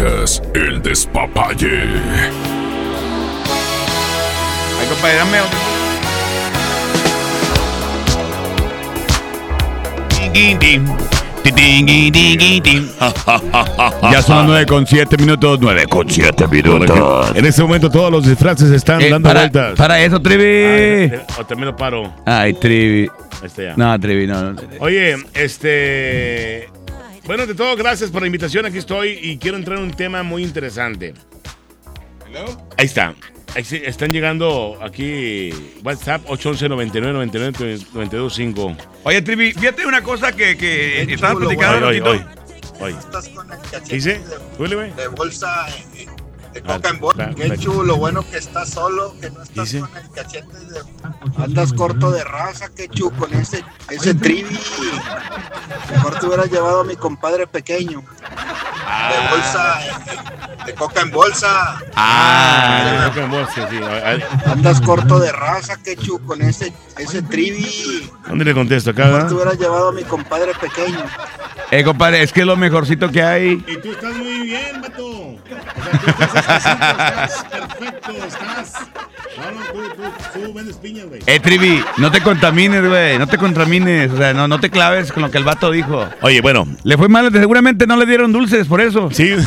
Escuchas 0.00 0.42
el 0.54 0.80
despapalle. 0.80 1.82
Ay, 4.80 4.86
compadre, 4.88 5.16
dame 5.18 5.40
otro. 5.42 5.58
Ya 14.12 14.22
son 14.22 14.46
9 14.46 14.66
con 14.66 14.86
7 14.86 15.16
minutos, 15.18 15.58
9 15.60 15.84
con 15.88 16.08
7 16.08 16.48
minutos. 16.48 17.32
En 17.36 17.44
este 17.46 17.62
momento 17.62 17.90
todos 17.90 18.10
los 18.10 18.26
disfraces 18.26 18.70
están 18.70 19.00
Eh, 19.00 19.10
dando 19.10 19.28
para, 19.28 19.40
vueltas. 19.40 19.74
para 19.76 20.00
eso, 20.00 20.20
Trivi. 20.20 21.12
O 21.38 21.44
también 21.46 21.66
lo 21.68 21.76
paro. 21.76 22.12
Ay, 22.26 22.54
Trivi. 22.54 23.08
Ya. 23.56 23.74
No, 23.76 23.98
Trivi, 23.98 24.26
no. 24.26 24.52
no. 24.52 24.60
Oye, 24.80 25.16
este. 25.34 26.68
Bueno, 27.30 27.46
de 27.46 27.54
todo, 27.54 27.76
gracias 27.76 28.10
por 28.10 28.22
la 28.22 28.26
invitación. 28.26 28.66
Aquí 28.66 28.78
estoy 28.78 29.10
y 29.22 29.38
quiero 29.38 29.56
entrar 29.56 29.78
en 29.78 29.84
un 29.84 29.92
tema 29.92 30.24
muy 30.24 30.42
interesante. 30.42 31.14
Ahí 32.76 32.86
está. 32.86 33.14
Ahí 33.54 33.62
sí, 33.62 33.80
están 33.84 34.10
llegando 34.10 34.76
aquí 34.82 35.50
WhatsApp 35.84 36.22
811 36.26 36.68
99 36.68 37.12
99 37.12 37.86
925. 37.92 38.76
Oye, 39.04 39.22
Trivi, 39.22 39.52
fíjate 39.52 39.86
una 39.86 40.02
cosa 40.02 40.32
que, 40.32 40.56
que 40.56 41.02
estaba 41.02 41.34
chulo, 41.34 41.46
platicando. 41.46 41.86
Hoy, 41.86 42.00
hoy, 42.00 42.18
ratito. 42.18 42.80
hoy. 42.80 42.92
hoy. 42.92 42.98
Estás 42.98 43.28
con 43.28 43.52
el 43.52 43.58
cachete 43.60 43.88
¿Qué 43.88 43.94
dice? 43.94 44.20
de, 44.96 45.08
bolsa 45.14 45.66
de 46.52 46.60
Ah, 46.66 46.74
coca 46.74 46.88
en 46.90 47.00
bolsa. 47.00 47.30
Qué 47.36 47.58
chulo, 47.58 47.96
bueno 47.96 48.22
que 48.28 48.38
estás 48.38 48.70
solo, 48.70 49.14
que 49.20 49.30
no 49.30 49.42
estás 49.42 49.64
dice? 49.72 49.80
con 49.80 49.96
el 49.96 50.10
cachete 50.10 50.58
de... 50.58 50.80
Andas 51.44 51.72
corto 51.72 52.10
de 52.10 52.24
raza, 52.24 52.68
qué 52.74 52.88
chulo, 52.88 53.16
con 53.16 53.32
ese, 53.34 53.64
ese 53.88 54.14
trivi. 54.14 54.58
Mejor 55.92 56.18
te 56.18 56.26
hubieras 56.26 56.50
llevado 56.50 56.80
a 56.80 56.84
mi 56.84 56.96
compadre 56.96 57.46
pequeño. 57.46 58.02
De 58.02 59.30
bolsa, 59.30 59.80
eh, 59.86 59.90
de 60.66 60.74
coca 60.74 61.00
en 61.02 61.10
bolsa. 61.10 61.78
Ah, 61.94 63.10
creo 63.10 63.14
que 63.14 63.20
en 63.22 63.30
voz, 63.30 63.48
sí, 63.54 63.60
Andas 64.46 64.80
corto 64.80 65.18
de 65.20 65.30
raza, 65.32 65.76
qué 65.82 65.96
chulo, 65.96 66.24
con 66.26 66.42
ese, 66.42 66.72
ese 66.98 67.22
trivi. 67.22 68.10
¿Dónde 68.28 68.44
le 68.44 68.54
contesto? 68.54 68.90
Acá, 68.90 69.04
Mejor 69.06 69.18
te 69.18 69.22
¿verdad? 69.24 69.32
hubieras 69.36 69.58
llevado 69.58 69.88
a 69.88 69.92
mi 69.92 70.02
compadre 70.04 70.52
pequeño. 70.60 71.04
Eh, 71.70 71.84
compadre, 71.84 72.22
es 72.22 72.32
que 72.32 72.40
es 72.40 72.46
lo 72.46 72.56
mejorcito 72.56 73.10
que 73.10 73.22
hay. 73.22 73.64
Y 73.66 73.76
tú 73.80 73.92
estás 73.92 74.12
muy 74.16 74.40
bien, 74.42 74.80
vato. 74.82 75.06
O 75.06 75.38
sea, 75.84 76.00
tú 76.16 76.22
estás 76.24 76.39
estás 76.40 77.44
perfecto, 77.44 78.12
estás. 78.26 78.72
No, 79.36 79.50
no, 79.52 79.60
tú, 79.72 80.02
tú, 80.02 80.40
tú 80.46 80.52
vendes 80.52 80.76
piñas, 80.76 81.06
güey. 81.06 81.20
Eh, 81.26 81.40
Trivi, 81.40 81.82
no 81.98 82.10
te 82.10 82.20
contamines, 82.20 82.86
güey. 82.86 83.18
No 83.18 83.26
te 83.26 83.38
contamines. 83.38 84.10
O 84.12 84.16
sea, 84.16 84.34
no, 84.34 84.48
no 84.48 84.58
te 84.60 84.70
claves 84.70 85.12
con 85.12 85.22
lo 85.22 85.30
que 85.30 85.38
el 85.38 85.44
vato 85.44 85.70
dijo. 85.70 86.06
Oye, 86.22 86.40
bueno, 86.40 86.66
Le 86.82 86.96
fue 86.98 87.08
mal, 87.08 87.32
seguramente 87.32 87.86
no 87.86 87.96
le 87.96 88.06
dieron 88.06 88.32
dulces 88.32 88.66
por 88.66 88.80
eso. 88.80 89.08
sí. 89.12 89.34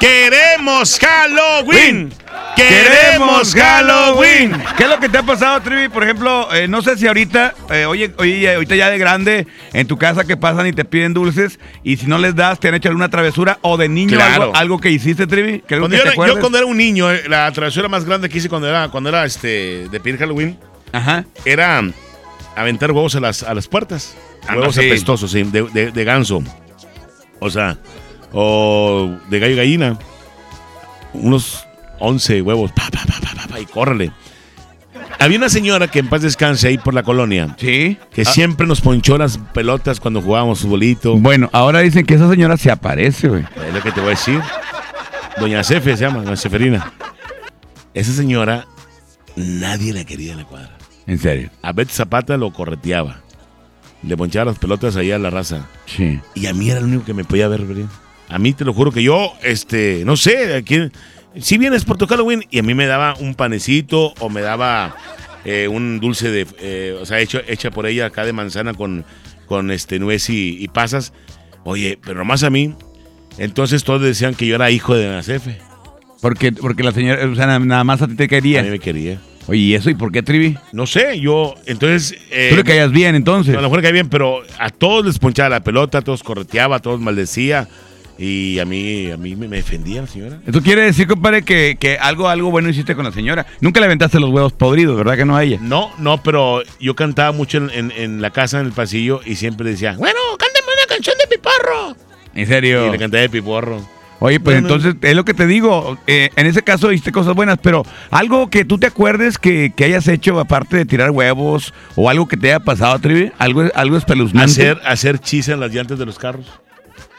¡Queremos 0.00 0.98
Halloween! 0.98 2.12
¡Queremos 2.56 3.54
Halloween! 3.54 4.52
¿Qué 4.76 4.84
es 4.84 4.88
lo 4.90 4.98
que 5.00 5.08
te 5.08 5.18
ha 5.18 5.22
pasado, 5.22 5.60
Trivi? 5.62 5.88
Por 5.88 6.02
ejemplo, 6.04 6.52
eh, 6.54 6.68
no 6.68 6.82
sé 6.82 6.96
si 6.98 7.06
ahorita, 7.06 7.54
eh, 7.70 7.86
oye, 7.86 8.12
oye, 8.18 8.54
ahorita 8.54 8.76
ya 8.76 8.90
de 8.90 8.98
grande, 8.98 9.46
en 9.72 9.86
tu 9.86 9.96
casa 9.96 10.24
que 10.24 10.36
pasan 10.36 10.66
y 10.66 10.72
te 10.72 10.84
piden 10.84 11.14
dulces, 11.14 11.58
y 11.82 11.96
si 11.96 12.06
no 12.06 12.18
les 12.18 12.34
das, 12.36 12.60
te 12.60 12.68
han 12.68 12.74
hecho 12.74 12.88
alguna 12.88 13.08
travesura, 13.08 13.58
o 13.62 13.76
de 13.76 13.88
niño 13.88 14.16
Claro. 14.16 14.42
algo, 14.44 14.56
algo 14.56 14.80
que 14.80 14.90
hiciste, 14.90 15.26
Trivi. 15.26 15.60
Que 15.60 15.78
Cuando 15.78 15.96
yo, 15.96 16.02
te 16.02 16.08
era, 16.14 16.26
yo 16.26 16.40
cuando 16.40 16.58
era 16.58 16.66
un 16.66 16.76
niño, 16.76 17.10
eh, 17.10 17.22
la 17.28 17.50
travesura 17.52 17.88
más 17.88 18.04
grande 18.04 18.28
que 18.28 18.38
hice 18.38 18.48
cuando 18.48 18.68
era, 18.68 18.88
cuando 18.90 19.08
era 19.08 19.24
este, 19.24 19.88
de 19.88 20.00
pedir 20.00 20.18
Halloween 20.18 20.58
Ajá. 20.92 21.24
era 21.46 21.82
aventar 22.54 22.92
huevos 22.92 23.14
a 23.16 23.20
las, 23.20 23.42
a 23.42 23.54
las 23.54 23.66
puertas. 23.66 24.14
Ah, 24.46 24.56
huevos 24.56 24.74
sí. 24.74 24.86
apestosos, 24.86 25.30
sí, 25.30 25.42
de, 25.44 25.62
de- 25.72 25.90
de 25.90 26.04
ganso. 26.04 26.42
O 27.40 27.48
sea, 27.50 27.78
o 28.32 29.10
de 29.30 29.38
gallo 29.38 29.54
y 29.54 29.56
gallina. 29.56 29.98
Unos 31.14 31.66
11 31.98 32.42
huevos. 32.42 32.72
Pa, 32.72 32.84
pa, 32.90 33.00
pa, 33.06 33.20
pa, 33.20 33.34
pa, 33.34 33.46
pa, 33.48 33.60
y 33.60 33.66
córrele. 33.66 34.12
Había 35.18 35.38
una 35.38 35.48
señora 35.48 35.88
que 35.88 36.00
en 36.00 36.08
paz 36.08 36.22
descanse 36.22 36.66
ahí 36.68 36.78
por 36.78 36.94
la 36.94 37.02
colonia. 37.02 37.54
Sí. 37.58 37.96
Que 38.12 38.22
Ah, 38.22 38.24
siempre 38.24 38.66
nos 38.66 38.80
ponchó 38.80 39.16
las 39.18 39.38
pelotas 39.38 40.00
cuando 40.00 40.20
jugábamos 40.20 40.60
futbolito. 40.60 41.16
Bueno, 41.16 41.48
ahora 41.52 41.80
dicen 41.80 42.04
que 42.06 42.14
esa 42.14 42.28
señora 42.28 42.56
se 42.56 42.70
aparece, 42.70 43.28
güey. 43.28 43.44
Es 43.68 43.74
lo 43.74 43.80
que 43.82 43.92
te 43.92 44.00
voy 44.00 44.08
a 44.08 44.10
decir. 44.10 44.40
Doña 45.38 45.62
Cefe 45.62 45.96
se 45.96 46.02
llama, 46.04 46.22
Doña 46.22 46.36
Ceferina. 46.36 46.92
Esa 47.94 48.12
señora, 48.12 48.66
nadie 49.36 49.92
la 49.92 50.04
quería 50.04 50.32
en 50.32 50.38
la 50.38 50.44
cuadra. 50.44 50.76
En 51.06 51.18
serio. 51.18 51.50
A 51.62 51.72
Betty 51.72 51.92
Zapata 51.92 52.36
lo 52.36 52.52
correteaba. 52.52 53.20
Le 54.02 54.16
ponchaba 54.16 54.46
las 54.46 54.58
pelotas 54.58 54.96
ahí 54.96 55.12
a 55.12 55.18
la 55.18 55.30
raza. 55.30 55.66
Sí. 55.86 56.20
Y 56.34 56.46
a 56.46 56.54
mí 56.54 56.68
era 56.70 56.80
el 56.80 56.86
único 56.86 57.04
que 57.04 57.14
me 57.14 57.24
podía 57.24 57.46
ver 57.48 57.62
bien. 57.62 57.88
A 58.28 58.38
mí 58.38 58.52
te 58.54 58.64
lo 58.64 58.72
juro 58.74 58.90
que 58.90 59.02
yo, 59.02 59.32
este, 59.42 60.02
no 60.04 60.16
sé, 60.16 60.56
aquí, 60.56 60.90
si 61.40 61.58
vienes 61.58 61.84
por 61.84 61.96
tu 61.98 62.06
Halloween 62.06 62.44
y 62.50 62.58
a 62.58 62.62
mí 62.62 62.74
me 62.74 62.86
daba 62.86 63.14
un 63.18 63.34
panecito 63.34 64.14
o 64.20 64.28
me 64.28 64.40
daba 64.40 64.94
eh, 65.44 65.68
un 65.68 65.98
dulce 66.00 66.30
de, 66.30 66.46
eh, 66.60 66.96
o 67.00 67.06
sea, 67.06 67.20
hecho, 67.20 67.40
hecha 67.48 67.70
por 67.70 67.86
ella 67.86 68.06
acá 68.06 68.24
de 68.24 68.32
manzana 68.32 68.74
con, 68.74 69.04
con 69.46 69.70
este, 69.70 69.98
nuez 69.98 70.28
y, 70.30 70.56
y 70.62 70.68
pasas. 70.68 71.12
Oye, 71.64 71.98
pero 72.04 72.18
nomás 72.18 72.42
a 72.42 72.50
mí. 72.50 72.74
Entonces 73.38 73.82
todos 73.84 74.02
decían 74.02 74.34
que 74.34 74.46
yo 74.46 74.56
era 74.56 74.70
hijo 74.70 74.94
de 74.94 75.08
Nacefe. 75.08 75.58
Porque, 76.20 76.52
porque 76.52 76.82
la 76.82 76.92
señora, 76.92 77.26
o 77.26 77.34
sea, 77.34 77.46
na- 77.46 77.58
nada 77.58 77.82
más 77.84 78.02
a 78.02 78.06
ti 78.08 78.14
te 78.14 78.24
A 78.24 78.26
mí 78.26 78.28
quería. 78.28 78.62
me 78.62 78.78
quería. 78.78 79.18
Oye, 79.48 79.58
¿y 79.58 79.74
eso? 79.74 79.90
¿Y 79.90 79.94
por 79.96 80.12
qué, 80.12 80.22
Trivi? 80.22 80.56
No 80.72 80.86
sé, 80.86 81.18
yo, 81.18 81.54
entonces... 81.66 82.14
eh, 82.30 82.48
Tú 82.50 82.56
le 82.56 82.62
caías 82.64 82.92
bien, 82.92 83.16
entonces. 83.16 83.56
A 83.56 83.60
lo 83.60 83.64
mejor 83.68 83.80
caía 83.80 83.92
bien, 83.92 84.08
pero 84.08 84.42
a 84.58 84.70
todos 84.70 85.04
les 85.04 85.18
ponchaba 85.18 85.48
la 85.48 85.64
pelota, 85.64 85.98
a 85.98 86.02
todos 86.02 86.22
correteaba, 86.22 86.76
a 86.76 86.78
todos 86.78 87.00
maldecía. 87.00 87.68
Y 88.18 88.58
a 88.58 88.64
mí, 88.64 89.10
a 89.10 89.16
mí 89.16 89.34
me, 89.34 89.48
defendía 89.48 90.02
la 90.02 90.06
señora. 90.06 90.38
Eso 90.46 90.60
quiere 90.62 90.82
decir, 90.82 91.06
compadre, 91.08 91.42
que, 91.42 91.76
que 91.80 91.96
algo, 91.98 92.28
algo 92.28 92.50
bueno 92.50 92.68
hiciste 92.68 92.94
con 92.94 93.04
la 93.04 93.12
señora. 93.12 93.46
Nunca 93.60 93.80
le 93.80 93.86
aventaste 93.86 94.20
los 94.20 94.30
huevos 94.30 94.52
podridos, 94.52 94.96
¿verdad 94.96 95.16
que 95.16 95.24
no 95.24 95.34
a 95.36 95.42
ella? 95.42 95.58
No, 95.60 95.90
no, 95.98 96.22
pero 96.22 96.62
yo 96.78 96.94
cantaba 96.94 97.32
mucho 97.32 97.58
en, 97.58 97.70
en- 97.70 97.90
en 97.90 98.22
la 98.22 98.30
casa, 98.30 98.60
en 98.60 98.66
el 98.66 98.72
pasillo, 98.72 99.20
y 99.24 99.36
siempre 99.36 99.70
decía, 99.70 99.94
bueno, 99.98 100.18
cántame 100.38 100.66
una 100.66 100.86
canción 100.94 101.16
de 101.18 101.36
Piporro. 101.36 101.96
En 102.34 102.46
serio. 102.46 102.86
Y 102.88 102.90
le 102.92 102.98
cantaba 102.98 103.22
de 103.22 103.28
Piporro. 103.30 103.80
Oye, 104.20 104.38
pues 104.38 104.56
entonces 104.56 104.94
es 105.02 105.16
lo 105.16 105.24
que 105.24 105.34
te 105.34 105.48
digo. 105.48 105.98
eh, 106.06 106.30
en 106.36 106.46
ese 106.46 106.62
caso 106.62 106.92
hiciste 106.92 107.10
cosas 107.10 107.34
buenas, 107.34 107.58
pero 107.60 107.82
algo 108.12 108.48
que 108.50 108.64
tú 108.64 108.78
te 108.78 108.86
acuerdes 108.86 109.36
que, 109.36 109.72
que 109.74 109.84
hayas 109.84 110.06
hecho 110.06 110.38
aparte 110.38 110.76
de 110.76 110.84
tirar 110.86 111.10
huevos 111.10 111.74
o 111.96 112.08
algo 112.08 112.28
que 112.28 112.36
te 112.36 112.48
haya 112.52 112.60
pasado, 112.60 112.96
Trivi, 113.00 113.32
algo, 113.38 113.64
algo 113.74 113.96
espeluznante. 113.96 114.52
Hacer, 114.52 114.80
hacer 114.84 115.18
chisa 115.18 115.54
en 115.54 115.60
las 115.60 115.74
llantas 115.74 115.98
de 115.98 116.06
los 116.06 116.20
carros. 116.20 116.46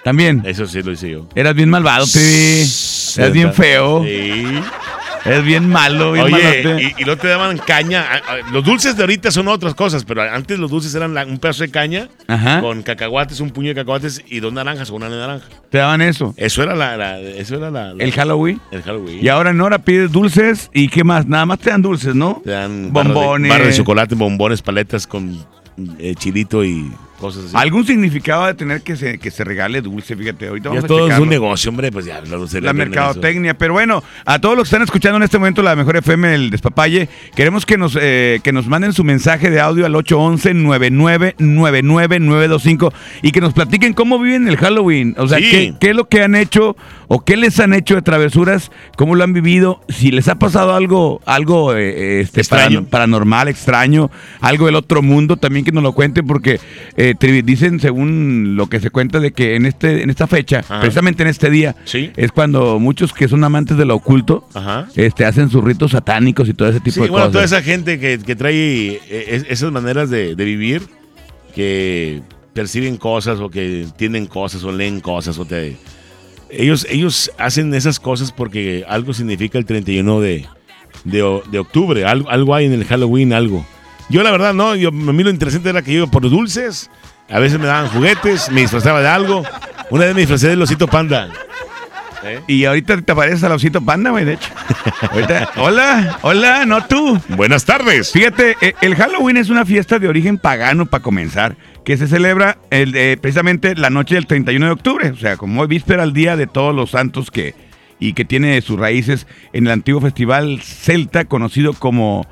También. 0.03 0.43
Eso 0.45 0.65
sí 0.67 0.81
lo 0.83 0.91
hice 0.91 1.09
yo. 1.11 1.27
Eras 1.35 1.55
bien 1.55 1.69
malvado, 1.69 2.05
Trivi. 2.05 2.65
Eras 3.17 3.31
bien 3.31 3.53
feo. 3.53 4.03
Sí. 4.03 4.43
Eres 5.25 5.45
bien 5.45 5.69
malo, 5.69 6.11
bien 6.11 6.25
Oye, 6.25 6.93
y, 6.97 7.01
y 7.01 7.05
no 7.05 7.15
te 7.15 7.29
daban 7.29 7.57
caña. 7.57 8.05
Los 8.51 8.65
dulces 8.65 8.97
de 8.97 9.03
ahorita 9.03 9.31
son 9.31 9.47
otras 9.47 9.73
cosas, 9.73 10.03
pero 10.03 10.21
antes 10.21 10.59
los 10.59 10.69
dulces 10.69 10.93
eran 10.95 11.13
la- 11.13 11.25
un 11.25 11.37
pedazo 11.37 11.63
de 11.63 11.71
caña 11.71 12.09
Ajá. 12.27 12.59
con 12.59 12.83
cacahuates, 12.83 13.39
un 13.39 13.51
puño 13.51 13.69
de 13.69 13.75
cacahuates 13.75 14.21
y 14.27 14.41
dos 14.41 14.51
naranjas 14.51 14.89
o 14.89 14.95
una 14.95 15.07
naranja. 15.07 15.45
Te 15.69 15.77
daban 15.77 16.01
eso. 16.01 16.33
Eso 16.35 16.61
era 16.61 16.75
la, 16.75 16.97
la- 16.97 17.21
eso 17.21 17.55
era 17.55 17.71
la, 17.71 17.93
la- 17.93 18.03
El 18.03 18.11
Halloween. 18.11 18.59
el 18.71 18.81
Halloween. 18.83 19.19
Y 19.23 19.29
ahora 19.29 19.51
en 19.51 19.61
hora 19.61 19.77
pides 19.79 20.11
dulces 20.11 20.69
y 20.73 20.89
qué 20.89 21.05
más. 21.05 21.25
Nada 21.25 21.45
más 21.45 21.59
te 21.59 21.69
dan 21.69 21.81
dulces, 21.81 22.13
¿no? 22.15 22.41
te 22.43 22.51
dan 22.51 22.87
de- 22.87 22.89
bombones. 22.91 23.49
barras 23.49 23.67
de, 23.69 23.73
chocolate, 23.75 24.15
bombones, 24.15 24.61
paletas 24.61 25.07
con 25.07 25.37
eh, 25.99 26.15
chilito 26.17 26.65
y 26.65 26.91
cosas 27.23 27.45
así. 27.45 27.53
¿Algún 27.57 27.85
significado 27.85 28.45
de 28.45 28.53
tener 28.53 28.81
que 28.81 28.95
se, 28.95 29.17
que 29.17 29.31
se 29.31 29.44
regale 29.44 29.81
dulce? 29.81 30.16
Fíjate, 30.16 30.47
ahorita 30.47 30.66
ya 30.66 30.69
vamos 30.69 30.84
a 30.84 30.88
todo 30.88 31.07
es 31.09 31.19
un 31.19 31.29
negocio, 31.29 31.69
hombre, 31.69 31.91
pues 31.91 32.06
ya 32.06 32.22
la 32.22 32.38
dulcería 32.38 32.67
la 32.67 32.73
mercadotecnia. 32.73 33.57
Pero 33.57 33.73
bueno, 33.73 34.03
a 34.25 34.39
todos 34.39 34.56
los 34.57 34.66
que 34.66 34.75
están 34.75 34.84
escuchando 34.84 35.17
en 35.17 35.23
este 35.23 35.38
momento 35.39 35.62
la 35.63 35.75
mejor 35.75 35.97
FM, 35.97 36.33
el 36.35 36.50
Despapalle, 36.50 37.07
queremos 37.35 37.66
que 37.66 37.78
nos, 37.78 37.97
eh, 38.00 38.39
que 38.44 38.51
nos 38.51 38.67
manden 38.67 38.94
su 38.94 39.03
mensaje 39.03 39.50
de 39.50 39.59
audio 39.62 39.85
al 39.85 39.94
811-999925 39.95 42.94
y 43.21 43.31
que 43.31 43.42
nos 43.42 43.53
platiquen 43.53 43.94
cómo 43.94 44.19
viven 44.19 44.47
el 44.47 44.57
Halloween. 44.57 45.15
O 45.18 45.27
sea, 45.27 45.38
Sí. 45.39 45.50
qué, 45.50 45.74
qué 45.80 45.89
es 45.92 45.95
lo 45.95 46.07
que 46.07 46.21
han 46.24 46.36
hecho 46.36 46.75
o 47.07 47.23
qué 47.23 47.38
les 47.38 47.59
han 47.59 47.73
hecho 47.73 47.95
de 47.95 48.01
travesuras, 48.01 48.71
cómo 48.97 49.15
lo 49.15 49.23
han 49.23 49.33
vivido, 49.33 49.81
si 49.89 50.11
les 50.11 50.27
ha 50.27 50.35
pasado 50.35 50.73
algo, 50.75 51.21
algo 51.25 51.75
eh, 51.75 52.21
este, 52.21 52.41
Extraño. 52.41 52.81
paran- 52.81 52.85
paranormal, 52.89 53.47
extraño, 53.47 54.09
algo 54.41 54.65
del 54.67 54.75
otro 54.75 55.01
mundo, 55.01 55.38
también 55.38 55.65
que 55.65 55.71
nos 55.71 55.83
lo 55.83 55.94
cuenten, 55.94 56.25
porque 56.25 56.59
eh, 56.97 57.13
dicen, 57.44 57.79
según 57.79 58.55
lo 58.55 58.67
que 58.67 58.79
se 58.79 58.89
cuenta, 58.89 59.19
de 59.19 59.31
que 59.33 59.55
en 59.55 59.65
este, 59.65 60.03
en 60.03 60.09
esta 60.09 60.27
fecha, 60.27 60.59
Ajá. 60.59 60.79
precisamente 60.81 61.23
en 61.23 61.29
este 61.29 61.50
día, 61.50 61.75
Sí. 61.85 62.11
es 62.15 62.31
cuando 62.31 62.79
muchos 62.79 63.13
que 63.13 63.27
son 63.27 63.44
amantes 63.44 63.77
de 63.77 63.85
lo 63.85 63.95
oculto, 63.95 64.47
Ajá. 64.53 64.88
este, 64.95 65.25
hacen 65.25 65.49
sus 65.49 65.63
ritos 65.63 65.91
satánicos 65.91 66.47
y 66.49 66.53
todo 66.53 66.69
ese 66.69 66.79
tipo 66.79 66.95
Sí, 66.95 67.01
de 67.01 67.09
bueno, 67.09 67.27
toda 67.29 67.44
cosas. 67.44 67.51
esa 67.59 67.61
gente 67.61 67.99
que, 67.99 68.19
que 68.19 68.35
trae 68.35 68.56
eh, 68.56 68.99
es- 69.29 69.45
esas 69.49 69.71
maneras 69.71 70.09
de, 70.09 70.35
de 70.35 70.45
vivir, 70.45 70.81
que 71.56 72.21
perciben 72.53 72.97
cosas 72.97 73.39
o 73.39 73.49
que 73.49 73.83
entienden 73.83 74.25
cosas 74.27 74.63
o 74.63 74.71
leen 74.71 74.99
cosas 74.99 75.38
o 75.39 75.45
te... 75.45 75.75
Ellos, 76.55 76.85
ellos 76.89 77.31
hacen 77.38 77.73
esas 77.73 78.00
cosas 78.00 78.31
porque 78.31 78.85
algo 78.88 79.13
significa 79.13 79.57
el 79.57 79.65
31 79.65 80.19
de, 80.21 80.45
de, 81.03 81.41
de 81.51 81.59
octubre, 81.59 82.05
algo, 82.05 82.29
algo 82.29 82.55
hay 82.55 82.65
en 82.65 82.73
el 82.73 82.85
Halloween, 82.85 83.33
algo. 83.33 83.65
Yo 84.09 84.21
la 84.23 84.31
verdad 84.31 84.53
no, 84.53 84.75
yo, 84.75 84.89
a 84.89 84.91
mí 84.91 85.23
lo 85.23 85.29
interesante 85.29 85.69
era 85.69 85.81
que 85.81 85.91
yo 85.91 86.00
iba 86.00 86.07
por 86.07 86.29
dulces, 86.29 86.89
a 87.29 87.39
veces 87.39 87.59
me 87.59 87.65
daban 87.65 87.89
juguetes, 87.89 88.51
me 88.51 88.61
disfrazaba 88.61 89.01
de 89.01 89.07
algo, 89.07 89.44
Una 89.89 90.05
vez 90.05 90.15
me 90.15 90.21
disfracé 90.21 90.50
del 90.50 90.61
osito 90.61 90.88
panda. 90.88 91.29
¿Eh? 92.25 92.41
Y 92.47 92.65
ahorita 92.65 93.01
te 93.01 93.11
apareces 93.11 93.43
al 93.43 93.51
osito 93.51 93.81
panda, 93.83 94.11
güey, 94.11 94.25
de 94.25 94.33
hecho. 94.33 94.49
Ahorita- 95.11 95.49
hola, 95.57 96.19
hola, 96.21 96.65
no 96.65 96.85
tú. 96.85 97.19
Buenas 97.29 97.65
tardes. 97.65 98.11
Fíjate, 98.11 98.55
eh, 98.61 98.73
el 98.81 98.95
Halloween 98.95 99.37
es 99.37 99.49
una 99.49 99.65
fiesta 99.65 99.99
de 99.99 100.07
origen 100.07 100.37
pagano 100.37 100.85
para 100.85 101.03
comenzar, 101.03 101.55
que 101.83 101.97
se 101.97 102.07
celebra 102.07 102.57
el, 102.69 102.95
eh, 102.95 103.17
precisamente 103.19 103.75
la 103.75 103.89
noche 103.89 104.15
del 104.15 104.25
31 104.27 104.65
de 104.67 104.71
octubre, 104.71 105.09
o 105.09 105.17
sea, 105.17 105.37
como 105.37 105.67
víspera 105.67 106.03
al 106.03 106.13
día 106.13 106.35
de 106.37 106.47
todos 106.47 106.73
los 106.73 106.91
santos 106.91 107.29
que 107.31 107.55
y 107.99 108.13
que 108.13 108.25
tiene 108.25 108.59
sus 108.61 108.77
raíces 108.79 109.27
en 109.53 109.67
el 109.67 109.71
antiguo 109.73 110.01
festival 110.01 110.59
celta 110.61 111.25
conocido 111.25 111.73
como 111.73 112.27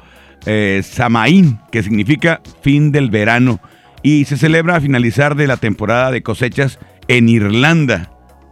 eh, 0.45 0.81
Samaín, 0.83 1.59
que 1.71 1.83
significa 1.83 2.41
fin 2.61 2.91
del 2.91 3.09
verano, 3.09 3.59
y 4.03 4.25
se 4.25 4.37
celebra 4.37 4.75
a 4.77 4.81
finalizar 4.81 5.35
de 5.35 5.47
la 5.47 5.57
temporada 5.57 6.11
de 6.11 6.23
cosechas 6.23 6.79
en 7.07 7.29
Irlanda. 7.29 8.10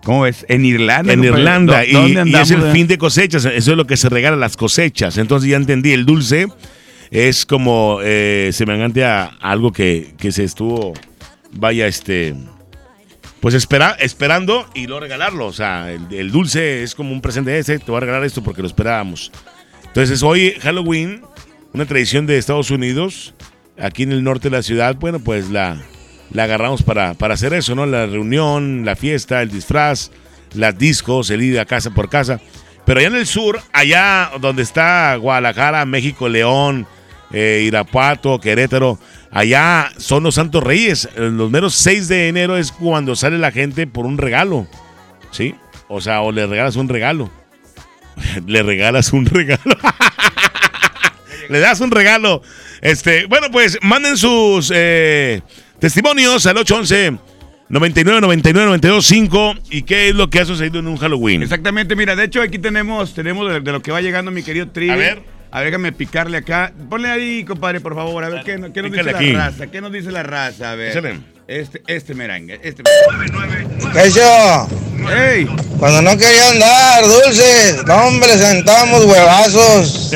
¿Cómo 0.09 0.21
ves? 0.21 0.43
En 0.49 0.65
Irlanda. 0.65 1.13
En. 1.13 1.23
Irlanda. 1.23 1.83
¿Dó- 1.83 2.07
Y, 2.27 2.33
es 2.35 2.49
el 2.49 2.63
fin 2.71 2.87
de 2.87 2.97
cosechas. 2.97 3.45
Eso 3.45 3.71
es 3.71 3.77
lo 3.77 3.85
que 3.85 3.95
se 3.95 4.09
regala 4.09 4.35
las 4.37 4.57
cosechas. 4.57 5.19
Entonces 5.19 5.47
ya 5.47 5.55
entendí. 5.55 5.91
El 5.91 6.07
dulce 6.07 6.47
es 7.11 7.45
como 7.45 7.99
eh, 8.01 8.49
semejante 8.51 9.05
a 9.05 9.25
algo 9.39 9.71
que, 9.71 10.15
que 10.17 10.31
se 10.31 10.45
estuvo, 10.45 10.95
vaya, 11.51 11.85
este, 11.85 12.33
pues 13.39 13.53
espera, 13.53 13.95
esperando 13.99 14.67
y 14.73 14.87
luego 14.87 15.01
regalarlo. 15.01 15.45
O 15.45 15.53
sea, 15.53 15.91
el, 15.91 16.01
el 16.11 16.31
dulce 16.31 16.81
es 16.81 16.95
como 16.95 17.11
un 17.11 17.21
presente 17.21 17.55
ese. 17.59 17.77
Te 17.77 17.85
voy 17.91 17.97
a 17.97 17.99
regalar 17.99 18.23
esto 18.23 18.41
porque 18.41 18.63
lo 18.63 18.67
esperábamos. 18.67 19.31
Entonces 19.85 20.23
hoy 20.23 20.55
Halloween, 20.59 21.21
una 21.71 21.85
tradición 21.85 22.25
de 22.25 22.39
Estados 22.39 22.71
Unidos, 22.71 23.35
aquí 23.77 24.01
en 24.01 24.11
el 24.11 24.23
norte 24.23 24.49
de 24.49 24.57
la 24.57 24.63
ciudad, 24.63 24.95
bueno, 24.95 25.19
pues 25.19 25.51
la, 25.51 25.79
la 26.31 26.43
agarramos 26.43 26.83
para, 26.83 27.13
para 27.13 27.33
hacer 27.33 27.53
eso, 27.53 27.75
¿no? 27.75 27.85
La 27.85 28.05
reunión, 28.05 28.85
la 28.85 28.95
fiesta, 28.95 29.41
el 29.41 29.49
disfraz, 29.49 30.11
las 30.53 30.77
discos, 30.77 31.29
el 31.29 31.41
ir 31.41 31.59
a 31.59 31.65
casa 31.65 31.91
por 31.91 32.09
casa. 32.09 32.39
Pero 32.85 32.99
allá 32.99 33.09
en 33.09 33.15
el 33.15 33.27
sur, 33.27 33.61
allá 33.71 34.31
donde 34.39 34.63
está 34.63 35.15
Guadalajara, 35.15 35.85
México, 35.85 36.27
León, 36.27 36.87
eh, 37.31 37.63
Irapuato, 37.65 38.39
Querétaro, 38.39 38.97
allá 39.31 39.91
son 39.97 40.23
los 40.23 40.35
Santos 40.35 40.63
Reyes. 40.63 41.07
Eh, 41.15 41.29
Los 41.31 41.51
meros 41.51 41.75
6 41.75 42.07
de 42.07 42.27
enero 42.29 42.57
es 42.57 42.71
cuando 42.71 43.15
sale 43.15 43.37
la 43.37 43.51
gente 43.51 43.85
por 43.85 44.05
un 44.05 44.17
regalo, 44.17 44.67
¿sí? 45.31 45.55
O 45.87 46.01
sea, 46.01 46.21
o 46.21 46.31
le 46.31 46.47
regalas 46.47 46.75
un 46.75 46.89
regalo. 46.89 47.29
le 48.47 48.63
regalas 48.63 49.13
un 49.13 49.25
regalo. 49.25 49.77
le 51.49 51.59
das 51.59 51.79
un 51.81 51.91
regalo. 51.91 52.41
Este, 52.81 53.25
bueno, 53.25 53.47
pues 53.51 53.77
manden 53.81 54.17
sus 54.17 54.71
eh, 54.73 55.41
testimonios 55.79 56.45
al 56.45 56.57
811 56.57 57.17
99 57.69 58.21
99 58.21 58.65
92 58.67 59.05
5 59.05 59.55
y 59.71 59.81
qué 59.83 60.09
es 60.09 60.15
lo 60.15 60.29
que 60.29 60.39
ha 60.39 60.45
sucedido 60.45 60.79
en 60.79 60.87
un 60.87 60.97
Halloween. 60.97 61.43
Exactamente, 61.43 61.95
mira, 61.95 62.15
de 62.15 62.23
hecho 62.25 62.41
aquí 62.41 62.57
tenemos, 62.59 63.13
tenemos 63.13 63.51
de, 63.51 63.59
de 63.61 63.71
lo 63.71 63.81
que 63.81 63.91
va 63.91 64.01
llegando 64.01 64.31
mi 64.31 64.43
querido 64.43 64.67
Trivi. 64.69 64.91
A 64.91 64.95
ver. 64.95 65.21
A 65.51 65.59
ver, 65.61 65.67
déjame 65.71 65.91
picarle 65.91 66.37
acá. 66.37 66.71
Ponle 66.89 67.09
ahí, 67.09 67.43
compadre, 67.43 67.79
por 67.81 67.95
favor, 67.95 68.23
a 68.23 68.29
ver 68.29 68.43
qué, 68.43 68.51
qué 68.71 68.81
nos 68.83 68.91
dice 68.91 69.03
Pícale 69.03 69.11
la 69.11 69.17
aquí. 69.17 69.31
raza. 69.33 69.67
¿Qué 69.67 69.81
nos 69.81 69.91
dice 69.91 70.11
la 70.11 70.21
raza? 70.23 70.71
A 70.71 70.75
ver. 70.75 70.89
Échale. 70.91 71.19
Este, 71.49 71.81
este 71.87 72.13
merengue, 72.13 72.59
este 72.61 72.83
Eso, 73.95 74.67
¡Ey! 75.11 75.47
cuando 75.79 75.99
no 76.03 76.15
querían 76.15 76.59
dar 76.59 77.01
dulces, 77.03 77.83
no 77.87 77.95
hombre, 78.05 78.27
les 78.35 78.43
aventábamos 78.45 79.03
huevazos. 79.05 80.11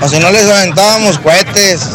O 0.00 0.08
si 0.08 0.20
no 0.20 0.30
les 0.30 0.44
aventábamos 0.48 1.18
cohetes. 1.18 1.90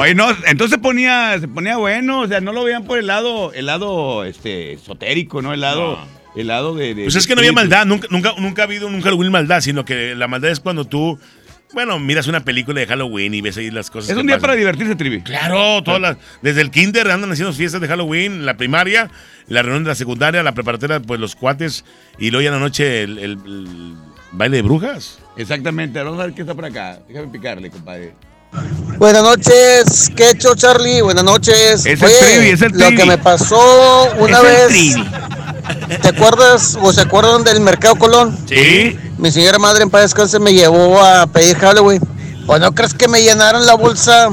Oye, 0.00 0.14
no, 0.16 0.28
entonces 0.46 0.70
se 0.70 0.78
ponía, 0.78 1.36
se 1.38 1.46
ponía 1.46 1.76
bueno, 1.76 2.22
o 2.22 2.26
sea, 2.26 2.40
no 2.40 2.52
lo 2.52 2.64
veían 2.64 2.82
por 2.84 2.98
el 2.98 3.06
lado, 3.06 3.52
el 3.52 3.66
lado, 3.66 4.24
este, 4.24 4.72
esotérico, 4.72 5.42
¿no? 5.42 5.52
El 5.54 5.60
lado, 5.60 5.98
el 6.34 6.48
lado 6.48 6.74
de, 6.74 6.94
de- 6.96 7.04
Pues 7.04 7.14
es 7.14 7.28
que 7.28 7.34
no 7.36 7.40
había 7.42 7.52
maldad, 7.52 7.86
nunca, 7.86 8.08
nunca, 8.10 8.32
nunca 8.38 8.62
ha 8.62 8.64
habido 8.64 8.88
un 8.88 9.00
Halloween 9.02 9.30
maldad, 9.30 9.60
sino 9.60 9.84
que 9.84 10.14
la 10.16 10.26
maldad 10.26 10.50
es 10.50 10.58
cuando 10.60 10.84
tú, 10.84 11.16
bueno, 11.72 11.98
miras 11.98 12.26
una 12.26 12.40
película 12.40 12.80
de 12.80 12.86
Halloween 12.86 13.34
y 13.34 13.40
ves 13.40 13.56
ahí 13.56 13.70
las 13.70 13.90
cosas. 13.90 14.10
Es 14.10 14.14
que 14.14 14.20
un 14.20 14.26
día 14.26 14.36
pasan. 14.36 14.42
para 14.48 14.54
divertirse, 14.56 14.96
Trivi. 14.96 15.20
Claro, 15.22 15.82
todas 15.82 16.00
las, 16.00 16.16
desde 16.42 16.60
el 16.62 16.70
kinder 16.70 17.10
andan 17.10 17.30
haciendo 17.32 17.52
fiestas 17.52 17.80
de 17.80 17.88
Halloween, 17.88 18.44
la 18.46 18.56
primaria, 18.56 19.10
la 19.48 19.62
reunión 19.62 19.84
de 19.84 19.88
la 19.88 19.94
secundaria, 19.94 20.42
la 20.42 20.52
preparatoria, 20.52 21.00
pues 21.00 21.20
los 21.20 21.36
cuates, 21.36 21.84
y 22.18 22.30
luego 22.30 22.42
ya 22.42 22.48
en 22.48 22.54
la 22.54 22.60
noche 22.60 23.02
el, 23.02 23.18
el- 23.18 23.30
el 23.44 23.94
baile 24.32 24.56
de 24.58 24.62
brujas. 24.62 25.18
Exactamente, 25.36 26.02
vamos 26.02 26.20
a 26.20 26.24
ver 26.26 26.34
qué 26.34 26.42
está 26.42 26.54
por 26.54 26.64
acá. 26.64 26.98
Déjame 27.08 27.28
picarle, 27.28 27.70
compadre. 27.70 28.14
Buenas 28.98 29.22
noches, 29.22 30.10
¿qué 30.16 30.30
hecho 30.30 30.56
Charlie? 30.56 31.00
Buenas 31.02 31.22
noches. 31.22 31.86
Es 31.86 31.86
el 31.86 31.98
Trivi, 31.98 32.48
es 32.50 32.62
el 32.62 32.72
Lo 32.72 32.78
Trivi. 32.88 32.96
que 32.96 33.04
me 33.06 33.16
pasó 33.18 34.10
una 34.18 34.38
Es 34.40 34.44
el 34.44 34.46
vez. 34.46 34.66
Trivi. 34.68 35.04
¿Te 36.02 36.08
acuerdas 36.08 36.78
o 36.80 36.92
se 36.92 37.02
acuerdan 37.02 37.44
del 37.44 37.60
Mercado 37.60 37.96
Colón? 37.96 38.36
Sí. 38.48 38.98
Mi 39.18 39.30
señora 39.30 39.58
madre 39.58 39.82
en 39.82 39.90
paz 39.90 40.02
descanse 40.02 40.38
me 40.38 40.52
llevó 40.52 41.00
a 41.02 41.26
pedir 41.26 41.56
Halloween. 41.58 42.00
Pues 42.46 42.60
no 42.60 42.72
crees 42.74 42.94
que 42.94 43.08
me 43.08 43.22
llenaron 43.22 43.66
la 43.66 43.74
bolsa 43.74 44.28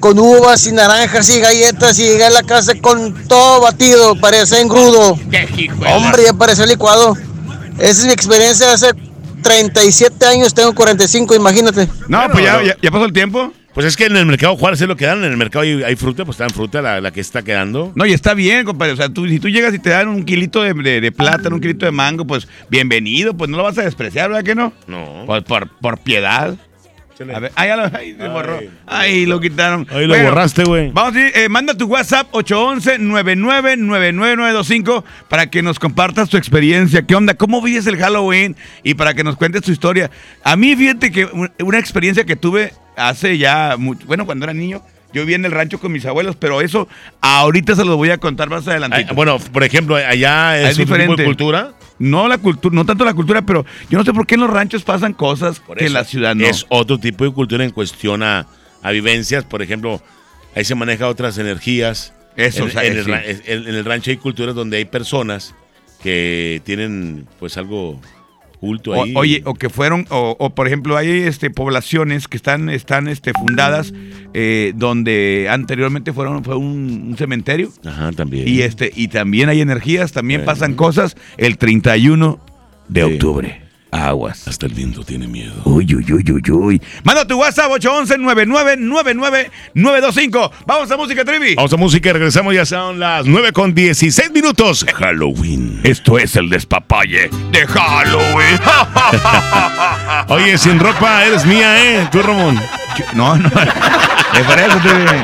con 0.00 0.18
uvas 0.18 0.66
y 0.66 0.72
naranjas 0.72 1.28
y 1.30 1.40
galletas 1.40 1.98
y 1.98 2.04
llegué 2.04 2.24
a 2.24 2.30
la 2.30 2.42
casa 2.42 2.74
con 2.80 3.26
todo 3.26 3.60
batido, 3.62 4.14
parecía 4.20 4.60
engrudo. 4.60 5.18
Hombre, 5.88 6.24
ya 6.24 6.32
parecía 6.32 6.66
licuado. 6.66 7.16
Esa 7.78 8.00
es 8.00 8.04
mi 8.06 8.12
experiencia 8.12 8.72
hace 8.72 8.92
37 9.42 10.26
años, 10.26 10.54
tengo 10.54 10.74
45, 10.74 11.34
imagínate. 11.34 11.88
No, 12.08 12.20
pues 12.30 12.44
ya, 12.44 12.60
ya 12.80 12.90
pasó 12.90 13.04
el 13.04 13.12
tiempo. 13.12 13.52
Pues 13.76 13.86
es 13.86 13.94
que 13.96 14.06
en 14.06 14.16
el 14.16 14.24
mercado 14.26 14.56
Juárez 14.56 14.80
es 14.80 14.88
lo 14.88 14.96
que 14.96 15.04
dan, 15.04 15.18
en 15.22 15.30
el 15.30 15.36
mercado 15.36 15.62
hay, 15.62 15.82
hay 15.82 15.96
fruta, 15.96 16.24
pues 16.24 16.36
está 16.36 16.44
en 16.44 16.50
fruta 16.50 16.80
la, 16.80 16.98
la 17.02 17.10
que 17.12 17.20
está 17.20 17.42
quedando. 17.42 17.92
No, 17.94 18.06
y 18.06 18.14
está 18.14 18.32
bien, 18.32 18.64
compadre. 18.64 18.92
O 18.92 18.96
sea, 18.96 19.10
tú, 19.10 19.28
si 19.28 19.38
tú 19.38 19.50
llegas 19.50 19.74
y 19.74 19.78
te 19.78 19.90
dan 19.90 20.08
un 20.08 20.24
kilito 20.24 20.62
de, 20.62 20.72
de, 20.72 21.02
de 21.02 21.12
plátano, 21.12 21.56
un 21.56 21.60
kilito 21.60 21.84
de 21.84 21.92
mango, 21.92 22.26
pues 22.26 22.48
bienvenido, 22.70 23.36
pues 23.36 23.50
no 23.50 23.58
lo 23.58 23.64
vas 23.64 23.76
a 23.76 23.82
despreciar, 23.82 24.30
¿verdad 24.30 24.44
que 24.44 24.54
no? 24.54 24.72
No. 24.86 25.24
Pues 25.26 25.44
por, 25.44 25.68
por 25.78 25.98
piedad. 25.98 26.56
A 27.34 27.38
ver, 27.38 27.52
ah, 27.56 27.90
ahí 27.94 28.14
se 28.14 28.22
Ay. 28.22 28.28
borró. 28.30 28.60
Ahí 28.86 29.26
lo 29.26 29.40
quitaron. 29.40 29.86
Ahí 29.90 30.06
lo 30.06 30.18
borraste, 30.22 30.64
güey. 30.64 30.90
Vamos 30.92 31.14
a 31.14 31.20
ir, 31.20 31.32
eh, 31.34 31.48
manda 31.50 31.74
tu 31.74 31.84
WhatsApp 31.86 32.30
811-999925 32.32 35.04
para 35.28 35.48
que 35.50 35.62
nos 35.62 35.78
compartas 35.78 36.28
tu 36.30 36.36
experiencia. 36.38 37.02
¿Qué 37.06 37.14
onda? 37.14 37.34
¿Cómo 37.34 37.60
vives 37.62 37.86
el 37.86 37.96
Halloween? 37.98 38.54
Y 38.82 38.94
para 38.94 39.12
que 39.14 39.22
nos 39.24 39.36
cuentes 39.36 39.60
tu 39.62 39.70
historia. 39.72 40.10
A 40.44 40.56
mí, 40.56 40.74
fíjate 40.76 41.10
que 41.12 41.24
un- 41.26 41.50
una 41.60 41.78
experiencia 41.78 42.24
que 42.24 42.36
tuve 42.36 42.72
hace 42.96 43.38
ya, 43.38 43.76
mucho, 43.78 44.06
bueno, 44.06 44.26
cuando 44.26 44.44
era 44.44 44.54
niño, 44.54 44.82
yo 45.12 45.22
vivía 45.22 45.36
en 45.36 45.44
el 45.44 45.52
rancho 45.52 45.78
con 45.78 45.92
mis 45.92 46.04
abuelos, 46.04 46.36
pero 46.36 46.60
eso 46.60 46.88
ahorita 47.20 47.74
se 47.76 47.84
los 47.84 47.96
voy 47.96 48.10
a 48.10 48.18
contar 48.18 48.50
más 48.50 48.66
adelante. 48.68 48.96
Ay, 49.08 49.14
bueno, 49.14 49.38
por 49.38 49.62
ejemplo, 49.64 49.96
allá 49.96 50.58
es, 50.60 50.70
Es 50.70 50.76
tipo 50.76 50.94
diferente. 50.94 51.22
de 51.22 51.26
cultura. 51.26 51.72
No 51.98 52.28
la 52.28 52.36
cultura, 52.36 52.74
no 52.74 52.84
tanto 52.84 53.04
la 53.06 53.14
cultura, 53.14 53.40
pero 53.42 53.64
yo 53.88 53.96
no 53.96 54.04
sé 54.04 54.12
por 54.12 54.26
qué 54.26 54.34
en 54.34 54.42
los 54.42 54.50
ranchos 54.50 54.82
pasan 54.82 55.14
cosas 55.14 55.60
Por 55.60 55.78
que 55.78 55.86
en 55.86 55.94
la 55.94 56.04
ciudad 56.04 56.34
no. 56.34 56.44
Es 56.46 56.66
otro 56.68 56.98
tipo 56.98 57.24
de 57.24 57.30
cultura 57.32 57.64
en 57.64 57.70
cuestión 57.70 58.22
a, 58.22 58.46
a 58.82 58.90
vivencias. 58.90 59.44
Por 59.44 59.62
ejemplo, 59.62 60.02
ahí 60.54 60.64
se 60.64 60.74
maneja 60.74 61.08
otras 61.08 61.38
energías. 61.38 62.12
Eso, 62.36 62.64
en, 62.64 62.68
o 62.68 62.72
sea, 62.72 62.84
en 62.84 62.98
el, 62.98 63.04
sí. 63.06 63.10
ra- 63.10 63.24
en- 63.24 63.66
en 63.68 63.74
el 63.74 63.84
rancho 63.86 64.10
hay 64.10 64.18
culturas 64.18 64.54
donde 64.54 64.76
hay 64.76 64.84
personas 64.84 65.54
que 66.02 66.60
tienen 66.64 67.26
pues 67.38 67.56
algo 67.56 67.98
culto 68.60 68.92
O- 68.92 69.06
oye, 69.18 69.42
o 69.44 69.54
que 69.54 69.68
fueron, 69.70 70.06
o, 70.10 70.36
o, 70.38 70.54
por 70.54 70.66
ejemplo, 70.66 70.96
hay 70.96 71.08
este, 71.10 71.50
poblaciones 71.50 72.28
que 72.28 72.36
están, 72.36 72.68
están 72.70 73.08
este, 73.08 73.32
fundadas 73.32 73.92
eh, 74.34 74.72
donde 74.76 75.48
anteriormente 75.50 76.12
fueron, 76.12 76.42
fue 76.44 76.56
un, 76.56 77.08
un 77.10 77.16
cementerio. 77.16 77.70
Ajá, 77.84 78.12
también. 78.12 78.48
Y, 78.48 78.62
este, 78.62 78.90
y 78.94 79.08
también 79.08 79.48
hay 79.48 79.60
energías, 79.60 80.12
también 80.12 80.40
Bueno. 80.40 80.52
pasan 80.52 80.74
cosas 80.74 81.16
el 81.36 81.58
31 81.58 82.40
de 82.88 83.04
Sí. 83.04 83.12
octubre. 83.14 83.62
Aguas. 83.96 84.46
Hasta 84.46 84.66
el 84.66 84.74
viento 84.74 85.02
tiene 85.02 85.26
miedo. 85.26 85.54
Uy, 85.64 85.86
uy, 85.94 86.12
uy, 86.12 86.24
uy, 86.30 86.50
uy. 86.50 86.82
Manda 87.04 87.26
tu 87.26 87.38
WhatsApp 87.38 87.70
811-9999-925. 87.72 90.50
Vamos 90.66 90.90
a 90.90 90.96
música, 90.96 91.24
Trivi. 91.24 91.54
Vamos 91.54 91.72
a 91.72 91.76
música, 91.76 92.12
regresamos, 92.12 92.54
ya 92.54 92.66
son 92.66 92.98
las 92.98 93.26
9 93.26 93.52
con 93.52 93.74
16 93.74 94.30
minutos. 94.32 94.84
Halloween. 94.94 95.80
Esto 95.84 96.18
es 96.18 96.36
el 96.36 96.48
despapalle 96.48 97.30
de 97.50 97.66
Halloween. 97.66 98.60
Oye, 100.28 100.58
sin 100.58 100.78
ropa 100.78 101.24
eres 101.24 101.44
mía, 101.46 101.82
¿eh? 101.82 102.08
Tú, 102.10 102.22
Ramón. 102.22 102.60
No, 103.14 103.36
no. 103.36 103.48
Es 103.48 104.44
por 104.46 104.58
eso, 104.58 104.78
Trivi. 104.78 105.22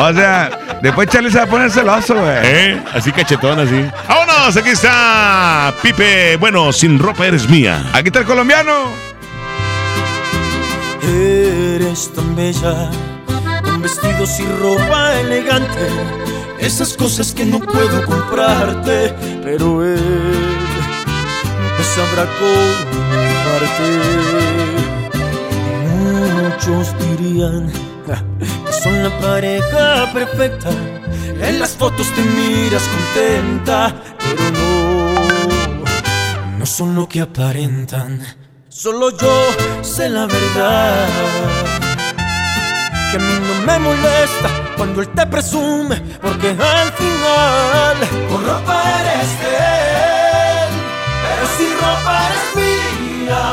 O 0.00 0.12
sea, 0.14 0.50
después 0.82 1.08
Charlie 1.08 1.30
se 1.30 1.38
va 1.38 1.44
a 1.44 1.46
poner 1.46 1.70
celoso, 1.70 2.14
güey. 2.14 2.38
¿Eh? 2.42 2.82
Así 2.94 3.12
cachetón, 3.12 3.58
así. 3.60 3.84
¡Vámonos! 4.08 4.56
Aquí 4.56 4.70
está 4.70 5.72
Pipe. 5.82 6.36
Bueno, 6.36 6.72
sin 6.72 6.98
ropa 6.98 7.26
eres 7.26 7.48
mía. 7.48 7.82
Aquí 7.92 8.08
está 8.08 8.20
el 8.20 8.26
colombiano. 8.26 9.08
Eres 11.02 12.12
tan 12.12 12.36
bella, 12.36 12.90
con 13.62 13.80
vestidos 13.80 14.40
y 14.40 14.46
ropa 14.60 15.14
elegante, 15.20 15.88
esas 16.58 16.94
cosas 16.94 17.32
que 17.32 17.46
no 17.46 17.60
puedo 17.60 18.04
comprarte, 18.04 19.14
pero 19.42 19.84
él 19.84 19.98
me 21.78 21.84
sabrá 21.84 22.26
comparte. 22.38 22.68
Muchos 26.42 26.94
dirían 26.98 27.72
son 28.82 29.02
la 29.02 29.10
pareja 29.18 30.10
perfecta. 30.12 30.70
En 31.40 31.58
las 31.60 31.76
fotos 31.76 32.06
te 32.14 32.22
miras 32.22 32.82
contenta, 32.88 33.94
pero 34.18 34.50
no, 34.52 35.14
no 36.58 36.66
son 36.66 36.94
lo 36.94 37.08
que 37.08 37.20
aparentan. 37.20 38.24
Solo 38.68 39.10
yo 39.16 39.46
sé 39.82 40.08
la 40.08 40.26
verdad. 40.26 41.08
Que 43.10 43.16
a 43.16 43.20
mí 43.20 43.32
no 43.40 43.54
me 43.66 43.78
molesta 43.78 44.50
cuando 44.76 45.00
él 45.00 45.08
te 45.08 45.26
presume, 45.26 45.96
porque 46.20 46.50
al 46.50 46.92
final 46.92 47.96
con 48.28 48.44
ropa 48.46 48.82
eres 49.00 49.40
de 49.40 49.56
él, 50.58 50.68
pero 51.22 51.46
si 51.56 51.66
ropa 51.74 52.26
eres 52.26 52.46
mía. 52.56 53.44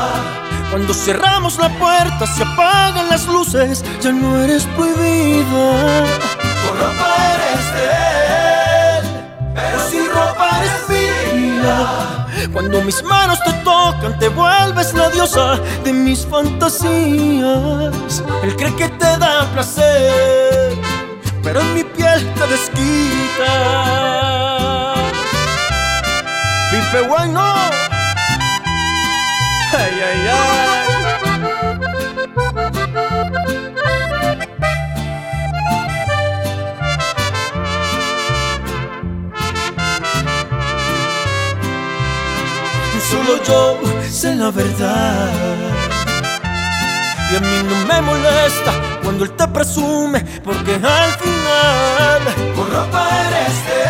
Cuando 0.76 0.92
cerramos 0.92 1.56
la 1.58 1.70
puerta, 1.78 2.26
se 2.26 2.42
apagan 2.42 3.08
las 3.08 3.26
luces, 3.28 3.82
ya 4.02 4.12
no 4.12 4.38
eres 4.38 4.66
prohibida. 4.76 6.04
Con 6.66 6.78
ropa 6.78 7.16
eres 7.32 7.66
de 7.76 7.86
él, 8.98 9.04
pero 9.54 9.78
si 9.88 10.06
ropa 10.06 10.50
eres 10.60 10.86
mía. 11.32 11.78
Cuando 12.52 12.82
mis 12.82 13.02
manos 13.02 13.38
te 13.42 13.54
tocan, 13.64 14.18
te 14.18 14.28
vuelves 14.28 14.92
la 14.92 15.08
diosa 15.08 15.58
de 15.82 15.94
mis 15.94 16.26
fantasías. 16.26 16.92
Él 18.42 18.54
cree 18.58 18.76
que 18.76 18.90
te 18.90 19.16
da 19.16 19.50
placer, 19.54 20.76
pero 21.42 21.62
en 21.62 21.72
mi 21.72 21.84
piel 21.84 22.34
te 22.34 22.46
desquita. 22.48 23.54
Pipe 26.70 27.00
bueno. 27.08 27.56
Ay, 29.78 30.00
ay, 30.00 30.28
ay. 30.28 30.65
Yo 43.26 43.78
sé 44.10 44.34
la 44.34 44.50
verdad. 44.50 45.30
Y 47.32 47.36
a 47.36 47.40
mí 47.40 47.62
no 47.68 47.76
me 47.86 48.00
molesta 48.00 48.72
cuando 49.02 49.24
él 49.24 49.32
te 49.32 49.48
presume, 49.48 50.20
porque 50.44 50.74
al 50.74 51.12
final 51.24 52.22
con 52.54 52.70
ropa 52.70 53.08
eres 53.26 53.56
de 53.66 53.82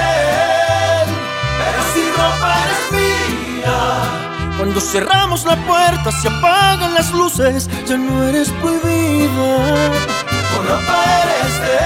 él, 1.03 1.09
pero 1.59 1.81
si 1.93 2.03
ropa 2.13 2.49
eres 2.65 2.85
mía. 2.97 3.79
Cuando 4.57 4.81
cerramos 4.81 5.45
la 5.45 5.57
puerta, 5.57 6.11
se 6.13 6.29
apagan 6.29 6.95
las 6.95 7.13
luces, 7.13 7.69
ya 7.87 7.97
no 7.99 8.23
eres 8.25 8.51
prohibida. 8.63 9.91
Con 10.53 10.67
ropa 10.67 10.97
eres 11.23 11.55
de 11.65 11.77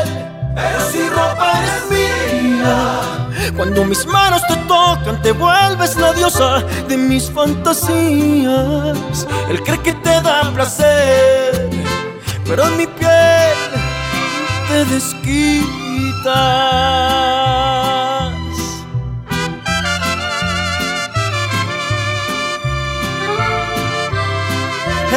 él, 0.00 0.08
pero 0.56 0.78
si 0.90 1.08
ropa 1.08 1.52
eres 1.58 1.78
mía. 1.90 3.00
Cuando 3.56 3.84
mis 3.84 4.04
manos 4.06 4.42
te 4.48 4.56
tocan, 4.56 4.99
te 5.22 5.32
vuelves 5.32 5.96
la 5.96 6.12
diosa 6.12 6.60
de 6.88 6.96
mis 6.96 7.30
fantasías. 7.30 9.26
Él 9.48 9.62
cree 9.62 9.80
que 9.80 9.92
te 9.92 10.20
da 10.20 10.50
placer, 10.54 11.70
pero 12.46 12.66
en 12.66 12.76
mi 12.76 12.86
piel 12.86 13.58
te 14.68 14.84
desquitas. 14.86 15.20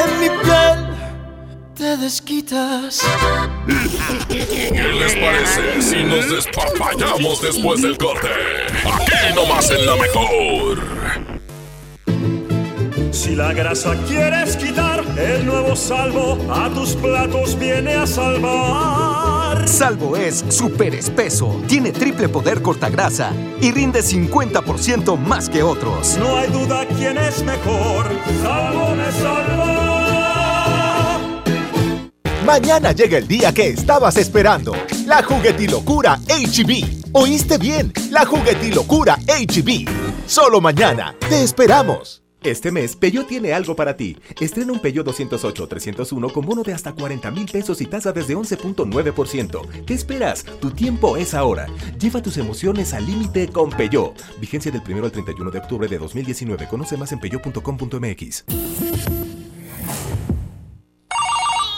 En 0.03 0.19
mi 0.19 0.29
piel 0.29 0.82
te 1.95 2.03
desquitas. 2.03 3.01
¿Qué 4.27 4.83
les 4.83 5.15
parece 5.15 5.81
si 5.81 6.03
nos 6.03 6.29
despapallamos 6.29 7.41
después 7.41 7.81
del 7.81 7.97
corte? 7.97 8.29
Aquí 8.85 9.35
nomás 9.35 9.69
en 9.69 9.85
la 9.85 9.95
mejor. 9.95 10.83
Si 13.11 13.35
la 13.35 13.53
grasa 13.53 13.95
quieres 14.07 14.57
quitar, 14.57 15.03
el 15.17 15.45
nuevo 15.45 15.75
salvo 15.75 16.37
a 16.51 16.69
tus 16.69 16.95
platos 16.95 17.57
viene 17.59 17.93
a 17.93 18.07
salvar. 18.07 19.67
Salvo 19.67 20.17
es 20.17 20.43
súper 20.49 20.95
espeso, 20.95 21.61
tiene 21.67 21.91
triple 21.91 22.27
poder 22.27 22.61
cortagrasa 22.61 23.31
y 23.61 23.71
rinde 23.71 24.01
50% 24.01 25.17
más 25.17 25.49
que 25.49 25.61
otros. 25.63 26.17
No 26.17 26.37
hay 26.37 26.49
duda 26.49 26.87
quién 26.97 27.17
es 27.17 27.43
mejor. 27.43 28.09
Salvo 28.41 28.95
me 28.95 29.11
salva. 29.11 29.82
Mañana 32.45 32.91
llega 32.91 33.17
el 33.17 33.27
día 33.27 33.53
que 33.53 33.67
estabas 33.69 34.17
esperando. 34.17 34.73
La 35.05 35.23
juguetilocura 35.23 36.19
HB. 36.27 37.11
¿Oíste 37.13 37.57
bien? 37.57 37.93
La 38.09 38.25
juguetilocura 38.25 39.17
HB. 39.27 39.87
Solo 40.27 40.59
mañana. 40.59 41.15
Te 41.29 41.41
esperamos. 41.41 42.21
Este 42.43 42.71
mes, 42.71 42.97
Peyo 42.97 43.25
tiene 43.25 43.53
algo 43.53 43.77
para 43.77 43.95
ti. 43.95 44.17
Estrena 44.41 44.73
un 44.73 44.79
Peyo 44.79 45.05
208-301 45.05 46.33
con 46.33 46.45
bono 46.45 46.63
de 46.63 46.73
hasta 46.73 46.91
40 46.91 47.31
mil 47.31 47.45
pesos 47.49 47.79
y 47.79 47.85
tasa 47.85 48.11
desde 48.11 48.35
11.9%. 48.35 49.85
¿Qué 49.85 49.93
esperas? 49.93 50.43
Tu 50.59 50.71
tiempo 50.71 51.15
es 51.15 51.33
ahora. 51.33 51.67
Lleva 51.97 52.21
tus 52.21 52.35
emociones 52.35 52.93
al 52.93 53.05
límite 53.05 53.47
con 53.47 53.69
Peyo. 53.69 54.13
Vigencia 54.41 54.69
del 54.69 54.81
1 54.85 55.05
al 55.05 55.11
31 55.13 55.49
de 55.49 55.59
octubre 55.59 55.87
de 55.87 55.97
2019. 55.97 56.67
Conoce 56.67 56.97
más 56.97 57.13
en 57.13 57.21
peyo.com.mx. 57.21 58.43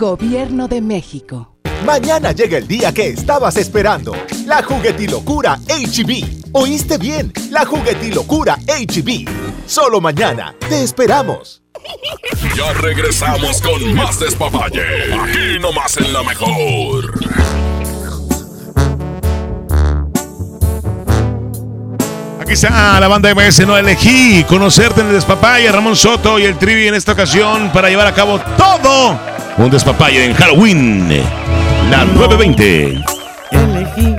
Gobierno 0.00 0.66
de 0.66 0.80
México. 0.80 1.56
Mañana 1.84 2.32
llega 2.32 2.56
el 2.56 2.66
día 2.66 2.90
que 2.90 3.08
estabas 3.08 3.58
esperando. 3.58 4.16
La 4.46 4.62
juguetilocura 4.62 5.58
HB. 5.68 6.52
¿Oíste 6.52 6.96
bien? 6.96 7.30
La 7.50 7.66
juguetilocura 7.66 8.56
HB. 8.66 9.28
Solo 9.66 10.00
mañana. 10.00 10.54
Te 10.70 10.82
esperamos. 10.82 11.60
Ya 12.56 12.72
regresamos 12.72 13.60
con 13.60 13.94
más 13.94 14.18
despapalle. 14.18 15.12
Aquí 15.12 15.58
nomás 15.60 15.94
en 15.98 16.12
la 16.14 16.22
mejor. 16.22 17.20
Aquí 22.40 22.52
está 22.54 22.98
la 22.98 23.06
banda 23.06 23.34
MS. 23.34 23.66
No 23.66 23.76
elegí 23.76 24.44
conocerte 24.44 25.02
en 25.02 25.08
el 25.08 25.12
despapalle. 25.12 25.70
Ramón 25.70 25.94
Soto 25.94 26.38
y 26.38 26.44
el 26.44 26.56
Trivi 26.56 26.88
en 26.88 26.94
esta 26.94 27.12
ocasión 27.12 27.70
para 27.70 27.90
llevar 27.90 28.06
a 28.06 28.14
cabo 28.14 28.40
todo 28.56 29.30
un 29.58 29.70
despapalle 29.70 30.24
en 30.24 30.34
Halloween. 30.34 31.08
La 31.90 32.04
920. 32.04 33.02
Elegí 33.50 34.16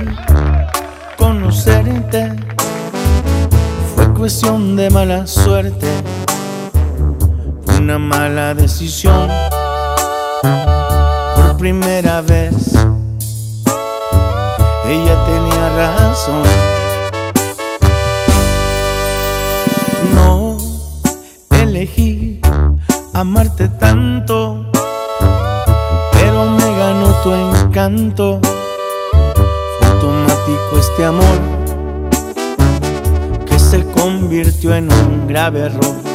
conocerte. 1.16 2.32
Fue 3.94 4.12
cuestión 4.14 4.76
de 4.76 4.90
mala 4.90 5.26
suerte. 5.26 5.88
Una 7.78 7.98
mala 7.98 8.54
decisión. 8.54 9.28
Por 10.42 11.56
primera 11.56 12.20
vez. 12.20 12.74
Ella 14.84 15.24
tenía 15.24 15.68
razón. 15.76 16.42
No 20.14 20.58
elegí 21.50 22.40
amarte 23.14 23.68
tanto 23.68 24.71
tu 27.22 27.32
encanto. 27.32 28.40
Automático 29.80 30.78
este 30.78 31.04
amor 31.04 31.38
que 33.46 33.58
se 33.58 33.84
convirtió 33.92 34.74
en 34.74 34.92
un 34.92 35.26
grave 35.26 35.60
error. 35.60 36.11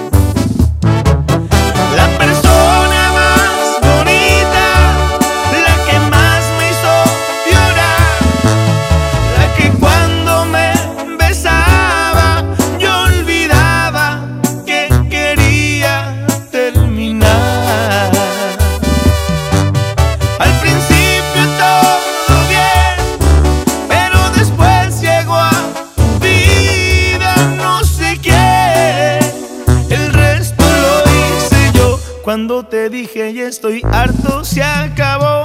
Cuando 32.48 32.66
te 32.66 32.90
dije 32.90 33.32
y 33.32 33.42
estoy 33.42 33.82
harto 33.92 34.46
se 34.46 34.64
acabó 34.64 35.42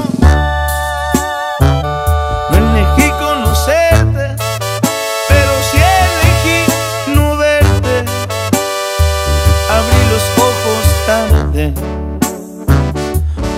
No 2.49 2.57
elegí 2.57 3.11
conocerte 3.19 4.37
Pero 5.29 5.53
sí 5.69 5.79
elegí 6.07 7.17
no 7.17 7.37
verte. 7.37 8.05
Abrí 9.69 10.01
los 10.13 10.25
ojos 10.47 10.85
tarde 11.05 11.75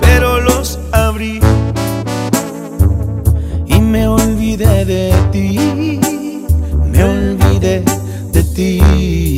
Pero 0.00 0.40
los 0.40 0.78
abrí. 0.92 1.38
Y 3.66 3.78
me 3.78 4.08
olvidé 4.08 4.86
de 4.86 5.12
ti 5.32 6.00
Me 6.86 7.04
olvidé 7.04 7.84
de 8.32 8.42
ti. 8.42 9.33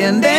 también 0.00 0.20
de 0.20 0.35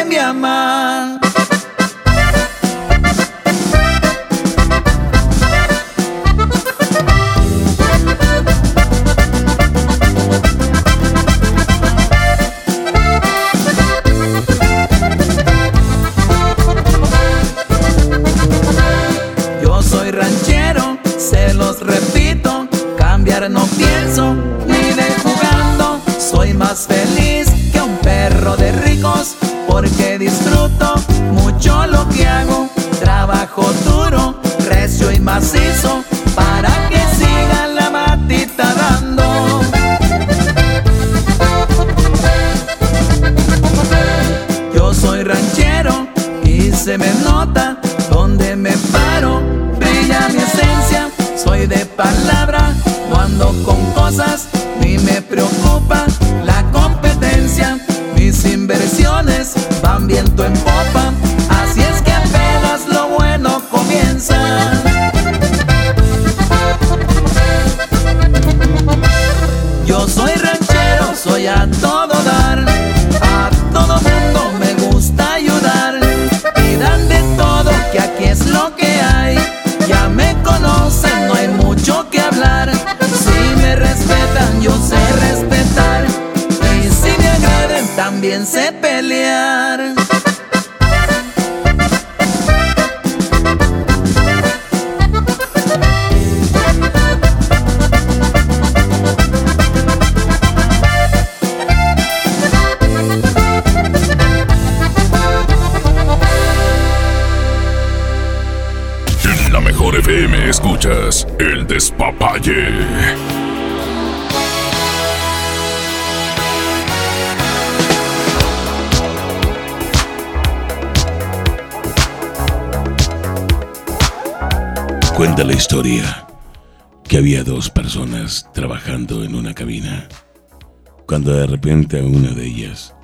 cuando 131.28 131.42
de 131.42 131.48
repente 131.48 132.00
a 132.00 132.04
una 132.04 132.30
de 132.30 132.46
ellas 132.46 132.96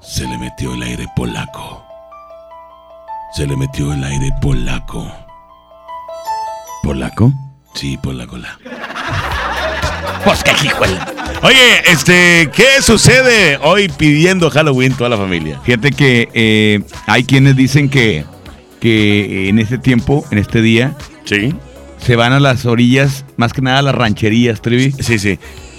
se 0.00 0.26
le 0.26 0.36
metió 0.36 0.74
el 0.74 0.82
aire 0.82 1.06
polaco. 1.14 1.84
Se 3.36 3.46
le 3.46 3.56
metió 3.56 3.92
el 3.92 4.02
aire 4.02 4.32
polaco. 4.42 5.08
¿Polaco? 6.82 7.32
Sí, 7.74 7.96
polaco. 7.96 8.36
la. 8.36 8.58
Pues 10.24 10.42
qué 10.42 10.50
Oye, 11.42 11.92
este, 11.92 12.50
¿qué 12.52 12.82
sucede 12.82 13.58
hoy 13.62 13.88
pidiendo 13.88 14.50
Halloween 14.50 14.92
toda 14.94 15.10
la 15.10 15.16
familia? 15.16 15.60
Fíjate 15.62 15.92
que 15.92 16.28
eh, 16.34 16.80
hay 17.06 17.22
quienes 17.22 17.54
dicen 17.54 17.88
que, 17.88 18.24
que 18.80 19.48
en 19.48 19.60
este 19.60 19.78
tiempo, 19.78 20.24
en 20.32 20.38
este 20.38 20.62
día, 20.62 20.96
sí. 21.26 21.54
se 21.98 22.16
van 22.16 22.32
a 22.32 22.40
las 22.40 22.66
orillas, 22.66 23.24
más 23.36 23.52
que 23.52 23.62
nada 23.62 23.78
a 23.78 23.82
las 23.82 23.94
rancherías, 23.94 24.62
Trivi. 24.62 24.90
Sí, 25.00 25.20
sí. 25.20 25.38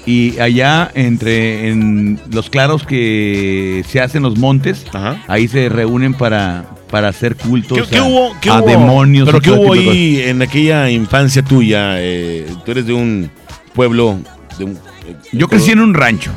Y 0.09 0.39
allá, 0.39 0.89
entre 0.95 1.69
en 1.69 2.19
los 2.31 2.49
claros 2.49 2.83
que 2.83 3.83
se 3.87 4.01
hacen 4.01 4.23
los 4.23 4.37
montes, 4.39 4.83
ahí 5.27 5.47
se 5.47 5.69
reúnen 5.69 6.15
para, 6.15 6.65
para 6.89 7.09
hacer 7.09 7.35
cultos 7.35 7.77
¿Qué, 7.77 7.85
qué 7.91 7.97
a, 7.97 8.03
hubo, 8.03 8.35
qué 8.41 8.49
a 8.49 8.57
hubo? 8.59 8.67
demonios. 8.67 9.27
¿Pero 9.27 9.39
qué 9.39 9.51
hubo 9.51 9.73
ahí 9.73 10.21
en 10.25 10.41
aquella 10.41 10.89
infancia 10.89 11.43
tuya? 11.43 12.01
Eh, 12.01 12.47
tú 12.65 12.71
eres 12.71 12.87
de 12.87 12.93
un 12.93 13.29
pueblo... 13.75 14.17
De 14.57 14.63
un, 14.65 14.71
eh, 15.07 15.15
Yo 15.31 15.47
crecí 15.47 15.69
en 15.71 15.79
un 15.79 15.93
rancho. 15.93 16.31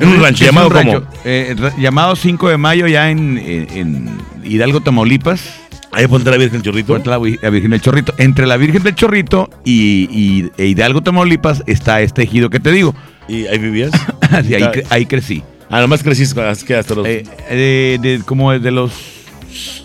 En 0.00 0.10
un 0.10 0.22
rancho, 0.22 0.44
¿llamado 0.44 0.68
un 0.68 0.72
cómo? 0.74 0.92
rancho, 0.92 1.06
eh, 1.24 1.56
llamado 1.76 2.14
5 2.14 2.48
de 2.50 2.56
mayo, 2.56 2.86
ya 2.86 3.10
en, 3.10 3.36
en- 3.36 3.66
en 3.76 4.18
Hidalgo, 4.44 4.80
Tamaulipas. 4.80 5.42
Ahí 5.92 6.06
ponte 6.06 6.30
la 6.30 6.36
Virgen 6.36 6.60
del 6.60 6.62
Chorrito. 6.62 6.92
Ponte 6.92 7.08
la, 7.10 7.18
la 7.18 7.50
Virgen 7.50 7.70
del 7.70 7.80
Chorrito. 7.80 8.14
Entre 8.18 8.46
la 8.46 8.56
Virgen 8.56 8.82
del 8.82 8.94
Chorrito 8.94 9.50
y, 9.64 10.08
y- 10.10 10.50
e 10.56 10.66
Hidalgo, 10.66 11.02
Tamaulipas, 11.02 11.62
está 11.66 12.00
este 12.02 12.22
ejido 12.24 12.50
que 12.50 12.60
te 12.60 12.70
digo. 12.72 12.94
¿Y 13.28 13.46
ahí 13.46 13.58
vivías? 13.58 13.90
Sí, 14.46 14.54
ahí, 14.54 14.62
cre- 14.62 14.84
ahí 14.90 15.06
crecí. 15.06 15.42
Ah, 15.70 15.80
nomás 15.80 16.02
creciste 16.02 16.40
hasta- 16.42 16.66
que 16.66 16.74
hasta 16.76 16.94
los... 16.94 17.06
Eh, 17.06 17.24
de, 17.50 17.98
de- 18.00 18.22
como 18.24 18.52
desde 18.52 18.70
los 18.70 18.92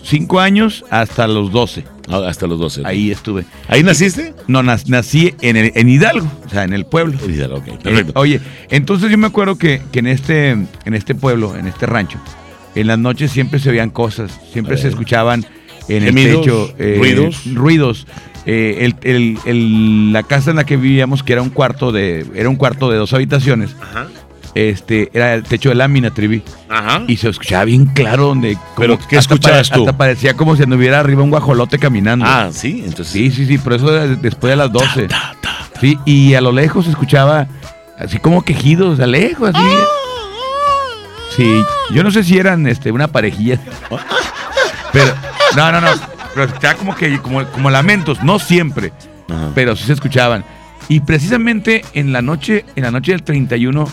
5 0.04 0.38
años 0.40 0.84
hasta 0.90 1.26
los 1.26 1.50
12. 1.50 1.84
Ah, 2.10 2.20
hasta 2.28 2.46
los 2.46 2.58
12. 2.58 2.82
Ahí 2.84 3.10
estuve. 3.10 3.44
¿Ahí 3.68 3.82
naciste? 3.82 4.34
No, 4.46 4.62
nací 4.62 5.34
en, 5.40 5.56
el- 5.56 5.72
en 5.74 5.88
Hidalgo, 5.88 6.30
o 6.44 6.48
sea, 6.50 6.64
en 6.64 6.74
el 6.74 6.84
pueblo. 6.84 7.18
En 7.24 7.32
Hidalgo, 7.34 7.56
ok, 7.58 7.68
Eh, 7.68 7.78
perfecto. 7.82 8.12
oye, 8.20 8.40
entonces 8.70 9.10
yo 9.10 9.16
me 9.16 9.26
acuerdo 9.26 9.56
que, 9.56 9.80
que 9.90 10.00
en, 10.00 10.06
este, 10.08 10.50
en 10.50 10.68
este 10.94 11.14
pueblo, 11.14 11.56
en 11.56 11.66
este 11.66 11.86
rancho, 11.86 12.18
en 12.74 12.86
las 12.86 12.98
noches 12.98 13.30
siempre 13.32 13.58
se 13.60 13.70
veían 13.70 13.88
cosas, 13.90 14.38
siempre 14.52 14.76
se 14.76 14.88
escuchaban 14.88 15.46
en 15.88 16.02
Gemidos, 16.04 16.34
el 16.34 16.40
techo 16.40 16.74
eh, 16.78 16.94
ruidos. 16.98 17.42
ruidos. 17.54 18.06
Eh, 18.46 18.78
el- 18.84 18.96
el- 19.02 19.38
el- 19.46 20.12
la 20.12 20.22
casa 20.22 20.50
en 20.50 20.56
la 20.56 20.64
que 20.64 20.76
vivíamos, 20.76 21.22
que 21.22 21.32
era 21.32 21.40
un 21.42 21.50
cuarto 21.50 21.92
de, 21.92 22.26
era 22.34 22.48
un 22.50 22.56
cuarto 22.56 22.90
de 22.90 22.98
dos 22.98 23.12
habitaciones, 23.14 23.74
Ajá. 23.80 24.06
este, 24.54 25.08
era 25.14 25.32
el 25.34 25.44
techo 25.44 25.70
de 25.70 25.76
lámina, 25.76 26.10
Trivi. 26.10 26.42
Ajá. 26.68 27.02
Y 27.08 27.16
se 27.16 27.30
escuchaba 27.30 27.64
bien 27.64 27.86
claro 27.86 28.26
donde. 28.26 28.58
¿Pero 28.76 28.98
qué 29.08 29.16
escuchabas 29.16 29.70
pare- 29.70 29.78
tú? 29.80 29.84
Hasta 29.88 29.96
parecía 29.96 30.34
como 30.34 30.56
si 30.56 30.62
anduviera 30.62 31.00
arriba 31.00 31.22
un 31.22 31.30
guajolote 31.30 31.78
caminando. 31.78 32.26
Ah, 32.28 32.50
sí, 32.52 32.82
entonces. 32.84 33.08
Sí, 33.08 33.30
sí, 33.30 33.46
sí, 33.46 33.56
por 33.56 33.72
eso 33.72 33.90
después 33.90 34.50
de 34.50 34.56
las 34.56 34.70
12. 34.70 35.08
Sí, 35.80 35.98
y 36.04 36.34
a 36.34 36.40
lo 36.42 36.52
lejos 36.52 36.84
se 36.84 36.90
escuchaba 36.90 37.46
así 37.98 38.18
como 38.18 38.42
quejidos, 38.44 39.00
a 39.00 39.06
lejos, 39.06 39.52
así. 39.54 39.66
Sí, 41.36 41.62
yo 41.92 42.02
no 42.04 42.10
sé 42.10 42.22
si 42.22 42.38
eran 42.38 42.66
este, 42.66 42.92
una 42.92 43.08
parejilla. 43.08 43.58
Pero, 44.92 45.12
no, 45.56 45.72
no, 45.72 45.80
no. 45.80 45.88
Pero 46.34 46.46
estaba 46.46 46.74
como 46.74 46.94
que, 46.94 47.18
como, 47.20 47.44
como 47.46 47.70
lamentos, 47.70 48.22
no 48.22 48.38
siempre. 48.38 48.92
Pero 49.54 49.76
sí 49.76 49.84
se 49.84 49.92
escuchaban. 49.94 50.44
Y 50.88 51.00
precisamente 51.00 51.84
en 51.94 52.12
la 52.12 52.20
noche, 52.22 52.64
en 52.76 52.82
la 52.84 52.90
noche 52.90 53.12
del 53.12 53.22
31, 53.22 53.88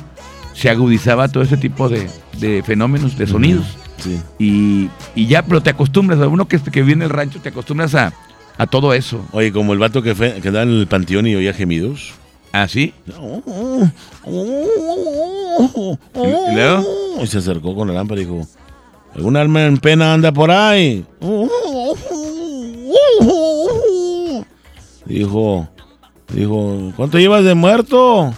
se 0.53 0.69
agudizaba 0.69 1.29
todo 1.29 1.43
ese 1.43 1.57
tipo 1.57 1.87
de, 1.87 2.09
de 2.37 2.63
fenómenos, 2.63 3.17
de 3.17 3.27
sonidos. 3.27 3.77
Sí. 3.97 4.19
Y, 4.39 4.89
y 5.15 5.27
ya, 5.27 5.43
pero 5.43 5.61
te 5.61 5.69
acostumbras, 5.69 6.19
a 6.19 6.27
uno 6.27 6.47
que, 6.47 6.59
que 6.59 6.81
vive 6.81 6.93
en 6.93 7.01
el 7.03 7.09
rancho, 7.09 7.39
te 7.39 7.49
acostumbras 7.49 7.95
a, 7.95 8.13
a 8.57 8.67
todo 8.67 8.93
eso. 8.93 9.25
Oye, 9.31 9.51
como 9.51 9.73
el 9.73 9.79
vato 9.79 10.01
que, 10.01 10.15
fue, 10.15 10.41
que 10.41 10.51
da 10.51 10.63
en 10.63 10.69
el 10.69 10.87
panteón 10.87 11.27
y 11.27 11.35
oía 11.35 11.53
gemidos. 11.53 12.13
¿Ah, 12.53 12.67
sí? 12.67 12.93
¿Y 13.07 13.11
luego? 16.55 16.85
Y 17.21 17.27
se 17.27 17.37
acercó 17.37 17.75
con 17.75 17.87
la 17.87 17.93
lámpara 17.93 18.19
y 18.19 18.25
dijo, 18.25 18.45
¿algún 19.15 19.37
alma 19.37 19.65
en 19.65 19.77
pena 19.77 20.13
anda 20.13 20.31
por 20.31 20.51
ahí? 20.51 21.05
Dijo, 25.05 25.67
dijo, 26.33 26.93
¿cuánto 26.95 27.19
llevas 27.19 27.43
de 27.43 27.55
muerto? 27.55 28.33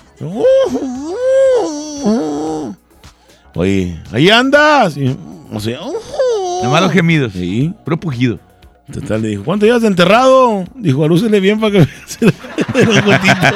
Oye, 3.55 4.01
ahí 4.11 4.29
andas. 4.29 4.97
Y, 4.97 5.15
o 5.53 5.59
sea, 5.59 5.79
Nomás 6.63 6.81
los 6.81 6.91
gemidos. 6.91 7.33
Sí. 7.33 7.73
Puro 7.83 7.99
pujido. 7.99 8.39
Total, 8.91 9.21
le 9.21 9.29
dijo, 9.29 9.43
¿cuánto 9.43 9.65
llevas 9.65 9.81
de 9.81 9.87
enterrado? 9.89 10.65
Dijo, 10.75 11.03
alúcele 11.03 11.39
bien 11.39 11.59
para 11.59 11.71
que 11.71 11.87
se 12.07 12.25
los 12.25 13.05
gotitos". 13.05 13.53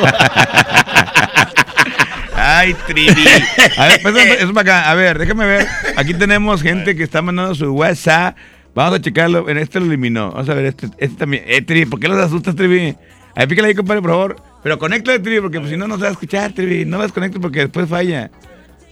Ay, 2.57 2.73
Trivi. 2.87 3.11
A 3.77 3.87
ver, 3.87 4.01
pues, 4.01 4.15
eso, 4.15 4.33
eso 4.33 4.53
para 4.53 4.79
acá. 4.79 4.89
A 4.89 4.95
ver, 4.95 5.19
déjame 5.19 5.45
ver. 5.45 5.67
Aquí 5.95 6.15
tenemos 6.15 6.63
gente 6.63 6.95
que 6.95 7.03
está 7.03 7.21
mandando 7.21 7.53
su 7.53 7.71
WhatsApp. 7.71 8.35
Vamos 8.73 8.95
a 8.97 9.01
checarlo. 9.01 9.47
En 9.47 9.59
este 9.59 9.79
lo 9.79 9.85
eliminó. 9.85 10.31
Vamos 10.31 10.49
a 10.49 10.55
ver 10.55 10.65
este, 10.65 10.87
este 10.97 11.17
también. 11.17 11.43
Eh, 11.45 11.61
Trivi, 11.61 11.85
¿por 11.85 11.99
qué 11.99 12.07
los 12.07 12.17
asustas, 12.17 12.55
Trivi? 12.55 12.95
A 13.35 13.41
ver, 13.41 13.47
pícale 13.47 13.67
ahí, 13.67 13.75
compadre, 13.75 14.01
por 14.01 14.09
favor. 14.09 14.35
Pero 14.63 14.79
conéctale, 14.79 15.19
Trivi, 15.19 15.39
porque 15.39 15.59
pues, 15.59 15.69
si 15.69 15.77
no, 15.77 15.87
no 15.87 15.97
se 15.97 16.01
va 16.01 16.07
a 16.07 16.11
escuchar, 16.13 16.51
Trivi. 16.53 16.83
No 16.83 16.97
vas 16.97 17.11
conectar 17.11 17.39
porque 17.39 17.59
después 17.59 17.87
falla. 17.87 18.31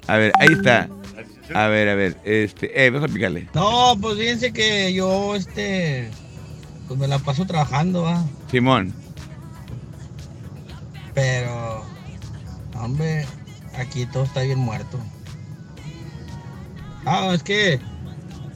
A 0.06 0.18
ver, 0.18 0.32
ahí 0.40 0.50
está. 0.52 0.88
A 1.52 1.68
ver, 1.68 1.90
a 1.90 1.96
ver. 1.96 2.18
Este, 2.24 2.86
eh, 2.86 2.92
vamos 2.92 3.10
a 3.10 3.14
picarle. 3.14 3.48
No, 3.56 3.98
pues 4.00 4.20
fíjense 4.20 4.54
que 4.54 4.94
yo, 4.94 5.36
este, 5.36 6.12
pues 6.88 7.00
me 7.00 7.08
la 7.08 7.18
paso 7.18 7.48
trabajando, 7.48 8.04
va. 8.04 8.24
Simón. 8.52 8.94
Pero, 11.16 11.84
hombre, 12.76 13.26
aquí 13.80 14.06
todo 14.06 14.24
está 14.24 14.42
bien 14.42 14.60
muerto. 14.60 15.00
Ah, 17.06 17.32
es 17.34 17.44
que 17.44 17.80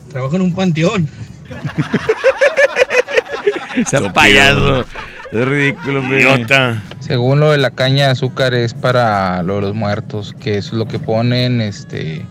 trabajo 0.09 0.35
en 0.35 0.41
un 0.41 0.55
panteón. 0.55 1.07
Ese 3.75 4.09
payaso. 4.09 4.85
Es 5.31 5.47
ridículo. 5.47 6.03
Idiota. 6.03 6.81
Según 6.99 7.39
lo 7.39 7.51
de 7.51 7.59
la 7.59 7.71
caña 7.71 8.05
de 8.05 8.11
azúcar 8.11 8.53
es 8.53 8.73
para 8.73 9.43
lo 9.43 9.55
de 9.55 9.61
los 9.61 9.75
muertos, 9.75 10.35
que 10.39 10.57
es 10.57 10.73
lo 10.73 10.87
que 10.87 10.99
ponen, 10.99 11.61
este, 11.61 12.25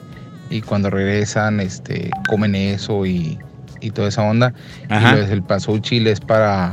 y 0.50 0.62
cuando 0.62 0.90
regresan, 0.90 1.60
este, 1.60 2.10
comen 2.28 2.54
eso 2.54 3.06
y, 3.06 3.38
y 3.80 3.92
toda 3.92 4.08
esa 4.08 4.22
onda. 4.22 4.52
Ajá. 4.88 5.12
Y 5.12 5.20
lo 5.20 5.26
del 5.26 5.42
pasuchil 5.42 6.08
es 6.08 6.20
para 6.20 6.72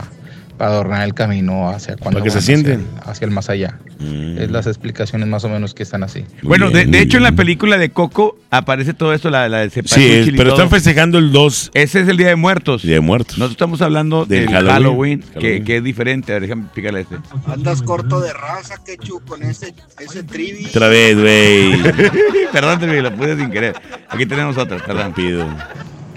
adornar 0.60 1.04
el 1.04 1.14
camino 1.14 1.70
hacia 1.70 1.96
cuando 1.98 2.20
Para 2.20 2.24
que 2.24 2.32
se 2.32 2.38
hacia 2.40 2.56
sienten. 2.56 2.82
el- 2.82 3.10
hacia 3.10 3.26
el 3.26 3.32
más 3.32 3.50
allá. 3.50 3.80
Es 4.00 4.52
las 4.52 4.68
explicaciones 4.68 5.28
más 5.28 5.44
o 5.46 5.50
menos 5.50 5.74
que 5.74 5.84
están 5.84 6.04
así. 6.04 6.26
Bueno, 6.44 6.70
de, 6.70 6.86
de 6.86 7.00
hecho 7.00 7.18
en 7.18 7.24
la 7.24 7.32
película 7.32 7.78
de 7.78 7.90
Coco 7.92 8.38
aparece 8.52 8.94
todo 8.94 9.14
esto, 9.14 9.30
la, 9.30 9.48
la 9.50 9.60
de 9.60 9.70
Sí, 9.70 9.80
es- 10.06 10.28
y 10.28 10.32
pero 10.32 10.50
todo. 10.52 10.54
están 10.64 10.70
festejando 10.70 11.18
el 11.18 11.32
2 11.32 11.72
Ese 11.74 12.02
es 12.02 12.08
el 12.08 12.18
Día 12.18 12.28
de 12.28 12.36
Muertos. 12.36 12.82
Día 12.84 12.96
de 12.96 13.00
Muertos. 13.00 13.38
Nosotros 13.38 13.52
estamos 13.54 13.82
hablando 13.82 14.26
Del 14.26 14.46
del 14.46 14.54
Halloween. 14.54 14.74
Halloween, 14.74 15.20
que, 15.22 15.28
Halloween. 15.40 15.64
que 15.66 15.78
es 15.78 15.84
diferente. 15.84 16.32
A 16.32 16.36
ver, 16.36 16.42
déjame 16.44 16.66
picarle 16.74 17.02
este. 17.02 17.16
Andas 17.48 17.82
corto 17.82 18.20
de 18.20 18.34
raza, 18.34 18.76
Quechu, 18.86 19.22
con 19.26 19.44
ese, 19.44 19.74
ese 20.00 20.24
trivi. 20.24 20.66
Otra 20.68 20.88
vez, 20.90 21.18
güey. 21.20 21.82
perdón, 22.52 22.80
Trivi, 22.80 23.02
lo 23.02 23.16
puse 23.16 23.38
sin 23.38 23.50
querer. 23.50 23.76
Aquí 24.10 24.26
tenemos 24.26 24.58
otra, 24.58 24.78
perdón. 24.86 25.14
Pido. 25.14 25.46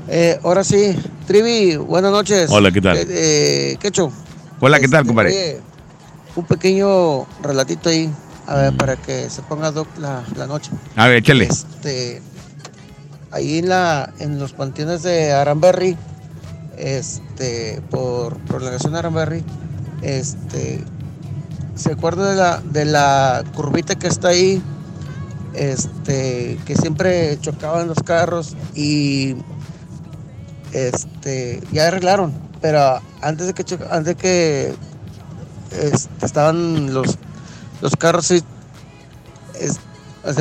Eh, 0.09 0.39
ahora 0.43 0.65
sí, 0.65 0.97
Trivi, 1.27 1.77
buenas 1.77 2.11
noches. 2.11 2.51
Hola, 2.51 2.71
¿qué 2.73 2.81
tal? 2.81 2.97
Eh, 2.97 3.07
eh, 3.09 3.77
Quecho. 3.81 4.11
Hola, 4.61 4.81
¿qué 4.81 4.89
tal, 4.89 5.01
Este, 5.01 5.09
compadre? 5.09 5.31
oye, 5.31 5.61
un 6.37 6.45
pequeño 6.45 7.27
relatito 7.43 7.89
ahí, 7.91 8.11
a 8.47 8.57
ver, 8.57 8.77
para 8.77 8.97
que 8.97 9.31
se 9.31 9.43
ponga 9.43 9.71
doc 9.71 9.87
la, 9.99 10.25
la 10.37 10.47
noche. 10.47 10.71
A 10.97 11.07
ver, 11.09 11.19
échale. 11.19 11.45
Este, 11.45 12.21
ahí 13.31 13.59
en 13.59 13.69
la, 13.69 14.13
en 14.19 14.39
los 14.39 14.53
panteones 14.53 15.03
de 15.03 15.33
Aranberry, 15.33 15.97
este, 16.77 17.83
por 17.91 18.37
prolongación 18.41 18.93
de 18.93 18.99
Aranberry, 18.99 19.45
este, 20.03 20.83
se 21.75 21.93
acuerda 21.93 22.31
de 22.31 22.37
la, 22.37 22.61
de 22.61 22.85
la 22.85 23.45
curvita 23.55 23.95
que 23.97 24.09
está 24.09 24.29
ahí, 24.29 24.63
este, 25.55 26.59
que 26.67 26.75
siempre 26.77 27.39
chocaban 27.41 27.89
los 27.89 27.99
carros 28.05 28.57
y 28.75 29.37
este, 30.73 31.63
ya 31.73 31.89
arreglaron, 31.89 32.33
pero 32.61 33.01
antes 33.21 33.47
de 33.47 33.55
que 33.55 33.63
antes 33.91 34.05
de 34.05 34.15
que 34.15 34.75
este, 35.71 36.27
estaban 36.27 36.93
los 36.93 37.19
los 37.81 37.95
carros 37.97 38.29
de 38.29 38.43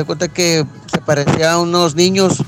cuenta 0.04 0.28
que 0.28 0.66
se 0.92 1.00
parecían 1.00 1.58
unos 1.58 1.94
niños 1.94 2.42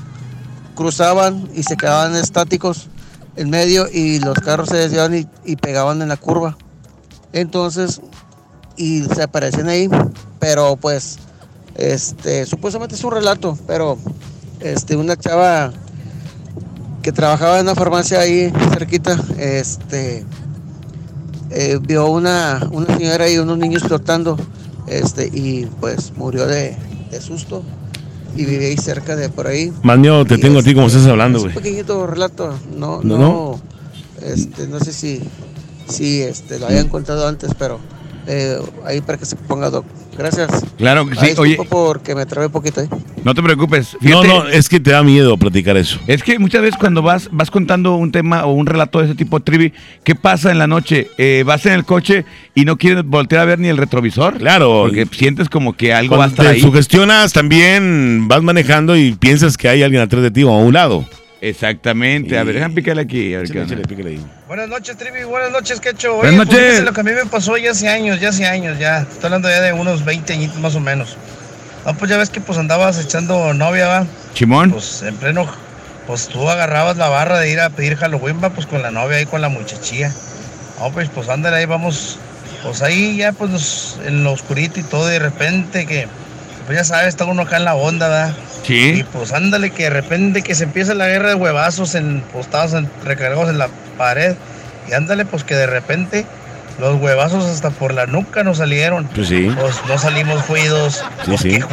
cruzaban 0.75 1.49
y 1.53 1.63
se 1.63 1.77
quedaban 1.77 2.15
estáticos 2.15 2.87
en 3.35 3.49
medio 3.49 3.87
y 3.91 4.19
los 4.19 4.37
carros 4.39 4.69
se 4.69 4.77
desviaban 4.77 5.15
y, 5.15 5.27
y 5.45 5.55
pegaban 5.55 6.01
en 6.01 6.09
la 6.09 6.17
curva. 6.17 6.57
Entonces, 7.33 8.01
y 8.75 9.03
se 9.03 9.23
aparecen 9.23 9.69
ahí, 9.69 9.89
pero 10.39 10.75
pues, 10.75 11.17
este, 11.75 12.45
supuestamente 12.45 12.95
es 12.95 13.03
un 13.03 13.11
relato, 13.11 13.57
pero 13.67 13.97
este, 14.59 14.95
una 14.95 15.15
chava 15.15 15.71
que 17.01 17.11
trabajaba 17.11 17.57
en 17.59 17.63
una 17.63 17.75
farmacia 17.75 18.19
ahí 18.19 18.51
cerquita, 18.73 19.17
este, 19.37 20.25
eh, 21.49 21.79
vio 21.81 22.07
una, 22.07 22.67
una 22.71 22.97
señora 22.97 23.29
y 23.29 23.37
unos 23.37 23.57
niños 23.57 23.83
flotando, 23.83 24.37
este, 24.87 25.27
y 25.33 25.65
pues 25.79 26.13
murió 26.15 26.45
de, 26.47 26.75
de 27.09 27.21
susto 27.21 27.63
y 28.35 28.45
vive 28.45 28.67
ahí 28.67 28.77
cerca 28.77 29.15
de 29.15 29.29
por 29.29 29.47
ahí. 29.47 29.73
Maño, 29.83 30.25
te 30.25 30.35
Y 30.35 30.39
tengo 30.39 30.59
a 30.59 30.63
ti 30.63 30.73
como 30.73 30.87
estás 30.87 31.05
hablando, 31.07 31.39
es 31.39 31.43
un 31.45 31.51
güey. 31.51 31.63
pequeñito 31.63 32.07
relato, 32.07 32.53
no, 32.77 33.01
¿No? 33.03 33.59
Este, 34.21 34.67
no 34.67 34.79
sé 34.79 34.93
si, 34.93 35.21
si 35.87 36.21
este, 36.21 36.59
lo 36.59 36.67
hayan 36.67 36.87
contado 36.87 37.27
antes, 37.27 37.51
pero 37.57 37.79
eh, 38.27 38.59
ahí 38.85 39.01
para 39.01 39.17
que 39.17 39.25
se 39.25 39.35
ponga 39.35 39.69
doc. 39.69 39.85
Gracias. 40.17 40.49
Claro 40.77 41.05
que 41.05 41.15
sí, 41.15 41.33
oye. 41.37 41.57
porque 41.69 42.15
me 42.15 42.25
trabé 42.25 42.49
poquito, 42.49 42.81
¿eh? 42.81 42.89
No 43.23 43.33
te 43.33 43.41
preocupes. 43.41 43.93
No, 43.93 43.99
Fíjate, 43.99 44.27
no, 44.27 44.47
es 44.47 44.67
que 44.67 44.79
te 44.79 44.91
da 44.91 45.03
miedo 45.03 45.37
platicar 45.37 45.77
eso. 45.77 45.99
Es 46.07 46.23
que 46.23 46.39
muchas 46.39 46.61
veces 46.61 46.77
cuando 46.77 47.01
vas, 47.01 47.29
vas 47.31 47.51
contando 47.51 47.95
un 47.95 48.11
tema 48.11 48.45
o 48.45 48.51
un 48.51 48.65
relato 48.65 48.99
de 48.99 49.05
ese 49.05 49.15
tipo 49.15 49.39
trivi, 49.39 49.73
¿qué 50.03 50.15
pasa 50.15 50.51
en 50.51 50.57
la 50.57 50.67
noche? 50.67 51.09
Eh, 51.17 51.43
vas 51.45 51.65
en 51.65 51.73
el 51.73 51.85
coche 51.85 52.25
y 52.55 52.65
no 52.65 52.77
quieres 52.77 53.03
voltear 53.05 53.43
a 53.43 53.45
ver 53.45 53.59
ni 53.59 53.67
el 53.67 53.77
retrovisor. 53.77 54.37
Claro. 54.37 54.83
Porque 54.83 55.07
sientes 55.11 55.49
como 55.49 55.73
que 55.73 55.93
algo 55.93 56.17
va 56.17 56.25
a 56.25 56.27
estar 56.27 56.45
te 56.45 56.51
ahí. 56.53 56.61
sugestionas, 56.61 57.33
también 57.33 58.27
vas 58.27 58.41
manejando 58.41 58.97
y 58.97 59.13
piensas 59.13 59.57
que 59.57 59.69
hay 59.69 59.83
alguien 59.83 60.01
atrás 60.01 60.23
de 60.23 60.31
ti 60.31 60.43
o 60.43 60.49
a 60.49 60.57
un 60.57 60.73
lado. 60.73 61.05
Exactamente. 61.41 62.37
A 62.37 62.43
ver, 62.43 62.55
déjame 62.55 62.75
picarle 62.75 63.01
aquí. 63.01 63.33
A 63.33 63.39
ver 63.39 63.51
qué 63.51 63.61
onda. 63.61 63.75
Buenas 64.47 64.69
noches, 64.69 64.95
Trivi. 64.95 65.23
Buenas 65.23 65.51
noches, 65.51 65.79
Quecho. 65.79 66.17
Buenas 66.17 66.33
Oye, 66.33 66.45
pues, 66.45 66.59
noches. 66.61 66.83
lo 66.83 66.93
que 66.93 67.01
a 67.01 67.03
mí 67.03 67.11
me 67.11 67.25
pasó 67.25 67.57
ya 67.57 67.71
hace 67.71 67.89
años, 67.89 68.19
ya 68.19 68.29
hace 68.29 68.45
años, 68.45 68.77
ya. 68.77 68.99
Estoy 69.01 69.25
hablando 69.25 69.49
ya 69.49 69.59
de 69.59 69.73
unos 69.73 70.05
20 70.05 70.33
añitos 70.33 70.59
más 70.59 70.75
o 70.75 70.79
menos. 70.79 71.17
No, 71.83 71.95
pues 71.95 72.11
ya 72.11 72.17
ves 72.17 72.29
que 72.29 72.41
pues 72.41 72.59
andabas 72.59 73.03
echando 73.03 73.53
novia, 73.55 73.87
va. 73.87 74.05
Chimón. 74.35 74.69
Pues 74.69 75.01
en 75.01 75.15
pleno, 75.15 75.47
pues 76.05 76.27
tú 76.27 76.47
agarrabas 76.47 76.97
la 76.97 77.09
barra 77.09 77.39
de 77.39 77.49
ir 77.49 77.59
a 77.59 77.71
pedir 77.71 77.95
Halloween, 77.95 78.39
va, 78.43 78.51
pues 78.51 78.67
con 78.67 78.83
la 78.83 78.91
novia 78.91 79.17
ahí, 79.17 79.25
con 79.25 79.41
la 79.41 79.49
muchachilla. 79.49 80.13
No, 80.79 80.91
pues, 80.91 81.09
pues 81.09 81.27
ándale, 81.27 81.57
ahí 81.57 81.65
vamos. 81.65 82.19
Pues 82.61 82.83
ahí 82.83 83.17
ya, 83.17 83.31
pues 83.31 83.97
en 84.05 84.23
lo 84.23 84.33
oscurito 84.33 84.79
y 84.79 84.83
todo, 84.83 85.09
y 85.09 85.13
de 85.13 85.19
repente 85.19 85.87
que, 85.87 86.07
pues 86.65 86.77
ya 86.77 86.83
sabes, 86.83 87.07
está 87.07 87.25
uno 87.25 87.43
acá 87.43 87.57
en 87.57 87.65
la 87.65 87.75
onda, 87.75 88.07
¿verdad? 88.07 88.33
Sí. 88.65 88.93
Y 88.99 89.03
pues 89.03 89.31
ándale, 89.33 89.71
que 89.71 89.83
de 89.83 89.89
repente 89.89 90.41
que 90.41 90.55
se 90.55 90.63
empieza 90.65 90.93
la 90.93 91.07
guerra 91.07 91.29
de 91.29 91.35
huevazos 91.35 91.95
en, 91.95 92.21
postados 92.33 92.73
en- 92.73 92.89
recargados 93.03 93.49
en 93.49 93.57
la 93.57 93.69
pared. 93.97 94.35
Y 94.89 94.93
ándale, 94.93 95.25
pues 95.25 95.43
que 95.43 95.55
de 95.55 95.67
repente 95.67 96.25
los 96.79 96.99
huevazos 97.01 97.45
hasta 97.45 97.69
por 97.69 97.93
la 97.93 98.05
nuca 98.07 98.43
nos 98.43 98.57
salieron. 98.57 99.05
Pues 99.13 99.27
sí. 99.27 99.51
Pues 99.59 99.75
no 99.87 99.97
salimos 99.97 100.43
cuidos. 100.43 100.95
Sí, 100.95 101.03
Pues 101.25 101.41
sí. 101.41 101.49
qué 101.59 101.65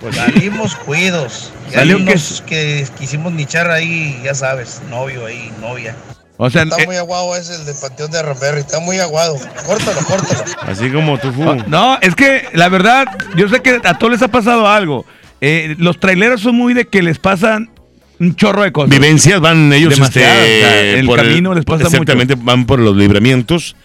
Pues 0.00 0.16
salimos 0.16 0.74
cuidos. 0.76 1.52
Y 1.70 1.74
¿Salió 1.74 1.96
unos 1.96 2.42
que 2.46 2.86
quisimos 2.98 3.32
nichar 3.32 3.70
ahí, 3.70 4.20
ya 4.24 4.34
sabes, 4.34 4.82
novio 4.90 5.26
ahí, 5.26 5.52
novia. 5.60 5.94
O 6.36 6.50
sea, 6.50 6.64
está 6.64 6.82
eh, 6.82 6.86
muy 6.86 6.96
aguado 6.96 7.36
ese, 7.36 7.54
el 7.54 7.64
del 7.64 7.76
Panteón 7.80 8.10
de 8.10 8.22
Ramberry, 8.22 8.60
está 8.60 8.80
muy 8.80 8.98
aguado. 8.98 9.36
Córtalo, 9.66 10.00
córtalo. 10.00 10.44
Así 10.62 10.90
como 10.90 11.18
tú, 11.18 11.32
Fu. 11.32 11.44
No, 11.68 11.98
es 12.00 12.14
que 12.16 12.48
la 12.52 12.68
verdad, 12.68 13.06
yo 13.36 13.48
sé 13.48 13.60
que 13.60 13.80
a 13.84 13.98
todos 13.98 14.12
les 14.12 14.22
ha 14.22 14.28
pasado 14.28 14.68
algo. 14.68 15.06
Eh, 15.40 15.76
los 15.78 16.00
traileros 16.00 16.40
son 16.40 16.56
muy 16.56 16.74
de 16.74 16.86
que 16.86 17.02
les 17.02 17.18
pasan 17.18 17.70
un 18.18 18.34
chorro 18.34 18.62
de 18.62 18.72
cosas. 18.72 18.90
Vivencias 18.90 19.40
van 19.40 19.72
ellos 19.72 19.92
este, 19.92 20.04
o 20.04 20.10
sea, 20.10 20.80
el 20.80 21.06
por 21.06 21.20
camino 21.20 21.54
les 21.54 21.64
pasa 21.64 21.84
Exactamente, 21.84 22.34
van 22.36 22.66
por 22.66 22.80
los 22.80 22.96
libramientos. 22.96 23.76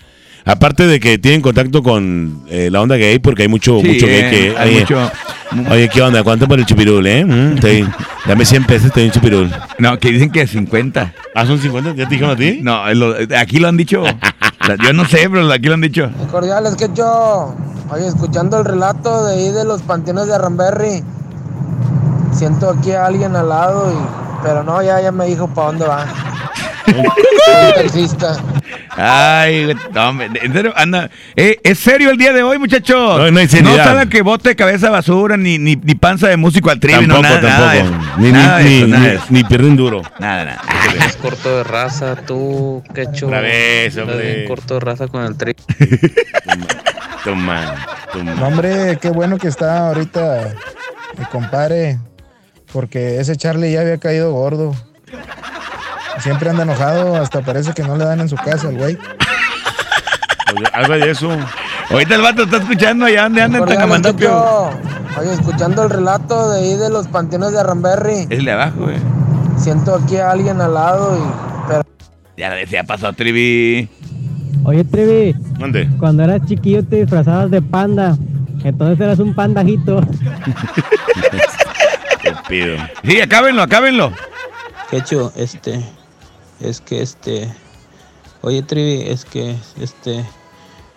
Aparte 0.49 0.87
de 0.87 0.99
que 0.99 1.17
tienen 1.19 1.41
contacto 1.41 1.83
con 1.83 2.41
eh, 2.47 2.69
la 2.71 2.81
onda 2.81 2.95
gay, 2.95 3.19
porque 3.19 3.43
hay 3.43 3.47
mucho, 3.47 3.79
Sí, 3.81 3.87
mucho 3.87 4.07
gay 4.07 4.15
eh, 4.21 4.29
que. 4.31 4.55
hay 4.57 4.69
oye, 4.71 4.79
mucho- 4.79 5.11
oye, 5.71 5.89
¿qué 5.89 6.01
onda? 6.01 6.23
¿Cuánto 6.23 6.47
por 6.47 6.57
el 6.59 6.65
chupirul, 6.65 7.05
eh? 7.05 7.23
Mm, 7.23 7.53
estoy- 7.55 7.87
dame 8.25 8.45
100 8.45 8.63
pesos, 8.65 8.91
te 8.91 8.99
doy 9.01 9.07
un 9.09 9.11
chupirul. 9.13 9.51
No, 9.77 9.99
que 9.99 10.09
dicen 10.11 10.31
que 10.31 10.47
50. 10.47 11.13
¿Ah, 11.35 11.45
son 11.45 11.59
50? 11.59 11.91
¿Ya 11.93 12.05
te 12.07 12.15
dijeron 12.15 12.31
a 12.33 12.35
ti? 12.35 12.59
No, 12.63 12.91
lo- 12.95 13.15
aquí 13.37 13.59
lo 13.59 13.67
han 13.67 13.77
dicho. 13.77 14.03
yo 14.83 14.93
no 14.93 15.05
sé, 15.05 15.29
pero 15.29 15.51
aquí 15.51 15.67
lo 15.67 15.75
han 15.75 15.81
dicho. 15.81 16.09
Cordiales, 16.31 16.75
que 16.75 16.89
yo, 16.95 17.55
oye, 17.91 18.07
escuchando 18.07 18.57
el 18.59 18.65
relato 18.65 19.25
de 19.25 19.35
ahí 19.35 19.51
de 19.51 19.65
los 19.65 19.83
panteones 19.83 20.25
de 20.27 20.37
Ramberry, 20.37 21.03
siento 22.33 22.71
aquí 22.71 22.91
a 22.91 23.05
alguien 23.05 23.35
al 23.35 23.49
lado, 23.49 23.91
y, 23.91 24.43
pero 24.43 24.63
no, 24.63 24.81
ya, 24.81 24.99
ya 24.99 25.11
me 25.11 25.25
dijo 25.27 25.47
para 25.47 25.67
dónde 25.67 25.85
va. 25.85 26.05
Un 26.87 27.73
taxista. 27.75 28.35
Ay, 29.01 29.65
güey, 29.65 29.77
no, 29.93 30.09
hombre, 30.09 30.29
en 30.41 30.51
serio, 30.53 30.73
anda. 30.75 31.09
Eh, 31.35 31.59
¿Es 31.63 31.79
serio 31.79 32.09
el 32.11 32.17
día 32.17 32.33
de 32.33 32.43
hoy, 32.43 32.57
muchachos? 32.59 33.17
No, 33.17 33.31
no 33.31 33.39
hay 33.39 33.47
seriedad. 33.47 33.77
No 33.77 33.83
salga 33.83 34.05
que 34.07 34.21
bote 34.21 34.55
cabeza 34.55 34.89
basura, 34.89 35.37
ni, 35.37 35.57
ni, 35.57 35.75
ni 35.77 35.95
panza 35.95 36.27
de 36.27 36.37
músico 36.37 36.69
al 36.69 36.79
trivi, 36.79 37.07
no, 37.07 37.21
Tampoco, 37.21 37.23
nada, 37.23 37.41
nada 37.41 37.73
tampoco. 37.73 38.03
eso. 38.11 38.19
Ni, 38.19 38.31
Nada 38.31 38.57
de 38.57 38.63
ni, 38.63 38.77
eso, 38.77 38.85
ni, 38.85 38.91
nada 38.91 39.25
ni, 39.29 39.43
pierden 39.45 39.75
duro. 39.77 40.01
Nada, 40.19 40.45
nada. 40.45 40.61
Es 41.07 41.15
corto 41.15 41.57
de 41.57 41.63
raza, 41.63 42.15
tú, 42.17 42.83
quecho. 42.93 43.27
Otra 43.27 43.41
vez, 43.41 43.97
hombre. 43.97 44.33
bien 44.35 44.47
corto 44.47 44.73
de 44.75 44.79
raza 44.81 45.07
con 45.07 45.23
el 45.23 45.37
tri. 45.37 45.55
Toma, 47.23 47.75
toma. 48.13 48.33
No, 48.33 48.47
hombre, 48.47 48.97
qué 49.01 49.09
bueno 49.09 49.37
que 49.37 49.47
está 49.49 49.87
ahorita 49.89 50.53
mi 51.17 51.25
compadre, 51.25 51.99
porque 52.71 53.19
ese 53.19 53.35
Charlie 53.35 53.71
ya 53.73 53.81
había 53.81 53.97
caído 53.97 54.31
gordo. 54.31 54.73
Siempre 56.21 56.49
anda 56.49 56.63
enojado, 56.63 57.15
hasta 57.15 57.41
parece 57.41 57.73
que 57.73 57.83
no 57.83 57.95
le 57.97 58.05
dan 58.05 58.19
en 58.19 58.29
su 58.29 58.35
casa 58.35 58.67
al 58.67 58.77
güey. 58.77 58.97
Oye, 60.55 60.65
algo 60.73 60.93
de 60.93 61.11
eso. 61.11 61.29
Ahorita 61.89 62.15
el 62.15 62.21
vato 62.21 62.43
está 62.43 62.57
escuchando 62.57 63.05
allá 63.05 63.23
donde 63.23 63.41
anda 63.41 63.59
en. 63.59 63.65
Quecho. 64.15 64.69
Oye, 65.19 65.33
escuchando 65.33 65.83
el 65.83 65.89
relato 65.89 66.51
de 66.51 66.59
ahí 66.59 66.75
de 66.77 66.89
los 66.89 67.07
panteones 67.07 67.51
de 67.51 67.63
Ramberry, 67.63 68.27
Es 68.29 68.39
el 68.39 68.45
de 68.45 68.51
abajo, 68.51 68.81
güey. 68.81 68.97
siento 69.57 69.95
aquí 69.95 70.17
a 70.17 70.31
alguien 70.31 70.61
al 70.61 70.73
lado 70.75 71.17
y... 71.17 71.21
Pero... 71.67 71.81
Ya 72.37 72.49
la 72.49 72.55
decía 72.55 72.83
pasado, 72.83 73.13
trivi. 73.13 73.89
Oye, 74.63 74.83
Trevi, 74.83 75.35
Mande. 75.59 75.89
cuando 75.99 76.23
eras 76.23 76.45
chiquillo 76.45 76.83
te 76.85 76.97
disfrazabas 76.97 77.49
de 77.49 77.61
panda. 77.61 78.15
Entonces 78.63 78.99
eras 78.99 79.19
un 79.19 79.33
pandajito. 79.33 80.01
Te 82.21 82.33
pido. 82.47 82.75
Sí, 83.03 83.21
acábenlo, 83.21 83.61
acábenlo. 83.63 84.11
Quecho, 84.91 85.31
este, 85.35 85.81
es 86.61 86.81
que 86.81 87.01
este, 87.01 87.51
oye 88.41 88.61
Trivi, 88.63 89.09
es 89.09 89.25
que 89.25 89.55
este, 89.81 90.23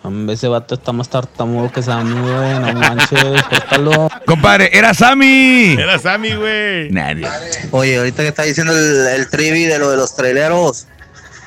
hombre, 0.03 0.35
ese 0.35 0.47
vato 0.47 0.75
está 0.75 0.91
más 0.91 1.09
tartamudo 1.09 1.71
que 1.71 1.81
Sammy, 1.81 2.13
güey, 2.19 2.59
no 2.59 2.73
manches, 2.73 3.43
córtalo. 3.49 4.09
Compadre, 4.25 4.69
era 4.77 4.93
Sammy. 4.93 5.75
Era 5.79 5.97
Sammy, 5.99 6.33
güey. 6.33 6.89
Nadie. 6.91 7.27
Oye, 7.71 7.97
ahorita 7.97 8.23
que 8.23 8.29
está 8.29 8.43
diciendo 8.43 8.73
el, 8.77 9.07
el 9.19 9.29
trivi 9.29 9.65
de 9.65 9.79
lo 9.79 9.89
de 9.91 9.97
los 9.97 10.15
traileros, 10.15 10.87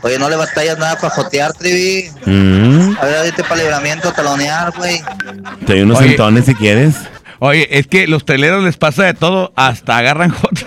Oye, 0.03 0.19
no 0.19 0.29
le 0.29 0.37
batallas 0.37 0.79
nada 0.79 0.95
para 1.01 1.11
jotear, 1.15 1.53
Trivi. 1.55 2.11
Mm, 2.27 2.97
A 3.01 3.07
ver, 3.07 3.17
ahorita 3.17 3.43
para 3.49 3.57
libramiento, 3.63 4.13
talonear, 4.13 4.71
güey. 4.77 5.03
te 5.67 5.73
doy 5.73 5.81
unos 5.83 5.99
centones 5.99 6.45
si 6.45 6.55
quieres. 6.55 6.95
Oye, 7.41 7.67
es 7.79 7.87
que 7.89 8.07
los 8.07 8.25
traileros 8.25 8.63
les 8.63 8.77
pasa 8.77 9.05
de 9.05 9.15
todo, 9.15 9.53
hasta 9.57 9.97
agarran 9.97 10.31
jotas. 10.43 10.66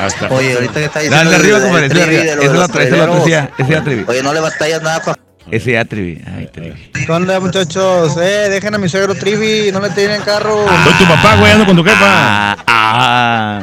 Hasta. 0.00 0.28
Oye, 0.28 0.54
ahorita 0.54 0.74
que 0.74 0.84
está 0.84 1.00
diciendo 1.00 1.16
Dale 1.16 1.30
del- 1.30 1.40
arriba, 1.40 1.60
compadre, 1.60 1.86
Ese 1.86 2.44
es 2.44 2.50
otro, 2.52 2.80
ese 2.80 2.96
es 2.96 3.68
ese 3.68 3.80
Trivi. 3.82 4.04
Oye, 4.08 4.22
no 4.22 4.32
le 4.32 4.40
batallas 4.40 4.82
nada 4.82 5.00
para 5.02 5.18
Ese 5.50 5.72
ya 5.72 5.84
Trivi. 5.84 6.22
Ay, 6.36 6.48
Trivi. 6.52 6.90
¿Qué 6.92 7.12
onda, 7.12 7.40
muchachos? 7.40 8.16
Eh, 8.20 8.48
dejen 8.50 8.74
a 8.74 8.78
mi 8.78 8.88
suegro 8.88 9.14
Trivi, 9.14 9.70
no 9.72 9.80
le 9.80 9.90
tienen 9.90 10.22
carro. 10.22 10.66
Soy 10.84 10.92
tu 10.94 11.04
papá, 11.06 11.36
güey, 11.36 11.52
ando 11.52 11.66
con 11.66 11.76
tu 11.76 11.84
jefa. 11.84 11.96
Ah, 12.02 12.56
ah. 12.66 13.62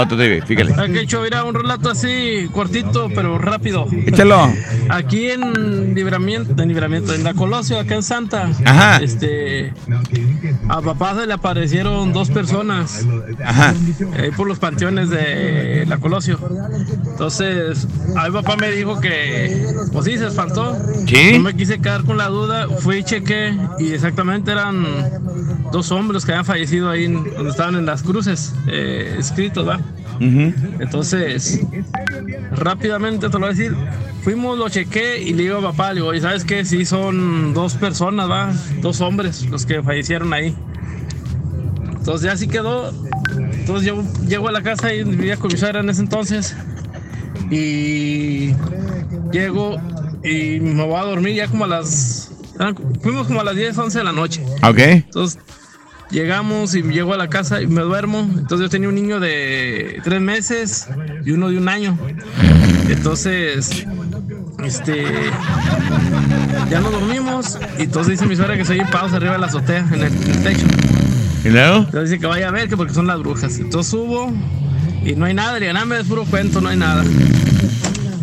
Otro 0.00 0.16
Trivi, 0.16 0.40
fíjale. 0.40 0.72
Ok, 0.72 0.96
hecho, 0.96 1.20
mira, 1.22 1.44
un 1.44 1.54
relato 1.54 1.90
así, 1.90 2.48
cortito, 2.52 3.08
pero 3.14 3.38
rápido. 3.38 3.86
Échalo. 4.06 4.52
Aquí 4.88 5.30
en 5.30 5.94
Libramiento, 5.94 6.62
en 6.62 6.68
Libramiento, 6.68 7.14
en 7.14 7.24
la 7.24 7.34
Colosio, 7.34 7.78
acá 7.78 7.94
en 7.94 8.02
Santa. 8.02 8.50
Ajá. 8.64 8.98
Este. 9.02 9.72
A 10.68 10.80
papá 10.80 11.14
se 11.14 11.26
le 11.26 11.32
aparecieron 11.32 12.12
dos 12.12 12.30
personas. 12.30 13.06
Ajá. 13.44 13.74
Ahí 14.18 14.30
por 14.30 14.46
los 14.48 14.58
panteones 14.58 15.10
de 15.10 15.84
la 15.86 15.98
Colosio. 15.98 16.38
Entonces, 17.06 17.86
a 18.16 18.28
mi 18.28 18.32
papá 18.32 18.56
me 18.56 18.70
dijo 18.70 19.00
que, 19.00 19.66
pues 19.92 20.04
sí, 20.04 20.18
se 20.18 20.28
espantó. 20.28 20.76
¿Sí? 21.06 21.32
No 21.34 21.40
me 21.40 21.54
quise 21.54 21.80
quedar 21.80 22.04
con 22.04 22.16
la 22.16 22.28
duda. 22.28 22.68
Fui 22.68 22.98
y 22.98 23.04
chequé 23.04 23.56
y 23.78 23.92
exactamente 23.92 24.52
eran 24.52 24.86
dos 25.72 25.90
hombres 25.92 26.24
que 26.24 26.32
habían 26.32 26.44
fallecido 26.44 26.90
ahí 26.90 27.04
en- 27.04 27.22
donde 27.24 27.50
estaban 27.50 27.74
en 27.76 27.86
las 27.86 28.02
cruces, 28.02 28.52
eh, 28.66 29.16
escritos, 29.18 29.66
¿va? 29.68 29.76
Ujú. 30.16 30.52
Entonces, 30.80 31.60
rápidamente 32.52 33.26
te 33.28 33.32
lo 33.34 33.40
voy 33.40 33.48
a 33.48 33.50
decir. 33.50 33.74
Fuimos, 34.22 34.58
lo 34.58 34.68
chequé 34.68 35.22
y 35.22 35.32
le 35.32 35.44
digo 35.44 35.58
a 35.58 35.62
papá, 35.70 35.88
le 35.90 35.96
digo, 35.96 36.08
"Oye, 36.08 36.20
¿sabes 36.20 36.44
qué? 36.44 36.64
Sí, 36.64 36.84
son 36.84 37.54
dos 37.54 37.74
personas, 37.74 38.28
va, 38.30 38.52
dos 38.82 39.00
hombres 39.00 39.46
los 39.50 39.64
que 39.64 39.82
fallecieron 39.82 40.32
ahí. 40.34 40.54
Entonces 41.90 42.22
ya 42.26 42.32
así 42.32 42.46
quedó. 42.48 42.92
Entonces 43.52 43.86
yo 43.86 44.02
llego 44.26 44.48
a 44.48 44.52
la 44.52 44.62
casa 44.62 44.92
y 44.92 45.04
vivía 45.04 45.36
con 45.36 45.52
mi 45.52 45.58
suegra 45.58 45.80
en 45.80 45.88
ese 45.90 46.02
entonces. 46.02 46.54
Y 47.50 48.54
llego 49.32 49.76
y 50.22 50.60
me 50.60 50.84
voy 50.84 50.96
a 50.96 51.04
dormir 51.04 51.34
ya 51.34 51.46
como 51.48 51.64
a 51.64 51.68
las... 51.68 52.30
eran- 52.56 52.76
Fuimos 53.02 53.26
como 53.26 53.40
a 53.40 53.44
las 53.44 53.56
10, 53.56 53.76
11 53.78 53.98
de 53.98 54.04
la 54.04 54.12
noche. 54.12 54.44
Ok. 54.62 54.78
Entonces 54.78 55.38
llegamos 56.10 56.74
y 56.74 56.82
llego 56.82 57.14
a 57.14 57.16
la 57.16 57.28
casa 57.28 57.62
y 57.62 57.66
me 57.66 57.82
duermo. 57.82 58.20
Entonces 58.20 58.60
yo 58.60 58.68
tenía 58.68 58.88
un 58.88 58.94
niño 58.94 59.20
de 59.20 60.00
tres 60.04 60.20
meses 60.20 60.88
y 61.24 61.30
uno 61.32 61.48
de 61.48 61.58
un 61.58 61.68
año. 61.68 61.96
Entonces, 62.88 63.86
este, 64.64 65.04
ya 66.70 66.80
nos 66.80 66.92
dormimos 66.92 67.58
y 67.78 67.82
entonces 67.82 68.12
dice 68.12 68.26
mi 68.26 68.36
suegra 68.36 68.56
que 68.56 68.64
soy 68.64 68.80
paus 68.90 69.12
arriba 69.12 69.32
de 69.34 69.38
la 69.38 69.46
azotea, 69.46 69.86
en 69.92 69.94
el, 69.94 70.12
en 70.12 70.30
el 70.30 70.42
techo. 70.42 70.66
¿Y 71.44 71.48
luego? 71.50 71.76
Entonces 71.78 72.10
dice 72.10 72.20
que 72.20 72.26
vaya 72.26 72.48
a 72.48 72.50
ver 72.50 72.68
que 72.68 72.76
porque 72.76 72.92
son 72.92 73.06
las 73.06 73.18
brujas. 73.18 73.58
Entonces 73.58 73.90
subo 73.90 74.32
y 75.04 75.14
no 75.14 75.24
hay 75.24 75.34
nada, 75.34 75.58
le 75.58 75.72
"Nada, 75.72 75.86
me 75.86 75.98
es 76.00 76.06
puro 76.06 76.24
cuento, 76.24 76.60
no 76.60 76.68
hay 76.68 76.76
nada. 76.76 77.04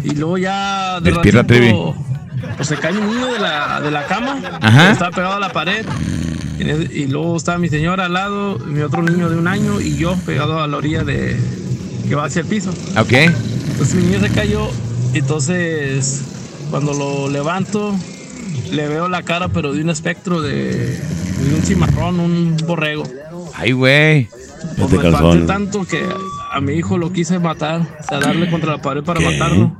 Y 0.03 0.11
luego 0.15 0.37
ya 0.37 0.99
de 1.01 1.11
ratito, 1.11 1.95
pues 2.55 2.67
se 2.67 2.75
cae 2.77 2.95
un 2.97 3.07
niño 3.07 3.27
de 3.33 3.39
la, 3.39 3.81
de 3.81 3.91
la 3.91 4.05
cama, 4.05 4.37
Ajá. 4.61 4.91
estaba 4.91 5.11
pegado 5.11 5.33
a 5.35 5.39
la 5.39 5.51
pared. 5.51 5.85
Y, 6.59 7.05
luego 7.07 7.37
estaba 7.37 7.57
mi 7.57 7.69
señora 7.69 8.05
al 8.05 8.13
lado, 8.13 8.57
mi 8.59 8.81
otro 8.81 9.03
niño 9.03 9.29
de 9.29 9.37
un 9.37 9.47
año 9.47 9.79
y 9.79 9.95
yo 9.95 10.15
pegado 10.25 10.59
a 10.59 10.67
la 10.67 10.77
orilla 10.77 11.03
de 11.03 11.37
que 12.07 12.15
va 12.15 12.25
hacia 12.25 12.41
el 12.41 12.47
piso. 12.47 12.71
Ok. 12.97 13.13
Entonces 13.13 13.95
mi 13.95 14.03
niño 14.03 14.19
se 14.19 14.29
cayó, 14.31 14.67
y 15.13 15.19
entonces 15.19 16.23
cuando 16.71 16.93
lo 16.93 17.29
levanto 17.29 17.95
le 18.71 18.87
veo 18.87 19.07
la 19.07 19.23
cara 19.23 19.49
pero 19.49 19.71
de 19.73 19.81
un 19.81 19.89
espectro 19.89 20.41
de, 20.41 20.97
de 20.97 21.55
un 21.55 21.61
cimarrón, 21.63 22.19
un 22.19 22.57
borrego. 22.65 23.03
Ay, 23.53 23.71
güey. 23.71 24.29
Pues 24.77 24.91
me 24.91 25.45
tanto 25.45 25.85
que 25.85 26.03
a 26.51 26.61
mi 26.61 26.73
hijo 26.73 26.97
lo 26.97 27.11
quise 27.11 27.39
matar, 27.39 27.81
o 27.99 28.03
sea, 28.03 28.19
darle 28.19 28.49
contra 28.49 28.73
la 28.73 28.81
pared 28.81 29.03
para 29.03 29.19
matarlo. 29.19 29.75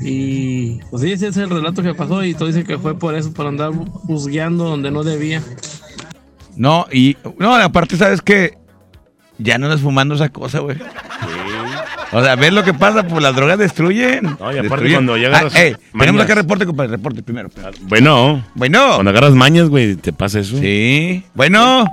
Y 0.00 0.78
pues 0.90 1.02
sí, 1.02 1.12
ese 1.12 1.28
es 1.28 1.36
el 1.36 1.50
relato 1.50 1.82
que 1.82 1.94
pasó 1.94 2.24
y 2.24 2.34
todo 2.34 2.48
dice 2.48 2.64
que 2.64 2.78
fue 2.78 2.98
por 2.98 3.14
eso, 3.14 3.32
por 3.32 3.46
andar 3.46 3.70
busgueando 4.04 4.64
donde 4.64 4.90
no 4.90 5.04
debía. 5.04 5.42
No, 6.56 6.86
y. 6.92 7.16
No, 7.38 7.54
aparte, 7.54 7.96
¿sabes 7.96 8.20
qué? 8.22 8.58
Ya 9.38 9.58
no 9.58 9.66
andas 9.66 9.80
fumando 9.80 10.14
esa 10.14 10.28
cosa, 10.28 10.58
güey. 10.60 10.76
O 12.12 12.22
sea, 12.22 12.34
¿ves 12.34 12.52
lo 12.52 12.64
que 12.64 12.74
pasa? 12.74 13.06
Pues 13.06 13.22
las 13.22 13.36
drogas 13.36 13.56
destruyen. 13.58 14.24
No, 14.24 14.30
y 14.52 14.58
aparte 14.58 14.62
Destruyen. 14.62 14.94
cuando 14.94 15.16
ya 15.16 15.28
agarras 15.28 15.54
Ah, 15.54 15.62
ey, 15.62 15.76
tenemos 15.98 16.20
acá 16.22 16.34
reporte, 16.34 16.66
compadre. 16.66 16.90
Reporte 16.90 17.22
primero. 17.22 17.48
Bueno. 17.82 18.44
Bueno. 18.54 18.94
Cuando 18.94 19.10
agarras 19.10 19.32
mañas, 19.34 19.68
güey, 19.68 19.94
te 19.94 20.12
pasa 20.12 20.40
eso. 20.40 20.58
Sí. 20.58 21.24
Bueno. 21.34 21.84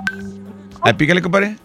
Ay, 0.82 0.94
pícale, 0.94 1.22
compadre. 1.22 1.56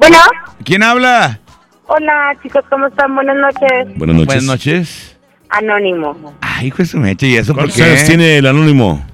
Bueno, 0.00 0.16
¿Quién 0.64 0.82
habla? 0.82 1.38
hola 1.86 2.32
chicos, 2.42 2.64
¿cómo 2.70 2.86
están? 2.86 3.14
Buenas 3.14 3.36
noches. 3.36 3.96
Buenas 3.96 4.16
noches. 4.16 4.26
Buenas 4.26 4.44
noches. 4.44 5.16
Anónimo, 5.50 6.34
Ay, 6.40 6.68
hijo 6.68 6.76
de 6.78 6.86
su 6.86 6.96
mecha, 6.98 7.26
¿y 7.26 7.36
eso 7.36 7.52
por 7.52 7.64
¿Cuántos 7.64 7.76
qué? 7.76 7.82
años 7.84 8.04
tiene 8.04 8.38
el 8.38 8.46
anónimo? 8.46 9.04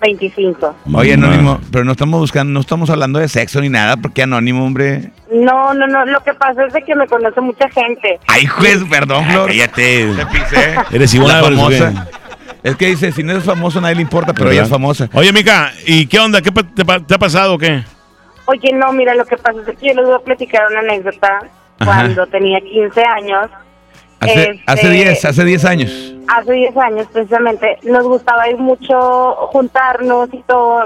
25. 0.00 0.76
Oye. 0.94 1.14
Anónimo, 1.14 1.60
pero 1.72 1.84
no 1.84 1.92
estamos 1.92 2.20
buscando, 2.20 2.52
no 2.52 2.60
estamos 2.60 2.88
hablando 2.88 3.18
de 3.18 3.28
sexo 3.28 3.60
ni 3.60 3.68
nada, 3.68 3.96
porque 3.96 4.22
Anónimo, 4.22 4.64
hombre. 4.64 5.10
No, 5.30 5.74
no, 5.74 5.86
no, 5.88 6.06
lo 6.06 6.22
que 6.22 6.32
pasa 6.34 6.64
es 6.66 6.72
de 6.72 6.82
que 6.82 6.94
me 6.94 7.06
conoce 7.06 7.40
mucha 7.40 7.68
gente. 7.68 8.18
Ay, 8.28 8.46
juez, 8.46 8.78
perdón, 8.88 9.26
Flor. 9.26 9.48
Cállate. 9.48 10.14
Te 10.14 10.26
pisé. 10.26 10.74
Eres 10.92 11.12
igual 11.14 11.32
La 11.32 11.38
a 11.40 11.42
famosa. 11.42 12.08
Es 12.62 12.76
que 12.76 12.86
dice, 12.86 13.10
si 13.12 13.22
no 13.24 13.32
eres 13.32 13.44
famoso, 13.44 13.80
nadie 13.80 13.96
le 13.96 14.02
importa, 14.02 14.32
pero 14.32 14.50
ella 14.50 14.62
es 14.62 14.68
famosa. 14.68 15.08
Oye, 15.14 15.32
Mica, 15.32 15.72
¿y 15.86 16.06
qué 16.06 16.18
onda? 16.20 16.40
¿Qué 16.40 16.50
te, 16.52 16.84
te 16.84 17.14
ha 17.14 17.18
pasado 17.18 17.54
o 17.54 17.58
qué? 17.58 17.82
Oye, 18.50 18.72
no, 18.72 18.92
mira, 18.92 19.14
lo 19.14 19.24
que 19.24 19.36
pasa 19.36 19.60
es 19.66 19.78
que 19.78 19.88
yo 19.88 19.94
les 19.94 20.04
voy 20.06 20.14
a 20.16 20.18
platicar 20.18 20.62
una 20.70 20.80
anécdota. 20.80 21.38
Ajá. 21.78 21.84
Cuando 22.02 22.26
tenía 22.26 22.60
15 22.60 23.02
años, 23.02 23.48
Hace, 24.22 24.32
Este- 24.50 24.62
hace 24.66 24.90
10, 24.90 25.24
hace 25.24 25.44
10 25.46 25.64
años. 25.64 25.90
hace 26.28 26.52
10 26.52 26.76
años 26.76 27.06
precisamente, 27.10 27.78
nos 27.84 28.04
gustaba 28.04 28.46
ir 28.50 28.58
mucho 28.58 29.32
juntarnos 29.50 30.28
y 30.34 30.42
todo, 30.46 30.82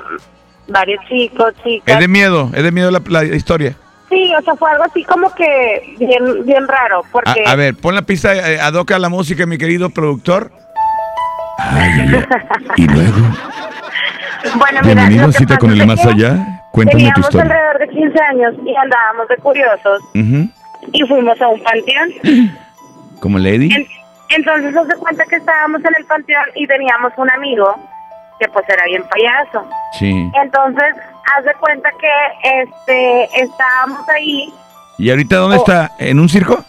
varios 0.68 1.04
chicos, 1.08 1.52
chicas. 1.64 1.94
Es 1.94 1.98
de 1.98 2.06
miedo, 2.06 2.50
es 2.54 2.62
de 2.62 2.70
miedo 2.70 2.92
la, 2.92 3.02
la 3.04 3.24
historia. 3.24 3.74
Sí, 4.08 4.32
o 4.38 4.42
sea, 4.42 4.54
fue 4.54 4.70
algo 4.70 4.84
así 4.84 5.02
como 5.02 5.34
que 5.34 5.96
bien, 5.98 6.44
bien 6.46 6.68
raro, 6.68 7.00
A, 7.00 7.10
porque... 7.10 7.42
a 7.44 7.56
ver, 7.56 7.74
pon 7.74 7.96
la 7.96 8.02
pista 8.02 8.32
eh, 8.36 8.60
ad 8.60 8.74
hoc 8.74 8.92
a 8.92 9.00
la 9.00 9.08
música, 9.08 9.46
mi 9.46 9.58
querido 9.58 9.90
productor. 9.90 10.52
Y 12.76 12.86
luego, 12.86 13.16
Bueno, 14.58 14.80
mira, 14.82 14.94
bienvenido 15.06 15.26
a 15.28 15.32
cita 15.32 15.58
con 15.58 15.70
el 15.72 15.84
más 15.86 16.00
que 16.00 16.08
allá. 16.08 16.62
Cuéntame 16.74 17.04
tu 17.04 17.06
Teníamos 17.08 17.20
historia. 17.28 17.42
alrededor 17.42 17.78
de 17.78 17.88
15 17.88 18.22
años 18.24 18.54
y 18.66 18.76
andábamos 18.76 19.28
de 19.28 19.36
curiosos 19.36 20.02
y 20.92 21.02
fuimos 21.06 21.40
a 21.40 21.48
un 21.48 21.62
panteón. 21.62 22.10
Como 23.20 23.38
Lady. 23.38 23.72
En- 23.72 23.86
entonces 24.30 24.72
nos 24.72 24.88
de 24.88 24.96
cuenta 24.96 25.24
que 25.26 25.36
estábamos 25.36 25.80
en 25.84 25.92
el 25.96 26.04
panteón 26.06 26.44
y 26.56 26.66
teníamos 26.66 27.12
un 27.16 27.30
amigo 27.30 27.76
que 28.40 28.48
pues 28.48 28.68
era 28.68 28.84
bien 28.86 29.04
payaso. 29.04 29.68
Sí. 29.98 30.28
Entonces, 30.42 30.94
haz 31.36 31.44
de 31.44 31.54
cuenta 31.60 31.88
que 32.00 32.60
este 32.62 33.24
estábamos 33.42 34.08
ahí, 34.08 34.52
¿Y 34.98 35.10
ahorita 35.10 35.36
dónde 35.36 35.56
Oh. 35.56 35.60
está? 35.60 35.92
¿En 35.98 36.18
un 36.20 36.28
circo? 36.28 36.64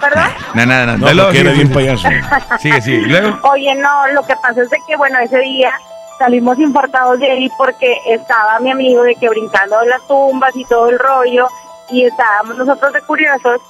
¿verdad? 0.00 0.30
No, 0.54 0.64
nada, 0.66 0.86
nada. 0.86 0.98
No, 0.98 1.06
Dale, 1.06 1.22
porque 1.22 1.38
sigue, 1.38 1.48
era 1.50 1.56
bien 1.58 1.72
payaso. 1.72 2.08
Sigue, 2.60 2.80
sigue. 2.80 2.96
¿Y 2.98 3.04
luego? 3.06 3.38
Oye, 3.50 3.74
no, 3.74 4.06
lo 4.14 4.22
que 4.26 4.34
pasa 4.36 4.62
es 4.62 4.70
de 4.70 4.78
que, 4.86 4.96
bueno, 4.96 5.18
ese 5.18 5.38
día 5.40 5.72
salimos 6.18 6.58
importados 6.58 7.18
de 7.20 7.30
ahí 7.30 7.48
porque 7.56 7.96
estaba 8.06 8.58
mi 8.60 8.70
amigo 8.70 9.02
de 9.02 9.14
que 9.16 9.28
brincando 9.28 9.80
en 9.82 9.90
las 9.90 10.06
tumbas 10.06 10.54
y 10.56 10.64
todo 10.64 10.88
el 10.88 10.98
rollo 10.98 11.48
y 11.90 12.04
estábamos 12.04 12.56
nosotros 12.56 12.92
de 12.92 13.00
curiosos. 13.02 13.60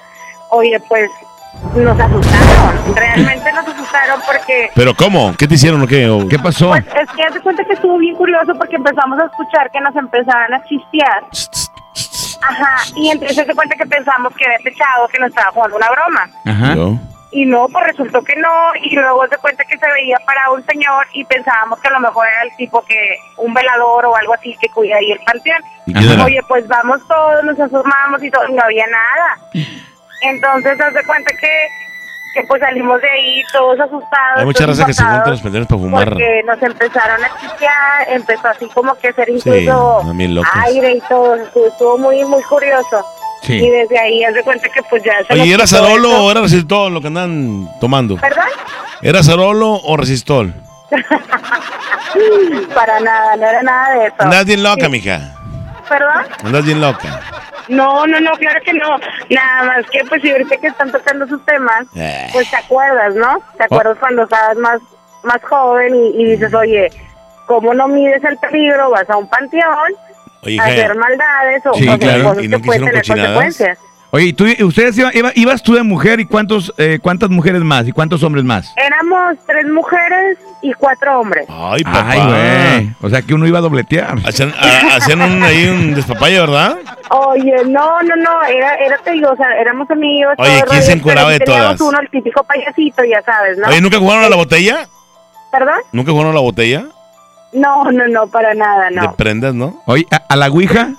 Oye, 0.50 0.80
pues 0.88 1.10
nos 1.74 1.98
asustaron, 1.98 2.94
realmente 2.94 3.52
nos 3.52 3.66
asustaron 3.66 4.20
porque 4.26 4.70
¿Pero 4.74 4.94
cómo? 4.94 5.34
¿Qué 5.36 5.46
te 5.48 5.54
hicieron 5.54 5.82
o 5.82 5.86
qué? 5.86 6.08
O- 6.08 6.26
¿Qué 6.28 6.38
pasó? 6.38 6.68
pues 6.70 6.84
es 6.86 7.10
que 7.16 7.34
de 7.34 7.40
cuenta 7.40 7.64
que 7.64 7.72
estuvo 7.74 7.98
bien 7.98 8.14
curioso 8.14 8.54
porque 8.56 8.76
empezamos 8.76 9.18
a 9.20 9.24
escuchar 9.26 9.70
que 9.70 9.80
nos 9.80 9.94
empezaban 9.96 10.54
a 10.54 10.62
chistear. 10.64 11.24
Ajá, 12.40 12.76
y 12.94 13.10
entonces 13.10 13.44
se 13.46 13.54
cuenta 13.54 13.74
que 13.76 13.86
pensamos 13.86 14.32
que 14.36 14.44
había 14.44 14.58
pechado, 14.62 15.08
que 15.08 15.18
nos 15.18 15.28
estaba 15.30 15.50
jugando 15.52 15.76
una 15.76 15.90
broma. 15.90 16.28
Ajá. 16.46 16.74
Y 17.30 17.44
no, 17.44 17.68
pues 17.68 17.86
resultó 17.88 18.22
que 18.22 18.34
no, 18.36 18.72
y 18.82 18.94
luego 18.94 19.26
se 19.28 19.36
cuenta 19.36 19.62
que 19.64 19.76
se 19.76 19.92
veía 19.92 20.16
para 20.24 20.50
un 20.50 20.64
señor 20.64 21.06
y 21.12 21.24
pensábamos 21.24 21.78
que 21.80 21.88
a 21.88 21.92
lo 21.92 22.00
mejor 22.00 22.26
era 22.26 22.42
el 22.44 22.56
tipo 22.56 22.82
que, 22.82 23.18
un 23.36 23.52
velador 23.52 24.06
o 24.06 24.16
algo 24.16 24.32
así 24.32 24.56
que 24.58 24.68
cuida 24.70 24.96
ahí 24.96 25.12
el 25.12 25.20
panteón. 25.20 25.62
Oye, 26.24 26.40
pues 26.48 26.66
vamos 26.68 27.06
todos, 27.06 27.44
nos 27.44 27.60
asomamos 27.60 28.22
y 28.22 28.30
todo, 28.30 28.48
y 28.48 28.54
no 28.54 28.62
había 28.62 28.86
nada. 28.86 29.38
Entonces 30.22 30.78
se 30.78 31.06
cuenta 31.06 31.30
que, 31.38 31.68
que 32.32 32.46
pues 32.46 32.60
salimos 32.60 32.98
de 33.02 33.10
ahí 33.10 33.42
todos 33.52 33.78
asustados. 33.78 34.38
Hay 34.38 34.46
mucha 34.46 34.66
raza 34.66 34.86
que 34.86 34.94
se 34.94 35.04
junta 35.04 35.24
en 35.24 35.30
los 35.30 35.42
panteones 35.42 35.68
para 35.68 35.80
fumar. 35.80 36.08
Porque 36.08 36.42
nos 36.46 36.62
empezaron 36.62 37.24
a 37.24 37.40
chistear, 37.40 38.08
empezó 38.08 38.48
así 38.48 38.68
como 38.68 38.94
que 38.94 39.08
a 39.08 39.12
ser 39.12 39.28
incluso 39.28 40.02
aire 40.64 40.92
y 40.92 41.00
todo, 41.02 41.34
estuvo, 41.34 41.66
estuvo 41.66 41.98
muy, 41.98 42.24
muy 42.24 42.42
curioso. 42.44 43.04
Sí. 43.42 43.54
Y 43.54 43.70
desde 43.70 43.98
ahí 43.98 44.24
haz 44.24 44.34
de 44.34 44.42
cuenta 44.42 44.68
que 44.68 44.82
pues 44.84 45.02
ya 45.02 45.12
se 45.26 45.32
Oye, 45.40 45.54
¿era 45.54 45.66
Sarolo 45.66 46.08
eso. 46.08 46.24
o 46.24 46.30
era 46.30 46.42
todo 46.66 46.90
lo 46.90 47.00
que 47.00 47.06
andan 47.06 47.68
tomando? 47.80 48.16
¿Perdón? 48.16 48.44
¿Era 49.02 49.22
Zarolo 49.22 49.74
o 49.74 49.96
Resistol? 49.96 50.52
Para 52.74 53.00
nada, 53.00 53.36
no 53.36 53.46
era 53.46 53.62
nada 53.62 53.94
de 53.94 54.06
eso. 54.06 54.14
Andas 54.18 54.44
bien 54.44 54.62
loca, 54.62 54.84
Sí. 54.86 54.90
mija. 54.90 55.34
¿Perdón? 55.88 56.24
Andas 56.44 56.64
bien 56.64 56.80
loca. 56.80 57.20
No, 57.68 58.06
no, 58.06 58.20
no, 58.20 58.30
claro 58.32 58.60
que 58.64 58.72
no. 58.72 58.88
Nada 59.30 59.64
más 59.64 59.86
que, 59.90 60.00
pues, 60.08 60.22
si 60.22 60.30
ahorita 60.30 60.56
que 60.56 60.68
están 60.68 60.90
tocando 60.90 61.26
sus 61.26 61.44
temas, 61.44 61.86
Eh. 61.94 62.28
pues 62.32 62.50
te 62.50 62.56
acuerdas, 62.56 63.14
¿no? 63.14 63.38
Te 63.56 63.64
acuerdas 63.64 63.96
cuando 64.00 64.22
estabas 64.24 64.56
más, 64.58 64.80
más 65.22 65.42
joven 65.48 65.94
y, 65.94 66.22
y 66.22 66.24
dices, 66.32 66.52
oye, 66.54 66.88
¿cómo 67.46 67.74
no 67.74 67.88
mides 67.88 68.22
el 68.24 68.36
peligro? 68.38 68.90
Vas 68.90 69.08
a 69.10 69.16
un 69.16 69.28
panteón 69.28 69.92
Oye, 70.42 70.60
hacer 70.60 70.94
maldades 70.96 71.66
o, 71.66 71.74
Sí, 71.74 71.86
hacer 71.88 71.98
claro. 72.00 72.22
cosas 72.24 72.38
¿Y 72.38 72.42
que 72.42 72.48
nunca 72.48 72.66
pueden 72.66 72.82
hicieron 72.82 72.88
tener 72.88 73.02
cochinadas? 73.02 73.44
consecuencias. 73.44 73.78
Oye, 74.10 74.24
¿y 74.24 74.32
tú, 74.32 74.46
ustedes 74.64 74.96
iba- 74.96 75.10
iba- 75.12 75.32
ibas 75.34 75.62
tú 75.62 75.74
de 75.74 75.82
mujer 75.82 76.18
y 76.18 76.24
cuántos, 76.24 76.72
eh, 76.78 76.98
cuántas 77.02 77.28
mujeres 77.28 77.60
más 77.60 77.86
y 77.86 77.92
cuántos 77.92 78.22
hombres 78.22 78.42
más? 78.42 78.72
Éramos 78.76 79.36
tres 79.46 79.66
mujeres 79.66 80.38
y 80.62 80.72
cuatro 80.72 81.20
hombres. 81.20 81.44
Ay, 81.50 81.84
papá. 81.84 82.06
Ay, 82.08 82.20
güey. 82.84 82.90
O 83.02 83.10
sea 83.10 83.20
que 83.20 83.34
uno 83.34 83.46
iba 83.46 83.58
a 83.58 83.60
dobletear. 83.60 84.16
Hacían, 84.26 84.54
a- 84.58 84.96
hacían 84.96 85.20
un, 85.20 85.42
ahí 85.42 85.66
un 85.68 85.94
despapalle, 85.94 86.40
¿verdad? 86.40 86.78
Oye, 87.10 87.52
no, 87.66 88.00
no, 88.02 88.16
no, 88.16 88.42
era, 88.44 88.76
era, 88.76 88.96
te 89.04 89.10
digo, 89.10 89.30
o 89.30 89.36
sea, 89.36 89.52
éramos 89.60 89.90
amigos. 89.90 90.32
Oye, 90.38 90.62
¿quién 90.70 90.82
se 90.82 90.92
encueraba 90.92 91.30
de 91.30 91.40
todas? 91.40 91.78
uno, 91.78 92.00
el 92.00 92.08
típico 92.08 92.42
payasito, 92.44 93.04
ya 93.04 93.20
sabes, 93.22 93.58
¿no? 93.58 93.68
Oye, 93.68 93.82
¿nunca 93.82 93.98
jugaron 93.98 94.24
a 94.24 94.30
la 94.30 94.36
botella? 94.36 94.88
¿Perdón? 95.52 95.80
¿Nunca 95.92 96.12
jugaron 96.12 96.32
a 96.32 96.34
la 96.34 96.40
botella? 96.40 96.84
No, 97.52 97.84
no, 97.90 98.06
no, 98.08 98.26
para 98.26 98.54
nada, 98.54 98.90
De 98.90 98.96
no. 98.96 99.14
prendas, 99.14 99.54
¿no? 99.54 99.82
Oye, 99.86 100.06
¿a, 100.10 100.16
a 100.28 100.36
la 100.36 100.48
Ouija? 100.48 100.90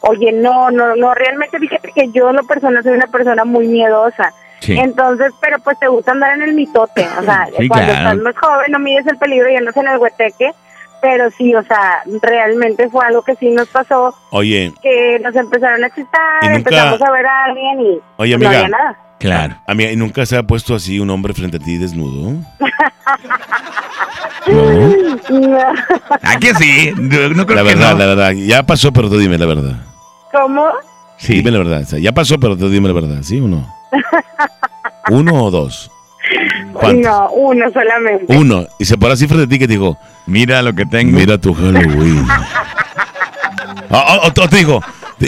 Oye, 0.00 0.32
no, 0.32 0.70
no, 0.70 0.94
no, 0.96 1.14
realmente 1.14 1.58
fíjate 1.58 1.90
que 1.92 2.10
yo 2.12 2.30
en 2.30 2.36
lo 2.36 2.44
personal 2.44 2.82
soy 2.82 2.92
una 2.92 3.06
persona 3.06 3.44
muy 3.44 3.66
miedosa. 3.66 4.32
Sí. 4.60 4.76
Entonces, 4.78 5.32
pero 5.40 5.58
pues 5.58 5.78
te 5.78 5.88
gusta 5.88 6.12
andar 6.12 6.34
en 6.34 6.42
el 6.42 6.54
mitote, 6.54 7.06
o 7.18 7.22
sea, 7.22 7.48
Sí, 7.58 7.68
cuando 7.68 7.92
claro. 7.92 8.08
estás 8.10 8.16
más 8.18 8.36
joven 8.36 8.70
no 8.72 8.78
mides 8.78 9.06
el 9.06 9.18
peligro 9.18 9.50
y 9.50 9.56
andas 9.56 9.76
en 9.76 9.88
el 9.88 9.98
hueteque, 9.98 10.52
pero 11.02 11.30
sí, 11.32 11.54
o 11.54 11.62
sea, 11.64 12.02
realmente 12.22 12.88
fue 12.88 13.04
algo 13.04 13.22
que 13.22 13.34
sí 13.36 13.50
nos 13.50 13.68
pasó, 13.68 14.14
Oye, 14.30 14.72
que 14.82 15.18
nos 15.22 15.34
empezaron 15.36 15.84
a 15.84 15.88
¿Y 15.88 15.90
chistar, 15.90 16.42
nunca- 16.44 16.54
empezamos 16.56 17.02
a 17.02 17.10
ver 17.10 17.26
a 17.26 17.44
alguien 17.44 17.80
y 17.80 18.00
Oye, 18.16 18.30
no 18.38 18.46
amiga. 18.46 18.50
había 18.50 18.68
nada. 18.68 18.96
Claro. 19.18 19.56
amiga, 19.66 19.90
¿y 19.90 19.96
nunca 19.96 20.26
se 20.26 20.36
ha 20.36 20.42
puesto 20.42 20.74
así 20.74 20.98
un 21.00 21.08
hombre 21.10 21.32
frente 21.34 21.56
a 21.56 21.60
ti 21.60 21.78
desnudo? 21.78 22.32
No. 24.46 25.72
¿A 26.22 26.38
que 26.38 26.54
sí? 26.54 26.92
No, 26.96 27.28
no 27.30 27.46
creo 27.46 27.62
La 27.62 27.62
que 27.70 27.74
verdad, 27.76 27.92
no. 27.92 27.98
la 27.98 28.06
verdad. 28.06 28.30
Ya 28.32 28.62
pasó, 28.64 28.92
pero 28.92 29.08
tú 29.08 29.18
dime 29.18 29.38
la 29.38 29.46
verdad. 29.46 29.76
¿Cómo? 30.32 30.66
Sí. 31.16 31.34
Dime 31.34 31.50
la 31.50 31.58
verdad. 31.58 31.82
o 31.82 31.86
sea, 31.86 31.98
ya 31.98 32.12
pasó, 32.12 32.38
pero 32.38 32.56
tú 32.56 32.68
dime 32.68 32.88
la 32.88 32.94
verdad. 32.94 33.22
¿Sí 33.22 33.40
o 33.40 33.48
no? 33.48 33.66
¿Uno 35.10 35.44
o 35.44 35.50
dos? 35.50 35.90
¿Cuántos? 36.72 37.04
No, 37.04 37.30
uno 37.30 37.70
solamente. 37.72 38.36
Uno. 38.36 38.66
Y 38.78 38.84
se 38.84 38.98
pone 38.98 39.14
así 39.14 39.26
frente 39.26 39.44
a 39.44 39.48
ti 39.48 39.58
que 39.58 39.66
te 39.66 39.74
dijo, 39.74 39.96
mira 40.26 40.60
lo 40.62 40.74
que 40.74 40.84
tengo. 40.86 41.18
Mira 41.18 41.38
tu 41.38 41.54
Halloween. 41.54 42.26
Ah, 43.90 44.18
O, 44.22 44.26
o- 44.26 44.44
o 44.44 44.48
te 44.48 44.56
dijo, 44.56 44.76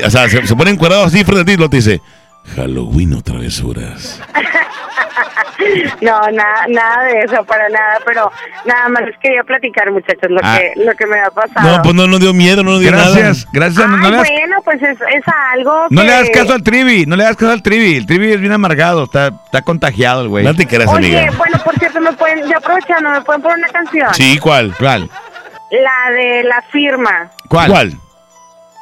o 0.05 0.11
sea, 0.11 0.29
se, 0.29 0.45
se 0.47 0.57
pone 0.57 0.71
encuadrado 0.71 1.05
así 1.05 1.23
frente 1.25 1.43
a 1.43 1.45
ti 1.45 1.53
y 1.53 1.57
lo 1.57 1.69
te 1.71 1.77
dice, 1.77 2.01
Halloween 2.55 3.15
o 3.15 3.23
travesuras. 3.23 4.21
No, 6.03 6.21
nada, 6.31 6.67
nada 6.69 7.05
de 7.05 7.21
eso, 7.21 7.45
para 7.45 7.69
nada, 7.69 7.99
pero 8.05 8.31
nada 8.67 8.89
más 8.91 9.03
les 9.07 9.19
quería 9.19 9.43
platicar, 9.43 9.91
muchachos, 9.91 10.31
lo, 10.31 10.39
Ah. 10.43 10.59
que, 10.59 10.85
lo 10.85 10.95
que 10.95 11.07
me 11.07 11.19
ha 11.19 11.31
pasado. 11.31 11.77
No, 11.77 11.83
pues 11.83 11.95
no, 11.95 12.07
no 12.07 12.19
dio 12.19 12.33
miedo, 12.35 12.63
no 12.63 12.79
dio 12.79 12.91
Gracias, 12.91 13.47
nada. 13.47 13.51
gracias. 13.53 13.89
No, 13.89 13.99
bueno, 13.99 14.57
pues 14.65 14.83
es, 14.83 14.99
es 15.01 15.25
algo 15.55 15.87
no 15.91 16.03
que... 16.03 16.07
le 16.07 16.13
das 16.13 16.31
caso 16.31 16.53
al 16.53 16.63
trivi, 16.63 17.07
no 17.07 17.17
le 17.17 17.25
das 17.25 17.37
caso 17.37 17.53
al 17.53 17.63
trivi. 17.63 17.97
El 17.97 18.07
trivi 18.07 18.33
es 18.33 18.41
bien 18.41 18.53
amargado, 18.53 19.05
está, 19.05 19.29
está 19.29 19.63
contagiado 19.63 20.23
el 20.23 20.29
güey. 20.29 20.45
No 20.45 20.55
te 20.55 20.67
creas, 20.67 20.89
Oye, 20.91 21.19
amiga. 21.19 21.37
bueno, 21.39 21.59
por 21.65 21.77
cierto, 21.79 22.01
me 22.01 22.13
pueden, 22.13 22.47
ya 22.49 22.59
aprovechando, 22.59 23.11
me 23.11 23.21
pueden 23.23 23.43
poner 23.43 23.59
una 23.59 23.69
canción. 23.69 24.15
Sí, 24.15 24.39
¿cuál? 24.39 24.75
¿Cuál? 24.79 25.09
La 25.71 26.13
de 26.13 26.45
la 26.45 26.63
firma. 26.71 27.31
¿Cuál? 27.49 27.71
¿Cuál? 27.71 27.93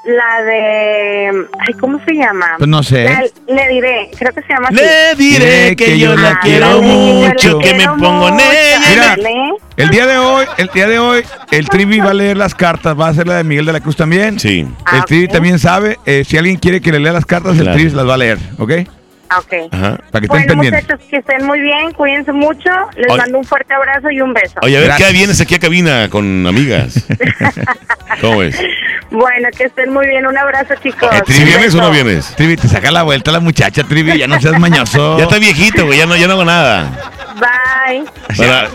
La 0.06 0.42
de... 0.44 1.28
Ay, 1.66 1.74
¿cómo 1.80 1.98
se 2.04 2.12
llama? 2.12 2.46
Pues 2.58 2.68
no 2.68 2.82
sé. 2.82 3.04
La- 3.04 3.22
le 3.54 3.68
diré, 3.68 4.10
creo 4.18 4.32
que 4.34 4.42
se 4.42 4.48
llama 4.52 4.68
así. 4.68 4.76
Le 4.76 5.14
diré 5.16 5.76
que 5.76 5.98
yo 5.98 6.14
la 6.14 6.38
quiero 6.40 6.82
mucho, 6.82 7.58
que 7.58 7.72
me 7.74 7.84
pongo 7.86 8.28
en 8.28 8.34
ella. 8.34 9.16
Mira, 9.16 9.16
el 9.76 9.88
día 9.88 10.06
de 10.06 10.18
hoy, 10.18 10.44
el 10.58 10.68
día 10.74 10.86
de 10.88 10.98
hoy, 10.98 11.22
el 11.50 11.68
trivi 11.68 12.00
va 12.00 12.10
a 12.10 12.14
leer 12.14 12.36
las 12.36 12.54
cartas, 12.54 12.98
va 12.98 13.06
a 13.06 13.10
hacer 13.10 13.26
la 13.26 13.36
de 13.36 13.44
Miguel 13.44 13.64
de 13.64 13.72
la 13.72 13.80
Cruz 13.80 13.96
también. 13.96 14.38
Sí. 14.38 14.60
El 14.60 14.68
Ah, 14.84 15.04
trivi 15.06 15.26
también 15.26 15.58
sabe, 15.58 15.98
eh, 16.04 16.22
si 16.26 16.36
alguien 16.36 16.56
quiere 16.56 16.80
que 16.82 16.92
le 16.92 17.00
lea 17.00 17.12
las 17.12 17.24
cartas, 17.26 17.58
el 17.58 17.72
trivi 17.72 17.90
las 17.90 18.06
va 18.06 18.14
a 18.14 18.18
leer, 18.18 18.38
¿ok? 18.58 18.72
Ah, 19.34 19.38
Ok. 19.40 19.52
Ajá. 19.72 19.96
Para 20.10 20.20
que 20.20 20.26
estén 20.26 20.28
Bueno, 20.28 20.46
pendientes. 20.46 20.82
muchachos, 20.84 21.06
que 21.10 21.16
estén 21.16 21.44
muy 21.46 21.60
bien, 21.60 21.92
cuídense 21.92 22.32
mucho. 22.32 22.70
Les 22.96 23.08
Oye. 23.10 23.18
mando 23.18 23.38
un 23.38 23.44
fuerte 23.44 23.74
abrazo 23.74 24.10
y 24.10 24.20
un 24.20 24.32
beso. 24.32 24.54
Oye, 24.62 24.76
a 24.76 24.80
ver, 24.80 24.88
Gracias. 24.88 25.08
¿qué 25.10 25.14
vienes 25.16 25.40
aquí 25.40 25.54
a 25.56 25.58
cabina 25.58 26.08
con 26.10 26.46
amigas? 26.46 27.04
¿Cómo 28.20 28.42
es? 28.42 28.56
Bueno, 29.10 29.48
que 29.56 29.64
estén 29.64 29.92
muy 29.92 30.06
bien. 30.06 30.26
Un 30.26 30.36
abrazo, 30.36 30.74
chicos. 30.82 31.08
Eh, 31.12 31.22
¿Si 31.26 31.42
Un 31.42 31.48
vienes 31.48 31.74
o 31.74 31.80
no 31.80 31.90
vienes? 31.90 32.34
Trivi, 32.36 32.56
te 32.56 32.68
saca 32.68 32.90
la 32.90 33.02
vuelta 33.02 33.30
la 33.32 33.40
muchacha, 33.40 33.82
Trivi, 33.84 34.18
ya 34.18 34.26
no 34.26 34.40
seas 34.40 34.58
mañoso. 34.58 35.18
Ya 35.24 35.24
está 35.24 35.38
viejito, 35.38 35.86
güey, 35.86 35.98
ya 35.98 36.06
no, 36.06 36.16
ya 36.16 36.26
no 36.26 36.34
hago 36.34 36.44
nada. 36.44 36.90
Bye. 37.36 38.04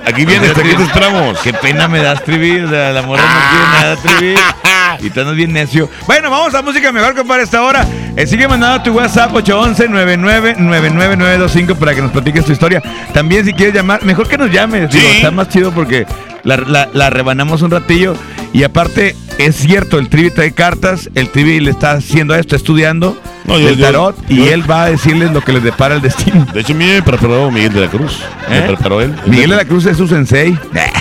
Aquí 0.05 0.25
vienes, 0.25 0.51
aquí 0.51 0.75
te 0.75 0.83
esperamos. 0.83 1.39
Qué 1.39 1.53
pena 1.53 1.87
me 1.87 1.99
das, 1.99 2.23
Trivi. 2.23 2.59
La, 2.59 2.91
la 2.91 3.01
morra 3.01 3.23
no 3.23 3.39
quiere 3.49 3.65
nada, 3.73 3.95
Trivi. 3.95 4.35
Y 5.01 5.09
tú 5.09 5.19
andas 5.21 5.35
bien 5.35 5.51
necio. 5.53 5.89
Bueno, 6.07 6.29
vamos 6.31 6.53
a 6.55 6.61
música 6.61 6.91
mejor 6.91 7.13
que 7.15 7.23
para 7.23 7.41
esta 7.43 7.61
hora. 7.63 7.85
Eh, 8.15 8.25
sigue 8.27 8.47
mandando 8.47 8.81
tu 8.83 8.91
WhatsApp 8.91 9.31
811-999925 9.33 11.75
para 11.75 11.95
que 11.95 12.01
nos 12.01 12.11
platiques 12.11 12.45
tu 12.45 12.51
historia. 12.51 12.81
También 13.13 13.45
si 13.45 13.53
quieres 13.53 13.73
llamar, 13.75 14.03
mejor 14.03 14.27
que 14.27 14.37
nos 14.37 14.51
llames. 14.51 14.89
digo, 14.91 15.07
está 15.09 15.31
más 15.31 15.49
chido 15.49 15.71
porque 15.71 16.05
la, 16.43 16.57
la- 16.57 16.89
la 16.93 17.09
rebanamos 17.09 17.61
un 17.61 17.71
ratillo. 17.71 18.15
Y 18.51 18.63
aparte, 18.63 19.15
es 19.37 19.55
cierto, 19.57 19.99
el 19.99 20.09
Trivi 20.09 20.31
trae 20.31 20.51
cartas. 20.53 21.09
El 21.15 21.29
Trivi 21.29 21.59
le 21.59 21.69
está 21.71 21.91
haciendo 21.93 22.33
esto, 22.35 22.55
estudiando 22.55 23.15
No, 23.45 23.59
yo- 23.59 23.69
el 23.69 23.77
yo- 23.77 23.85
tarot. 23.85 24.15
y 24.27 24.47
él 24.47 24.69
va 24.69 24.85
a 24.85 24.89
decirles 24.89 25.31
lo 25.31 25.41
que 25.41 25.53
les 25.53 25.61
depara 25.63 25.93
el 25.95 26.01
destino. 26.01 26.45
De 26.53 26.61
hecho, 26.61 26.73
me 26.73 27.01
preparó 27.03 27.51
Miguel 27.51 27.73
de 27.73 27.81
la 27.81 27.87
Cruz. 27.87 28.19
Me 28.49 28.57
¿Eh? 28.59 28.61
preparó 28.63 29.01
él. 29.01 29.13
Miguel 29.27 29.51
de 29.51 29.55
la 29.55 29.65
Cruz 29.65 29.85
es 29.85 29.97
su 29.97 30.07
sensei. 30.07 30.57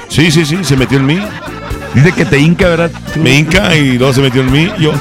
Sí, 0.09 0.31
sí, 0.31 0.45
sí, 0.45 0.59
se 0.63 0.77
metió 0.77 0.99
en 0.99 1.07
mí. 1.07 1.19
Dice 1.95 2.13
que 2.13 2.25
te 2.25 2.39
hinca, 2.39 2.69
¿verdad? 2.69 2.91
Me 3.17 3.39
hinca 3.39 3.75
y 3.75 3.99
luego 3.99 4.13
se 4.13 4.21
metió 4.21 4.43
en 4.43 4.53
mí. 4.53 4.71
y 4.79 4.83
Yo, 4.83 4.93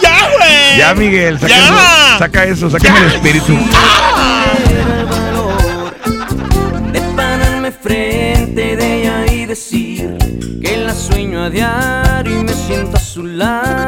¡Ya, 0.00 0.28
güey! 0.36 0.78
Ya, 0.78 0.94
Miguel, 0.94 1.38
saca, 1.38 1.54
¡Ya! 1.54 1.64
Eso, 1.64 2.18
saca 2.18 2.44
eso, 2.44 2.70
saca 2.70 2.98
el 2.98 3.06
espíritu. 3.12 3.52
de 6.92 7.00
pararme 7.16 7.72
frente 7.72 8.76
de 8.76 9.00
ella 9.02 9.32
y 9.32 9.46
decir 9.46 10.16
que 10.62 10.76
la 10.76 10.94
sueño 10.94 11.44
a 11.44 11.50
diario 11.50 12.40
y 12.40 12.44
me 12.44 12.52
siento 12.52 12.96
a 12.96 13.00
su 13.00 13.24
lado 13.24 13.87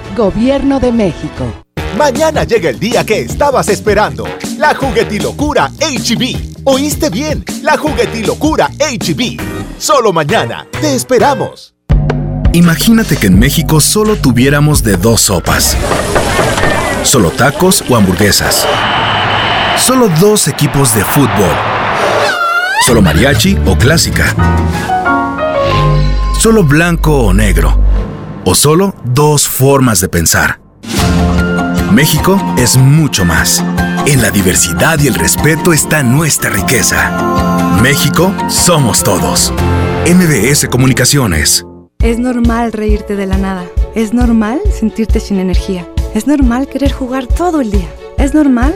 Gobierno 0.15 0.79
de 0.81 0.91
México. 0.91 1.45
Mañana 1.97 2.43
llega 2.43 2.69
el 2.69 2.79
día 2.79 3.05
que 3.05 3.21
estabas 3.21 3.69
esperando. 3.69 4.27
La 4.57 4.75
juguetilocura 4.75 5.71
HB. 5.79 6.63
¿Oíste 6.65 7.09
bien? 7.09 7.45
La 7.61 7.77
juguetilocura 7.77 8.69
HB. 8.77 9.39
Solo 9.77 10.11
mañana. 10.11 10.67
Te 10.81 10.95
esperamos. 10.95 11.75
Imagínate 12.51 13.15
que 13.15 13.27
en 13.27 13.39
México 13.39 13.79
solo 13.79 14.17
tuviéramos 14.17 14.83
de 14.83 14.97
dos 14.97 15.21
sopas. 15.21 15.77
Solo 17.03 17.31
tacos 17.31 17.81
o 17.89 17.95
hamburguesas. 17.95 18.67
Solo 19.77 20.09
dos 20.19 20.49
equipos 20.49 20.93
de 20.93 21.05
fútbol. 21.05 21.55
Solo 22.85 23.01
mariachi 23.01 23.57
o 23.65 23.77
clásica. 23.77 24.35
Solo 26.37 26.63
blanco 26.63 27.27
o 27.27 27.33
negro. 27.33 27.90
O 28.43 28.55
solo 28.55 28.95
dos 29.05 29.47
formas 29.47 30.01
de 30.01 30.09
pensar. 30.09 30.59
México 31.93 32.41
es 32.57 32.75
mucho 32.75 33.23
más. 33.23 33.63
En 34.07 34.21
la 34.21 34.31
diversidad 34.31 34.99
y 34.99 35.07
el 35.07 35.13
respeto 35.13 35.73
está 35.73 36.01
nuestra 36.01 36.49
riqueza. 36.49 37.77
México 37.83 38.33
somos 38.47 39.03
todos. 39.03 39.53
MBS 40.07 40.67
Comunicaciones. 40.69 41.65
Es 41.99 42.17
normal 42.17 42.73
reírte 42.73 43.15
de 43.15 43.27
la 43.27 43.37
nada. 43.37 43.65
Es 43.93 44.11
normal 44.11 44.59
sentirte 44.73 45.19
sin 45.19 45.37
energía. 45.37 45.87
Es 46.15 46.25
normal 46.25 46.67
querer 46.67 46.91
jugar 46.91 47.27
todo 47.27 47.61
el 47.61 47.69
día. 47.69 47.89
Es 48.17 48.33
normal 48.33 48.75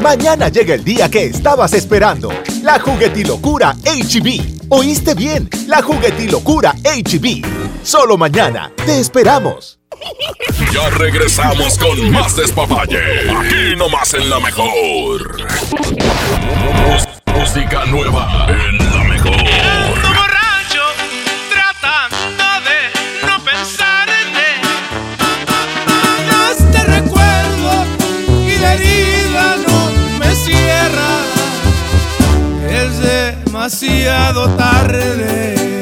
Mañana 0.00 0.48
llega 0.48 0.74
el 0.74 0.84
día 0.84 1.10
que 1.10 1.26
estabas 1.26 1.72
esperando. 1.74 2.30
La 2.62 2.80
juguetilocura 2.80 3.74
HB. 3.84 4.68
¿Oíste 4.68 5.14
bien? 5.14 5.48
La 5.66 5.82
juguetilocura 5.82 6.74
HB. 6.82 7.44
Solo 7.82 8.16
mañana. 8.16 8.72
Te 8.86 9.00
esperamos. 9.00 9.78
Ya 10.72 10.88
regresamos 10.90 11.78
con 11.78 12.10
más 12.10 12.36
despapalle. 12.36 12.98
Aquí 13.30 13.76
nomás 13.76 14.14
en 14.14 14.30
la 14.30 14.40
mejor. 14.40 15.36
Música 17.26 17.84
nueva 17.86 18.46
en 18.48 18.78
la 18.78 19.04
mejor. 19.04 19.41
Demasiado 33.62 34.56
tarde. 34.56 35.81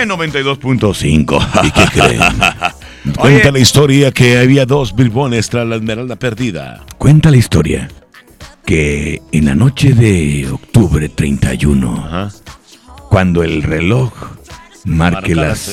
FM 0.00 0.14
92.5. 0.14 1.64
¿Y 1.64 1.70
qué 1.70 1.84
creen? 1.92 2.20
Cuenta 3.18 3.50
la 3.50 3.58
historia 3.58 4.10
que 4.12 4.38
había 4.38 4.64
dos 4.66 4.94
bribones 4.94 5.48
tras 5.48 5.66
la 5.66 5.76
esmeralda 5.76 6.16
perdida. 6.16 6.80
Cuenta 6.98 7.30
la 7.30 7.36
historia 7.36 7.88
que 8.64 9.20
en 9.32 9.46
la 9.46 9.54
noche 9.54 9.92
de 9.92 10.48
octubre 10.50 11.08
31, 11.08 12.30
cuando 13.08 13.42
el 13.42 13.62
reloj 13.62 14.12
marque 14.84 15.34
Marca 15.34 15.48
las. 15.48 15.68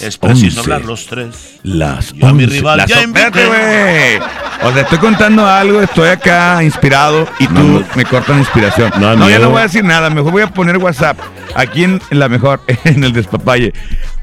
Es 0.00 0.16
preciso 0.16 0.60
11, 0.60 0.60
hablar 0.60 0.84
los 0.88 1.06
tres. 1.06 1.58
Las 1.64 2.12
Yo 2.12 2.28
a 2.28 2.32
mi 2.32 2.44
11, 2.44 2.56
rival 2.56 2.76
las 2.78 2.88
ya 2.88 3.02
invité. 3.02 3.46
güey. 3.46 4.18
O 4.62 4.72
sea, 4.72 4.82
estoy 4.82 4.98
contando 4.98 5.44
algo, 5.44 5.80
estoy 5.82 6.08
acá 6.08 6.62
inspirado 6.62 7.26
y 7.40 7.46
tú 7.48 7.84
me 7.96 8.04
cortas 8.04 8.36
la 8.36 8.38
inspiración. 8.38 8.92
No, 9.00 9.16
No, 9.16 9.24
ya 9.28 9.36
miedo. 9.36 9.44
no 9.46 9.50
voy 9.50 9.60
a 9.60 9.62
decir 9.64 9.82
nada, 9.84 10.08
mejor 10.08 10.30
voy 10.30 10.42
a 10.42 10.46
poner 10.50 10.76
WhatsApp 10.78 11.18
aquí 11.58 11.84
en, 11.84 12.00
la 12.10 12.28
mejor, 12.28 12.60
en 12.84 13.04
el 13.04 13.12
despapalle. 13.12 13.72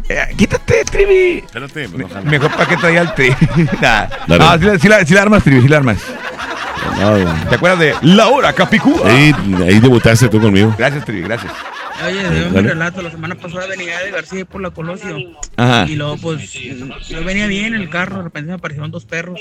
Eh, 0.10 0.22
quítate, 0.38 0.86
Trivi. 0.86 1.44
Espérate, 1.46 1.88
me 1.88 1.96
enojan. 2.04 2.26
Mejor 2.28 2.52
para 2.52 2.66
que 2.68 2.78
traiga 2.78 3.02
el 3.02 3.14
Trivi. 3.14 3.36
Nah. 3.82 4.08
No, 4.28 4.58
sí, 4.80 4.88
la- 4.88 5.06
sí 5.06 5.14
la, 5.14 5.22
armas, 5.22 5.44
Trivi, 5.44 5.62
sí 5.62 5.68
la 5.68 5.78
armas. 5.78 5.98
¿Te 7.50 7.56
acuerdas 7.56 7.80
de 7.80 7.96
La 8.04 8.28
Hora 8.28 8.54
Capicúa? 8.54 9.10
Ahí, 9.10 9.34
ahí 9.68 9.80
debutaste 9.80 10.30
tú 10.30 10.40
conmigo. 10.40 10.74
Gracias, 10.78 11.04
Trivi, 11.06 11.22
gracias. 11.24 11.52
Oye, 12.06 12.30
de 12.30 12.46
un 12.48 12.54
relato, 12.64 13.02
la 13.02 13.10
semana 13.10 13.36
pasada 13.36 13.68
venía 13.68 14.00
de 14.00 14.12
García 14.12 14.46
por 14.46 14.62
la 14.62 14.70
Colosio. 14.70 15.18
Ajá. 15.56 15.86
Y 15.88 15.96
luego, 15.96 16.18
pues, 16.18 16.52
yo 16.54 17.24
venía 17.24 17.48
bien 17.48 17.74
en 17.74 17.82
el 17.82 17.90
carro, 17.90 18.18
de 18.18 18.24
repente 18.24 18.50
me 18.50 18.54
aparecieron 18.56 18.92
dos 18.92 19.06
perros. 19.06 19.40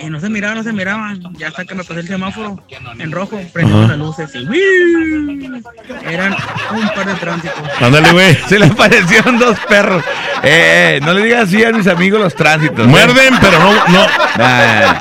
Y 0.00 0.10
no 0.10 0.20
se 0.20 0.28
miraban, 0.28 0.58
no 0.58 0.64
se 0.64 0.72
miraban. 0.72 1.20
Ya 1.38 1.48
hasta 1.48 1.64
que 1.64 1.74
me 1.74 1.84
pasé 1.84 2.00
el 2.00 2.06
semáforo 2.08 2.62
en 2.98 3.12
rojo, 3.12 3.40
prendieron 3.52 3.84
Ajá. 3.84 3.96
las 3.96 4.06
luces 4.06 4.30
y 4.34 4.48
¡uy! 4.48 5.62
Eran 6.04 6.34
un 6.74 6.88
par 6.88 7.06
de 7.06 7.14
tránsitos. 7.14 7.54
Ándale, 7.80 8.12
güey. 8.12 8.34
Se 8.48 8.58
le 8.58 8.66
aparecieron 8.66 9.38
dos 9.38 9.56
perros. 9.68 10.02
Eh, 10.42 11.00
no 11.02 11.12
le 11.14 11.22
digas 11.24 11.44
así 11.48 11.64
a 11.64 11.70
mis 11.72 11.86
amigos 11.86 12.20
los 12.20 12.34
tránsitos. 12.34 12.84
¿eh? 12.86 12.88
Muerden, 12.88 13.34
pero 13.40 13.58
no. 13.58 13.72
no. 13.88 14.06
Nah. 14.38 14.98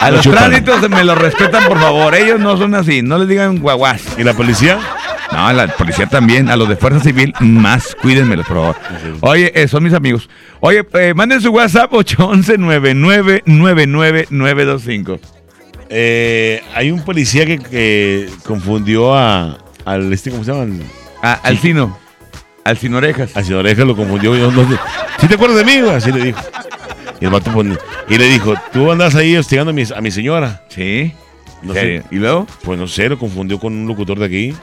A 0.00 0.10
Lo 0.10 0.16
los 0.16 0.24
chupan. 0.24 0.50
tránsitos 0.50 0.90
me 0.90 1.04
los 1.04 1.16
respetan, 1.18 1.64
por 1.64 1.78
favor. 1.78 2.14
Ellos 2.14 2.40
no 2.40 2.56
son 2.56 2.74
así. 2.74 3.02
No 3.02 3.18
les 3.18 3.28
digan 3.28 3.58
guaguas. 3.58 4.02
¿Y 4.18 4.24
la 4.24 4.34
policía? 4.34 4.78
No, 5.32 5.52
la 5.52 5.66
policía 5.68 6.06
también. 6.06 6.48
A 6.50 6.56
los 6.56 6.68
de 6.68 6.76
Fuerza 6.76 7.00
Civil, 7.00 7.32
más. 7.40 7.94
Cuídenmelos, 8.00 8.46
por 8.46 8.56
favor. 8.56 8.76
Oye, 9.22 9.50
eh, 9.54 9.66
son 9.68 9.82
mis 9.84 9.94
amigos. 9.94 10.28
Oye, 10.60 10.86
eh, 10.94 11.14
manden 11.14 11.40
su 11.40 11.50
WhatsApp 11.50 11.90
811-9999-925. 13.96 15.18
Eh, 15.94 16.62
hay 16.74 16.90
un 16.90 17.02
policía 17.04 17.44
que, 17.46 17.58
que 17.58 18.28
confundió 18.44 19.14
a, 19.14 19.58
al 19.84 20.12
este, 20.12 20.30
¿cómo 20.30 20.44
se 20.44 20.52
llama? 20.52 20.62
Al, 20.64 20.80
Ah, 21.22 21.38
al 22.64 22.76
Cino 22.78 22.96
Orejas. 22.98 23.36
Al 23.36 23.44
Cino 23.44 23.58
Orejas 23.58 23.86
lo 23.86 23.94
confundió. 23.96 24.34
Yo 24.36 24.50
no 24.50 24.68
sé. 24.68 24.76
¿Sí 25.20 25.28
te 25.28 25.34
acuerdas 25.34 25.58
de 25.58 25.64
mí? 25.64 25.88
Así 25.88 26.10
le 26.12 26.24
dijo. 26.24 26.40
Y 27.20 27.24
el 27.26 27.30
vato 27.30 27.52
pone- 27.52 27.76
y 28.08 28.18
le 28.18 28.24
dijo, 28.28 28.54
tú 28.72 28.90
andas 28.90 29.14
ahí 29.14 29.36
hostigando 29.36 29.70
a 29.70 29.74
mi, 29.74 29.84
a 29.94 30.00
mi 30.00 30.10
señora. 30.10 30.64
Sí. 30.68 31.12
No 31.62 31.74
sé. 31.74 32.02
¿Y 32.10 32.16
luego? 32.16 32.46
Pues 32.64 32.78
no 32.78 32.88
sé, 32.88 33.08
lo 33.08 33.18
confundió 33.18 33.60
con 33.60 33.72
un 33.72 33.86
locutor 33.86 34.18
de 34.18 34.24
aquí. 34.26 34.54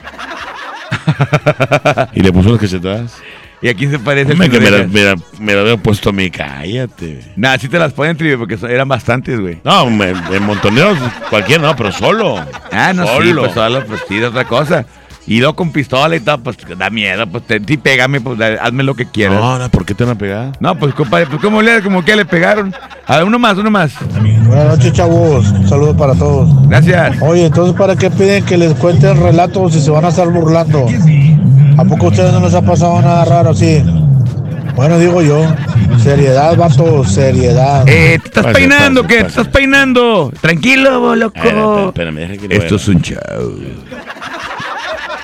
y 2.14 2.20
le 2.20 2.32
puso 2.32 2.50
las 2.50 2.60
cachetadas. 2.60 3.16
¿Y 3.62 3.68
a 3.68 3.74
quién 3.74 3.90
se 3.90 3.98
parece 3.98 4.32
el 4.32 4.38
que 4.38 4.58
me, 4.58 4.70
la, 4.70 4.86
me, 4.86 5.02
la, 5.04 5.16
me 5.38 5.54
la 5.54 5.60
había 5.60 5.76
puesto 5.76 6.08
a 6.08 6.12
mí, 6.14 6.30
cállate. 6.30 7.20
Nah, 7.36 7.58
sí 7.58 7.68
te 7.68 7.78
las 7.78 7.92
ponen, 7.92 8.16
Trivi, 8.16 8.36
porque 8.38 8.58
eran 8.66 8.88
bastantes, 8.88 9.38
güey. 9.38 9.58
No, 9.64 9.84
me- 9.90 10.10
en 10.12 10.42
montoneros, 10.44 10.96
cualquiera, 11.28 11.62
no, 11.64 11.76
pero 11.76 11.92
solo. 11.92 12.42
Ah, 12.72 12.94
no, 12.94 13.06
sí, 13.06 13.12
Solo. 13.28 13.42
pues 13.42 13.52
solo, 13.52 13.84
pues 13.84 14.00
sí, 14.08 14.16
de 14.16 14.26
otra 14.26 14.44
cosa. 14.46 14.86
Y 15.26 15.38
luego 15.38 15.54
con 15.54 15.70
pistola 15.70 16.16
y 16.16 16.20
todo, 16.20 16.38
pues 16.38 16.56
da 16.76 16.90
miedo, 16.90 17.26
pues 17.26 17.46
te, 17.46 17.60
sí, 17.64 17.76
pégame, 17.76 18.20
pues 18.20 18.38
da- 18.38 18.54
hazme 18.62 18.82
lo 18.82 18.94
que 18.94 19.06
quieras. 19.06 19.38
No, 19.38 19.58
no, 19.58 19.68
¿por 19.68 19.84
qué 19.84 19.94
te 19.94 20.02
van 20.04 20.16
a 20.16 20.18
pegar? 20.18 20.52
No, 20.60 20.74
pues 20.76 20.94
compadre, 20.94 21.26
pues 21.26 21.40
como 21.40 21.62
le, 21.62 21.82
como 21.82 22.04
que 22.04 22.16
le 22.16 22.24
pegaron. 22.24 22.74
A 23.06 23.16
ver, 23.18 23.24
uno 23.26 23.38
más, 23.38 23.56
uno 23.58 23.70
más. 23.70 23.92
Buenas 24.46 24.66
noches, 24.78 24.92
chavos. 24.92 25.46
Un 25.50 25.68
saludo 25.68 25.96
para 25.96 26.14
todos. 26.14 26.48
Gracias. 26.68 27.16
Oye, 27.20 27.46
entonces, 27.46 27.76
¿para 27.76 27.94
qué 27.96 28.10
piden 28.10 28.44
que 28.44 28.56
les 28.56 28.74
cuenten 28.74 29.22
relatos 29.22 29.72
si 29.74 29.80
se 29.80 29.90
van 29.90 30.04
a 30.04 30.08
estar 30.08 30.28
burlando? 30.28 30.86
¿A 31.76 31.84
poco 31.84 32.06
a 32.06 32.08
ustedes 32.08 32.32
no 32.32 32.40
les 32.40 32.54
ha 32.54 32.62
pasado 32.62 33.00
nada 33.00 33.24
raro 33.24 33.50
así? 33.50 33.84
Bueno, 34.74 34.98
digo 34.98 35.22
yo. 35.22 35.42
Seriedad, 36.02 36.56
vato, 36.56 37.04
seriedad. 37.04 37.86
Eh, 37.86 38.18
te 38.22 38.28
estás 38.28 38.54
peinando, 38.54 39.06
¿qué? 39.06 39.18
Te 39.22 39.26
estás 39.26 39.48
peinando. 39.48 40.32
Tranquilo, 40.40 41.14
loco. 41.14 41.36
Espérame, 41.36 41.86
espérame, 41.88 42.14
deja 42.16 42.36
que 42.38 42.48
lo 42.48 42.54
Esto 42.54 42.76
es 42.76 42.88
un 42.88 43.02
show. 43.02 43.18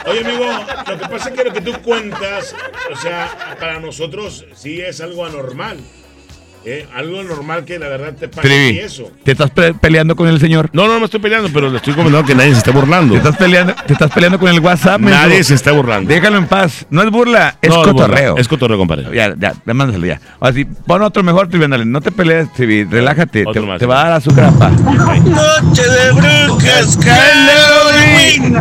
Oye, 0.06 0.20
amigo, 0.20 0.44
lo 0.88 0.98
que 0.98 1.08
pasa 1.08 1.28
es 1.30 1.34
que 1.36 1.44
lo 1.44 1.52
que 1.52 1.60
tú 1.60 1.72
cuentas, 1.82 2.54
o 2.92 2.96
sea, 2.96 3.56
para 3.58 3.80
nosotros 3.80 4.44
sí 4.54 4.80
es 4.80 5.00
algo 5.00 5.24
anormal. 5.26 5.78
¿eh? 6.68 6.84
Algo 6.96 7.22
normal 7.22 7.64
que 7.64 7.78
la 7.78 7.86
verdad 7.88 8.14
te 8.14 8.26
pasa 8.26 8.42
Trivi, 8.42 8.76
y 8.76 8.78
eso. 8.80 9.08
¿te 9.22 9.30
estás 9.32 9.50
pe- 9.50 9.72
peleando 9.74 10.16
con 10.16 10.26
el 10.26 10.40
señor? 10.40 10.68
No, 10.72 10.88
no 10.88 10.98
me 10.98 11.04
estoy 11.04 11.20
peleando, 11.20 11.48
pero 11.52 11.70
le 11.70 11.76
estoy 11.76 11.94
comentando 11.94 12.26
que 12.26 12.34
nadie 12.34 12.50
se 12.52 12.58
está 12.58 12.72
burlando. 12.72 13.12
¿Te 13.12 13.18
estás 13.18 13.36
peleando, 13.36 13.72
te 13.86 13.92
estás 13.92 14.10
peleando 14.10 14.38
con 14.40 14.48
el 14.48 14.58
WhatsApp? 14.58 15.00
Nadie 15.00 15.34
menso? 15.34 15.48
se 15.48 15.54
está 15.54 15.70
burlando. 15.70 16.12
Déjalo 16.12 16.38
en 16.38 16.46
paz. 16.48 16.84
No 16.90 17.02
es 17.02 17.10
burla, 17.12 17.56
es 17.62 17.70
No, 17.70 17.82
es 17.82 17.86
cotorreo. 17.92 18.36
es 18.36 18.48
cotorreo, 18.48 18.78
compadre. 18.78 19.04
Ya, 19.14 19.32
ya, 19.38 19.54
ya, 19.64 19.74
mándaselo 19.74 20.06
ya. 20.06 20.20
Así, 20.40 20.64
pon 20.64 21.02
otro 21.02 21.22
mejor, 21.22 21.46
Trivi, 21.48 21.66
ándale. 21.66 21.84
No 21.84 22.00
te 22.00 22.10
pelees, 22.10 22.52
Trivi, 22.52 22.82
relájate. 22.82 23.44
Te, 23.44 23.48
Otro 23.48 23.64
más, 23.64 23.78
te 23.78 23.86
va 23.86 24.00
a 24.00 24.04
dar 24.08 24.12
azúcar, 24.14 24.50
papá. 24.54 24.70
Noche 24.70 25.82
de 25.88 26.10
brujas, 26.12 26.96
Halloween. 27.96 28.52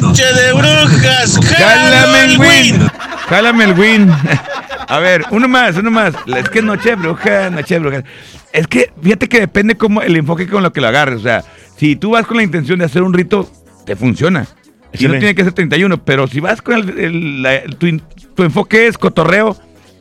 Noche 0.00 0.24
de 0.24 0.52
brujas, 0.52 1.38
Halloween. 1.56 2.88
Jálame 3.28 3.64
el 3.64 3.72
win. 3.78 4.10
A 4.88 4.98
ver, 4.98 5.24
uno 5.30 5.48
más, 5.48 5.76
uno 5.76 5.90
más. 5.90 6.14
Es 6.26 6.48
que 6.50 6.60
noche 6.62 6.90
de 6.90 6.96
bruja, 6.96 7.50
noche 7.50 7.74
de 7.74 7.80
bruja. 7.80 8.04
Es 8.52 8.66
que 8.66 8.92
fíjate 9.02 9.28
que 9.28 9.40
depende 9.40 9.76
como 9.76 10.02
el 10.02 10.14
enfoque 10.16 10.46
con 10.46 10.62
lo 10.62 10.72
que 10.72 10.80
lo 10.80 10.88
agarres. 10.88 11.20
O 11.20 11.22
sea, 11.22 11.42
si 11.76 11.96
tú 11.96 12.10
vas 12.10 12.26
con 12.26 12.36
la 12.36 12.42
intención 12.42 12.78
de 12.78 12.84
hacer 12.84 13.02
un 13.02 13.12
rito, 13.14 13.50
te 13.86 13.96
funciona. 13.96 14.46
Si 14.92 15.08
no 15.08 15.14
tiene 15.18 15.34
que 15.34 15.42
ser 15.42 15.52
31, 15.52 16.04
pero 16.04 16.28
si 16.28 16.38
vas 16.38 16.62
con 16.62 16.74
el, 16.76 16.98
el- 17.00 17.42
la- 17.42 17.62
tu, 17.78 17.98
tu 18.36 18.42
enfoque 18.44 18.86
es 18.86 18.96
cotorreo, 18.96 19.56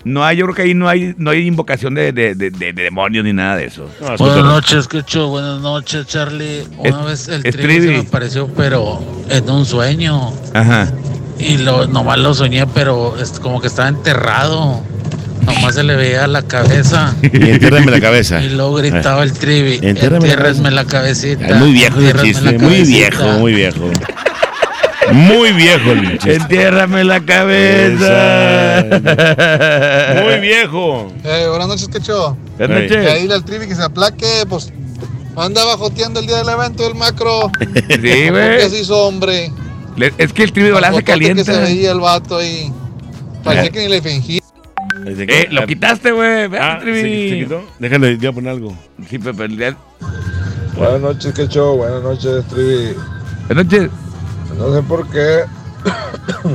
no 0.06 0.24
hay, 0.26 0.38
yo 0.38 0.46
creo 0.46 0.56
que 0.56 0.62
ahí 0.64 0.74
no 0.74 0.88
hay, 0.90 1.14
no 1.18 1.32
hay 1.32 1.48
invocación 1.48 1.94
de, 1.96 2.12
de- 2.12 2.36
de- 2.36 2.50
de- 2.52 2.74
de 2.74 2.84
demonios 2.84 3.24
ni 3.26 3.34
nada 3.34 3.56
de 3.58 3.66
eso. 3.66 3.90
Buenas 4.18 4.44
noches, 4.44 4.88
Quecho. 4.88 5.28
Buenas 5.28 5.62
noches, 5.62 6.06
Charlie. 6.08 6.64
Una 6.78 6.90
Es- 7.12 7.28
vez 7.28 7.28
el 7.30 7.46
es 7.46 7.56
trivi 7.56 7.86
se 7.88 7.92
me 7.94 8.00
apareció, 8.00 8.48
pero 8.48 9.02
en 9.30 9.50
un 9.50 9.66
sueño. 9.66 10.32
Ajá. 10.54 10.92
y 11.40 11.58
lo, 11.58 11.88
nomás 11.88 12.20
lo 12.20 12.34
soñé, 12.34 12.66
pero 12.68 13.18
es 13.20 13.40
como 13.40 13.60
que 13.62 13.68
estaba 13.68 13.88
enterrado. 13.90 14.82
Nomás 15.46 15.76
se 15.76 15.84
le 15.84 15.96
veía 15.96 16.26
la 16.28 16.42
cabeza. 16.44 17.14
Y 17.22 17.50
entiérrame 17.50 17.92
la 17.92 18.00
cabeza. 18.00 18.42
Y 18.42 18.50
luego 18.50 18.76
gritaba 18.76 19.24
el 19.24 19.34
trivi. 19.34 19.80
Entiérrame 19.82 20.72
la 20.72 20.86
cabecita. 20.86 21.48
Es 21.48 21.56
muy 21.58 21.74
viejo 21.74 21.98
entiérrame 21.98 22.28
chiste, 22.30 22.52
muy 22.60 22.60
cabecita". 22.60 22.98
viejo, 22.98 23.40
muy 23.40 23.54
viejo. 23.54 23.92
Muy 25.14 25.52
viejo 25.54 25.92
el 25.92 26.12
chiste. 26.18 26.36
Entiérrame 26.36 27.04
la 27.04 27.20
cabeza. 27.24 28.84
Muy 30.24 30.40
viejo. 30.40 31.12
Eh, 31.24 31.46
buenas 31.50 31.68
noches, 31.68 31.88
Quecho. 31.88 32.36
Buenas 32.58 32.82
noches. 32.84 32.98
Que 33.06 33.10
ahí 33.10 33.28
el 33.30 33.44
trivi 33.44 33.68
que 33.68 33.76
se 33.76 33.84
aplaque, 33.84 34.26
pues 34.50 34.72
andaba 35.36 35.78
joteando 35.78 36.20
el 36.20 36.28
día 36.28 36.38
del 36.38 36.50
evento 36.50 36.84
del 36.84 36.96
macro. 36.96 37.52
Sí, 37.90 38.30
güey. 38.30 38.58
¿Qué 38.58 38.70
se 38.70 38.80
hizo, 38.80 38.98
hombre? 39.06 39.52
Le- 39.96 40.14
Es 40.18 40.34
que 40.34 40.44
el 40.44 40.52
trivi 40.52 40.70
la 40.70 40.88
hace 40.90 41.04
caliente. 41.04 41.44
que 41.46 41.52
se 41.54 41.60
veía 41.60 41.92
el 41.92 42.00
vato 42.00 42.38
ahí. 42.38 42.72
Parecía 43.44 43.70
que 43.72 43.80
ni 43.82 43.90
le 43.90 44.02
fingía. 44.02 44.42
Eh, 45.06 45.48
lo 45.52 45.66
quitaste, 45.68 46.12
güey. 46.12 46.48
Ve 46.48 46.58
Ah, 46.60 46.74
al 46.76 46.82
trivi. 46.82 47.30
¿se- 47.30 47.40
quitó? 47.44 47.64
Déjale, 47.80 48.16
voy 48.16 48.26
a 48.28 48.32
poner 48.32 48.52
algo. 48.52 48.76
Sí, 49.10 49.20
pero, 49.20 49.36
pero 49.36 49.54
ya- 49.54 49.78
Buenas 50.76 51.02
noches, 51.02 51.34
que 51.34 51.48
show. 51.48 51.78
Buenas 51.78 52.02
noches, 52.02 52.44
Trivi. 52.48 52.96
Buenas 53.48 53.66
noches. 53.66 53.90
No 54.58 54.74
sé 54.74 54.82
por 54.84 55.08
qué, 55.10 55.44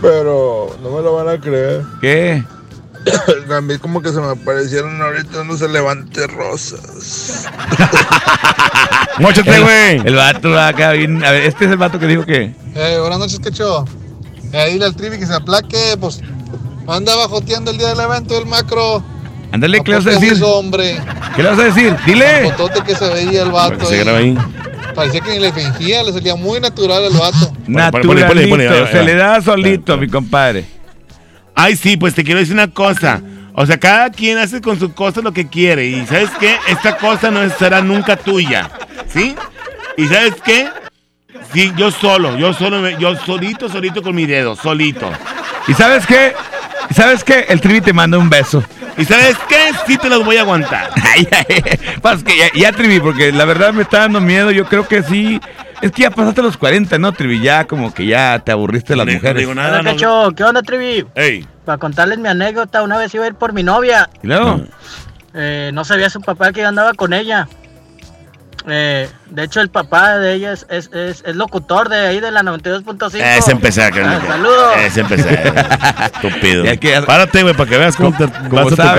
pero 0.00 0.76
no 0.82 0.90
me 0.90 1.02
lo 1.02 1.14
van 1.14 1.28
a 1.28 1.40
creer. 1.40 1.82
¿Qué? 2.00 2.42
A 3.56 3.60
mí 3.60 3.78
como 3.78 4.02
que 4.02 4.10
se 4.10 4.20
me 4.20 4.30
aparecieron 4.30 5.00
ahorita 5.00 5.40
unos 5.42 5.60
elevantes 5.62 6.26
rosas. 6.32 7.46
Móchate, 9.18 9.54
El- 9.56 9.62
güey. 9.62 9.96
El 10.06 10.14
vato 10.14 10.50
va 10.50 10.68
acá 10.68 10.92
bien. 10.92 11.24
A 11.24 11.30
ver, 11.32 11.42
este 11.44 11.64
es 11.64 11.70
el 11.70 11.76
vato 11.76 11.98
que 11.98 12.06
dijo 12.06 12.24
que. 12.24 12.54
Eh, 12.74 12.98
buenas 13.00 13.18
noches, 13.18 13.38
Quecho. 13.40 13.84
Que 14.50 14.56
ahí 14.56 14.80
el 14.80 14.94
trivi 14.94 15.18
que 15.18 15.26
se 15.26 15.34
aplaque, 15.34 15.96
pues 16.00 16.20
andaba 16.86 17.28
joteando 17.28 17.70
el 17.70 17.78
día 17.78 17.88
del 17.88 18.00
evento 18.00 18.34
del 18.34 18.46
macro. 18.46 19.02
Ándale, 19.52 19.80
¿qué 19.82 19.90
le 19.90 19.96
vas 19.98 20.06
a 20.06 20.10
¿Qué 20.10 20.18
se 20.18 20.26
decir? 20.26 20.44
hombre? 20.44 21.00
¿Qué 21.34 21.42
le 21.42 21.48
vas 21.50 21.58
a 21.58 21.64
decir? 21.64 21.96
Dile. 22.06 22.50
Fotote 22.52 22.82
que 22.82 22.94
se 22.94 23.08
veía 23.08 23.42
el 23.42 23.50
vato 23.50 23.84
se 23.86 23.94
ahí. 23.94 24.00
grabe 24.04 24.18
ahí. 24.18 24.38
Parecía 24.98 25.20
que 25.20 25.30
ni 25.30 25.38
le 25.38 25.52
fingía, 25.52 26.02
le 26.02 26.12
salía 26.12 26.34
muy 26.34 26.58
natural 26.60 27.04
el 27.04 27.12
vato. 27.16 27.52
Naturalito. 27.68 28.86
se 28.88 29.02
le 29.04 29.14
da 29.14 29.40
solito, 29.40 29.96
mi 29.96 30.08
compadre. 30.08 30.64
Ay, 31.54 31.76
sí, 31.76 31.96
pues 31.96 32.14
te 32.14 32.24
quiero 32.24 32.40
decir 32.40 32.54
una 32.54 32.68
cosa. 32.68 33.22
O 33.54 33.64
sea, 33.64 33.78
cada 33.78 34.10
quien 34.10 34.38
hace 34.38 34.60
con 34.60 34.78
su 34.78 34.92
cosa 34.94 35.20
lo 35.20 35.32
que 35.32 35.46
quiere. 35.48 35.86
Y 35.86 36.04
¿sabes 36.06 36.30
qué? 36.40 36.56
Esta 36.68 36.96
cosa 36.96 37.30
no 37.30 37.48
será 37.50 37.80
nunca 37.80 38.16
tuya. 38.16 38.70
¿Sí? 39.12 39.34
¿Y 39.96 40.06
sabes 40.06 40.34
qué? 40.44 40.68
Sí, 41.52 41.72
yo 41.76 41.90
solo, 41.92 42.36
yo 42.36 42.52
solo, 42.52 42.80
me- 42.80 42.96
yo 42.98 43.14
solito, 43.16 43.68
solito 43.68 44.02
con 44.02 44.14
mi 44.16 44.26
dedo, 44.26 44.56
solito. 44.56 45.10
¿Y 45.68 45.74
sabes 45.74 46.06
qué? 46.06 46.34
¿Y 46.90 46.94
¿Sabes 46.94 47.22
qué? 47.22 47.46
El 47.48 47.60
trivi 47.60 47.80
te 47.80 47.92
manda 47.92 48.18
un 48.18 48.28
beso. 48.30 48.62
¿Y 48.98 49.04
sabes 49.04 49.36
qué? 49.48 49.70
Sí 49.86 49.96
te 49.96 50.08
los 50.08 50.24
voy 50.24 50.36
a 50.36 50.42
aguantar. 50.42 50.90
Ay, 51.02 51.26
ay, 51.30 51.62
pues 52.02 52.22
que 52.24 52.36
ya, 52.36 52.46
ya, 52.54 52.72
Trivi, 52.72 52.98
porque 53.00 53.32
la 53.32 53.44
verdad 53.44 53.72
me 53.72 53.82
está 53.82 54.00
dando 54.00 54.20
miedo. 54.20 54.50
Yo 54.50 54.64
creo 54.66 54.86
que 54.86 55.02
sí. 55.02 55.40
Es 55.80 55.92
que 55.92 56.02
ya 56.02 56.10
pasaste 56.10 56.42
los 56.42 56.56
40, 56.56 56.98
¿no, 56.98 57.12
Trivi? 57.12 57.40
Ya 57.40 57.64
como 57.64 57.94
que 57.94 58.04
ya 58.06 58.40
te 58.40 58.50
aburriste 58.50 58.94
de 58.94 58.96
las 58.96 59.06
No 59.06 59.12
mujeres. 59.12 59.36
digo 59.40 59.54
nada, 59.54 59.78
Hola, 59.80 59.94
no. 59.94 60.34
¿qué 60.34 60.42
onda, 60.44 60.62
Trivi? 60.62 61.06
Ey. 61.14 61.46
Para 61.64 61.78
contarles 61.78 62.18
mi 62.18 62.28
anécdota, 62.28 62.82
una 62.82 62.98
vez 62.98 63.14
iba 63.14 63.24
a 63.24 63.28
ir 63.28 63.34
por 63.34 63.52
mi 63.52 63.62
novia. 63.62 64.10
¿Y 64.22 64.26
luego? 64.26 64.62
Eh, 65.34 65.70
no 65.72 65.84
sabía 65.84 66.10
su 66.10 66.20
papá 66.20 66.52
que 66.52 66.64
andaba 66.64 66.94
con 66.94 67.12
ella. 67.12 67.46
Eh, 68.66 69.08
de 69.30 69.44
hecho, 69.44 69.60
el 69.60 69.68
papá 69.70 70.18
de 70.18 70.34
ella 70.34 70.52
es, 70.52 70.66
es, 70.68 70.90
es- 70.92 71.22
es 71.26 71.36
locutor 71.36 71.88
de 71.88 71.96
ahí 72.06 72.20
de 72.20 72.30
la 72.30 72.42
92.5. 72.42 73.14
Es 73.38 73.48
empezar, 73.48 73.92
Ah, 73.92 73.96
carnal. 73.96 74.22
saludos. 74.26 74.72
Es 74.84 74.96
empezar. 74.96 76.10
Estúpido. 76.14 76.64
Ya 76.68 76.76
que- 76.76 77.00
Párate, 77.02 77.42
güey, 77.42 77.54
para 77.54 77.70
que 77.70 77.78
veas 77.78 77.96
cómo 77.96 78.14
te 78.16 78.24
a 78.24 78.28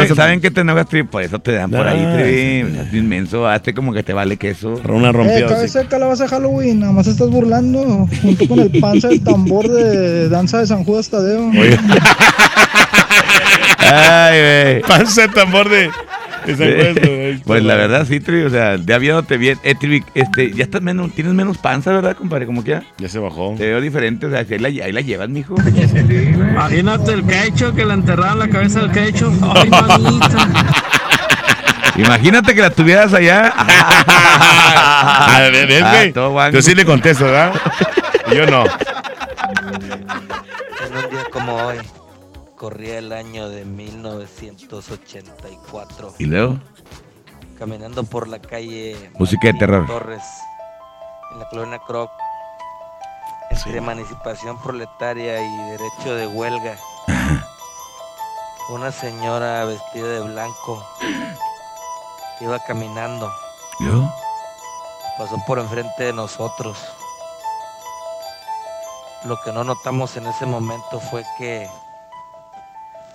tu 0.07 0.16
saben, 0.16 0.39
que 0.41 0.49
te 0.51 0.62
enojas, 0.62 0.88
Trivi, 0.88 1.07
por 1.07 1.22
eso 1.24 1.39
te 1.39 1.51
dan 1.53 1.70
por 1.72 1.88
ahí, 1.88 2.03
Ah, 2.03 2.14
Trivi. 2.16 2.80
Es 2.80 2.93
inmenso, 2.93 3.47
hazte 3.47 3.74
como 3.74 3.93
que 3.93 4.01
te 4.03 4.14
vale 4.14 4.38
queso. 4.38 4.74
Una 4.88 5.10
Eh, 5.10 5.45
cabeza 5.47 5.80
de 5.80 5.88
calabaza 5.88 6.28
Halloween, 6.28 6.80
nada 6.80 6.91
más 6.93 7.07
estás 7.07 7.30
burlando 7.30 8.07
junto 8.22 8.47
con 8.47 8.60
el 8.60 8.80
panza 8.80 9.10
del 9.10 9.24
tambor 9.24 9.68
de 9.68 10.30
danza 10.30 10.60
de 10.60 10.68
San 10.68 10.84
Judas 10.84 11.10
Tadeo. 11.10 11.51
Ay, 13.80 14.39
güey. 14.39 14.82
Panza 14.84 15.22
de 15.22 15.28
tambor 15.30 15.70
de, 15.70 15.89
Pues 17.45 17.63
la 17.63 17.75
verdad, 17.75 18.05
sí, 18.07 18.19
Trivi, 18.19 18.43
o 18.43 18.49
sea, 18.49 18.75
ya 18.77 18.97
viéndote 18.97 19.37
bien. 19.37 19.57
Eh, 19.63 19.75
Trivi, 19.75 20.03
este, 20.13 20.51
ya 20.53 20.63
estás 20.63 20.81
menos, 20.81 21.11
tienes 21.13 21.33
menos 21.33 21.57
panza, 21.57 21.91
¿verdad, 21.91 22.15
compadre? 22.15 22.45
Como 22.45 22.63
que 22.63 22.71
ya. 22.71 22.83
Ya 22.97 23.09
se 23.09 23.19
bajó. 23.19 23.55
Te 23.57 23.65
veo 23.67 23.81
diferente, 23.81 24.25
o 24.25 24.29
sea, 24.29 24.39
ahí 24.39 24.59
la, 24.59 24.67
ahí 24.85 24.91
la 24.91 25.01
llevas, 25.01 25.29
mijo. 25.29 25.55
Imagínate 26.51 27.13
el 27.13 27.25
quecho 27.25 27.73
que 27.73 27.85
le 27.85 27.93
enterraron 27.93 28.39
la 28.39 28.47
cabeza 28.49 28.81
del 28.81 28.91
quecho. 28.91 29.31
Ay, 29.55 29.69
mamita. 29.87 30.47
Imagínate 31.97 32.55
que 32.55 32.61
la 32.61 32.69
tuvieras 32.69 33.13
allá. 33.13 33.51
Ah, 33.55 35.49
¿ves, 35.51 35.67
ves, 35.67 35.83
Ah, 35.83 35.91
güey? 35.95 36.13
todo 36.13 36.31
guango. 36.31 36.55
Yo 36.55 36.61
sí 36.61 36.73
le 36.75 36.85
contesto, 36.85 37.25
¿verdad? 37.25 37.53
Yo 38.33 38.45
no. 38.45 38.63
En 38.63 38.71
un 40.95 41.09
día 41.11 41.23
como 41.31 41.55
hoy, 41.55 41.77
corría 42.60 42.99
el 42.99 43.12
año 43.14 43.49
de 43.49 43.64
1984. 43.64 46.16
¿Y 46.20 46.26
luego? 46.26 46.60
Caminando 47.57 48.03
por 48.03 48.28
la 48.28 48.41
calle 48.41 49.14
Música 49.18 49.47
de 49.47 49.53
terror. 49.53 49.88
Torres, 49.88 50.26
en 51.32 51.39
la 51.39 51.47
colonia 51.47 51.80
Croc, 51.88 52.12
entre 53.49 53.78
emancipación 53.78 54.62
proletaria 54.62 55.41
y 55.41 55.70
derecho 55.72 56.16
de 56.16 56.28
huelga. 56.28 56.76
Una 58.72 58.91
señora 58.91 59.64
vestida 59.64 60.07
de 60.07 60.20
blanco 60.20 60.86
iba 62.41 62.60
caminando, 62.60 63.32
¿Yo? 63.80 64.12
pasó 65.18 65.41
por 65.47 65.60
enfrente 65.60 66.03
de 66.03 66.12
nosotros. 66.14 66.78
Lo 69.24 69.41
que 69.41 69.53
no 69.53 69.64
notamos 69.64 70.18
en 70.18 70.28
ese 70.28 70.45
momento 70.45 70.99
fue 70.99 71.24
que 71.38 71.70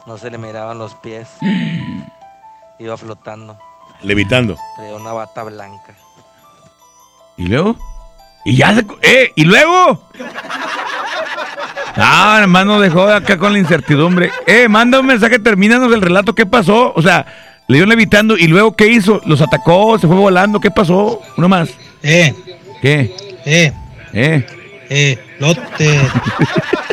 no 0.06 0.18
se 0.18 0.30
le 0.30 0.38
miraban 0.38 0.78
los 0.78 0.94
pies. 0.94 1.28
Iba 2.78 2.96
flotando. 2.96 3.56
Levitando. 4.02 4.56
Traía 4.76 4.96
una 4.96 5.12
bata 5.12 5.44
blanca. 5.44 5.94
¿Y 7.36 7.46
luego? 7.46 7.76
¿Y 8.44 8.56
ya 8.56 8.74
se... 8.74 8.86
¡Eh! 9.02 9.32
¿Y 9.34 9.44
luego? 9.44 10.02
No, 11.96 12.38
hermano, 12.38 12.80
dejó 12.80 13.02
acá 13.02 13.38
con 13.38 13.52
la 13.52 13.58
incertidumbre. 13.60 14.32
Eh, 14.48 14.66
manda 14.66 14.98
un 14.98 15.06
mensaje, 15.06 15.38
termínanos 15.38 15.92
el 15.92 16.02
relato. 16.02 16.34
¿Qué 16.34 16.44
pasó? 16.44 16.92
O 16.96 17.00
sea, 17.00 17.24
le 17.68 17.76
dio 17.76 17.86
levitando 17.86 18.36
y 18.36 18.48
luego, 18.48 18.74
¿qué 18.74 18.88
hizo? 18.88 19.20
¿Los 19.26 19.40
atacó? 19.40 19.96
¿Se 19.96 20.08
fue 20.08 20.16
volando? 20.16 20.58
¿Qué 20.58 20.72
pasó? 20.72 21.22
Uno 21.36 21.48
más. 21.48 21.70
Eh, 22.02 22.34
¿Qué? 22.82 23.14
eh, 23.44 23.72
¿Eh? 24.12 24.46
eh, 24.90 25.36
lote. 25.38 26.00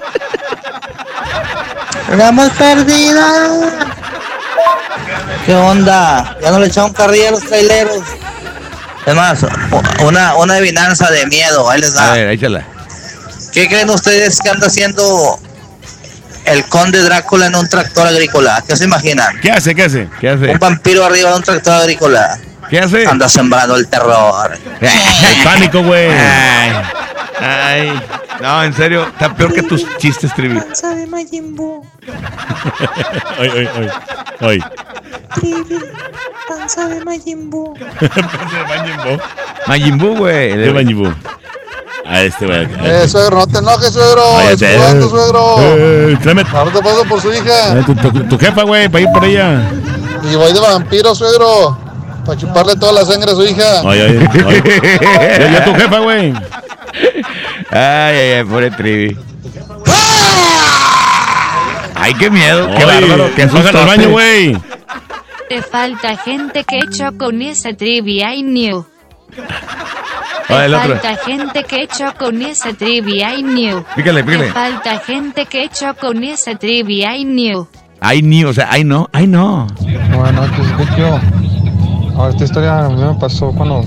¡Estamos 2.12 2.50
perdida! 2.52 3.28
¿Qué 5.46 5.56
onda? 5.56 6.38
Ya 6.42 6.52
no 6.52 6.60
le 6.60 6.68
echaron 6.68 6.94
carrilla 6.94 7.30
a 7.30 7.32
los 7.32 7.44
traileros. 7.46 8.04
Es 9.06 9.16
más, 9.16 9.40
una, 10.04 10.36
una 10.36 10.56
adivinanza 10.56 11.10
de 11.10 11.26
miedo, 11.28 11.70
ahí 11.70 11.82
les 11.82 11.96
A 11.98 12.06
da. 12.08 12.14
ver, 12.14 12.30
échala. 12.30 12.64
¿Qué 13.52 13.68
creen 13.68 13.90
ustedes 13.90 14.40
que 14.40 14.50
anda 14.50 14.68
haciendo 14.68 15.40
el 16.46 16.64
conde 16.66 17.02
Drácula 17.02 17.48
en 17.48 17.56
un 17.56 17.68
tractor 17.68 18.08
agrícola? 18.08 18.64
¿Qué 18.68 18.76
se 18.78 18.84
imaginan? 18.86 19.40
¿Qué 19.42 19.52
hace? 19.52 19.74
¿Qué 19.74 19.84
hace? 19.84 20.08
¿Qué 20.20 20.30
hace? 20.30 20.46
Un 20.52 20.60
vampiro 20.60 21.04
arriba 21.06 21.32
de 21.32 21.36
un 21.38 21.44
tractor 21.44 21.74
agrícola. 21.74 22.38
¿Qué 22.70 22.80
hace? 22.80 23.06
Anda 23.08 23.28
sembrando 23.28 23.76
el 23.76 23.88
terror. 23.88 24.58
El 24.82 25.44
pánico, 25.44 25.82
güey. 25.84 26.10
Ay. 27.42 27.92
No, 28.42 28.64
en 28.64 28.74
serio, 28.74 29.06
está 29.08 29.34
peor 29.36 29.54
que 29.54 29.64
tus 29.64 29.86
chistes, 29.98 30.34
Trivi. 30.34 30.60
Panza 30.60 30.96
de 30.96 31.08
Majin 31.08 31.56
Buu. 31.56 31.86
Ay, 33.40 33.50
ay, 33.56 33.70
ay. 33.76 33.90
Ay. 34.40 34.60
Trivi, 35.36 35.80
panza 36.48 36.88
de 36.90 37.04
Majin 37.06 37.50
Buu. 37.50 37.74
Majin 39.68 39.98
Buu, 39.98 40.16
güey. 40.18 40.56
De 40.58 40.72
Majin 40.74 40.98
Buu. 41.04 41.14
A 42.06 42.22
este, 42.24 42.46
güey. 42.46 42.68
Eh, 42.84 43.08
suegro, 43.08 43.38
no 43.38 43.48
te 43.48 43.60
enojes, 43.60 43.94
suegro. 43.94 44.24
Ay, 44.38 44.48
Estoy 44.54 44.68
te- 44.68 44.78
jugando, 44.78 45.10
suegro. 45.10 45.56
Eh, 45.60 46.18
tráeme- 46.22 46.46
Ahora 46.54 46.72
te 46.72 46.82
paso 46.82 47.06
por 47.06 47.22
su 47.22 47.32
hija. 47.34 47.78
Eh, 47.80 47.84
tu, 47.86 47.96
tu- 47.96 48.24
tu 48.28 48.38
jefa, 48.38 48.64
güey, 48.64 48.90
para 48.90 49.02
ir 49.04 49.10
por 49.14 49.24
ella. 49.24 49.62
Y 50.30 50.36
voy 50.36 50.52
de 50.54 50.60
vampiro, 50.60 51.14
suegro. 51.16 51.78
Para 52.26 52.38
chuparle 52.38 52.76
toda 52.76 52.92
la 52.94 53.06
sangre 53.06 53.32
a 53.32 53.36
su 53.36 53.44
hija. 53.44 53.82
Ay, 53.84 54.02
ay, 54.02 54.30
ay. 54.46 54.64
Ya, 55.40 55.52
ya 55.52 55.66
tu 55.66 55.74
jefa, 55.74 56.00
güey. 56.00 56.34
Ay, 57.72 58.16
ay, 58.18 58.32
ay, 58.34 58.44
pobre 58.44 58.72
Trivi. 58.72 59.18
Ay, 61.96 62.14
qué 62.16 62.30
miedo, 62.30 62.70
qué 62.76 62.86
bárbaro, 62.86 63.30
qué 63.36 63.46
baja 63.46 63.70
al 63.70 63.88
baño, 63.88 64.10
güey. 64.10 64.58
Te 65.48 65.62
falta 65.62 66.18
gente 66.18 66.64
que 66.64 66.80
echó 66.80 67.18
con 67.18 67.42
esa 67.42 67.74
trivia 67.74 68.34
y 68.34 68.44
new. 68.44 68.86
El 70.50 70.72
Te 70.72 70.78
falta 70.78 71.16
gente 71.26 71.64
que 71.64 71.84
echó 71.84 72.14
con 72.18 72.42
esa 72.42 72.74
trivia 72.74 73.34
I 73.36 73.42
knew. 73.42 73.86
Pícale, 73.96 74.24
pícale. 74.24 74.48
Te 74.48 74.52
falta 74.52 75.00
gente 75.00 75.46
que 75.46 75.64
echó 75.64 75.96
con 75.96 76.24
esa 76.24 76.56
trivia 76.56 77.16
I 77.16 77.24
knew. 77.24 77.68
Ay, 78.02 78.22
ni, 78.22 78.44
o 78.44 78.54
sea, 78.54 78.68
ay, 78.70 78.84
no, 78.84 79.08
ay, 79.14 79.28
no. 79.28 79.68
Buenas 79.80 80.34
noches, 80.34 80.78
Vecchio. 80.78 81.22
A 82.18 82.24
ver, 82.24 82.32
esta 82.32 82.44
historia 82.44 82.86
a 82.86 82.90
mí 82.90 83.02
me 83.02 83.14
pasó 83.20 83.54
cuando 83.54 83.86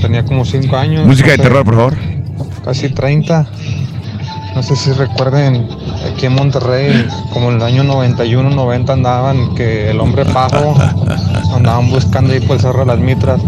tenía 0.00 0.24
como 0.24 0.44
5 0.44 0.76
años. 0.76 1.06
Música 1.06 1.32
de 1.32 1.38
terror, 1.38 1.64
por 1.64 1.74
favor. 1.74 2.15
Casi 2.66 2.88
30. 2.90 3.46
No 4.56 4.62
sé 4.62 4.74
si 4.74 4.90
recuerden, 4.92 5.68
aquí 6.12 6.26
en 6.26 6.34
Monterrey, 6.34 7.06
como 7.32 7.50
en 7.50 7.56
el 7.56 7.62
año 7.62 7.84
91, 7.84 8.50
90 8.50 8.92
andaban 8.92 9.54
que 9.54 9.90
el 9.90 10.00
hombre 10.00 10.24
pajo 10.24 10.74
andaban 11.54 11.88
buscando 11.90 12.32
ahí 12.32 12.40
por 12.40 12.56
el 12.56 12.62
Cerro 12.62 12.80
de 12.80 12.86
las 12.86 12.98
Mitras. 12.98 13.40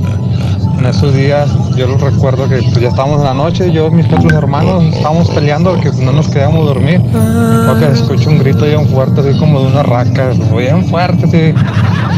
En 0.78 0.86
esos 0.86 1.12
días 1.12 1.48
yo 1.76 1.88
los 1.88 2.00
recuerdo 2.00 2.48
que 2.48 2.58
pues, 2.62 2.78
ya 2.80 2.88
estábamos 2.90 3.18
en 3.18 3.24
la 3.24 3.34
noche, 3.34 3.72
yo 3.72 3.90
mis 3.90 4.06
cuatro 4.06 4.38
hermanos 4.38 4.84
estábamos 4.94 5.28
peleando 5.30 5.70
porque 5.72 5.88
pues, 5.90 6.00
no 6.00 6.12
nos 6.12 6.28
queríamos 6.28 6.64
dormir. 6.66 7.00
Porque 7.66 7.86
escucho 7.86 8.30
un 8.30 8.38
grito 8.38 8.64
bien 8.66 8.86
fuerte, 8.88 9.22
así 9.22 9.36
como 9.40 9.60
de 9.60 9.66
una 9.66 9.82
raca, 9.82 10.30
bien 10.56 10.84
fuerte, 10.86 11.24
así 11.24 11.54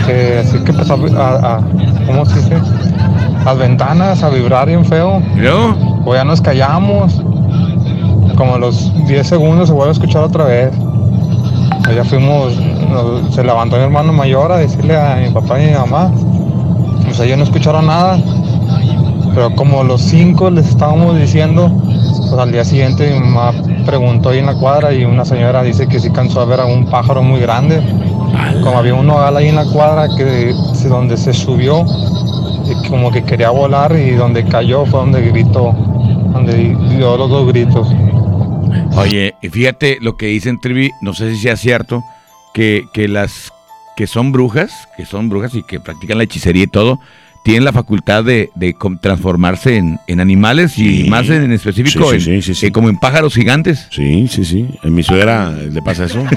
que, 0.06 0.38
así 0.40 0.58
que 0.58 0.72
a- 1.16 1.56
a- 1.56 1.60
¿cómo 2.06 2.26
se 2.26 2.34
dice? 2.40 2.56
Las 3.44 3.56
ventanas 3.58 4.22
a 4.22 4.28
vibrar 4.28 4.66
bien 4.68 4.84
feo. 4.84 5.22
O 6.04 6.14
ya 6.14 6.24
nos 6.24 6.40
callamos. 6.40 7.22
Como 8.36 8.54
a 8.54 8.58
los 8.58 8.90
10 9.06 9.26
segundos 9.26 9.68
se 9.68 9.74
vuelve 9.74 9.90
a 9.90 9.92
escuchar 9.92 10.22
otra 10.24 10.44
vez. 10.44 10.70
Pues 11.84 11.96
ya 11.96 12.04
fuimos, 12.04 12.54
nos- 12.90 13.34
se 13.34 13.42
levantó 13.42 13.76
mi 13.76 13.82
hermano 13.82 14.12
mayor 14.12 14.52
a 14.52 14.58
decirle 14.58 14.96
a 14.96 15.16
mi 15.16 15.30
papá 15.30 15.60
y 15.60 15.66
mi 15.66 15.72
mamá. 15.72 16.10
Pues 17.04 17.18
ellos 17.20 17.38
no 17.38 17.44
escucharon 17.44 17.86
nada. 17.86 18.18
Pero 19.34 19.54
como 19.54 19.82
los 19.84 20.00
cinco 20.02 20.50
les 20.50 20.66
estábamos 20.68 21.16
diciendo, 21.18 21.70
pues 22.28 22.32
al 22.40 22.52
día 22.52 22.64
siguiente 22.64 23.10
mi 23.12 23.20
mamá 23.20 23.52
preguntó 23.86 24.30
ahí 24.30 24.38
en 24.38 24.46
la 24.46 24.54
cuadra 24.54 24.92
y 24.92 25.04
una 25.04 25.24
señora 25.24 25.62
dice 25.62 25.86
que 25.86 25.98
sí 26.00 26.10
cansó 26.10 26.40
a 26.40 26.44
ver 26.44 26.60
a 26.60 26.66
un 26.66 26.86
pájaro 26.86 27.22
muy 27.22 27.40
grande. 27.40 27.80
Como 28.62 28.78
había 28.78 28.94
un 28.94 29.06
nogal 29.06 29.36
ahí 29.36 29.48
en 29.48 29.56
la 29.56 29.64
cuadra 29.64 30.08
que 30.16 30.52
donde 30.88 31.16
se 31.16 31.32
subió 31.32 31.84
y 31.84 32.29
como 32.90 33.10
que 33.10 33.22
quería 33.24 33.50
volar 33.50 33.96
y 33.96 34.10
donde 34.10 34.44
cayó 34.44 34.84
fue 34.84 35.00
donde 35.00 35.22
gritó, 35.30 35.72
donde 36.32 36.76
dio 36.96 37.16
los 37.16 37.30
dos 37.30 37.46
gritos. 37.48 37.88
Oye, 38.96 39.34
y 39.40 39.48
fíjate 39.48 39.98
lo 40.00 40.16
que 40.16 40.26
dicen 40.26 40.60
Trivi, 40.60 40.90
no 41.00 41.14
sé 41.14 41.32
si 41.34 41.40
sea 41.40 41.56
cierto, 41.56 42.02
que, 42.52 42.84
que 42.92 43.08
las 43.08 43.52
que 43.96 44.06
son 44.06 44.32
brujas, 44.32 44.88
que 44.96 45.04
son 45.06 45.28
brujas 45.28 45.54
y 45.54 45.62
que 45.62 45.78
practican 45.80 46.18
la 46.18 46.24
hechicería 46.24 46.64
y 46.64 46.66
todo, 46.66 46.98
tienen 47.44 47.64
la 47.64 47.72
facultad 47.72 48.24
de, 48.24 48.50
de 48.54 48.74
com- 48.74 48.98
transformarse 48.98 49.76
en, 49.76 49.98
en 50.06 50.20
animales 50.20 50.76
y 50.78 51.08
más 51.08 51.28
en, 51.28 51.44
en 51.44 51.52
específico 51.52 52.10
Sí, 52.12 52.20
sí, 52.20 52.30
en- 52.32 52.42
sí, 52.42 52.54
sí, 52.54 52.60
sí. 52.60 52.66
eh, 52.66 52.72
como 52.72 52.88
en 52.90 52.98
pájaros 52.98 53.34
gigantes. 53.34 53.86
Sí, 53.90 54.26
sí, 54.28 54.44
sí. 54.44 54.68
A 54.82 54.88
mi 54.88 55.02
suegra 55.02 55.50
le 55.52 55.80
pasa 55.82 56.04
eso. 56.04 56.22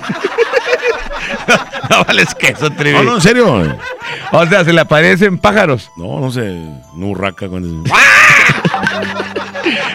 no 1.89 2.03
vales 2.05 2.34
queso, 2.36 2.69
Trivi. 2.71 2.97
No, 2.97 3.03
no, 3.03 3.15
en 3.15 3.21
serio. 3.21 3.77
O 4.31 4.45
sea, 4.45 4.63
se 4.63 4.71
le 4.73 4.81
aparecen 4.81 5.38
pájaros. 5.38 5.89
No, 5.95 6.19
no 6.19 6.31
sé, 6.31 6.41
una 6.93 7.05
urraca 7.05 7.47
cuando... 7.47 7.84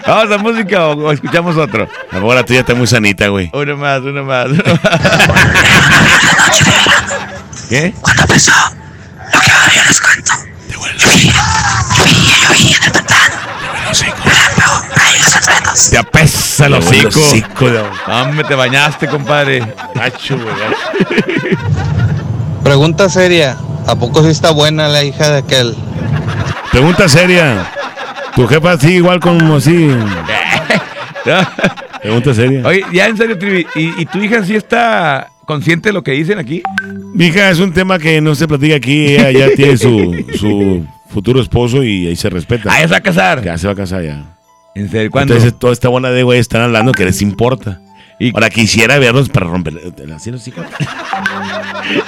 Vamos 0.07 0.32
a 0.34 0.39
música 0.39 0.86
o, 0.86 0.97
o 0.97 1.12
escuchamos 1.12 1.57
otro. 1.57 1.86
Ahora 2.11 2.36
la 2.36 2.45
tuya 2.45 2.61
está 2.61 2.74
muy 2.74 2.86
sanita, 2.86 3.28
güey. 3.28 3.51
Uno 3.53 3.76
más, 3.76 4.01
uno 4.01 4.24
más. 4.24 4.47
uno 4.47 4.62
más. 4.64 4.80
¿Qué? 7.68 7.93
Cuando 8.01 8.22
empezó, 8.22 8.53
lo 9.34 9.41
que 9.41 9.51
ahora 9.51 9.72
yo 9.74 9.82
les 9.86 10.01
cuento. 10.01 10.32
Yo 10.70 10.80
vi, 11.14 11.26
yo 11.26 12.05
vi, 12.05 12.14
yo 12.43 12.49
vi 12.55 12.72
en 12.74 12.82
el 12.84 12.93
pantano. 12.93 13.34
Volando, 14.24 14.66
rayos 14.97 15.36
en 15.36 15.43
truenos. 15.43 15.43
Te 15.43 15.45
apesa 15.45 15.57
Te 15.91 16.64
huele 16.64 16.99
el 17.01 17.07
hocico. 17.07 17.64
Hombre, 18.07 18.45
te 18.45 18.55
bañaste, 18.55 19.07
compadre. 19.07 19.62
Gacho, 19.95 20.37
güey. 20.37 21.57
Pregunta 22.62 23.09
seria. 23.09 23.57
¿A 23.87 23.95
poco 23.97 24.22
sí 24.22 24.29
está 24.31 24.51
buena 24.51 24.89
la 24.89 25.03
hija 25.05 25.31
de 25.31 25.39
aquel? 25.39 25.74
Pregunta 26.70 27.09
seria. 27.09 27.66
¿Tu 28.35 28.47
jefa 28.47 28.79
sigue 28.79 28.97
igual 28.97 29.20
como 29.20 29.57
así? 29.57 29.89
Pregunta 32.03 32.35
seria. 32.35 32.66
Oye, 32.66 32.85
ya 32.93 33.07
en 33.07 33.16
serio, 33.16 33.39
Trivi, 33.39 33.66
¿y, 33.74 34.03
y 34.03 34.07
tu 34.07 34.18
hija 34.18 34.45
sí 34.45 34.55
está 34.55 35.29
consciente 35.47 35.89
de 35.89 35.93
lo 35.95 36.03
que 36.03 36.12
dicen 36.12 36.39
aquí? 36.39 36.62
Mi 37.14 37.26
hija 37.26 37.51
es 37.51 37.59
un 37.59 37.72
tema 37.72 37.99
que 37.99 38.20
no 38.20 38.35
se 38.35 38.47
platica 38.47 38.76
aquí. 38.76 39.16
Ella 39.16 39.31
ya 39.31 39.55
tiene 39.55 39.76
su, 39.76 40.24
su 40.39 40.87
futuro 41.09 41.41
esposo 41.41 41.83
y 41.83 42.07
ahí 42.07 42.16
se 42.16 42.29
respeta. 42.31 42.70
Ah, 42.72 42.81
ya 42.81 42.89
se 42.89 42.93
va 42.93 42.97
a 42.99 43.01
casar. 43.01 43.43
Ya 43.43 43.59
se 43.59 43.66
va 43.66 43.72
a 43.72 43.76
casar 43.76 44.03
ya. 44.03 44.38
¿En 44.79 44.91
serio? 44.91 45.11
¿Cuándo? 45.11 45.35
Entonces 45.35 45.59
toda 45.59 45.72
esta 45.72 45.89
bola 45.89 46.11
de 46.11 46.22
güey 46.22 46.39
están 46.39 46.62
hablando 46.62 46.93
que 46.93 47.05
les 47.05 47.20
importa. 47.22 47.81
Ahora 48.35 48.51
quisiera 48.51 48.99
verlos 48.99 49.29
para 49.29 49.47
romper 49.47 49.74
así 50.14 50.31
los 50.31 50.47
hijos. 50.49 50.64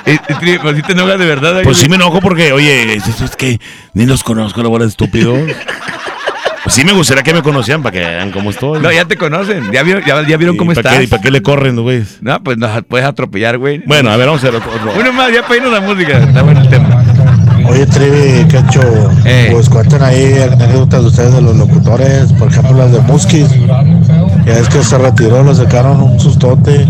Eh, 0.04 0.18
eh, 0.28 0.58
pero 0.62 0.74
si 0.76 0.82
te 0.82 0.92
enojas 0.92 1.18
de 1.18 1.24
verdad. 1.24 1.62
Pues 1.62 1.78
sí 1.78 1.88
me 1.88 1.96
enojo 1.96 2.20
porque, 2.20 2.52
oye, 2.52 2.94
es, 2.96 3.20
es 3.22 3.34
que 3.36 3.58
ni 3.94 4.04
los 4.04 4.22
conozco, 4.22 4.62
la 4.62 4.68
bola 4.68 4.84
de 4.84 4.90
estúpido. 4.90 5.34
Pues 6.62 6.74
sí 6.74 6.84
me 6.84 6.92
gustaría 6.92 7.22
que 7.22 7.32
me 7.32 7.42
conocieran 7.42 7.82
para 7.82 7.92
que 7.92 8.00
vean 8.00 8.30
cómo 8.30 8.50
estoy. 8.50 8.80
No, 8.80 8.92
ya 8.92 9.06
te 9.06 9.16
conocen. 9.16 9.72
Ya 9.72 9.82
vieron, 9.82 10.04
ya, 10.04 10.26
ya 10.26 10.36
vieron 10.36 10.58
cómo 10.58 10.72
¿Y 10.72 10.74
para 10.74 10.90
estás. 10.90 10.98
qué- 10.98 11.04
y 11.04 11.06
para 11.06 11.22
qué 11.22 11.30
le 11.30 11.40
corren, 11.42 11.80
güey? 11.80 12.02
No, 12.20 12.42
pues 12.42 12.58
nos 12.58 12.84
puedes 12.84 13.06
atropellar, 13.06 13.56
güey. 13.56 13.82
Bueno, 13.86 14.10
a 14.10 14.16
ver, 14.16 14.26
vamos 14.26 14.44
a 14.44 14.50
ver 14.50 14.56
otro. 14.56 14.70
Uno 14.98 15.12
más, 15.14 15.32
ya 15.32 15.42
para 15.42 15.56
irnos 15.56 15.72
la 15.72 15.80
música. 15.80 16.18
Está 16.18 16.42
bueno 16.42 16.60
el 16.60 16.68
tema. 16.68 16.99
Oye, 17.70 17.86
Trivi, 17.86 18.48
¿qué 18.48 18.58
hecho? 18.58 18.80
Pues 19.52 19.68
cuenten 19.68 20.02
ahí 20.02 20.32
anécdotas 20.42 21.02
de 21.02 21.08
ustedes 21.08 21.34
de 21.34 21.42
los 21.42 21.56
locutores, 21.56 22.32
por 22.32 22.48
ejemplo, 22.48 22.72
las 22.76 22.92
de 22.92 23.00
Muskis. 23.00 23.48
Ya 24.44 24.58
es 24.58 24.68
que 24.68 24.82
se 24.82 24.98
retiró, 24.98 25.44
le 25.44 25.54
sacaron 25.54 26.02
un 26.02 26.18
sustote. 26.18 26.86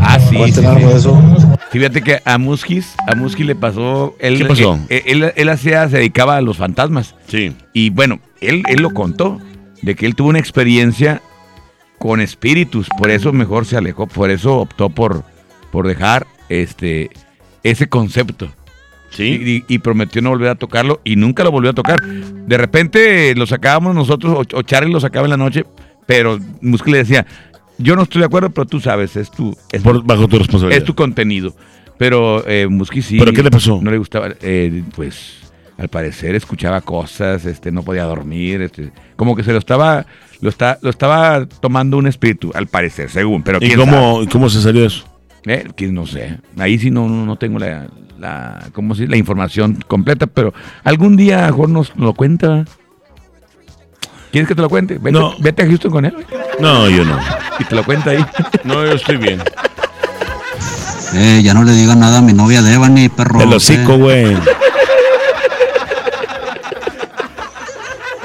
Ah, 0.00 0.18
sí. 0.18 0.36
Cuenten 0.36 0.64
sí, 0.64 0.68
algo 0.68 0.80
sí. 0.80 0.86
de 0.86 0.96
eso. 0.98 1.22
Fíjate 1.70 2.02
que 2.02 2.20
a 2.24 2.38
Muskis, 2.38 2.94
a 3.06 3.14
Muskis 3.14 3.46
le 3.46 3.54
pasó. 3.54 4.14
Él, 4.18 4.38
¿Qué 4.38 4.44
pasó? 4.46 4.78
eh, 4.88 5.02
Él, 5.06 5.32
él, 5.36 5.48
hacía, 5.48 5.88
se 5.88 5.98
dedicaba 5.98 6.36
a 6.36 6.40
los 6.40 6.56
fantasmas. 6.56 7.14
Sí. 7.28 7.54
Y 7.72 7.90
bueno, 7.90 8.18
él, 8.40 8.62
él 8.68 8.82
lo 8.82 8.90
contó, 8.90 9.40
de 9.82 9.94
que 9.94 10.06
él 10.06 10.14
tuvo 10.14 10.28
una 10.30 10.38
experiencia 10.38 11.22
con 11.98 12.20
espíritus, 12.20 12.88
por 12.98 13.10
eso 13.10 13.32
mejor 13.32 13.64
se 13.66 13.76
alejó, 13.76 14.06
por 14.06 14.30
eso 14.30 14.56
optó 14.56 14.90
por, 14.90 15.22
por 15.70 15.86
dejar 15.86 16.26
este 16.48 17.10
ese 17.62 17.88
concepto. 17.88 18.48
Sí. 19.10 19.62
Y, 19.68 19.74
y 19.74 19.78
prometió 19.78 20.20
no 20.22 20.30
volver 20.30 20.48
a 20.50 20.54
tocarlo 20.56 21.00
y 21.04 21.16
nunca 21.16 21.42
lo 21.44 21.50
volvió 21.50 21.70
a 21.70 21.74
tocar. 21.74 22.02
De 22.02 22.56
repente 22.58 23.34
lo 23.34 23.46
sacábamos 23.46 23.94
nosotros, 23.94 24.46
o, 24.52 24.62
Charlie 24.62 24.92
lo 24.92 25.00
sacaba 25.00 25.26
en 25.26 25.30
la 25.30 25.36
noche, 25.36 25.64
pero 26.06 26.38
Muskis 26.60 26.92
le 26.92 26.98
decía, 26.98 27.26
yo 27.78 27.96
no 27.96 28.02
estoy 28.02 28.20
de 28.20 28.26
acuerdo, 28.26 28.50
pero 28.50 28.66
tú 28.66 28.80
sabes, 28.80 29.16
es 29.16 29.30
tu, 29.30 29.56
es, 29.72 29.82
Por- 29.82 30.04
bajo 30.04 30.28
tu 30.28 30.38
responsabilidad. 30.38 30.78
es 30.78 30.84
tu 30.84 30.94
contenido. 30.94 31.54
Pero 31.98 32.46
eh, 32.46 32.66
Muski 32.68 33.00
sí. 33.00 33.18
¿Pero 33.18 33.32
qué 33.32 33.42
le 33.42 33.50
pasó? 33.50 33.80
No 33.82 33.90
le 33.90 33.96
gustaba. 33.98 34.28
eh, 34.42 34.82
pues 34.94 35.38
al 35.78 35.88
parecer 35.88 36.34
escuchaba 36.34 36.80
cosas, 36.80 37.44
este, 37.46 37.70
no 37.72 37.82
podía 37.82 38.04
dormir, 38.04 38.62
este, 38.62 38.92
como 39.16 39.34
que 39.36 39.42
se 39.44 39.52
lo 39.52 39.58
estaba, 39.58 40.06
lo 40.40 40.48
está, 40.48 40.78
lo 40.82 40.90
estaba 40.90 41.46
tomando 41.46 41.96
un 41.98 42.06
espíritu, 42.06 42.50
al 42.54 42.66
parecer, 42.66 43.10
según. 43.10 43.42
Pero 43.42 43.58
¿Y 43.62 43.72
cómo, 43.74 44.22
cómo 44.30 44.48
se 44.50 44.60
salió 44.62 44.84
eso? 44.86 45.04
Eh, 45.46 45.64
que 45.76 45.88
no 45.88 46.06
sé. 46.06 46.38
Ahí 46.58 46.78
sí 46.78 46.90
no, 46.90 47.08
no, 47.08 47.24
no 47.24 47.36
tengo 47.36 47.58
la, 47.58 47.88
la, 48.18 48.68
¿cómo 48.72 48.94
se 48.94 49.02
dice? 49.02 49.10
la 49.10 49.16
información 49.16 49.82
completa, 49.86 50.26
pero 50.26 50.52
algún 50.84 51.16
día 51.16 51.46
mejor 51.46 51.68
nos 51.68 51.96
lo 51.96 52.14
cuenta. 52.14 52.64
¿Quieres 54.32 54.48
que 54.48 54.54
te 54.54 54.62
lo 54.62 54.68
cuente? 54.68 54.98
Vete, 54.98 55.12
No. 55.18 55.34
vete 55.38 55.62
a 55.62 55.66
Houston 55.66 55.90
con 55.90 56.04
él. 56.04 56.14
No, 56.60 56.88
yo 56.90 57.04
no. 57.04 57.18
Y 57.58 57.64
te 57.64 57.74
lo 57.74 57.84
cuenta 57.84 58.10
ahí. 58.10 58.24
No, 58.64 58.84
yo 58.84 58.92
estoy 58.92 59.16
bien. 59.16 59.42
Eh, 61.14 61.40
ya 61.42 61.54
no 61.54 61.62
le 61.64 61.72
digan 61.72 62.00
nada 62.00 62.18
a 62.18 62.22
mi 62.22 62.32
novia 62.32 62.60
Devani, 62.60 63.08
perro. 63.08 63.40
El 63.40 63.52
hocico, 63.54 63.92
eh. 63.94 63.96
güey. 63.96 64.36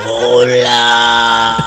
Hola. 0.06 1.58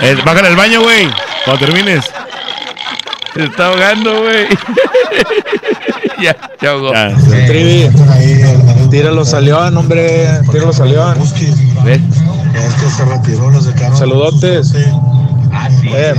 Eh, 0.00 0.16
bájale 0.24 0.48
al 0.48 0.56
baño, 0.56 0.82
güey. 0.82 1.08
Cuando 1.44 1.66
termines. 1.66 2.04
Se 3.34 3.44
está 3.44 3.66
ahogando, 3.66 4.22
güey. 4.22 4.46
ya, 6.22 6.36
se 6.60 6.68
ahogó. 6.68 6.92
Trivi, 7.46 7.90
tíralo 8.90 9.24
salió, 9.24 9.58
hombre, 9.58 10.28
tíralo 10.52 10.72
salió. 10.72 11.12
¿Ves? 11.84 12.00
Es 12.54 12.74
que 12.74 12.90
se 12.90 13.04
retiró, 13.04 13.50
le 13.50 13.60
sacaron 13.60 13.96
Saludotes. 13.96 14.72
Eh, 14.76 16.14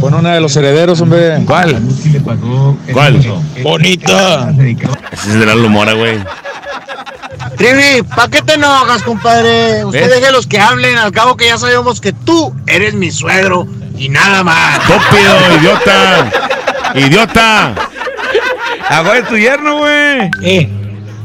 pon 0.00 0.14
una 0.14 0.34
de 0.34 0.40
los 0.40 0.56
herederos, 0.56 1.00
hombre. 1.02 1.42
¿Cuál? 1.44 1.80
¿Cuál? 2.92 3.42
Bonita. 3.62 4.50
Ese 5.12 5.28
es 5.28 5.34
de 5.34 5.46
Lalo 5.46 5.68
Mora, 5.68 5.92
güey. 5.92 6.18
Trivi, 7.56 8.02
¿para 8.02 8.28
qué 8.28 8.40
te 8.40 8.54
enojas, 8.54 9.02
compadre? 9.02 9.84
Usted 9.84 10.08
¿Ves? 10.08 10.20
deje 10.20 10.32
los 10.32 10.46
que 10.46 10.60
hablen, 10.60 10.96
al 10.96 11.12
cabo 11.12 11.36
que 11.36 11.46
ya 11.46 11.58
sabemos 11.58 12.00
que 12.00 12.12
tú 12.12 12.54
eres 12.66 12.94
mi 12.94 13.10
suegro 13.10 13.66
y 13.98 14.08
nada 14.08 14.42
más. 14.44 14.78
Estúpido, 14.78 15.36
idiota. 15.60 16.30
Idiota. 16.94 17.74
Agua 18.90 19.18
es 19.18 19.28
tu 19.28 19.36
yerno, 19.36 19.78
güey. 19.78 20.30
Eh, 20.42 20.68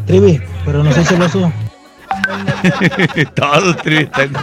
Trivi, 0.06 0.42
pero 0.66 0.84
no 0.84 0.92
soy 0.92 1.06
celoso. 1.06 1.52
Todos 3.36 3.78
Trivi, 3.78 4.04
están- 4.04 4.34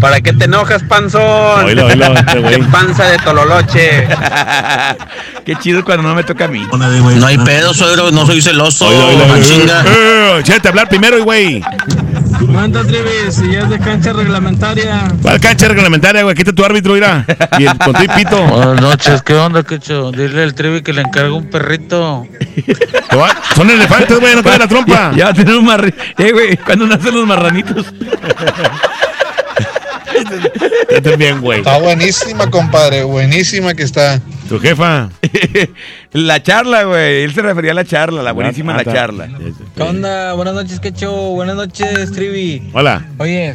¿Para 0.00 0.20
qué 0.20 0.32
te 0.32 0.44
enojas, 0.44 0.82
panzón? 0.84 1.64
Oílo, 1.64 1.86
oílo, 1.86 2.12
este 2.14 2.38
güey. 2.40 2.56
Qué 2.56 2.62
panza 2.72 3.04
de 3.04 3.18
tololoche. 3.18 4.08
Qué 5.44 5.56
chido 5.56 5.84
cuando 5.84 6.08
no 6.08 6.14
me 6.14 6.22
toca 6.24 6.44
a 6.46 6.48
mí. 6.48 6.66
No 6.72 7.26
hay 7.26 7.38
pedo, 7.38 7.72
suegro, 7.74 8.10
no 8.10 8.26
soy 8.26 8.40
celoso. 8.42 8.86
Ah, 8.88 9.06
oílo. 9.06 9.42
chinga. 9.42 9.82
Eh, 9.86 10.36
Échate 10.40 10.68
a 10.68 10.70
hablar 10.70 10.88
primero, 10.88 11.22
güey. 11.24 11.62
Manda, 12.48 12.82
Trivi, 12.84 13.30
si 13.30 13.52
ya 13.52 13.60
es 13.60 13.70
de 13.70 13.78
cancha 13.78 14.12
reglamentaria. 14.12 15.08
¿Cuál 15.22 15.40
cancha 15.40 15.68
reglamentaria, 15.68 16.22
güey? 16.22 16.34
Quita 16.34 16.52
tu 16.52 16.64
árbitro, 16.64 16.94
mira. 16.94 17.24
Y 17.58 17.66
el, 17.66 17.76
con 17.78 17.92
tu 17.92 18.02
y 18.02 18.08
pito. 18.08 18.42
Buenas 18.46 18.80
noches, 18.80 19.22
¿qué 19.22 19.34
onda, 19.34 19.62
Quecho? 19.62 20.10
Dile 20.12 20.42
al 20.42 20.54
Trivi 20.54 20.82
que 20.82 20.92
le 20.92 21.02
encarga 21.02 21.32
un 21.32 21.50
perrito. 21.50 22.26
Son 23.54 23.70
elefantes, 23.70 24.20
güey, 24.20 24.34
no 24.34 24.42
te 24.42 24.58
la 24.58 24.68
trompa. 24.68 25.12
Ya, 25.14 25.32
ya 25.32 25.58
un 25.58 25.64
marri... 25.64 25.92
Eh, 26.18 26.32
güey, 26.32 26.56
¿cuándo 26.56 26.86
nacen 26.86 27.14
los 27.14 27.26
marranitos? 27.26 27.86
Este 30.90 31.16
bien, 31.16 31.40
güey. 31.40 31.58
Está 31.60 31.78
buenísima, 31.78 32.50
compadre. 32.50 33.02
Buenísima 33.04 33.74
que 33.74 33.82
está. 33.82 34.20
Tu 34.48 34.58
jefa. 34.58 35.08
La 36.12 36.42
charla, 36.42 36.84
güey. 36.84 37.22
Él 37.22 37.32
se 37.34 37.42
refería 37.42 37.70
a 37.72 37.74
la 37.74 37.84
charla, 37.84 38.22
la 38.22 38.32
buenísima 38.32 38.72
Ah, 38.72 38.76
la 38.76 38.82
está. 38.82 38.94
charla. 38.94 39.28
¿Qué 39.76 39.82
onda? 39.82 40.32
Buenas 40.34 40.54
noches, 40.54 40.80
Quecho. 40.80 41.12
Buenas 41.12 41.54
noches, 41.56 42.10
Trivi. 42.12 42.68
Hola. 42.72 43.06
Oye, 43.18 43.54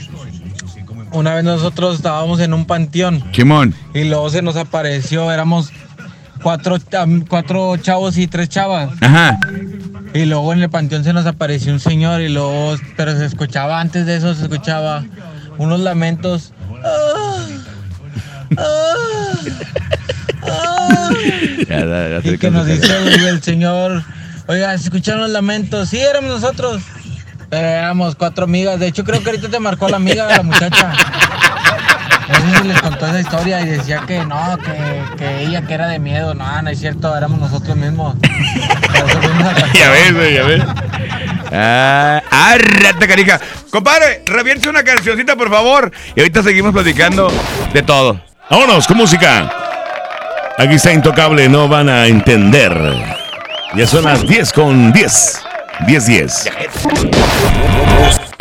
una 1.11 1.35
vez 1.35 1.43
nosotros 1.43 1.97
estábamos 1.97 2.39
en 2.39 2.53
un 2.53 2.65
panteón 2.65 3.23
Chimón. 3.31 3.73
y 3.93 4.05
luego 4.05 4.29
se 4.29 4.41
nos 4.41 4.55
apareció, 4.55 5.31
éramos 5.31 5.71
cuatro, 6.41 6.77
cuatro 7.27 7.75
chavos 7.77 8.17
y 8.17 8.27
tres 8.27 8.47
chavas. 8.49 8.89
Ajá. 9.01 9.37
Y 10.13 10.25
luego 10.25 10.53
en 10.53 10.61
el 10.63 10.69
panteón 10.69 11.03
se 11.03 11.11
nos 11.11 11.25
apareció 11.25 11.73
un 11.73 11.79
señor 11.81 12.21
y 12.21 12.29
luego, 12.29 12.75
pero 12.95 13.17
se 13.17 13.25
escuchaba 13.25 13.81
antes 13.81 14.05
de 14.05 14.15
eso, 14.15 14.33
se 14.33 14.43
escuchaba 14.43 15.03
unos 15.57 15.81
lamentos. 15.81 16.53
Ya, 21.67 21.79
ya, 21.85 22.09
ya 22.09 22.21
sé 22.21 22.33
Y 22.33 22.37
que 22.37 22.51
nos 22.51 22.65
dice 22.65 22.95
el, 23.27 23.41
señor, 23.41 24.03
oiga, 24.47 24.77
¿se 24.77 24.85
escucharon 24.85 25.21
los 25.21 25.31
lamentos? 25.31 25.89
Sí, 25.89 25.99
éramos 25.99 26.41
nosotros. 26.41 26.81
Pero 27.49 27.67
éramos 27.67 28.15
cuatro 28.15 28.45
amigas. 28.45 28.79
De 28.79 28.87
hecho, 28.87 29.03
creo 29.03 29.21
que 29.21 29.29
ahorita 29.29 29.49
te 29.49 29.59
marcó 29.59 29.89
la 29.89 29.97
amiga, 29.97 30.27
la 30.27 30.43
muchacha. 30.43 30.93
Si 32.61 32.67
les 32.67 32.81
contó 32.81 33.05
esa 33.07 33.19
historia 33.19 33.61
y 33.61 33.65
decía 33.67 34.03
que 34.07 34.25
no, 34.25 34.57
que, 34.57 35.15
que 35.17 35.43
ella 35.43 35.61
que 35.61 35.73
era 35.75 35.87
de 35.87 35.99
miedo. 35.99 36.33
No, 36.33 36.61
no 36.61 36.69
es 36.69 36.79
cierto, 36.79 37.15
éramos 37.15 37.39
nosotros 37.39 37.75
mismos. 37.77 38.15
A 38.15 39.73
Ya 39.77 39.89
ves, 39.91 40.33
ya 40.33 40.43
ves. 40.43 40.63
Ah, 41.51 42.21
rata 42.59 43.07
carija. 43.07 43.39
Compadre, 43.69 44.23
revierte 44.25 44.69
una 44.69 44.83
cancioncita, 44.83 45.35
por 45.35 45.49
favor. 45.49 45.91
Y 46.15 46.19
ahorita 46.19 46.43
seguimos 46.43 46.73
platicando 46.73 47.31
de 47.73 47.81
todo. 47.83 48.19
Vámonos 48.49 48.87
con 48.87 48.97
música. 48.97 49.51
Aquí 50.57 50.75
está 50.75 50.93
Intocable, 50.93 51.49
no 51.49 51.67
van 51.67 51.89
a 51.89 52.07
entender. 52.07 52.73
Ya 53.75 53.85
son 53.85 54.05
las 54.05 54.25
10 54.25 54.53
con 54.53 54.93
10. 54.93 55.41
10, 55.87 56.05
10. 56.05 56.49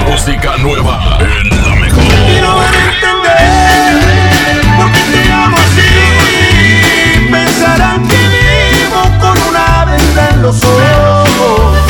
Música 0.06 0.56
nueva 0.58 1.18
en 1.20 1.48
la 1.48 1.74
mejor. 1.74 2.04
Y 2.04 2.40
no 2.40 2.56
van 2.56 2.74
a 2.74 2.94
entender 2.94 4.60
por 4.76 4.92
qué 4.92 5.00
te 5.12 5.32
amo 5.32 5.56
así. 5.56 7.28
Pensarán 7.30 8.06
que 8.06 8.16
vivo 8.16 9.02
con 9.20 9.36
una 9.48 9.84
venda 9.86 10.30
en 10.30 10.42
los 10.42 10.62
ojos. 10.62 11.83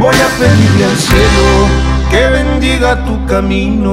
Voy 0.00 0.16
a 0.16 0.28
pedirle 0.38 0.84
al 0.86 0.96
cielo 0.96 1.68
que 2.10 2.26
bendiga 2.30 3.04
tu 3.04 3.26
camino. 3.26 3.92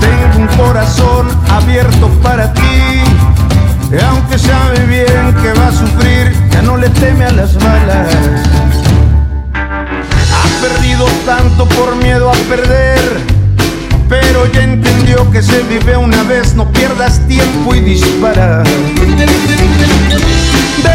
Tengo 0.00 0.38
un 0.38 0.48
corazón 0.56 1.28
abierto 1.48 2.08
para 2.20 2.52
ti. 2.52 2.60
Y 3.90 3.98
aunque 4.04 4.38
sabe 4.38 4.84
bien 4.86 5.34
que 5.40 5.52
va 5.52 5.68
a 5.68 5.72
sufrir, 5.72 6.34
ya 6.50 6.62
no 6.62 6.76
le 6.76 6.88
teme 6.90 7.24
a 7.26 7.30
las 7.30 7.54
balas. 7.54 8.08
Ha 9.54 10.60
perdido 10.60 11.06
tanto 11.24 11.64
por 11.66 11.94
miedo 11.96 12.28
a 12.28 12.34
perder. 12.50 13.37
Pero 14.08 14.50
ya 14.52 14.62
entendió 14.62 15.30
que 15.30 15.42
se 15.42 15.62
vive 15.64 15.94
una 15.96 16.22
vez, 16.22 16.54
no 16.54 16.70
pierdas 16.72 17.20
tiempo 17.28 17.74
y 17.74 17.80
dispara. 17.80 18.62
De 18.62 19.26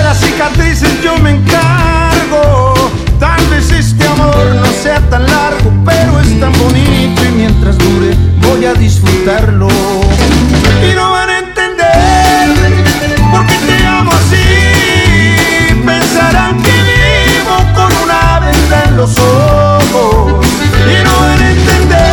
las 0.03 0.19
cicatrices 0.19 0.99
yo 1.03 1.17
me 1.19 1.31
encargo. 1.31 2.73
Tal 3.19 3.45
vez 3.47 3.71
este 3.71 4.07
amor 4.07 4.55
no 4.55 4.65
sea 4.81 4.99
tan 5.09 5.27
largo, 5.27 5.71
pero 5.85 6.19
es 6.19 6.39
tan 6.39 6.51
bonito 6.53 7.23
y 7.23 7.29
mientras 7.35 7.77
dure 7.77 8.15
voy 8.41 8.65
a 8.65 8.73
disfrutarlo. 8.73 9.67
Y 9.67 10.95
no 10.95 11.11
van 11.11 11.29
a 11.29 11.39
entender 11.39 12.49
por 13.31 13.45
qué 13.45 13.57
te 13.67 13.85
amo 13.85 14.11
así. 14.11 15.75
Pensarán 15.85 16.59
que 16.63 16.71
vivo 16.71 17.57
con 17.75 17.91
una 18.03 18.39
venda 18.39 18.83
en 18.87 18.97
los 18.97 19.19
ojos. 19.19 20.47
Y 20.87 21.03
no 21.03 21.19
van 21.19 21.41
a 21.41 21.51
entender 21.51 22.12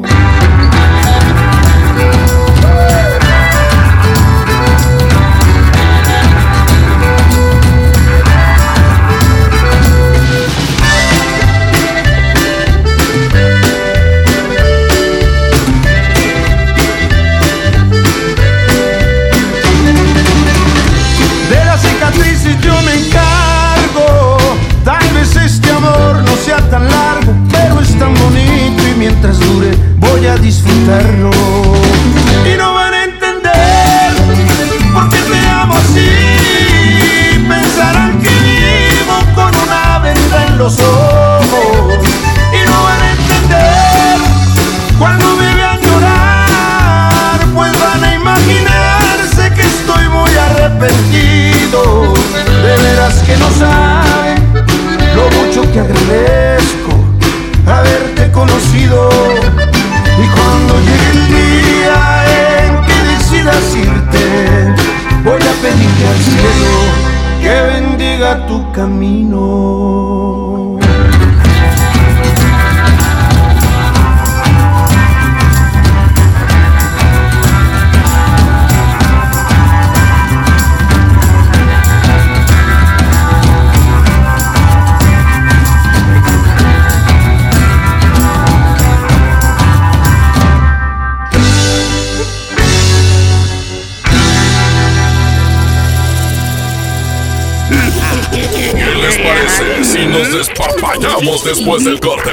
Después 101.61 101.83
del 101.83 101.99
corte? 101.99 102.31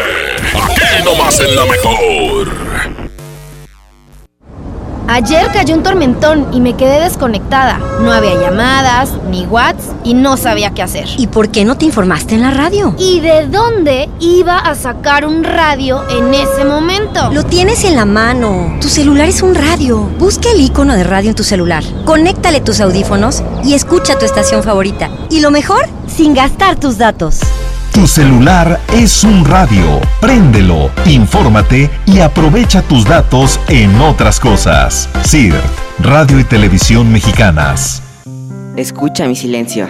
Aquí 0.55 1.05
nomás 1.05 1.39
en 1.41 1.55
la 1.55 1.67
mejor. 1.67 2.49
Ayer 5.07 5.51
cayó 5.53 5.75
un 5.75 5.83
tormentón 5.83 6.49
y 6.53 6.61
me 6.61 6.77
quedé 6.77 7.01
desconectada. 7.01 7.79
No 8.03 8.13
había 8.13 8.35
llamadas, 8.35 9.11
ni 9.31 9.47
whats 9.47 9.85
y 10.05 10.13
no 10.13 10.37
sabía 10.37 10.73
qué 10.75 10.83
hacer. 10.83 11.09
¿Y 11.17 11.27
por 11.29 11.51
qué 11.51 11.65
no 11.65 11.79
te 11.79 11.87
informaste 11.87 12.35
en 12.35 12.43
la 12.43 12.51
radio? 12.51 12.95
¿Y 12.99 13.21
de 13.21 13.47
dónde 13.47 14.09
iba 14.21 14.59
a 14.59 14.75
sacar 14.75 15.27
un 15.27 15.45
radio 15.45 16.05
en 16.11 16.35
ese 16.35 16.65
momento? 16.67 17.31
Lo 17.33 17.43
tienes 17.45 17.85
en 17.85 17.97
la 17.97 18.05
mano. 18.05 18.77
Tu 18.81 18.89
celular 18.89 19.29
es 19.29 19.43
un 19.43 19.55
radio. 19.55 19.99
Busca 20.19 20.51
el 20.51 20.61
icono 20.61 20.95
de 20.95 21.05
radio 21.05 21.31
en 21.31 21.37
tu 21.37 21.45
celular. 21.45 21.85
Conéctale 22.05 22.61
tus 22.61 22.81
audífonos 22.81 23.43
y 23.65 23.73
escucha 23.75 24.19
tu 24.19 24.27
estación 24.27 24.63
favorita. 24.63 25.11
Y 25.31 25.41
lo 25.41 25.51
mejor, 25.51 25.87
sin 26.07 26.35
gastar 26.35 26.79
tus 26.79 26.99
datos. 26.99 27.41
Tu 27.99 28.07
celular 28.07 28.79
es 28.93 29.25
un 29.25 29.45
radio. 29.45 30.01
Préndelo, 30.21 30.89
infórmate 31.05 31.91
y 32.07 32.21
aprovecha 32.21 32.81
tus 32.81 33.05
datos 33.05 33.59
en 33.67 34.01
otras 34.01 34.39
cosas. 34.39 35.09
CIRT, 35.25 35.61
Radio 35.99 36.39
y 36.39 36.45
Televisión 36.45 37.11
Mexicanas. 37.11 38.01
Escucha 38.77 39.27
mi 39.27 39.35
silencio. 39.35 39.89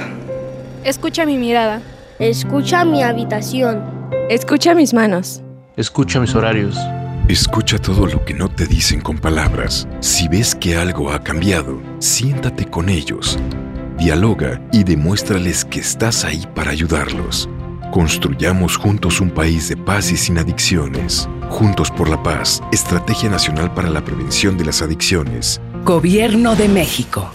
Escucha 0.84 1.26
mi 1.26 1.36
mirada. 1.36 1.82
Escucha 2.18 2.82
mi 2.86 3.02
habitación. 3.02 3.84
Escucha 4.30 4.74
mis 4.74 4.94
manos. 4.94 5.42
Escucha 5.76 6.18
mis 6.18 6.34
horarios. 6.34 6.78
Escucha 7.28 7.76
todo 7.78 8.06
lo 8.06 8.24
que 8.24 8.32
no 8.32 8.48
te 8.48 8.64
dicen 8.66 9.02
con 9.02 9.18
palabras. 9.18 9.86
Si 10.00 10.28
ves 10.28 10.54
que 10.54 10.78
algo 10.78 11.12
ha 11.12 11.22
cambiado, 11.22 11.78
siéntate 11.98 12.64
con 12.64 12.88
ellos. 12.88 13.38
Dialoga 13.98 14.62
y 14.72 14.84
demuéstrales 14.84 15.66
que 15.66 15.80
estás 15.80 16.24
ahí 16.24 16.48
para 16.54 16.70
ayudarlos. 16.70 17.50
Construyamos 17.90 18.76
juntos 18.76 19.18
un 19.18 19.30
país 19.30 19.70
de 19.70 19.76
paz 19.76 20.12
y 20.12 20.16
sin 20.18 20.36
adicciones. 20.36 21.26
Juntos 21.48 21.90
por 21.90 22.10
la 22.10 22.22
paz, 22.22 22.62
Estrategia 22.70 23.30
Nacional 23.30 23.72
para 23.72 23.88
la 23.88 24.04
Prevención 24.04 24.58
de 24.58 24.66
las 24.66 24.82
Adicciones. 24.82 25.58
Gobierno 25.84 26.54
de 26.54 26.68
México. 26.68 27.30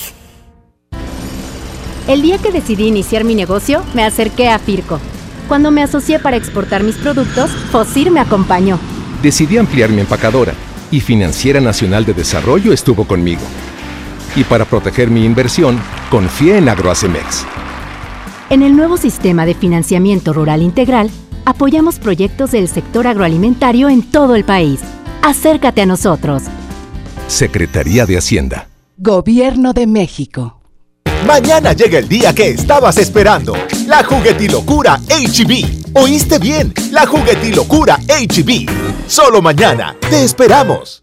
El 2.08 2.22
día 2.22 2.38
que 2.38 2.52
decidí 2.52 2.86
iniciar 2.86 3.24
mi 3.24 3.34
negocio, 3.34 3.82
me 3.96 4.04
acerqué 4.04 4.50
a 4.50 4.60
Firco. 4.60 5.00
Cuando 5.48 5.72
me 5.72 5.82
asocié 5.82 6.20
para 6.20 6.38
exportar 6.38 6.84
mis 6.84 6.98
productos, 6.98 7.50
Fosir 7.72 8.12
me 8.12 8.20
acompañó. 8.20 8.78
Decidí 9.24 9.58
ampliar 9.58 9.90
mi 9.90 10.02
empacadora 10.02 10.54
y 10.92 11.00
Financiera 11.00 11.62
Nacional 11.62 12.06
de 12.06 12.14
Desarrollo 12.14 12.74
estuvo 12.74 13.06
conmigo. 13.06 13.42
Y 14.36 14.44
para 14.44 14.66
proteger 14.66 15.10
mi 15.10 15.26
inversión, 15.26 15.80
confié 16.12 16.58
en 16.58 16.70
Agroacemex. 16.70 17.44
En 18.50 18.62
el 18.62 18.76
nuevo 18.76 18.98
sistema 18.98 19.46
de 19.46 19.56
financiamiento 19.56 20.34
rural 20.34 20.62
integral, 20.62 21.10
apoyamos 21.46 22.00
proyectos 22.00 22.52
del 22.52 22.68
sector 22.68 23.08
agroalimentario 23.08 23.90
en 23.90 24.04
todo 24.04 24.36
el 24.36 24.44
país. 24.44 24.82
Acércate 25.22 25.82
a 25.82 25.86
nosotros. 25.86 26.44
Secretaría 27.28 28.06
de 28.06 28.18
Hacienda. 28.18 28.68
Gobierno 28.98 29.74
de 29.74 29.88
México. 29.88 30.60
Mañana 31.26 31.72
llega 31.74 32.00
el 32.00 32.10
día 32.10 32.34
que 32.34 32.50
estabas 32.50 32.98
esperando. 32.98 33.56
La 33.88 34.04
juguetilocura 34.04 35.00
HB. 35.08 35.96
¿Oíste 35.96 36.38
bien? 36.38 36.74
La 36.92 37.08
juguetilocura 37.08 37.98
HB. 37.98 38.70
Solo 39.08 39.42
mañana. 39.42 39.96
Te 40.10 40.24
esperamos. 40.24 41.03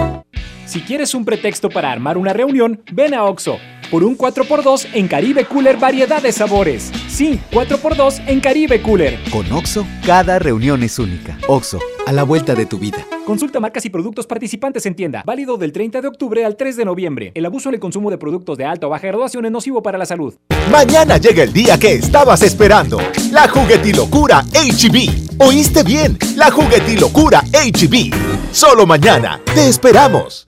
Si 0.71 0.79
quieres 0.79 1.13
un 1.13 1.25
pretexto 1.25 1.67
para 1.67 1.91
armar 1.91 2.17
una 2.17 2.31
reunión, 2.31 2.81
ven 2.93 3.13
a 3.13 3.25
Oxo. 3.25 3.57
Por 3.91 4.05
un 4.05 4.17
4x2 4.17 4.87
en 4.93 5.09
Caribe 5.09 5.43
Cooler 5.43 5.75
variedad 5.75 6.21
de 6.21 6.31
sabores. 6.31 6.93
Sí, 7.09 7.41
4x2 7.51 8.23
en 8.25 8.39
Caribe 8.39 8.81
Cooler. 8.81 9.19
Con 9.33 9.51
Oxo, 9.51 9.85
cada 10.05 10.39
reunión 10.39 10.81
es 10.81 10.97
única. 10.97 11.37
Oxo, 11.49 11.77
a 12.07 12.13
la 12.13 12.23
vuelta 12.23 12.55
de 12.55 12.65
tu 12.65 12.79
vida. 12.79 13.05
Consulta 13.25 13.59
marcas 13.59 13.83
y 13.83 13.89
productos 13.89 14.25
participantes 14.27 14.85
en 14.85 14.95
tienda. 14.95 15.23
Válido 15.25 15.57
del 15.57 15.73
30 15.73 15.99
de 15.99 16.07
octubre 16.07 16.45
al 16.45 16.55
3 16.55 16.77
de 16.77 16.85
noviembre. 16.85 17.31
El 17.35 17.45
abuso 17.45 17.67
en 17.67 17.75
el 17.75 17.81
consumo 17.81 18.09
de 18.09 18.17
productos 18.17 18.57
de 18.57 18.63
alta 18.63 18.87
o 18.87 18.91
baja 18.91 19.07
graduación 19.07 19.43
es 19.43 19.51
nocivo 19.51 19.83
para 19.83 19.97
la 19.97 20.05
salud. 20.05 20.35
Mañana 20.71 21.17
llega 21.17 21.43
el 21.43 21.51
día 21.51 21.77
que 21.77 21.95
estabas 21.95 22.43
esperando. 22.43 22.97
La 23.33 23.49
juguetilocura 23.49 24.45
HB. 24.53 25.35
¿Oíste 25.37 25.83
bien? 25.83 26.17
La 26.37 26.49
juguetilocura 26.49 27.41
HB. 27.41 28.53
Solo 28.53 28.85
mañana. 28.85 29.41
Te 29.53 29.67
esperamos. 29.67 30.47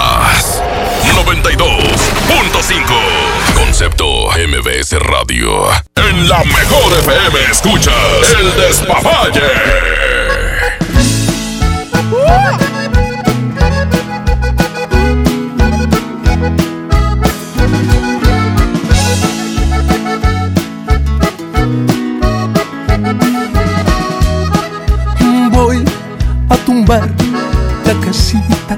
92.5. 1.31 3.55
Concepto 3.55 4.27
MBS 4.31 4.99
Radio. 4.99 5.63
En 5.95 6.27
la 6.27 6.43
mejor 6.43 6.91
FM 6.99 7.39
escuchas 7.49 8.35
el 8.37 8.53
despapalle. 8.57 9.39
Voy 25.51 25.85
a 26.49 26.57
tumbar 26.65 27.09
la 27.85 27.93
casita 28.05 28.77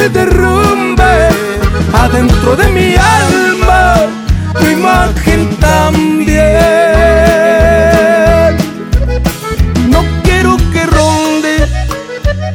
Se 0.00 0.08
derrumbe 0.08 1.28
adentro 1.92 2.56
de 2.56 2.68
mi 2.68 2.94
alma 2.96 3.96
tu 4.58 4.66
imagen 4.66 5.54
también. 5.56 6.40
No 9.90 10.00
quiero 10.22 10.56
que 10.72 10.86
ronde 10.86 11.54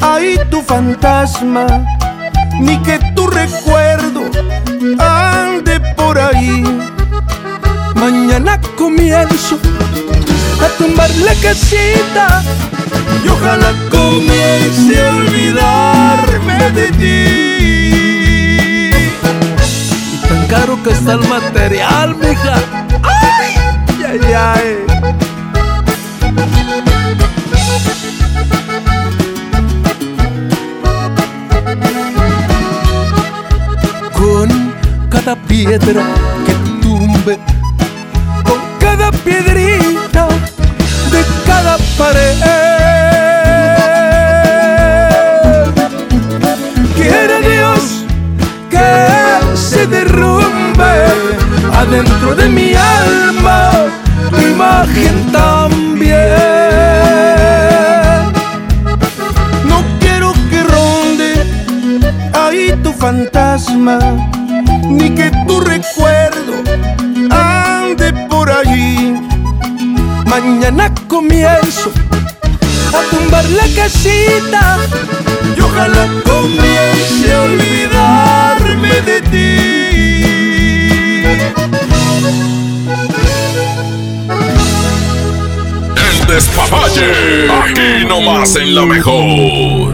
ahí 0.02 0.40
tu 0.50 0.64
fantasma, 0.64 1.68
ni 2.60 2.82
que 2.82 2.98
tu 3.16 3.28
recuerdo 3.28 4.22
ande 4.98 5.80
por 5.96 6.18
ahí. 6.18 6.64
Mañana 7.94 8.60
comienzo 8.76 9.60
a 10.66 10.68
tumbar 10.80 11.12
la 11.28 11.36
casita 11.36 12.42
y 13.24 13.28
ojalá 13.28 13.74
comience 13.90 15.02
a 15.02 15.16
olvidarme 15.16 16.72
de 16.72 16.92
ti. 16.92 17.26
Y 20.14 20.18
tan 20.28 20.48
caro 20.48 20.82
que 20.84 20.92
está 20.92 21.14
el 21.14 21.28
material, 21.28 22.16
mija. 22.16 22.56
¡Ay! 23.04 23.56
¡Ay, 24.08 24.34
ay! 24.34 24.86
Con 34.14 34.50
cada 35.10 35.36
piedra 35.36 36.04
que 36.46 36.54
tumbe, 36.82 37.38
con 38.44 38.60
cada 38.80 39.12
piedrita 39.12 40.28
de 41.12 41.26
cada 41.46 41.78
pared. 41.98 42.65
Adentro 51.96 52.36
de 52.36 52.50
mi 52.50 52.74
alma 52.74 53.72
tu 54.30 54.42
imagen 54.42 55.32
también. 55.32 56.18
No 59.66 59.82
quiero 60.02 60.34
que 60.50 60.64
ronde 60.64 61.32
ahí 62.34 62.74
tu 62.84 62.92
fantasma, 62.92 63.98
ni 64.90 65.10
que 65.12 65.32
tu 65.48 65.62
recuerdo 65.62 66.56
ande 67.32 68.12
por 68.30 68.52
allí. 68.52 69.16
Mañana 70.26 70.94
comienzo 71.08 71.92
a 72.98 73.02
tumbar 73.10 73.46
la 73.52 73.68
casita 73.74 74.80
y 75.58 75.62
ojalá 75.62 76.08
comience 76.26 77.34
a 77.34 77.42
olvidarme 77.44 77.95
El 85.98 86.28
despapalle. 86.28 87.50
Aquí 87.52 88.06
nomás 88.08 88.56
en 88.56 88.76
la 88.76 88.86
mejor. 88.86 89.85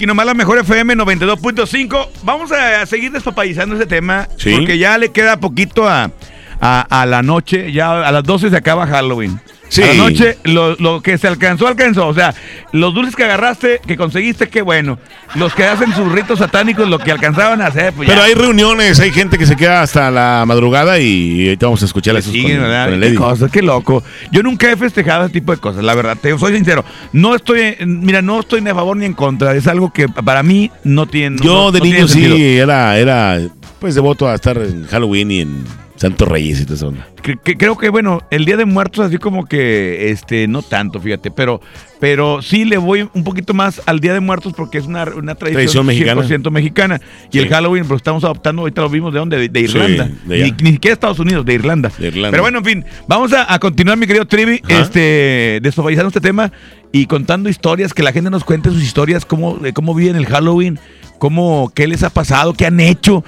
Aquí 0.00 0.06
nomás 0.06 0.24
la 0.24 0.32
mejor 0.32 0.56
FM 0.56 0.94
92.5. 0.96 2.08
Vamos 2.22 2.50
a 2.52 2.86
seguir 2.86 3.12
despapayizando 3.12 3.74
ese 3.76 3.84
tema. 3.84 4.28
Sí. 4.38 4.50
Porque 4.56 4.78
ya 4.78 4.96
le 4.96 5.10
queda 5.10 5.36
poquito 5.36 5.86
a, 5.86 6.10
a, 6.58 7.02
a 7.02 7.04
la 7.04 7.22
noche. 7.22 7.70
Ya 7.70 8.08
a 8.08 8.10
las 8.10 8.24
12 8.24 8.48
se 8.48 8.56
acaba 8.56 8.86
Halloween. 8.86 9.38
Sí. 9.70 9.82
A 9.82 9.86
la 9.86 9.94
noche, 9.94 10.36
lo, 10.44 10.74
lo 10.76 11.00
que 11.00 11.16
se 11.16 11.28
alcanzó, 11.28 11.66
alcanzó. 11.68 12.08
O 12.08 12.12
sea, 12.14 12.34
los 12.72 12.92
dulces 12.92 13.14
que 13.14 13.22
agarraste, 13.24 13.80
que 13.86 13.96
conseguiste, 13.96 14.48
qué 14.48 14.62
bueno. 14.62 14.98
Los 15.36 15.54
que 15.54 15.62
hacen 15.64 15.94
sus 15.94 16.10
ritos 16.10 16.40
satánicos, 16.40 16.88
lo 16.88 16.98
que 16.98 17.12
alcanzaban 17.12 17.62
a 17.62 17.66
hacer, 17.68 17.92
pues 17.92 18.08
ya. 18.08 18.14
Pero 18.14 18.24
hay 18.26 18.34
reuniones, 18.34 18.98
hay 18.98 19.12
gente 19.12 19.38
que 19.38 19.46
se 19.46 19.54
queda 19.54 19.80
hasta 19.82 20.10
la 20.10 20.44
madrugada 20.44 20.98
y 20.98 21.44
ahorita 21.44 21.66
vamos 21.66 21.82
a 21.82 21.84
escuchar 21.84 22.16
con 22.20 22.34
el 22.34 23.00
Qué 23.00 23.14
cosa, 23.14 23.48
qué 23.48 23.62
loco. 23.62 24.02
Yo 24.32 24.42
nunca 24.42 24.70
he 24.70 24.76
festejado 24.76 25.24
ese 25.24 25.34
tipo 25.34 25.52
de 25.52 25.58
cosas, 25.58 25.84
la 25.84 25.94
verdad. 25.94 26.16
Te 26.20 26.36
soy 26.36 26.52
sincero. 26.54 26.84
No 27.12 27.36
estoy, 27.36 27.76
mira, 27.86 28.22
no 28.22 28.40
estoy 28.40 28.60
ni 28.62 28.70
a 28.70 28.74
favor 28.74 28.96
ni 28.96 29.06
en 29.06 29.14
contra. 29.14 29.54
Es 29.54 29.68
algo 29.68 29.92
que 29.92 30.08
para 30.08 30.42
mí 30.42 30.70
no 30.82 31.06
tiene. 31.06 31.36
Yo 31.40 31.54
no- 31.66 31.70
de 31.72 31.78
no 31.78 31.84
niño 31.84 32.08
sí 32.08 32.22
sentido. 32.22 32.36
era, 32.64 32.98
era 32.98 33.38
pues 33.78 33.94
devoto 33.94 34.28
a 34.28 34.34
estar 34.34 34.58
en 34.58 34.86
Halloween 34.88 35.30
y 35.30 35.40
en 35.42 35.64
Santos 36.00 36.26
Reyes 36.28 36.64
y 36.68 36.72
eso. 36.72 36.94
Que- 37.22 37.36
que 37.36 37.56
creo 37.58 37.76
que 37.76 37.90
bueno, 37.90 38.22
el 38.30 38.46
Día 38.46 38.56
de 38.56 38.64
Muertos 38.64 39.04
así 39.06 39.18
como 39.18 39.44
que 39.46 40.10
este 40.10 40.48
no 40.48 40.62
tanto, 40.62 40.98
fíjate, 40.98 41.30
pero 41.30 41.60
pero 42.00 42.40
sí 42.40 42.64
le 42.64 42.78
voy 42.78 43.06
un 43.12 43.22
poquito 43.24 43.52
más 43.52 43.82
al 43.84 44.00
Día 44.00 44.14
de 44.14 44.20
Muertos 44.20 44.54
porque 44.56 44.78
es 44.78 44.86
una, 44.86 45.02
una 45.04 45.34
Tradición 45.34 45.84
tradición, 45.84 45.86
mexicana. 45.86 46.22
100% 46.22 46.50
mexicana 46.50 47.00
y 47.30 47.38
el 47.40 47.48
Halloween 47.50 47.84
pues 47.86 47.98
estamos 47.98 48.24
adoptando, 48.24 48.62
ahorita 48.62 48.80
lo 48.80 48.88
vimos 48.88 49.12
de 49.12 49.18
dónde, 49.18 49.36
de, 49.36 49.48
de 49.50 49.60
Sí, 49.68 49.76
Irlanda. 49.76 50.10
de 50.24 50.34
allá. 50.36 50.44
ni, 50.58 50.62
ni 50.62 50.72
siquiera 50.72 50.94
Estados 50.94 51.18
Unidos, 51.18 51.44
de 51.44 51.52
Irlanda. 51.52 51.92
Irlanda. 51.98 52.30
Pero 52.30 52.42
bueno, 52.44 52.58
en 52.60 52.64
fin, 52.64 52.84
vamos 53.06 53.34
a, 53.34 53.52
a 53.52 53.58
continuar 53.58 53.98
mi 53.98 54.06
querido 54.06 54.24
Trivi, 54.26 54.62
Ajá. 54.64 54.80
este 54.80 55.58
destofalizando 55.62 56.08
este 56.08 56.22
tema 56.22 56.50
y 56.92 57.04
contando 57.04 57.50
historias, 57.50 57.92
que 57.92 58.02
la 58.02 58.12
gente 58.12 58.30
nos 58.30 58.42
cuente 58.44 58.70
sus 58.70 58.82
historias, 58.82 59.26
cómo, 59.26 59.58
de 59.58 59.74
cómo 59.74 59.94
viven 59.94 60.16
el 60.16 60.24
Halloween. 60.26 60.78
Cómo, 61.20 61.70
¿Qué 61.72 61.86
les 61.86 62.02
ha 62.02 62.10
pasado? 62.10 62.54
¿Qué 62.54 62.66
han 62.66 62.80
hecho? 62.80 63.22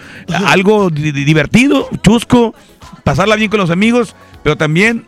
Algo 0.47 0.90
di- 0.90 1.12
di- 1.12 1.24
divertido, 1.24 1.89
chusco, 2.02 2.55
pasarla 3.05 3.36
bien 3.36 3.51
con 3.51 3.60
los 3.60 3.70
amigos, 3.70 4.16
pero 4.43 4.56
también 4.56 5.06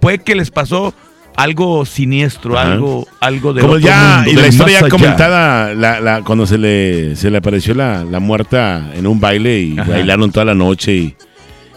puede 0.00 0.18
que 0.18 0.34
les 0.36 0.50
pasó 0.52 0.94
algo 1.34 1.86
siniestro, 1.86 2.58
Ajá. 2.58 2.72
algo, 2.72 3.06
algo 3.20 3.52
de 3.54 3.62
Como 3.62 3.74
otro 3.74 3.86
ya, 3.86 4.16
mundo, 4.24 4.30
y 4.32 4.34
la 4.42 4.48
historia 4.48 4.80
ya 4.82 4.88
comentada, 4.88 5.72
la, 5.74 5.98
la- 6.00 6.22
cuando 6.22 6.46
se 6.46 6.58
le, 6.58 7.16
se 7.16 7.30
le 7.30 7.38
apareció 7.38 7.74
la, 7.74 8.04
la 8.04 8.20
muerta 8.20 8.90
en 8.94 9.06
un 9.06 9.18
baile 9.18 9.60
y 9.60 9.78
Ajá. 9.78 9.90
bailaron 9.92 10.30
toda 10.30 10.44
la 10.44 10.54
noche 10.54 10.94
y, 10.94 11.16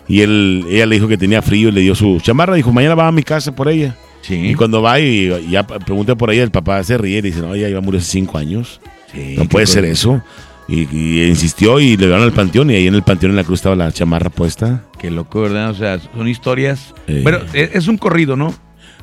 y 0.10 0.22
él, 0.22 0.66
ella 0.70 0.88
le 0.88 0.96
dijo 0.96 1.08
que 1.08 1.18
tenía 1.18 1.42
frío 1.42 1.70
y 1.70 1.72
le 1.72 1.82
dio 1.82 1.96
su 1.96 2.20
chamarra, 2.22 2.56
dijo, 2.56 2.74
mañana 2.74 2.96
va 2.96 3.08
a 3.08 3.12
mi 3.14 3.24
casa 3.24 3.56
por 3.56 3.70
ella. 3.70 3.96
Y 4.30 4.54
cuando 4.56 4.82
va 4.82 5.00
y, 5.00 5.32
y 5.32 5.52
ya 5.52 5.66
pregunta 5.66 6.16
por 6.16 6.32
ella, 6.32 6.44
el 6.44 6.52
papá 6.52 6.84
se 6.84 6.98
ríe 6.98 7.20
y 7.20 7.22
dice, 7.22 7.40
no, 7.42 7.54
ella 7.56 7.70
iba 7.70 7.80
a 7.80 7.82
morir 7.82 8.02
hace 8.02 8.12
cinco 8.12 8.38
años. 8.38 8.80
No 9.14 9.46
puede 9.46 9.68
ser 9.68 9.86
eso. 9.86 10.22
Y, 10.68 10.88
y 10.96 11.24
insistió 11.28 11.80
y 11.82 11.98
le 11.98 12.06
llevaron 12.06 12.24
al 12.24 12.32
panteón 12.32 12.72
y 12.72 12.76
ahí 12.76 12.88
en 12.88 12.96
el 12.96 13.04
panteón 13.04 13.32
en 13.32 13.36
la 13.36 13.44
cruz 13.44 13.60
estaba 13.60 13.76
la 13.76 13.92
chamarra 13.92 14.30
puesta. 14.30 14.84
Qué 15.00 15.12
loco, 15.12 15.42
¿verdad? 15.42 15.70
O 15.72 15.74
sea, 15.76 16.00
son 16.00 16.28
historias. 16.30 16.94
Eh. 17.08 17.22
Pero 17.26 17.42
es, 17.54 17.88
un 17.88 17.98
corrido, 17.98 18.38
¿no? 18.38 18.54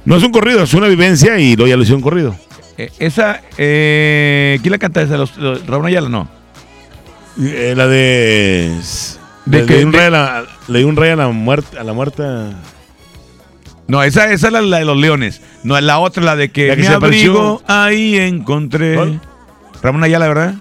No 0.06 0.16
es 0.16 0.22
un 0.22 0.32
corrido, 0.32 0.62
es 0.62 0.72
una 0.72 0.88
vivencia 0.88 1.38
y 1.38 1.56
luego 1.56 1.68
ya 1.68 1.76
lo 1.76 1.82
hicieron 1.82 2.00
corrido. 2.00 2.34
Eh, 2.78 2.90
esa, 3.00 3.42
eh, 3.58 4.58
¿quién 4.62 4.72
la 4.72 4.78
canta 4.78 5.02
esa? 5.02 5.18
Los, 5.18 5.36
los- 5.36 5.66
Raúl 5.66 5.84
Ayala, 5.86 6.08
no. 6.08 6.28
Eh, 7.40 7.74
la 7.76 7.86
de. 7.86 8.72
¿De 9.44 9.60
le, 9.60 9.66
qué? 9.66 9.76
di 9.78 9.84
un 9.84 9.90
De- 9.92 9.98
rey 9.98 10.06
a 10.06 10.10
la, 10.10 10.44
le 10.68 10.78
di 10.78 10.84
un 10.84 10.96
rey 10.96 11.10
a 11.10 11.16
la 11.16 11.28
muerta. 11.28 11.80
A 11.80 11.84
la 11.84 11.92
muerta. 11.92 12.52
No, 13.88 14.02
esa, 14.02 14.32
esa 14.32 14.46
es 14.46 14.52
la, 14.52 14.60
la 14.62 14.78
de 14.78 14.84
los 14.84 14.96
leones. 14.96 15.40
No, 15.64 15.76
es 15.76 15.84
la 15.84 15.98
otra, 15.98 16.22
la 16.22 16.36
de 16.36 16.50
que, 16.50 16.68
La 16.68 16.76
que 16.76 16.84
se 16.84 16.88
abrigo, 16.92 17.62
ahí 17.66 18.16
encontré. 18.16 18.94
¿Cuál? 18.94 19.20
Ramón 19.82 20.02
Ayala, 20.02 20.26
¿verdad? 20.28 20.54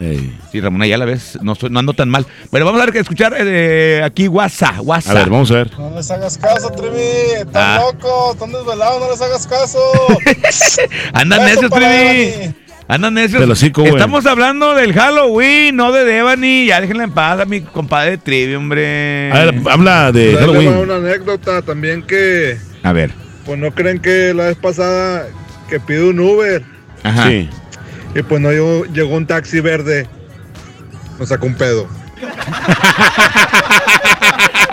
Sí, 0.52 0.62
Ramón 0.62 0.82
Ayala, 0.84 1.06
¿ves? 1.06 1.38
No, 1.42 1.56
soy- 1.56 1.70
no 1.72 1.80
ando 1.80 1.94
tan 1.94 2.08
mal. 2.10 2.26
Bueno, 2.52 2.66
vamos 2.66 2.82
a 2.82 2.86
ver 2.86 2.94
que 2.94 3.00
escuchar 3.00 3.34
eh, 3.38 4.02
aquí 4.06 4.28
WhatsApp. 4.28 4.76
WhatsApp. 4.82 5.16
A 5.16 5.20
ver, 5.20 5.30
vamos 5.30 5.50
a 5.52 5.56
ver. 5.56 5.72
No 5.80 5.96
les 5.96 6.12
hagas 6.12 6.38
caso, 6.38 6.70
Trevi. 6.70 7.00
Están 7.38 7.52
Ah. 7.56 7.80
locos, 7.82 8.34
están 8.36 8.52
desvelados, 8.52 9.00
no 9.02 9.10
les 9.12 9.22
hagas 9.22 9.48
caso. 9.48 9.80
Andan 11.14 11.46
necios. 11.46 11.72
Devani. 11.72 12.54
Andan 12.88 13.14
necios. 13.16 13.72
Güey. 13.74 13.90
Estamos 13.90 14.26
hablando 14.26 14.74
del 14.76 14.94
Halloween, 14.94 15.76
no 15.76 15.92
de 15.92 16.06
Devani. 16.06 16.68
Ya 16.68 16.80
déjenla 16.80 17.04
en 17.06 17.12
paz 17.12 17.40
a 17.40 17.46
mi 17.46 17.62
compadre 17.62 18.18
Trivi, 18.18 18.56
hombre. 18.56 19.32
A 19.34 19.40
ver, 19.46 19.56
habla 19.70 20.12
de 20.12 20.36
va 20.36 20.40
Halloween. 20.42 20.78
una 20.78 20.96
anécdota 20.98 21.62
también 21.64 22.04
que, 22.04 22.58
A 22.84 22.94
ver. 22.94 23.12
pues 23.46 23.58
no 23.60 23.72
creen 23.74 24.00
que 24.00 24.34
la 24.34 24.46
vez 24.46 24.58
pasada 24.58 25.28
que 25.70 25.80
pide 25.80 26.04
un 26.04 26.20
Uber. 26.20 26.64
Ajá. 27.04 27.28
Sí. 27.30 27.50
Y 28.16 28.22
pues 28.24 28.42
no 28.42 28.52
llegó, 28.52 28.86
llegó 28.86 29.16
un 29.16 29.26
taxi 29.28 29.60
verde. 29.60 30.08
Nos 31.20 31.30
sacó 31.30 31.46
un 31.48 31.56
pedo. 31.56 31.88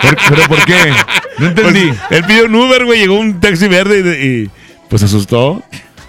¿Por- 0.01 0.17
¿Pero 0.29 0.47
por 0.47 0.65
qué? 0.65 0.93
No 1.39 1.47
entendí. 1.47 1.91
él 2.09 2.23
pidió 2.25 2.45
un 2.45 2.55
Uber, 2.55 2.85
güey. 2.85 2.99
Llegó 2.99 3.15
un 3.19 3.39
taxi 3.39 3.67
verde 3.67 3.99
y, 3.99 4.25
y, 4.43 4.51
pues 4.89 5.03
asustó. 5.03 5.61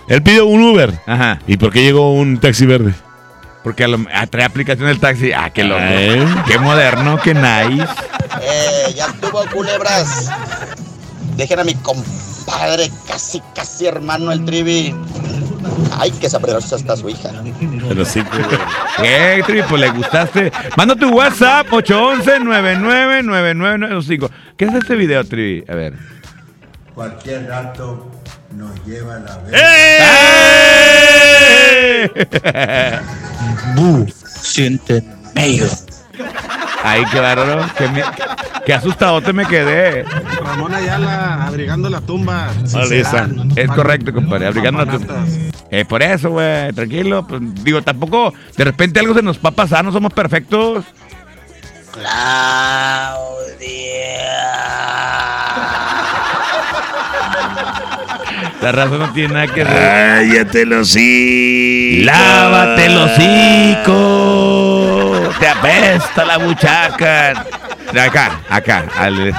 Él 0.09 0.23
pidió 0.23 0.47
un 0.47 0.63
Uber. 0.63 0.99
Ajá. 1.07 1.41
¿Y 1.47 1.57
por 1.57 1.73
qué 1.73 1.83
llegó 1.83 2.13
un 2.15 2.39
taxi 2.39 2.67
verde? 2.67 2.95
Porque 3.65 3.83
a 3.85 3.89
lo, 3.89 3.99
ah, 4.15 4.27
trae 4.27 4.45
aplicación 4.45 4.87
del 4.87 5.01
taxi. 5.01 5.33
Ah, 5.33 5.51
qué 5.53 5.65
loco. 5.65 5.81
¿Eh? 5.83 6.25
Qué 6.47 6.59
moderno, 6.59 7.19
qué 7.23 7.35
nice. 7.35 7.85
Eh, 8.41 8.95
ya 8.95 9.07
estuvo 9.07 9.45
culebras. 9.53 10.31
Dejen 11.37 11.59
a 11.59 11.65
mi 11.65 11.75
compadre, 11.75 12.91
casi, 13.09 13.43
casi 13.55 13.87
hermano 13.87 14.31
el 14.31 14.45
trivi. 14.45 14.95
Ay, 15.99 16.11
que 16.13 16.29
sabrosa 16.29 16.77
está 16.77 16.97
su 16.97 17.09
hija. 17.09 17.31
Pero 17.89 18.05
sí. 18.05 18.23
¿Qué, 18.99 19.43
Trivi? 19.47 19.63
Pues 19.69 19.81
le 19.81 19.91
gustaste. 19.91 20.53
Manda 20.77 20.95
tu 20.97 21.09
WhatsApp 21.11 21.67
811-999995. 21.69 24.31
¿Qué 24.57 24.65
es 24.67 24.75
este 24.75 24.95
video, 24.97 25.25
Trivi? 25.25 25.65
A 25.69 25.75
ver. 25.75 25.95
Cualquier 26.95 27.47
rato 27.49 28.11
nos 28.57 28.71
lleva 28.87 29.19
la 29.19 29.41
¡Eh! 29.53 29.99
Bu, 33.75 34.07
siente 34.43 35.03
medio. 35.35 35.67
Ay, 36.83 37.05
qué 37.13 37.21
bárbaro. 37.21 37.67
Qué, 37.77 37.89
mi- 37.89 38.01
qué 38.65 38.75
asustado 38.75 39.21
te 39.21 39.33
me 39.33 39.45
quedé. 39.47 40.05
Ramón 40.43 40.75
Ayala, 40.75 41.47
abrigando 41.47 41.91
la 41.91 42.01
tumba. 42.01 42.51
Es 42.65 42.73
no- 43.69 43.75
correcto, 43.75 44.13
compadre. 44.13 44.47
Abrigando 44.47 44.85
la 44.85 44.93
Papanatas. 44.93 45.39
Eh, 45.71 45.85
por 45.85 46.03
eso, 46.03 46.31
güey, 46.31 46.73
tranquilo. 46.73 47.27
Pues, 47.27 47.41
digo, 47.65 47.83
tampoco 47.83 48.33
de 48.57 48.65
repente 48.65 49.01
algo 49.01 49.15
se 49.15 49.23
nos 49.23 49.39
va 49.39 49.51
a 49.51 49.53
pasar, 49.53 49.85
no 49.85 49.93
somos 49.93 50.13
perfectos. 50.13 50.85
La 58.61 58.73
razón 58.73 58.99
no 58.99 59.13
tiene 59.13 59.35
nada 59.35 59.47
que 59.47 59.65
ver. 59.65 59.73
¡Cállate 59.73 60.67
los 60.67 60.89
hocico! 60.91 62.05
¡Lávate 62.05 62.87
el 62.87 62.97
hocico! 62.97 63.93
¡Te 65.39 65.49
apesta 65.49 66.25
la 66.25 66.39
buchaca! 66.39 67.47
Acá, 67.99 68.41
acá, 68.51 68.87
al 68.99 69.33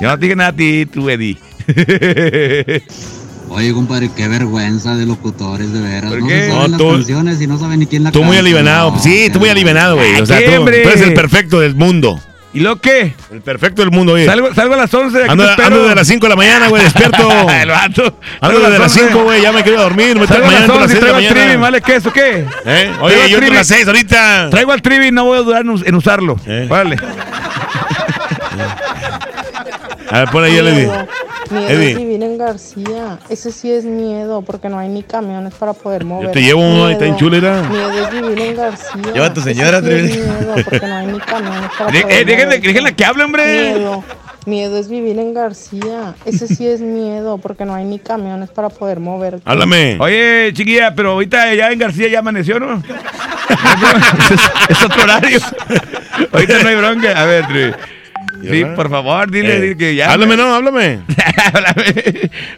Yo 0.00 0.08
no 0.08 0.18
te 0.18 0.24
dije 0.26 0.36
nada 0.36 0.50
a 0.50 0.52
ti, 0.52 0.86
tú, 0.86 1.08
Eddie. 1.08 1.38
Oye, 3.54 3.72
compadre, 3.72 4.10
qué 4.16 4.26
vergüenza 4.28 4.96
de 4.96 5.06
locutores, 5.06 5.72
de 5.72 5.80
veras. 5.80 6.10
¿Por 6.10 6.20
no 6.22 6.28
se 6.28 6.48
saben 6.48 6.56
No, 6.56 6.68
las 6.68 6.78
tú- 6.78 6.90
canciones 6.90 7.40
y 7.40 7.46
no 7.46 7.58
saben 7.58 7.78
ni 7.80 7.86
quién 7.86 8.02
la 8.04 8.10
Tú 8.10 8.24
muy 8.24 8.36
alivianado. 8.36 8.90
No, 8.92 8.98
sí, 8.98 9.30
tú 9.32 9.38
muy 9.38 9.48
alivianado, 9.48 9.96
güey. 9.96 10.20
O 10.20 10.26
sea, 10.26 10.44
tú, 10.44 10.64
tú 10.64 10.68
eres 10.68 11.00
el 11.00 11.14
perfecto 11.14 11.60
del 11.60 11.74
mundo. 11.76 12.20
¿Y 12.52 12.60
lo 12.60 12.76
qué? 12.80 13.14
El 13.32 13.40
perfecto 13.42 13.82
del 13.82 13.90
mundo, 13.90 14.12
oye. 14.12 14.26
Salgo, 14.26 14.54
salgo 14.54 14.74
a 14.74 14.76
las 14.76 14.94
11 14.94 15.18
de 15.18 15.24
aquí 15.24 15.32
Ando, 15.32 15.44
te 15.44 15.50
espero. 15.50 15.66
ando 15.66 15.82
desde 15.82 15.94
las 15.96 16.06
5 16.06 16.26
de 16.26 16.30
la 16.30 16.36
mañana, 16.36 16.68
güey, 16.68 16.82
despierto. 16.84 17.28
El 17.50 17.68
vato. 17.68 18.18
Ando 18.40 18.60
desde 18.60 18.78
las 18.78 18.92
11. 18.96 19.06
5, 19.08 19.22
güey, 19.24 19.42
ya 19.42 19.50
me 19.52 19.62
quiero 19.64 19.82
dormir. 19.82 20.18
Me 20.18 20.26
Salgo 20.26 20.44
a 20.44 20.46
mañana 20.46 20.66
las 20.66 20.68
entro 20.68 20.76
a 20.76 20.80
las 20.80 20.90
11 20.90 20.92
y 20.92 21.00
6 21.00 21.00
de 21.00 21.00
traigo 21.00 21.20
la 21.20 21.26
al 21.28 21.34
trivi, 21.34 21.46
mañana. 21.46 21.60
¿vale? 21.62 21.80
¿Qué 21.80 21.96
eso 21.96 22.12
qué? 22.12 22.30
¿Eh? 22.40 22.44
Traigo 22.64 23.04
Oye, 23.04 23.22
al 23.22 23.28
yo 23.28 23.38
entro 23.38 23.52
a 23.52 23.56
las 23.56 23.66
6 23.66 23.86
ahorita. 23.88 24.50
Traigo 24.50 24.72
al 24.72 24.82
trivi 24.82 25.06
y 25.08 25.10
no 25.10 25.24
voy 25.24 25.38
a 25.38 25.42
dudar 25.42 25.62
en, 25.62 25.70
us- 25.70 25.82
en 25.84 25.94
usarlo. 25.96 26.36
Eh. 26.46 26.66
Vale. 26.70 26.96
A 30.10 30.18
ver, 30.20 30.28
pon 30.30 30.44
ahí 30.44 30.56
el 30.56 30.68
Eddie. 30.68 30.90
Miedo 31.50 31.98
vivir 31.98 32.22
en 32.22 32.38
García. 32.38 33.18
Ese 33.28 33.52
sí 33.52 33.70
es 33.70 33.84
miedo 33.84 34.42
porque 34.42 34.68
no 34.68 34.78
hay 34.78 34.88
ni 34.88 35.02
camiones 35.02 35.52
para 35.54 35.72
poder 35.74 36.04
mover. 36.04 36.32
te 36.32 36.40
llevo 36.42 36.60
uno, 36.62 36.86
ahí 36.86 36.92
está 36.94 37.04
en 37.04 37.12
Miedo. 37.12 37.18
chulera. 37.26 37.62
Miedo 37.68 37.90
es 37.92 38.10
vivir 38.10 38.40
en 38.40 38.56
García. 38.56 39.02
Lleva 39.12 39.26
a 39.26 39.34
tu 39.34 39.40
Ese 39.40 39.54
señora, 39.54 39.80
sí 39.80 39.86
es 39.86 39.90
Trevi. 39.92 40.08
miedo 40.08 40.54
porque 40.64 40.86
no 40.86 40.96
hay 40.96 41.06
ni 41.06 41.20
camiones 41.20 41.70
para 41.78 41.90
De- 41.92 42.00
poder 42.02 42.18
eh, 42.18 42.24
déjenle, 42.60 42.94
que 42.94 43.04
hable, 43.04 43.24
hombre. 43.24 43.72
Miedo. 43.74 44.04
Miedo 44.46 44.76
es 44.78 44.88
vivir 44.88 45.18
en 45.18 45.32
García. 45.34 46.14
Ese 46.24 46.46
sí 46.48 46.66
es 46.66 46.80
miedo 46.80 47.38
porque 47.38 47.64
no 47.64 47.74
hay 47.74 47.84
ni 47.84 47.98
camiones 47.98 48.50
para 48.50 48.68
poder 48.70 49.00
mover. 49.00 49.40
Háblame. 49.44 49.96
Oye, 50.00 50.50
chiquilla, 50.54 50.94
pero 50.94 51.12
ahorita 51.12 51.54
ya 51.54 51.70
en 51.70 51.78
García 51.78 52.08
ya 52.08 52.18
amaneció, 52.20 52.58
¿no? 52.60 52.74
es, 53.48 54.40
es 54.76 54.82
otro 54.82 55.02
horario. 55.02 55.38
ahorita 56.32 56.62
no 56.62 56.68
hay 56.68 56.76
bronca. 56.76 57.20
A 57.20 57.24
ver, 57.24 57.46
Trivi. 57.46 57.72
Sí, 58.50 58.64
por 58.76 58.90
favor, 58.90 59.30
dile, 59.30 59.56
Eh, 59.56 59.60
dile 59.60 59.76
que 59.76 59.94
ya. 59.94 60.12
Háblame, 60.12 60.36
no, 60.36 60.54
háblame. 60.54 61.00
Háblame. 61.52 61.84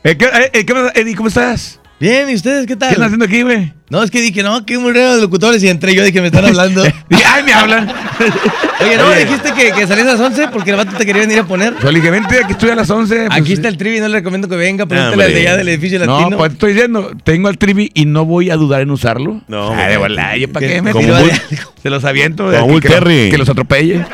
Eh, 0.05 0.17
¿qué, 0.17 0.29
eh, 0.53 0.65
¿qué 0.65 0.75
pasa, 0.75 0.93
Eddie? 0.95 1.15
¿Cómo 1.15 1.29
estás? 1.29 1.81
Bien, 1.99 2.29
¿y 2.29 2.35
ustedes 2.35 2.67
qué 2.67 2.77
tal? 2.77 2.89
¿Qué 2.91 2.95
están 2.95 3.07
haciendo 3.07 3.25
aquí, 3.25 3.41
güey? 3.41 3.73
No, 3.89 4.03
es 4.03 4.11
que 4.11 4.21
dije, 4.21 4.43
no, 4.43 4.67
que 4.67 4.77
murieron 4.79 5.13
los 5.13 5.23
locutores 5.23 5.63
y 5.63 5.69
entré 5.69 5.95
yo, 5.95 6.05
dije, 6.05 6.21
me 6.21 6.27
están 6.27 6.45
hablando. 6.45 6.83
Ay, 7.25 7.43
me 7.43 7.55
hablan. 7.55 7.89
Oye, 8.81 8.97
no, 8.99 9.07
Oye. 9.09 9.25
dijiste 9.25 9.53
que, 9.55 9.73
que 9.73 9.87
salías 9.87 10.07
a 10.09 10.13
las 10.13 10.21
11 10.21 10.49
porque 10.53 10.73
el 10.73 10.77
vato 10.77 10.95
te 10.95 11.07
quería 11.07 11.23
venir 11.23 11.39
a 11.39 11.45
poner. 11.45 11.73
Yo 11.83 11.91
le 11.91 12.01
dije, 12.01 12.11
vente, 12.11 12.39
aquí 12.43 12.53
estoy 12.53 12.69
a 12.71 12.75
las 12.75 12.91
11. 12.91 13.15
pues, 13.29 13.41
Aquí 13.41 13.55
está 13.55 13.69
el 13.69 13.79
trivi, 13.79 14.01
no 14.01 14.09
le 14.09 14.19
recomiendo 14.19 14.47
que 14.47 14.57
venga, 14.57 14.85
pregúntale 14.85 15.15
Hombre. 15.15 15.27
al 15.29 15.33
de 15.33 15.41
allá 15.49 15.57
del 15.57 15.69
edificio 15.69 15.99
latino. 16.01 16.31
No, 16.31 16.37
pues 16.37 16.53
estoy 16.53 16.73
diciendo, 16.75 17.13
tengo 17.25 17.49
al 17.49 17.57
trivi 17.57 17.91
y 17.95 18.05
no 18.05 18.27
voy 18.27 18.51
a 18.51 18.57
dudar 18.57 18.83
en 18.83 18.91
usarlo. 18.91 19.41
No, 19.49 19.71
Ah, 19.73 19.89
de 19.89 19.97
verdad, 19.97 20.35
¿yo 20.37 20.53
para 20.53 20.67
qué 20.67 20.83
me 20.83 20.93
tiro 20.93 21.17
de- 21.17 21.33
Se 21.83 21.89
los 21.89 22.05
aviento. 22.05 22.51
como 22.61 22.75
de- 22.75 22.81
que, 22.81 22.89
Terry. 22.89 23.31
que 23.31 23.39
los 23.39 23.49
atropelle. 23.49 24.05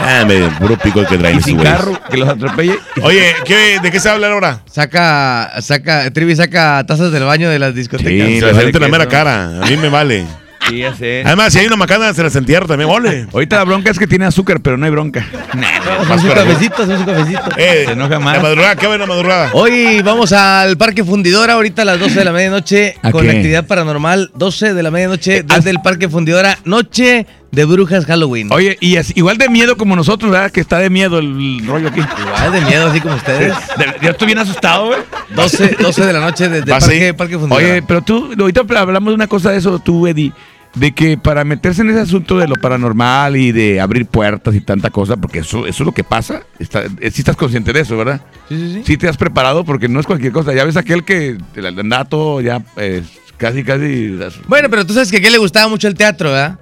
Ah, 0.00 0.24
me 0.26 0.48
puro 0.58 0.76
pico 0.78 1.00
el 1.00 1.06
que 1.06 1.16
traen 1.18 1.40
güeyes. 1.40 1.62
carro, 1.62 1.98
que 2.10 2.16
los 2.16 2.28
atropelle. 2.28 2.78
Oye, 3.02 3.34
¿qué, 3.44 3.78
¿de 3.82 3.90
qué 3.90 4.00
se 4.00 4.08
habla 4.08 4.28
ahora? 4.32 4.60
Saca, 4.70 5.52
saca, 5.60 6.10
Trivi 6.10 6.34
saca 6.36 6.84
tazas 6.86 7.12
del 7.12 7.24
baño 7.24 7.48
de 7.50 7.58
las 7.58 7.74
discotecas. 7.74 8.10
Sí, 8.28 8.40
Se 8.40 8.46
la 8.46 8.52
vale 8.52 8.62
gente 8.64 8.78
en 8.78 8.82
la 8.82 8.88
mera 8.88 9.06
cara. 9.08 9.44
A 9.62 9.66
mí 9.66 9.76
me 9.76 9.88
vale. 9.88 10.26
Sí, 10.68 10.78
ya 10.78 10.94
sé. 10.94 11.22
Además, 11.26 11.52
si 11.52 11.58
hay 11.58 11.66
una 11.66 11.76
macana, 11.76 12.14
se 12.14 12.22
las 12.22 12.34
entierro 12.36 12.66
también. 12.66 12.88
¡Ole! 12.88 13.26
Ahorita 13.34 13.56
la 13.56 13.64
bronca 13.64 13.90
es 13.90 13.98
que 13.98 14.06
tiene 14.06 14.24
azúcar, 14.24 14.60
pero 14.62 14.78
no 14.78 14.86
hay 14.86 14.90
bronca. 14.90 15.26
Haz 16.10 16.24
un 16.24 16.30
cafecito, 16.30 16.82
haz 16.84 16.88
un 16.88 17.04
cafecito. 17.04 17.42
Eh, 17.58 17.82
Se 17.86 17.92
enoja 17.92 18.18
más. 18.18 18.36
La 18.38 18.42
madrugada, 18.42 18.74
¿qué 18.76 18.86
va 18.86 18.94
en 18.94 19.00
la 19.00 19.06
madrugada? 19.06 19.50
Hoy 19.52 20.00
vamos 20.02 20.32
al 20.32 20.78
Parque 20.78 21.04
Fundidora, 21.04 21.52
ahorita 21.52 21.82
a 21.82 21.84
las 21.84 22.00
12 22.00 22.14
de 22.18 22.24
la 22.24 22.32
medianoche, 22.32 22.96
¿A 23.02 23.10
con 23.10 23.22
qué? 23.26 23.30
actividad 23.32 23.66
paranormal, 23.66 24.30
12 24.36 24.72
de 24.72 24.82
la 24.82 24.90
medianoche, 24.90 25.42
desde 25.42 25.68
el 25.68 25.82
Parque 25.82 26.08
Fundidora, 26.08 26.58
noche 26.64 27.26
de 27.54 27.64
brujas 27.64 28.04
Halloween. 28.06 28.48
Oye, 28.52 28.76
y 28.80 28.96
es 28.96 29.16
igual 29.16 29.38
de 29.38 29.48
miedo 29.48 29.76
como 29.76 29.96
nosotros, 29.96 30.30
¿verdad? 30.30 30.50
Que 30.50 30.60
está 30.60 30.78
de 30.78 30.90
miedo 30.90 31.18
el 31.18 31.64
rollo 31.66 31.88
aquí. 31.88 32.00
Igual 32.00 32.52
de 32.52 32.60
miedo, 32.62 32.86
así 32.88 33.00
como 33.00 33.14
ustedes. 33.14 33.54
De- 33.78 33.94
Yo 34.02 34.10
estoy 34.10 34.26
bien 34.26 34.38
asustado, 34.38 34.86
güey. 34.86 35.00
12, 35.34 35.76
12 35.80 36.06
de 36.06 36.12
la 36.12 36.20
noche 36.20 36.48
desde 36.48 36.64
el 36.64 36.70
¿Vas 36.70 36.84
Parque? 36.84 37.14
Parque. 37.14 37.36
Oye, 37.36 37.82
pero 37.82 38.02
tú, 38.02 38.32
ahorita 38.38 38.62
hablamos 38.78 39.10
de 39.10 39.14
una 39.14 39.26
cosa 39.26 39.50
de 39.52 39.58
eso, 39.58 39.78
tú, 39.78 40.06
Eddie, 40.06 40.32
de 40.74 40.92
que 40.92 41.16
para 41.16 41.44
meterse 41.44 41.82
en 41.82 41.90
ese 41.90 42.00
asunto 42.00 42.36
de 42.38 42.48
lo 42.48 42.56
paranormal 42.56 43.36
y 43.36 43.52
de 43.52 43.80
abrir 43.80 44.06
puertas 44.06 44.54
y 44.54 44.60
tanta 44.60 44.90
cosa, 44.90 45.16
porque 45.16 45.38
eso, 45.40 45.66
eso 45.66 45.82
es 45.82 45.86
lo 45.86 45.92
que 45.92 46.02
pasa, 46.02 46.42
está, 46.58 46.82
eh, 46.82 47.10
sí 47.12 47.20
estás 47.20 47.36
consciente 47.36 47.72
de 47.72 47.80
eso, 47.80 47.96
¿verdad? 47.96 48.20
Sí, 48.48 48.56
sí, 48.58 48.72
sí. 48.74 48.82
Sí 48.84 48.96
te 48.96 49.08
has 49.08 49.16
preparado 49.16 49.64
porque 49.64 49.88
no 49.88 50.00
es 50.00 50.06
cualquier 50.06 50.32
cosa. 50.32 50.52
Ya 50.52 50.64
ves 50.64 50.76
aquel 50.76 51.04
que 51.04 51.38
te 51.54 51.66
anda 51.66 52.04
todo 52.04 52.40
ya 52.40 52.60
eh, 52.76 53.02
casi, 53.36 53.62
casi... 53.62 54.18
Bueno, 54.48 54.68
pero 54.68 54.84
tú 54.84 54.92
sabes 54.94 55.10
que 55.10 55.18
a 55.18 55.20
qué 55.20 55.30
le 55.30 55.38
gustaba 55.38 55.68
mucho 55.68 55.86
el 55.88 55.94
teatro, 55.94 56.30
¿verdad? 56.32 56.58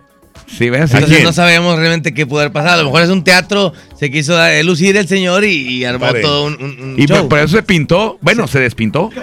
Sí, 0.46 0.68
ves. 0.70 0.92
Entonces 0.92 1.22
no 1.24 1.32
sabíamos 1.32 1.78
realmente 1.78 2.12
qué 2.12 2.26
poder 2.26 2.52
pasar. 2.52 2.72
A 2.74 2.76
lo 2.78 2.84
mejor 2.84 3.02
es 3.02 3.08
un 3.08 3.24
teatro, 3.24 3.72
se 3.98 4.10
quiso 4.10 4.34
dar- 4.34 4.52
eh, 4.52 4.62
lucir 4.62 4.96
el 4.96 5.08
señor 5.08 5.44
y, 5.44 5.50
y 5.78 5.84
armó 5.84 6.12
todo 6.14 6.44
un, 6.46 6.54
un- 6.62 6.80
un 6.92 6.94
Y 6.98 7.06
show. 7.06 7.18
por, 7.20 7.28
por 7.30 7.38
eso 7.38 7.56
se 7.56 7.62
pintó, 7.62 8.18
bueno, 8.20 8.46
se 8.46 8.60
despintó. 8.60 9.10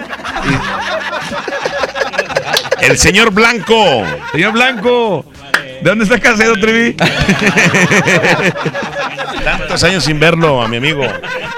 El 2.82 2.98
señor 2.98 3.30
Blanco. 3.30 4.02
Señor 4.32 4.52
Blanco, 4.52 5.24
¿de 5.82 5.90
dónde 5.90 6.04
está 6.04 6.18
Casero, 6.18 6.54
Trevi? 6.60 6.94
Tantos 9.44 9.82
años 9.84 10.04
sin 10.04 10.20
verlo 10.20 10.60
a 10.62 10.68
mi 10.68 10.76
amigo. 10.76 11.02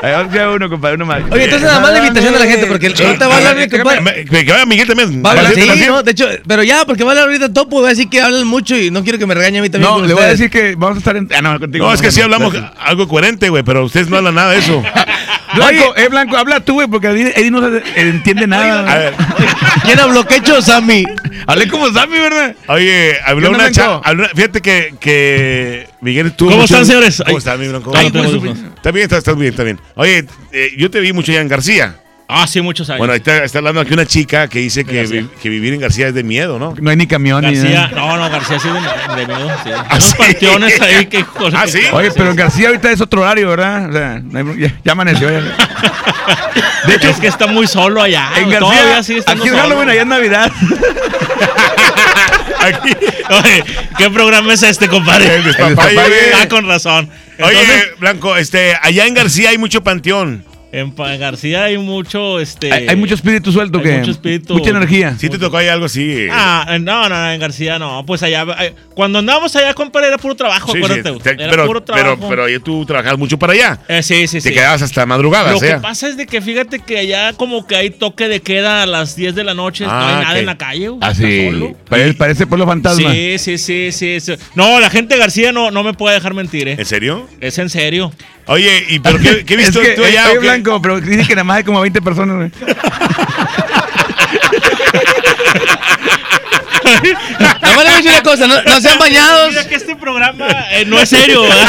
Ahí 0.02 0.12
vamos 0.12 0.36
a 0.36 0.50
uno, 0.50 0.68
compadre, 0.68 0.96
uno 0.96 1.06
más. 1.06 1.22
Oye, 1.30 1.44
entonces 1.44 1.66
nada 1.68 1.80
más 1.80 1.92
la 1.92 1.98
invitación 1.98 2.34
a 2.34 2.38
la 2.38 2.46
gente, 2.46 2.66
porque 2.66 2.86
ahorita 2.86 3.28
va 3.28 3.34
a 3.34 3.36
hablar 3.38 3.56
mi 3.56 3.68
compadre. 3.68 4.24
Que, 4.24 4.44
vaya 4.52 4.66
Miguel 4.66 4.86
también. 4.86 5.22
Va 5.24 5.30
a 5.30 5.32
hablar, 5.32 5.54
de 5.54 5.62
sí, 5.62 5.84
no, 5.86 6.02
de 6.02 6.10
hecho, 6.10 6.28
pero 6.46 6.62
ya, 6.62 6.84
porque 6.84 7.04
va 7.04 7.10
a 7.10 7.12
hablar 7.12 7.26
ahorita 7.28 7.52
Topo, 7.52 7.80
va 7.82 7.88
a 7.88 7.90
decir 7.90 8.08
que 8.08 8.20
hablan 8.20 8.46
mucho 8.46 8.76
y 8.76 8.90
no 8.90 9.02
quiero 9.02 9.18
que 9.18 9.26
me 9.26 9.34
regañe 9.34 9.58
a 9.58 9.62
mí 9.62 9.70
también. 9.70 9.92
No, 9.92 10.04
le 10.04 10.14
voy 10.14 10.22
a 10.22 10.28
decir 10.28 10.50
que 10.50 10.74
vamos 10.76 10.96
a 10.96 10.98
estar 10.98 11.16
en. 11.16 11.28
Ah, 11.34 11.42
no, 11.42 11.58
contigo. 11.58 11.86
No, 11.86 11.92
es 11.92 12.00
que 12.00 12.10
sí 12.10 12.20
hablamos 12.20 12.54
algo 12.78 13.08
coherente, 13.08 13.48
güey, 13.48 13.62
pero 13.62 13.84
ustedes 13.84 14.08
no 14.08 14.16
hablan 14.16 14.34
nada 14.34 14.52
de 14.52 14.58
eso. 14.58 14.82
Blanco, 15.54 15.94
eh, 15.96 16.08
Blanco, 16.08 16.36
habla 16.36 16.60
tú, 16.60 16.74
güey, 16.74 16.86
porque 16.88 17.08
Eddie, 17.08 17.32
Eddie 17.36 17.50
no 17.50 17.60
se- 17.60 17.82
entiende 17.96 18.46
nada. 18.46 18.90
A 18.90 18.98
ver, 18.98 19.14
¿Quién 19.84 20.00
habló? 20.00 20.24
¿Qué 20.24 20.36
hecho, 20.36 20.62
Sammy? 20.62 21.04
Hablé 21.46 21.68
como 21.68 21.92
Sammy, 21.92 22.18
¿verdad? 22.18 22.54
oye, 22.68 23.16
habló 23.24 23.48
¿Qué 23.48 23.54
onda, 23.54 23.64
una 23.66 23.70
chava. 23.72 24.00
Fíjate 24.34 24.60
que, 24.60 24.94
que 25.00 25.88
Miguel 26.00 26.28
estuvo. 26.28 26.50
¿Cómo 26.50 26.62
mucho- 26.62 26.74
están, 26.74 26.86
señores? 26.86 27.16
¿Cómo 27.24 27.30
Ay. 27.30 27.38
estás, 27.38 27.58
mi 27.58 27.68
Blanco? 27.68 27.92
Ay, 27.94 28.06
Ay, 28.06 28.10
pues, 28.12 28.30
pues, 28.30 28.40
pues. 28.40 28.58
Está 28.76 28.90
bien, 28.90 29.08
estás 29.12 29.36
bien, 29.36 29.50
está 29.50 29.62
bien. 29.64 29.80
Oye, 29.94 30.26
eh, 30.52 30.70
yo 30.76 30.90
te 30.90 31.00
vi 31.00 31.12
mucho 31.12 31.32
allá 31.32 31.40
en 31.40 31.48
García. 31.48 31.96
Ah, 32.34 32.46
sí, 32.46 32.62
muchos 32.62 32.88
años. 32.88 32.98
Bueno, 32.98 33.12
ahí 33.12 33.18
está, 33.18 33.44
está 33.44 33.58
hablando 33.58 33.80
aquí 33.82 33.92
una 33.92 34.06
chica 34.06 34.48
que 34.48 34.60
dice 34.60 34.84
que, 34.86 35.02
vi- 35.04 35.28
que 35.42 35.50
vivir 35.50 35.74
en 35.74 35.80
García 35.80 36.08
es 36.08 36.14
de 36.14 36.22
miedo, 36.22 36.58
¿no? 36.58 36.74
No 36.80 36.88
hay 36.90 36.96
ni 36.96 37.06
camión 37.06 37.44
ni 37.44 37.54
García, 37.54 37.88
nada. 37.88 37.90
no, 37.94 38.16
no, 38.16 38.30
García 38.30 38.58
sí 38.58 38.68
de, 38.68 39.16
de 39.16 39.26
miedo. 39.26 39.50
Sí. 39.62 39.70
Hay 39.70 39.96
unos 39.98 40.14
panteones 40.14 40.80
ahí 40.80 41.06
que. 41.06 41.26
¿Ah, 41.54 41.66
sí? 41.66 41.80
Oye, 41.92 42.10
pero 42.16 42.30
en 42.30 42.36
García 42.36 42.68
ahorita 42.68 42.90
es 42.90 43.00
otro 43.02 43.20
horario, 43.20 43.50
¿verdad? 43.50 43.90
O 43.90 43.92
sea, 43.92 44.20
no 44.24 44.38
hay- 44.52 44.60
ya, 44.60 44.74
ya 44.82 44.92
amaneció. 44.92 45.30
ya. 45.30 45.40
De 46.86 46.94
hecho, 46.96 47.10
es 47.10 47.18
que 47.20 47.26
está 47.26 47.46
muy 47.48 47.66
solo 47.66 48.00
allá. 48.00 48.30
En 48.36 48.48
García, 48.48 48.58
Todavía 48.60 49.02
sigue 49.02 49.18
estando 49.18 49.44
aquí 49.44 49.52
es. 49.54 49.60
Halloween, 49.60 49.88
allá 49.90 50.00
es 50.00 50.06
Navidad. 50.06 50.52
Oye, 53.30 53.64
¿qué 53.98 54.10
programa 54.10 54.52
es 54.52 54.62
este, 54.62 54.88
compadre? 54.88 55.34
El. 55.34 55.54
Ah, 56.34 56.48
con 56.48 56.66
razón. 56.66 57.08
Oye, 57.40 57.58
Blanco, 57.98 58.36
este, 58.36 58.76
allá 58.80 59.06
en 59.06 59.14
García 59.14 59.50
hay 59.50 59.58
mucho 59.58 59.82
panteón. 59.82 60.44
En 60.72 60.94
García 61.20 61.64
hay 61.64 61.76
mucho, 61.78 62.40
este... 62.40 62.72
Hay, 62.72 62.88
hay 62.88 62.96
mucho 62.96 63.14
espíritu 63.14 63.52
suelto 63.52 63.78
hay 63.78 63.84
que. 63.84 63.98
mucho 63.98 64.10
espíritu. 64.10 64.54
Mucha 64.54 64.70
energía. 64.70 65.14
Sí 65.18 65.28
te 65.28 65.38
tocó 65.38 65.58
ahí 65.58 65.68
algo 65.68 65.84
así. 65.84 66.26
Ah, 66.30 66.78
no, 66.80 67.08
no, 67.08 67.20
no, 67.20 67.30
en 67.32 67.38
García 67.40 67.78
no. 67.78 68.04
Pues 68.06 68.22
allá, 68.22 68.46
eh, 68.60 68.74
cuando 68.94 69.18
andábamos 69.18 69.54
allá, 69.54 69.74
compadre, 69.74 70.08
era 70.08 70.18
puro 70.18 70.34
trabajo, 70.34 70.72
Sí, 70.72 70.78
sí, 70.78 70.84
acuérdate. 70.84 71.10
güey. 71.10 71.22
te- 71.22 71.30
era 71.42 71.50
pero, 71.50 71.66
puro 71.66 71.84
pero, 71.84 71.96
trabajo. 72.02 72.28
pero 72.28 72.44
ahí 72.44 72.58
tú 72.58 72.86
trabajabas 72.86 73.18
mucho 73.18 73.38
para 73.38 73.52
allá. 73.52 73.80
Eh, 73.88 74.02
sí, 74.02 74.26
sí, 74.26 74.38
Te 74.40 74.48
sí. 74.48 74.54
quedabas 74.54 74.80
hasta 74.82 75.04
madrugadas, 75.04 75.52
Lo 75.52 75.60
que 75.60 75.74
pasa 75.76 76.08
es 76.08 76.16
de 76.16 76.26
que 76.26 76.40
fíjate 76.40 76.78
que 76.80 76.98
allá 76.98 77.34
como 77.34 77.66
que 77.66 77.76
hay 77.76 77.90
toque 77.90 78.28
de 78.28 78.40
queda 78.40 78.82
a 78.82 78.86
las 78.86 79.14
10 79.14 79.34
de 79.34 79.44
la 79.44 79.52
noche, 79.54 79.84
no 79.84 79.90
Ah, 79.90 80.08
hay 80.08 80.14
nada 80.22 80.32
ok. 80.34 80.38
en 80.40 80.46
la 80.46 80.56
calle. 80.58 80.88
güey, 80.88 81.00
Ah, 81.02 81.14
sí. 81.14 81.46
solo. 81.50 81.76
Parece, 81.88 82.14
parece 82.14 82.46
pueblo 82.46 82.66
fantasma. 82.66 83.12
Sí, 83.12 83.36
sí, 83.38 83.58
sí, 83.58 83.92
sí, 83.92 84.20
sí. 84.20 84.32
No, 84.54 84.80
la 84.80 84.88
gente 84.88 85.14
de 85.14 85.20
García 85.20 85.52
no, 85.52 85.70
no 85.70 85.82
me 85.82 85.92
puede 85.92 86.14
dejar 86.14 86.32
mentir, 86.34 86.68
¿eh? 86.68 86.76
¿En 86.78 86.86
serio? 86.86 87.28
Es 87.40 87.58
en 87.58 87.68
serio. 87.68 88.10
Oye, 88.46 88.86
¿y 88.88 88.98
pero 88.98 89.18
qué, 89.20 89.44
qué 89.44 89.54
Es 89.54 89.58
viste 89.72 89.80
que, 89.80 89.88
tú 89.90 90.04
allá? 90.04 90.30
oye, 90.32 90.61
o 90.70 90.80
qué? 90.80 90.80
Blanco, 90.80 90.82
pero 90.82 91.00
dicen 91.00 91.26
que 91.26 91.34
nada 91.34 91.44
más 91.44 91.58
hay 91.58 91.64
como 91.64 91.80
20 91.80 92.00
personas, 92.02 92.36
güey. 92.36 92.50
Nada 97.38 97.58
más 97.62 97.76
le 97.76 97.82
voy 97.84 97.86
a 97.86 97.96
decir 97.96 98.10
una 98.10 98.22
cosa, 98.22 98.46
no, 98.46 98.62
no 98.62 98.80
sean 98.80 98.98
bañados. 98.98 99.48
Mira 99.50 99.66
que 99.68 99.74
este 99.76 99.96
programa 99.96 100.46
eh, 100.72 100.84
no 100.86 100.98
es 101.00 101.08
serio, 101.08 101.42
¿verdad? 101.42 101.68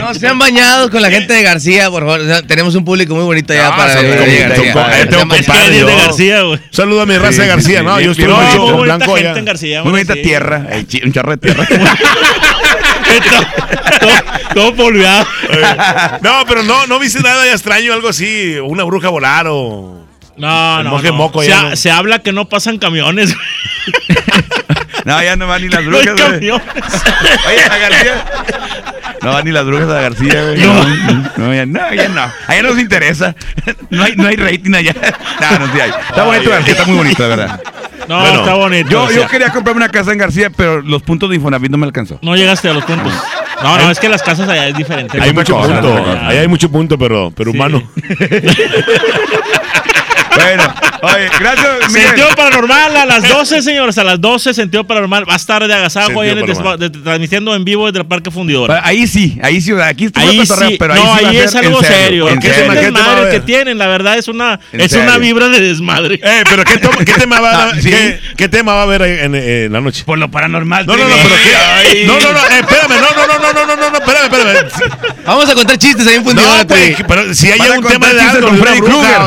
No 0.00 0.14
sean 0.14 0.38
bañados 0.38 0.90
con 0.90 1.02
la 1.02 1.10
gente 1.10 1.32
de 1.32 1.42
García, 1.42 1.90
por 1.90 2.02
favor. 2.04 2.20
O 2.20 2.24
sea, 2.26 2.42
tenemos 2.42 2.74
un 2.74 2.84
público 2.84 3.14
muy 3.14 3.24
bonito 3.24 3.52
allá 3.52 3.68
Ah, 3.68 3.76
para 3.76 3.92
son 3.94 4.02
de 4.02 4.08
como- 4.10 4.20
García. 4.20 4.48
son 4.48 4.56
como- 4.72 5.34
tengo 5.34 5.34
Es 5.34 5.70
de 5.70 5.78
yo. 5.80 5.86
García, 5.86 6.42
güey. 6.42 6.60
Saludo 6.70 7.02
a 7.02 7.06
mi 7.06 7.16
raza 7.18 7.32
Sí, 7.32 7.40
de 7.40 7.46
García, 7.48 7.78
sí, 7.80 7.84
¿no? 7.84 7.98
sí. 7.98 8.04
Yo 8.22 8.28
No, 8.28 8.36
mucho 8.36 8.48
muy 8.48 8.56
con 8.56 8.76
bonita 8.78 8.96
Blanco 8.96 9.14
gente 9.14 9.28
allá. 9.30 9.38
en 9.38 9.44
García. 9.44 9.82
Muy 9.82 9.90
güey, 9.90 10.04
bonita 10.04 10.14
sí. 10.14 10.22
tierra. 10.22 10.66
eh, 10.70 10.86
un 11.04 11.12
charro 11.12 11.30
de 11.32 11.36
tierra. 11.38 11.68
todo, 14.54 14.74
polveado. 14.74 15.26
No, 16.22 16.44
pero 16.46 16.62
no, 16.62 16.86
no 16.86 16.98
viste 16.98 17.20
nada 17.20 17.44
ya 17.46 17.52
extraño, 17.52 17.92
algo 17.92 18.08
así, 18.08 18.56
una 18.62 18.84
bruja 18.84 19.08
volar 19.08 19.46
o... 19.48 20.06
No, 20.36 20.82
no, 20.84 21.02
no. 21.02 21.12
moco 21.14 21.42
se, 21.42 21.52
ha- 21.52 21.62
no. 21.70 21.76
se 21.76 21.90
habla 21.90 22.20
que 22.20 22.32
no 22.32 22.48
pasan 22.48 22.78
camiones. 22.78 23.34
No, 25.04 25.22
ya 25.22 25.36
no 25.36 25.46
van 25.46 25.62
ni 25.62 25.68
las 25.68 25.82
no 25.84 25.90
brujas. 25.90 26.32
Oye, 26.38 26.50
a 26.50 27.78
García. 27.78 28.24
No 29.22 29.32
van 29.32 29.44
ni 29.44 29.52
las 29.52 29.64
brujas 29.64 29.88
a 29.88 30.00
García, 30.02 30.42
güey. 30.42 30.58
No, 30.60 30.84
no, 31.38 31.54
ya 31.54 31.64
no. 31.64 31.94
Ya 31.94 32.08
no. 32.08 32.30
Allá 32.46 32.62
no 32.62 32.70
nos 32.70 32.78
interesa. 32.78 33.34
No 33.88 34.04
hay, 34.04 34.16
no 34.16 34.26
hay 34.28 34.36
rating 34.36 34.74
allá. 34.74 34.94
No, 35.40 35.60
no, 35.60 35.72
sí 35.72 35.80
hay. 35.80 35.90
Está 36.10 36.24
bonito 36.24 36.50
García, 36.50 36.72
está 36.72 36.84
muy 36.84 36.96
bonito, 36.98 37.22
la 37.22 37.28
verdad. 37.28 37.60
No, 38.08 38.20
Bueno, 38.20 38.38
está 38.40 38.54
bonito. 38.54 38.88
Yo, 38.90 39.02
o 39.04 39.08
sea, 39.08 39.22
yo 39.22 39.28
quería 39.28 39.50
comprarme 39.50 39.82
una 39.84 39.90
casa 39.90 40.12
en 40.12 40.18
García, 40.18 40.50
pero 40.50 40.80
los 40.80 41.02
puntos 41.02 41.28
de 41.28 41.36
Infonavit 41.36 41.70
no 41.70 41.76
me 41.78 41.84
alcanzó. 41.86 42.18
No 42.22 42.34
llegaste 42.36 42.68
a 42.68 42.72
los 42.72 42.84
puntos. 42.84 43.12
No, 43.62 43.76
no, 43.76 43.90
es 43.90 43.98
que 44.00 44.08
las 44.08 44.22
casas 44.22 44.48
allá 44.48 44.68
es 44.68 44.76
diferente. 44.76 45.20
Hay 45.20 45.32
mucho 45.34 45.54
cosa, 45.56 45.80
punto, 45.80 46.18
ahí 46.22 46.38
hay 46.38 46.48
mucho 46.48 46.70
punto, 46.70 46.96
pero, 46.96 47.30
pero 47.36 47.50
Sí. 47.50 47.56
humano. 47.56 47.82
Bueno, 50.42 50.74
oye, 51.02 51.28
gracias, 51.40 51.88
Miguel. 51.92 52.06
Sentido 52.08 52.28
paranormal 52.36 52.96
a 52.96 53.06
las 53.06 53.28
12, 53.28 53.62
señores. 53.62 53.98
A 53.98 54.04
las 54.04 54.20
12, 54.20 54.54
sentido 54.54 54.84
paranormal. 54.84 55.28
Va 55.28 55.34
a 55.34 55.36
estar 55.36 55.66
de 55.66 55.72
agasajo 55.74 56.20
ahí 56.20 56.30
en 56.30 56.38
el 56.38 56.92
transmitiendo 57.02 57.54
en 57.54 57.64
vivo 57.64 57.86
desde 57.86 58.00
el 58.00 58.06
Parque 58.06 58.30
Fundidora. 58.30 58.80
Ahí 58.84 59.06
sí, 59.06 59.38
ahí 59.42 59.60
sí, 59.60 59.72
aquí 59.72 60.06
está 60.06 60.20
Ahí 60.20 60.44
sí, 60.46 60.76
pero 60.78 60.94
no, 60.94 61.14
ahí, 61.14 61.18
sí 61.18 61.24
va 61.24 61.28
a 61.28 61.30
ahí 61.30 61.36
es 61.38 61.54
algo 61.54 61.82
serio. 61.82 62.28
Es 62.28 62.34
un 62.34 62.40
¿Qué 62.40 62.48
va 62.66 62.72
a 62.72 62.76
desmadre 62.76 63.30
que 63.30 63.40
tienen, 63.40 63.78
la 63.78 63.86
verdad, 63.86 64.18
es 64.18 64.28
una, 64.28 64.58
es 64.72 64.92
una 64.92 65.18
vibra 65.18 65.48
de 65.48 65.60
desmadre. 65.60 66.20
Eh, 66.28 66.42
pero 66.48 66.62
¿qué, 66.64 66.76
to- 66.78 66.90
qué 66.90 67.12
tema 67.14 67.40
va 67.40 67.50
a 67.50 67.68
Ah, 67.68 67.72
sí. 67.80 67.88
¿qué, 67.90 68.20
qué 68.36 68.48
tema 68.48 68.74
va 68.74 68.80
a 68.80 68.82
haber 68.82 69.02
en, 69.02 69.34
en 69.34 69.72
la 69.72 69.80
noche? 69.80 70.04
Por 70.04 70.18
lo 70.18 70.30
paranormal. 70.30 70.84
No, 70.86 70.96
no, 70.96 71.08
no, 71.08 71.14
pero 71.22 71.34
¿qué? 71.42 72.04
No, 72.06 72.14
no, 72.20 72.32
no, 72.32 72.38
eh, 72.38 72.60
espérame, 72.60 73.00
no, 73.00 73.10
no, 73.16 73.26
no, 73.26 73.38
no, 73.38 73.52
no, 73.52 73.66
no, 73.66 73.76
no, 73.76 73.90
no, 73.90 73.96
espérame, 73.98 74.24
espérame. 74.24 75.24
Vamos 75.24 75.48
a 75.48 75.54
contar 75.54 75.78
chistes 75.78 76.06
ahí 76.06 76.16
en 76.16 76.24
Fundidora, 76.24 76.58
No, 76.62 76.66
pues, 76.66 76.96
pero 77.06 77.34
si 77.34 77.50
hay 77.50 77.60
algún 77.60 77.84
tema 77.86 78.12
de 78.12 78.20
algo, 78.20 78.50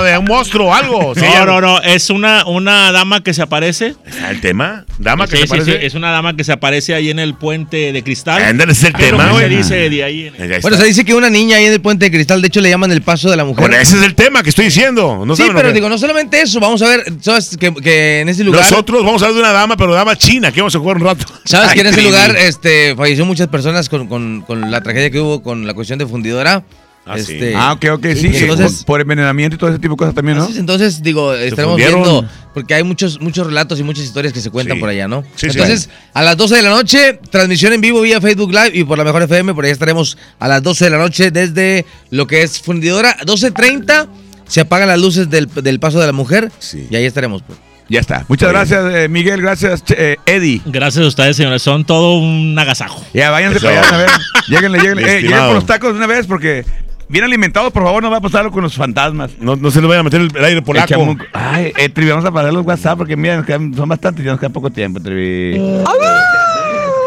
de 0.04 0.18
un 0.18 0.26
monstruo 0.26 0.68
o 0.68 0.74
algo. 0.74 1.01
No, 1.15 1.45
no, 1.45 1.61
no. 1.61 1.82
Es 1.82 2.10
una, 2.10 2.45
una 2.45 2.91
dama 2.91 3.22
que 3.23 3.34
se 3.34 3.41
aparece. 3.41 3.95
¿Está 4.06 4.32
el 4.32 4.41
tema? 4.41 4.86
Dama 4.98 5.28
que 5.28 5.38
Sí, 5.38 5.41
se 5.44 5.48
sí, 5.48 5.53
sí, 5.61 5.65
parece. 5.72 5.86
es 5.86 5.94
una 5.95 6.11
dama 6.11 6.36
que 6.36 6.44
se 6.44 6.52
aparece 6.52 6.94
ahí 6.94 7.10
en 7.10 7.19
el 7.19 7.34
puente 7.36 7.91
de 7.91 8.03
cristal. 8.03 8.41
Ándale, 8.44 8.72
ese 8.73 8.88
es 8.88 8.94
el 8.94 8.99
tema, 8.99 9.23
¿qué 9.26 9.30
se 9.30 9.34
güey. 9.48 9.56
dice 9.57 9.90
de 9.90 10.03
ahí? 10.03 10.32
en- 10.38 10.49
ya 10.49 10.60
Bueno, 10.61 10.78
se 10.78 10.86
dice 10.86 11.03
que 11.06 11.14
una 11.14 11.30
niña 11.30 11.57
ahí 11.57 11.65
en 11.65 11.73
el 11.73 11.82
puente 11.82 12.06
de 12.06 12.11
cristal, 12.11 12.41
de 12.41 12.48
hecho 12.48 12.61
le 12.61 12.69
llaman 12.69 12.91
el 12.91 13.02
paso 13.02 13.30
de 13.30 13.38
la 13.38 13.44
mujer. 13.45 13.61
Bueno, 13.61 13.76
ese 13.82 13.98
es 13.98 14.03
el 14.03 14.15
tema 14.15 14.44
que 14.44 14.49
estoy 14.49 14.65
diciendo. 14.65 15.23
No 15.26 15.36
sí, 15.36 15.44
pero 15.53 15.69
que- 15.69 15.73
digo, 15.73 15.90
no 15.90 15.98
solamente 15.98 16.41
eso, 16.41 16.60
vamos 16.60 16.82
a 16.82 16.88
ver, 16.88 17.03
sabes 17.22 17.57
que, 17.57 17.73
que 17.73 18.22
en 18.22 18.30
ese 18.30 18.44
lugar, 18.44 18.61
Nosotros 18.61 19.03
vamos 19.03 19.22
a 19.22 19.26
hablar 19.26 19.36
de 19.36 19.49
una 19.49 19.53
dama, 19.60 19.78
pero 19.78 19.94
dama 19.94 20.15
china, 20.15 20.52
que 20.52 20.61
vamos 20.61 20.76
a 20.76 20.80
jugar 20.80 20.98
un 20.98 21.03
rato. 21.03 21.26
sabes 21.45 21.73
que 21.73 21.82
en 21.82 21.88
ese 21.88 22.02
lugar 22.02 22.36
este, 22.38 22.95
falleció 22.95 23.26
muchas 23.26 23.48
personas 23.48 23.90
con, 23.90 24.07
con- 24.07 24.41
con 24.41 24.69
la 24.72 24.82
tragedia 24.82 25.10
que 25.10 25.19
hubo 25.19 25.41
con 25.41 25.65
la 25.65 25.73
cuestión 25.73 25.98
de 25.99 26.06
fundidora. 26.06 26.64
Ah, 27.06 27.18
sí. 27.18 27.34
Este, 27.34 27.56
Ah, 27.56 27.73
ok, 27.73 27.86
ok, 27.94 28.06
sí. 28.15 28.28
entonces- 28.34 28.78
por, 28.80 28.86
por 28.86 29.02
envenenamiento 29.02 29.56
y 29.56 29.57
todo 29.60 29.69
ese 29.72 29.80
tipo 29.80 29.94
de 29.95 29.98
cosas 29.98 30.14
también, 30.14 30.38
¿no? 30.38 30.48
Entonces, 30.56 31.02
digo, 31.02 31.34
estaremos 31.34 31.76
viendo, 31.78 32.23
porque 32.53 32.76
hay 32.76 32.84
muchos, 32.84 33.19
muchos 33.19 33.48
relatos 33.48 33.80
y 33.80 33.84
muchas 33.84 34.03
historias 34.03 34.32
que 34.34 34.40
se 34.40 34.52
cuentan 34.52 34.78
Sí. 34.78 34.82
por 34.82 34.90
allá, 34.90 35.07
¿no? 35.07 35.23
Sí, 35.36 35.49
sí. 35.49 35.57
entonces, 35.57 35.90
a 36.14 36.22
las 36.22 36.38
12 36.38 36.56
de 36.57 36.61
la 36.61 36.69
noche, 36.69 37.19
transmisión 37.32 37.73
en 37.73 37.82
vivo 37.82 38.02
vía 38.02 38.22
Facebook 38.22 38.52
Live 38.52 38.72
y 38.73 38.84
por 38.84 38.98
la 38.99 39.03
Mejor 39.03 39.23
FM, 39.23 39.53
por 39.56 39.64
allá 39.65 39.73
estaremos 39.73 40.15
a 40.40 40.48
las 40.48 40.61
12 40.61 40.86
de 40.86 40.91
la 40.91 40.98
noche 40.99 41.32
desde 41.32 41.86
lo 42.11 42.28
que 42.28 42.44
es 42.44 42.60
fundidora, 42.61 43.18
12.30, 43.26 44.07
se 44.48 44.61
apagan 44.61 44.88
las 44.88 44.99
luces 44.99 45.28
del, 45.30 45.48
del 45.48 45.80
paso 45.80 45.99
de 45.99 46.06
la 46.06 46.14
mujer 46.14 46.52
Sí. 46.60 46.88
y 46.90 46.95
ahí 46.95 47.06
estaremos. 47.06 47.41
Pues. 47.41 47.57
Ya 47.90 47.99
está. 47.99 48.26
Muchas 48.30 48.49
gracias, 48.52 48.86
eh, 48.94 49.10
Miguel. 49.10 49.41
Gracias, 49.41 49.84
eh, 49.90 50.15
Eddie. 50.26 50.61
Gracias 50.65 51.03
a 51.03 51.07
ustedes, 51.07 51.36
señores. 51.36 51.61
Son 51.61 51.84
todo 51.84 52.14
un 52.19 52.57
agasajo. 52.57 53.03
Ya, 53.14 53.32
váyanse 53.32 53.57
Eso. 53.57 53.68
para 53.68 53.80
allá 53.82 53.90
una 53.90 53.98
vez. 53.98 54.11
Lléguenle, 54.48 54.80
lléguenle. 54.80 55.18
Eh, 55.18 55.22
lleguen 55.23 55.40
por 55.40 55.53
los 55.56 55.65
tacos 55.65 55.91
de 55.91 55.98
una 55.98 56.07
vez 56.07 56.26
porque 56.26 56.64
bien 57.12 57.24
alimentados, 57.26 57.72
por 57.72 57.84
favor, 57.84 58.02
no 58.02 58.10
va 58.10 58.18
a 58.18 58.22
pasar 58.22 58.42
algo 58.42 58.52
con 58.54 58.64
los 58.64 58.74
fantasmas. 58.76 59.32
No, 59.40 59.56
no 59.56 59.70
se 59.72 59.82
le 59.82 59.88
vaya 59.88 60.00
a 60.00 60.04
meter 60.04 60.22
el, 60.22 60.36
el 60.36 60.46
aire 60.46 60.62
polaco. 60.62 60.86
Echamos- 60.88 61.18
Ay, 61.34 61.74
eh, 61.78 61.90
Trivi, 61.90 62.10
vamos 62.12 62.26
a 62.26 62.32
parar 62.32 62.52
los 62.54 62.66
WhatsApp 62.66 62.98
porque 62.98 63.16
mira, 63.16 63.38
nos 63.38 63.46
quedan- 63.46 63.74
son 63.76 63.88
bastantes 63.90 64.24
y 64.24 64.26
ya 64.26 64.32
nos 64.32 64.40
queda 64.40 64.50
poco 64.50 64.70
tiempo, 64.72 65.00
Trivi. 65.00 65.58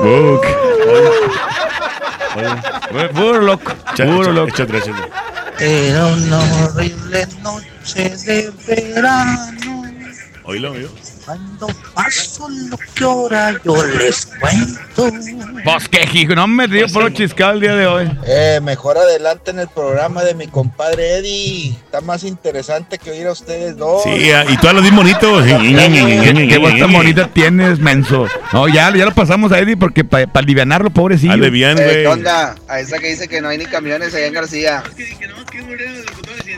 Book. 0.00 0.42
Puro 3.14 3.40
loco. 3.40 3.72
Puro 3.96 4.32
loco. 4.32 4.48
échate, 4.48 4.76
échate. 4.78 5.02
Era 5.60 6.06
una 6.06 6.38
horrible 6.64 7.26
noche 7.42 8.10
de 8.26 8.50
verano. 8.66 9.38
Oílo, 10.44 10.72
oílo. 10.72 10.88
Cuando 11.24 11.66
pasó 11.94 12.48
lo 12.50 12.76
que 12.94 13.04
ahora 13.04 13.54
yo 13.64 13.82
les 13.86 14.26
cuento. 14.26 15.10
Pues 15.64 15.88
qué 15.88 16.06
hijo, 16.12 16.34
no 16.34 16.46
me 16.46 16.66
río 16.66 16.86
por 16.92 17.04
lo 17.04 17.10
chiscado 17.10 17.52
el 17.52 17.60
día 17.60 17.74
de 17.74 17.86
hoy. 17.86 18.10
Eh, 18.26 18.60
mejor 18.62 18.98
adelante 18.98 19.50
en 19.50 19.60
el 19.60 19.68
programa 19.68 20.22
de 20.22 20.34
mi 20.34 20.48
compadre 20.48 21.16
Eddie. 21.18 21.70
Está 21.70 22.02
más 22.02 22.24
interesante 22.24 22.98
que 22.98 23.10
oír 23.10 23.26
a 23.26 23.32
ustedes 23.32 23.76
dos. 23.78 24.02
Sí, 24.02 24.30
ah, 24.32 24.44
y 24.48 24.56
tú 24.58 24.68
hablas 24.68 24.82
bien 24.82 24.96
bonito. 24.96 25.42
Qué 25.44 26.58
voz 26.58 26.78
tan 26.78 26.92
bonita 26.92 27.28
tienes, 27.28 27.78
menso. 27.78 28.26
No, 28.52 28.68
ya, 28.68 28.94
ya 28.94 29.06
lo 29.06 29.14
pasamos 29.14 29.50
a 29.52 29.58
Eddie 29.58 29.78
porque 29.78 30.04
para 30.04 30.28
alivianarlo, 30.34 30.90
pobrecillo. 30.90 31.32
Dale 31.32 31.48
bien, 31.48 31.78
Eh, 31.78 31.82
güey. 31.84 32.02
¿Qué 32.02 32.06
onda? 32.08 32.54
A 32.68 32.80
esa 32.80 32.98
que 32.98 33.08
dice 33.08 33.28
que 33.28 33.40
no 33.40 33.48
hay 33.48 33.56
ni 33.56 33.64
camiones 33.66 34.14
allá 34.14 34.26
en 34.26 34.34
García. 34.34 34.82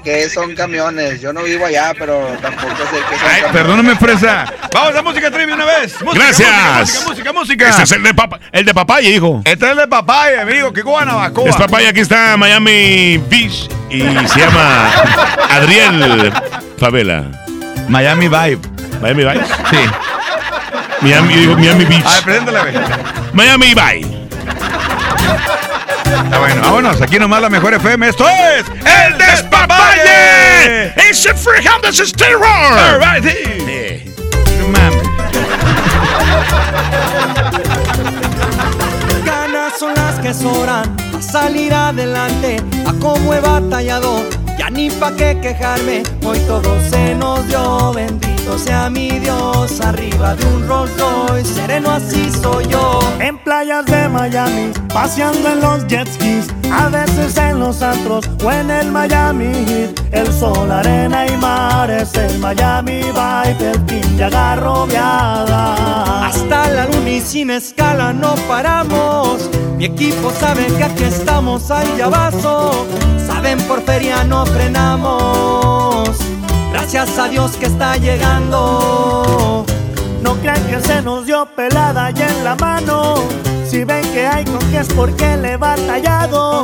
¿Qué 0.04 0.28
son 0.28 0.54
camiones? 0.54 1.20
Yo 1.20 1.32
no 1.32 1.42
vivo 1.42 1.66
allá, 1.66 1.92
pero 1.98 2.26
tampoco 2.40 2.68
sé 2.76 2.96
qué 3.10 3.16
son 3.18 3.28
Ay, 3.28 3.42
camiones. 3.42 3.52
perdóname, 3.52 3.96
fresa. 3.96 4.44
Vamos 4.72 4.94
a 4.96 5.02
música 5.02 5.30
Trivi 5.30 5.52
una 5.52 5.64
vez. 5.64 5.94
Música, 6.02 6.24
Gracias. 6.24 6.78
Música, 6.88 7.08
música, 7.08 7.32
música. 7.32 7.68
Este 7.70 7.82
es 7.82 7.92
el 7.92 8.02
de, 8.02 8.14
papa, 8.14 8.38
el 8.52 8.64
de 8.64 8.74
papaya, 8.74 9.08
hijo. 9.08 9.42
Este 9.44 9.64
es 9.66 9.70
el 9.72 9.78
de 9.78 9.86
papaya, 9.88 10.42
amigo. 10.42 10.72
Qué 10.72 10.82
guanabacoa. 10.82 11.48
Es 11.50 11.56
papaya, 11.56 11.88
aquí 11.90 12.00
está 12.00 12.36
Miami 12.36 13.18
Beach 13.28 13.68
y 13.90 14.00
se 14.28 14.40
llama 14.40 14.90
Adriel 15.50 16.32
Favela. 16.78 17.24
Miami 17.88 18.28
Vibe. 18.28 18.58
Miami 19.00 19.24
Vice. 19.24 19.54
Sí. 19.70 19.78
Miami, 21.02 21.34
digo, 21.34 21.56
Miami 21.56 21.84
A 21.84 21.88
ver, 21.88 21.88
Beach. 21.88 22.24
preséntala. 22.24 22.64
Miami 23.32 23.74
Vice. 23.74 24.16
Está 26.06 26.38
bueno, 26.38 26.62
vámonos. 26.62 27.00
Aquí 27.02 27.18
nomás 27.18 27.42
la 27.42 27.50
mejor 27.50 27.74
FM. 27.74 28.08
Esto 28.08 28.26
es 28.28 28.64
El 28.84 29.18
Despapalle. 29.18 30.92
It's 31.08 31.26
a 31.26 31.34
free 31.34 31.62
house, 31.62 31.98
it's 31.98 32.12
terror. 32.12 32.44
All 32.44 32.98
right, 32.98 33.22
sí. 33.24 34.14
No 34.58 34.68
mames. 34.68 35.06
ganas 39.24 39.78
son 39.78 39.94
las 39.94 40.18
que 40.20 40.32
sobran 40.32 40.96
a 41.16 41.22
salir 41.22 41.74
adelante, 41.74 42.56
a 42.86 42.92
cómo 43.00 43.34
he 43.34 43.40
batallado 43.40 44.24
Ya 44.58 44.70
ni 44.70 44.90
pa' 44.90 45.12
qué 45.14 45.38
quejarme, 45.40 46.02
hoy 46.24 46.38
todo 46.40 46.78
se 46.90 47.14
nos 47.14 47.46
dio. 47.46 47.92
Bendito 47.92 48.58
sea 48.58 48.88
mi 48.90 49.10
Dios, 49.18 49.80
arriba 49.80 50.34
de 50.34 50.44
un 50.46 50.66
Rolls 50.66 50.92
Royce, 50.98 51.54
sereno 51.54 51.90
así 51.90 52.30
soy 52.30 52.66
yo. 52.68 53.00
En 53.20 53.36
playas 53.38 53.84
de 53.86 54.08
Miami, 54.08 54.72
paseando 54.92 55.50
en 55.50 55.60
los 55.60 55.86
jet 55.86 56.08
skis, 56.08 56.46
a 56.72 56.88
veces 56.88 57.36
en 57.36 57.60
los 57.60 57.82
antros 57.82 58.28
o 58.44 58.52
en 58.52 58.70
el 58.70 58.90
Miami 58.90 59.52
Heat. 59.66 60.00
El 60.12 60.32
sol, 60.32 60.70
arena 60.70 61.26
y 61.26 61.36
mar 61.36 61.90
es 61.90 62.14
el 62.14 62.38
Miami 62.38 63.02
Vibe, 63.02 63.70
el 63.70 63.86
team 63.86 64.16
de. 64.16 64.24
Hasta 66.26 66.70
la 66.70 66.86
luna 66.86 67.10
y 67.10 67.20
sin 67.20 67.50
escala 67.50 68.12
no 68.12 68.34
paramos. 68.48 69.48
Mi 69.76 69.86
equipo 69.86 70.30
sabe 70.38 70.66
que 70.66 70.84
aquí 70.84 71.04
estamos 71.04 71.70
al 71.70 71.96
llavazo. 71.96 72.86
Saben 73.26 73.60
por 73.62 73.82
feria 73.82 74.24
no 74.24 74.46
frenamos. 74.46 76.10
Gracias 76.72 77.18
a 77.18 77.28
Dios 77.28 77.56
que 77.56 77.66
está 77.66 77.96
llegando. 77.96 79.64
No 80.22 80.34
crean 80.36 80.62
que 80.66 80.80
se 80.80 81.02
nos 81.02 81.26
dio 81.26 81.46
pelada 81.54 82.10
y 82.10 82.22
en 82.22 82.44
la 82.44 82.54
mano. 82.56 83.16
Si 83.68 83.82
ven 83.82 84.02
que 84.12 84.26
hay 84.26 84.44
con 84.44 84.60
que 84.70 84.78
es 84.78 84.88
porque 84.88 85.36
le 85.36 85.52
he 85.52 85.56
batallado. 85.56 86.62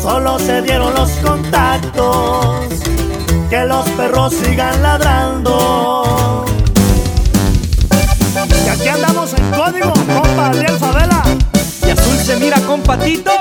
Solo 0.00 0.38
se 0.38 0.62
dieron 0.62 0.94
los 0.94 1.10
contactos. 1.14 2.68
Que 3.50 3.64
los 3.64 3.88
perros 3.90 4.34
sigan 4.34 4.80
ladrando. 4.82 6.44
Y 8.64 8.68
aquí 8.68 8.88
andamos 8.88 9.34
en 9.34 9.50
código, 9.50 9.92
compa 9.92 10.48
Adriel 10.50 10.78
Favela. 10.78 11.22
Y 11.86 11.90
azul 11.90 12.16
se 12.24 12.36
mira 12.36 12.60
con 12.60 12.80
patito. 12.82 13.32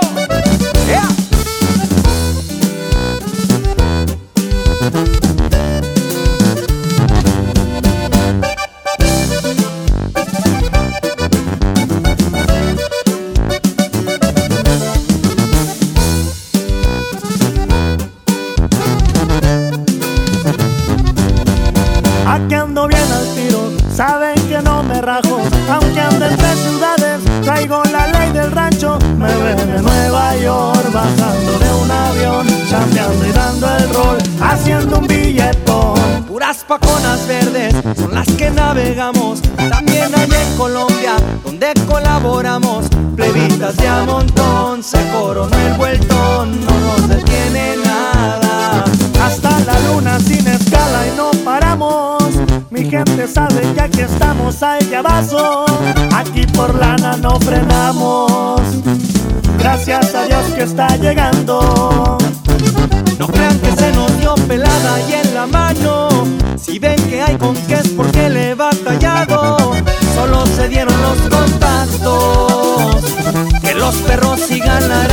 Haciendo 34.42 35.00
un 35.00 35.08
billetón. 35.08 36.24
Puras 36.28 36.64
paconas 36.68 37.28
verdes 37.28 37.76
son 37.98 38.14
las 38.14 38.28
que 38.28 38.50
navegamos. 38.50 39.42
También 39.42 40.12
hay 40.16 40.30
en 40.30 40.58
Colombia, 40.58 41.16
donde 41.44 41.74
colaboramos. 41.88 42.86
Plebitas 43.16 43.76
de 43.78 43.88
a 43.88 44.04
montón, 44.04 44.84
se 44.84 45.00
coronó 45.10 45.56
el 45.56 45.74
vueltón, 45.74 46.66
no 46.66 46.80
nos 46.80 47.10
detiene 47.10 47.78
nada. 47.86 48.84
Hasta 49.22 49.60
la 49.62 49.80
luna 49.92 50.20
sin 50.20 50.48
escala 50.48 51.08
y 51.08 51.18
no 51.18 51.32
paramos. 51.44 52.24
Mi 52.70 52.90
gente 52.90 53.28
sabe 53.28 53.62
que 53.74 53.82
aquí 53.82 54.02
estamos 54.02 54.64
al 54.64 54.90
llavazo. 54.90 55.66
Aquí 56.16 56.46
por 56.48 56.76
lana 56.76 57.18
no 57.18 57.40
frenamos. 57.40 58.62
Gracias 59.60 60.16
a 60.16 60.26
Dios 60.26 60.46
que 60.56 60.64
está 60.64 60.96
llegando. 60.98 62.18
No 63.20 63.28
crean 63.28 63.60
que 63.60 63.72
se 63.76 63.92
nos 63.92 64.18
dio 64.20 64.36
pelada 64.48 65.00
y 65.10 65.14
en 65.14 65.34
la 65.34 65.46
mano. 65.46 66.10
Si 66.58 66.80
ven 66.80 66.96
que 67.10 67.22
hay 67.22 67.38
con 67.38 67.56
qué 67.68 67.76
es 67.76 67.90
porque 67.90 68.30
le 68.30 68.52
he 68.52 68.56
batallado. 68.56 69.74
Solo 70.16 70.46
se 70.46 70.68
dieron 70.68 70.96
los 71.02 71.18
contactos. 71.30 73.04
Que 73.62 73.74
los 73.76 73.96
perros 73.96 74.40
sigan 74.40 74.88
ladrando. 74.90 75.13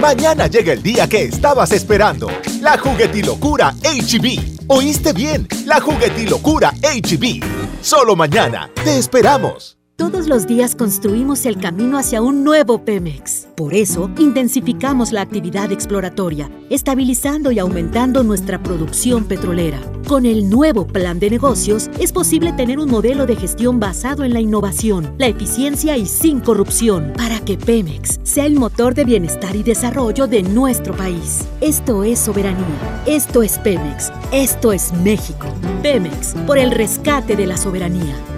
Mañana 0.00 0.46
llega 0.46 0.72
el 0.72 0.82
día 0.82 1.08
que 1.08 1.24
estabas 1.24 1.72
esperando. 1.72 2.28
La 2.60 2.78
juguetilocura 2.78 3.74
HB. 3.82 4.66
¿Oíste 4.68 5.12
bien? 5.12 5.48
La 5.64 5.80
juguetilocura 5.80 6.72
HB. 6.82 7.42
Solo 7.82 8.14
mañana. 8.14 8.70
Te 8.84 8.96
esperamos. 8.96 9.77
Todos 10.10 10.26
los 10.26 10.46
días 10.46 10.74
construimos 10.74 11.44
el 11.44 11.58
camino 11.58 11.98
hacia 11.98 12.22
un 12.22 12.42
nuevo 12.42 12.82
Pemex. 12.82 13.46
Por 13.54 13.74
eso, 13.74 14.10
intensificamos 14.18 15.12
la 15.12 15.20
actividad 15.20 15.70
exploratoria, 15.70 16.50
estabilizando 16.70 17.52
y 17.52 17.58
aumentando 17.58 18.22
nuestra 18.22 18.62
producción 18.62 19.24
petrolera. 19.26 19.78
Con 20.06 20.24
el 20.24 20.48
nuevo 20.48 20.86
plan 20.86 21.18
de 21.20 21.28
negocios, 21.28 21.90
es 22.00 22.12
posible 22.12 22.54
tener 22.54 22.78
un 22.78 22.90
modelo 22.90 23.26
de 23.26 23.36
gestión 23.36 23.80
basado 23.80 24.24
en 24.24 24.32
la 24.32 24.40
innovación, 24.40 25.14
la 25.18 25.26
eficiencia 25.26 25.98
y 25.98 26.06
sin 26.06 26.40
corrupción, 26.40 27.12
para 27.14 27.40
que 27.40 27.58
Pemex 27.58 28.18
sea 28.22 28.46
el 28.46 28.54
motor 28.54 28.94
de 28.94 29.04
bienestar 29.04 29.56
y 29.56 29.62
desarrollo 29.62 30.26
de 30.26 30.42
nuestro 30.42 30.96
país. 30.96 31.46
Esto 31.60 32.02
es 32.02 32.18
soberanía. 32.18 33.02
Esto 33.06 33.42
es 33.42 33.58
Pemex. 33.58 34.10
Esto 34.32 34.72
es 34.72 34.90
México. 35.04 35.48
Pemex, 35.82 36.32
por 36.46 36.56
el 36.56 36.70
rescate 36.70 37.36
de 37.36 37.44
la 37.44 37.58
soberanía. 37.58 38.37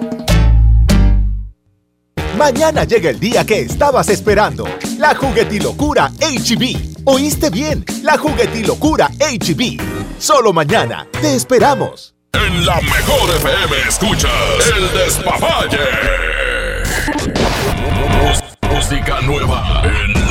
Mañana 2.41 2.85
llega 2.85 3.11
el 3.11 3.19
día 3.19 3.45
que 3.45 3.59
estabas 3.59 4.09
esperando. 4.09 4.67
La 4.97 5.13
juguetilocura 5.13 6.11
HB. 6.19 7.03
¿Oíste 7.05 7.51
bien? 7.51 7.85
La 8.01 8.17
juguetilocura 8.17 9.09
HB. 9.19 9.79
Solo 10.17 10.51
mañana. 10.51 11.05
Te 11.21 11.35
esperamos. 11.35 12.15
En 12.33 12.65
la 12.65 12.81
mejor 12.81 13.29
FM 13.35 13.75
escuchas 13.87 14.31
el 14.75 14.91
despapalle. 14.91 15.77
Música 18.73 19.21
nueva 19.21 19.83
en 19.83 20.30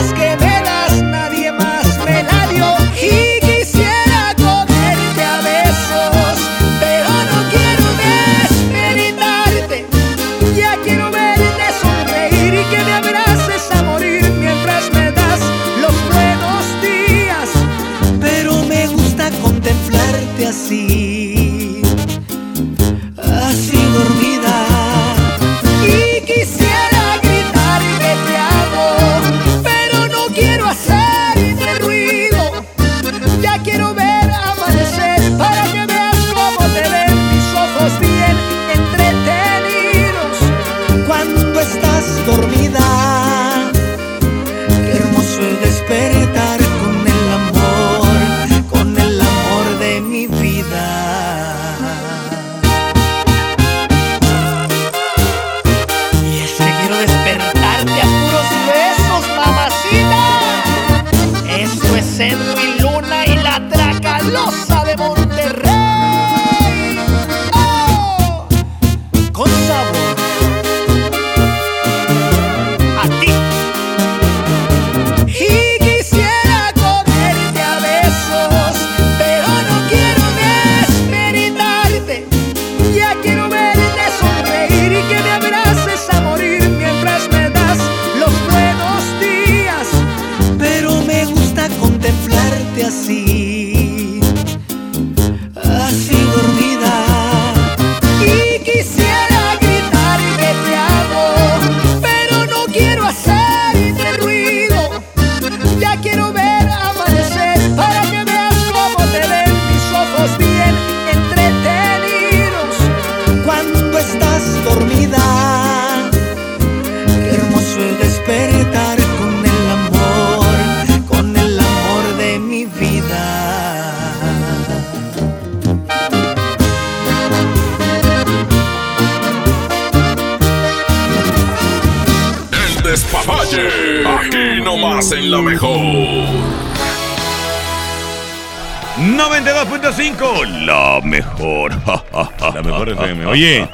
Oye, 143.41 143.69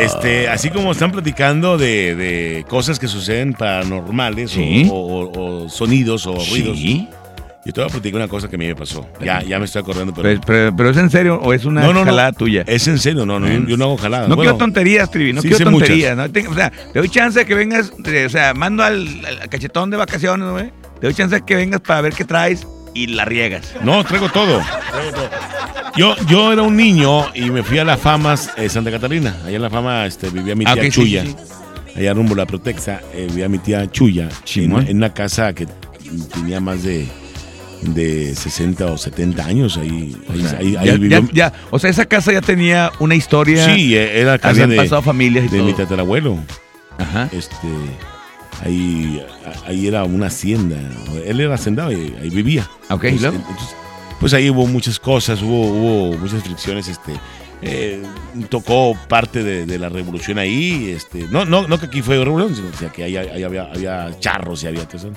este, 0.00 0.48
así 0.48 0.70
como 0.70 0.92
están 0.92 1.12
platicando 1.12 1.78
de, 1.78 2.14
de 2.14 2.64
cosas 2.68 2.98
que 2.98 3.06
suceden 3.08 3.52
paranormales 3.54 4.50
o- 4.52 4.54
Sí. 4.54 4.88
o, 4.90 4.94
o- 4.96 5.64
o 5.64 5.68
sonidos 5.68 6.26
o 6.26 6.40
Sí. 6.40 6.50
ruidos. 6.50 6.78
Yo 7.66 7.72
te 7.72 7.80
voy 7.80 7.88
a 7.88 7.92
platicar 7.92 8.16
una 8.20 8.28
cosa 8.28 8.46
que 8.48 8.56
a 8.56 8.58
mí 8.58 8.66
me 8.66 8.76
pasó. 8.76 9.08
Ya, 9.22 9.42
ya 9.42 9.58
me 9.58 9.64
estoy 9.64 9.80
acordando, 9.80 10.12
pero. 10.12 10.28
Pero, 10.28 10.40
pero- 10.46 10.76
pero 10.76 10.90
es 10.90 10.96
en 10.98 11.08
serio 11.08 11.40
o 11.42 11.54
es 11.54 11.64
una 11.64 11.80
No, 11.80 11.94
no, 11.94 12.00
no. 12.00 12.04
jalada 12.04 12.32
tuya. 12.32 12.62
Es 12.66 12.86
en 12.88 12.98
serio, 12.98 13.24
no, 13.24 13.40
no, 13.40 13.48
yo, 13.48 13.66
yo 13.66 13.76
no 13.78 13.84
hago 13.84 13.96
jaladas. 13.96 14.28
No 14.28 14.36
Bueno, 14.36 14.50
quiero 14.52 14.58
tonterías, 14.64 15.10
Trivi, 15.10 15.32
no 15.32 15.40
sí 15.40 15.48
quiero 15.48 15.70
tonterías. 15.70 16.14
¿no? 16.16 16.30
Te- 16.30 16.46
o 16.46 16.52
sea, 16.54 16.70
te 16.70 16.98
doy 16.98 17.08
chance 17.08 17.38
de 17.38 17.46
que 17.46 17.54
vengas, 17.54 17.90
o 17.90 18.28
sea, 18.28 18.52
mando 18.52 18.82
al, 18.82 19.08
al 19.24 19.48
cachetón 19.48 19.88
de 19.90 19.96
vacaciones, 19.96 20.50
güey. 20.50 20.72
Te 21.00 21.06
doy 21.06 21.14
chance 21.14 21.36
de 21.36 21.42
que 21.46 21.54
vengas 21.54 21.80
para 21.80 22.02
ver 22.02 22.12
qué 22.12 22.24
traes 22.26 22.66
y 22.92 23.06
la 23.06 23.24
riegas. 23.24 23.74
No, 23.82 24.04
traigo 24.04 24.28
todo. 24.28 24.60
traigo 24.92 25.12
todo. 25.12 25.30
Yo, 25.96 26.16
yo 26.28 26.52
era 26.52 26.62
un 26.62 26.76
niño 26.76 27.32
y 27.34 27.50
me 27.50 27.62
fui 27.62 27.78
a 27.78 27.84
las 27.84 28.00
famas 28.00 28.50
eh, 28.56 28.68
Santa 28.68 28.90
Catalina. 28.90 29.36
Allá 29.44 29.56
en 29.56 29.62
la 29.62 29.70
fama 29.70 30.06
este, 30.06 30.28
vivía 30.30 30.54
mi 30.56 30.64
Ah, 30.66 30.74
tía 30.74 30.82
ok, 30.82 30.90
sí, 30.90 31.00
Chuya. 31.00 31.24
sí, 31.24 31.36
Allá 31.96 32.14
rumbo 32.14 32.34
a 32.34 32.38
la 32.38 32.46
Protexa 32.46 33.00
eh, 33.14 33.26
vivía 33.28 33.48
mi 33.48 33.58
tía 33.58 33.88
Chuya. 33.90 34.28
En, 34.56 34.72
en 34.88 34.96
una 34.96 35.14
casa 35.14 35.52
que 35.52 35.68
tenía 36.34 36.60
más 36.60 36.82
de, 36.82 37.06
de 37.82 38.34
60 38.34 38.86
o 38.86 38.98
70 38.98 39.46
años. 39.46 39.76
Ahí, 39.76 40.16
O 40.28 40.32
ahí, 40.32 40.40
sea, 40.42 40.58
ahí- 40.58 40.76
ahí 40.76 40.86
ya, 40.86 40.94
vivió- 40.96 41.20
ya- 41.20 41.28
ya, 41.32 41.52
o 41.70 41.78
sea, 41.78 41.90
esa 41.90 42.06
casa 42.06 42.32
ya 42.32 42.40
tenía 42.40 42.90
una 42.98 43.14
historia. 43.14 43.64
Sí, 43.72 43.94
eh, 43.96 44.20
era 44.20 44.36
casa 44.38 44.50
Habían 44.50 44.70
de, 44.70 44.76
pasado 44.76 45.00
familias 45.02 45.44
y 45.44 45.48
de 45.48 45.58
todo. 45.58 45.66
mi 45.66 45.74
tatarabuelo. 45.74 46.38
Ajá. 46.98 47.28
Este, 47.30 47.68
ahí, 48.64 49.24
ahí 49.66 49.86
era 49.86 50.02
una 50.02 50.26
hacienda. 50.26 50.76
Él 51.24 51.38
era 51.40 51.54
hacendado 51.54 51.92
y 51.92 52.14
ahí 52.20 52.30
vivía. 52.30 52.68
Ok, 52.90 53.04
entonces, 53.04 53.40
pues 54.24 54.32
ahí 54.32 54.48
hubo 54.48 54.66
muchas 54.66 54.98
cosas, 54.98 55.42
hubo, 55.42 55.66
hubo 55.66 56.16
muchas 56.16 56.42
fricciones. 56.42 56.88
Este, 56.88 57.12
eh, 57.60 58.02
tocó 58.48 58.96
parte 59.06 59.42
de, 59.42 59.66
de 59.66 59.78
la 59.78 59.90
revolución 59.90 60.38
ahí. 60.38 60.92
Este, 60.96 61.28
no, 61.28 61.44
no, 61.44 61.68
no 61.68 61.78
que 61.78 61.84
aquí 61.84 62.00
fue 62.00 62.16
revolución, 62.16 62.56
sino 62.56 62.68
o 62.70 62.72
sea, 62.72 62.88
que 62.90 63.04
ahí, 63.04 63.18
ahí 63.18 63.42
había, 63.42 63.64
había 63.64 64.18
charros 64.20 64.62
y 64.62 64.68
había 64.68 64.88
eso. 64.90 65.10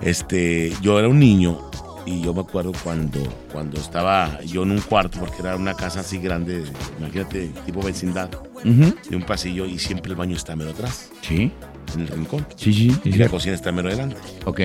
Este, 0.00 0.72
yo 0.80 0.98
era 0.98 1.08
un 1.08 1.18
niño 1.18 1.60
y 2.06 2.22
yo 2.22 2.32
me 2.32 2.40
acuerdo 2.40 2.72
cuando, 2.82 3.20
cuando 3.52 3.78
estaba 3.78 4.40
yo 4.44 4.62
en 4.62 4.70
un 4.70 4.80
cuarto, 4.80 5.18
porque 5.20 5.42
era 5.42 5.54
una 5.54 5.74
casa 5.74 6.00
así 6.00 6.16
grande, 6.16 6.64
imagínate, 6.98 7.48
tipo 7.66 7.82
vecindad, 7.82 8.30
Ujú. 8.64 8.94
de 9.10 9.14
un 9.14 9.24
pasillo 9.24 9.66
y 9.66 9.78
siempre 9.78 10.12
el 10.12 10.16
baño 10.16 10.36
está 10.36 10.56
mero 10.56 10.70
atrás. 10.70 11.10
Sí. 11.20 11.52
En 11.94 12.00
el 12.00 12.08
rincón. 12.08 12.46
Sí, 12.56 12.72
sí, 12.72 12.96
Y 13.04 13.12
la 13.12 13.28
cocina 13.28 13.54
está 13.54 13.72
mero 13.72 13.88
adelante. 13.88 14.16
Ok. 14.46 14.60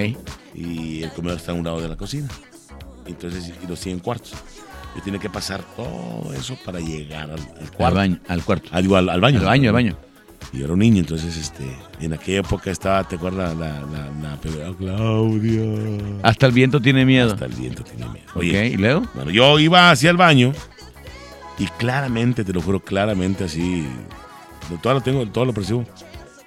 Y 0.55 1.03
el 1.03 1.11
comedor 1.11 1.37
está 1.37 1.51
a 1.51 1.55
un 1.55 1.65
lado 1.65 1.81
de 1.81 1.89
la 1.89 1.97
cocina. 1.97 2.29
Entonces, 3.11 3.53
y 3.63 3.67
los 3.67 3.79
100 3.79 3.99
cuartos. 3.99 4.33
Yo 4.95 5.01
tenía 5.03 5.19
que 5.19 5.29
pasar 5.29 5.63
todo 5.75 6.33
eso 6.33 6.57
para 6.65 6.79
llegar 6.79 7.31
al, 7.31 7.39
al 7.39 7.71
cuarto. 7.71 7.95
baño, 7.95 8.19
al 8.27 8.43
cuarto. 8.43 8.69
Ah, 8.71 8.81
digo, 8.81 8.97
al, 8.97 9.07
al 9.09 9.21
baño. 9.21 9.39
Al 9.39 9.45
baño, 9.45 9.69
al 9.69 9.73
baño. 9.73 9.97
Y 10.53 10.57
yo 10.57 10.65
era 10.65 10.73
un 10.73 10.79
niño, 10.79 10.99
entonces, 10.99 11.37
este, 11.37 11.63
en 12.01 12.11
aquella 12.13 12.39
época 12.39 12.71
estaba, 12.71 13.07
¿te 13.07 13.15
acuerdas? 13.15 13.55
La, 13.55 13.79
la, 13.79 14.09
la, 14.21 14.37
la 14.37 14.73
Claudia. 14.77 15.63
Hasta 16.23 16.47
el 16.47 16.51
viento 16.51 16.81
tiene 16.81 17.05
miedo. 17.05 17.33
Hasta 17.33 17.45
el 17.45 17.53
viento 17.53 17.83
tiene 17.83 18.05
miedo. 18.09 18.25
Ok, 18.35 18.43
¿y 18.43 18.75
luego? 18.75 19.03
Bueno, 19.13 19.31
yo 19.31 19.59
iba 19.59 19.91
hacia 19.91 20.09
el 20.09 20.17
baño 20.17 20.51
y 21.57 21.67
claramente, 21.77 22.43
te 22.43 22.51
lo 22.51 22.61
juro, 22.61 22.79
claramente 22.81 23.43
así, 23.45 23.87
todo 24.81 24.95
lo 24.95 25.01
tengo, 25.01 25.25
todo 25.27 25.45
lo 25.45 25.53
percibo, 25.53 25.85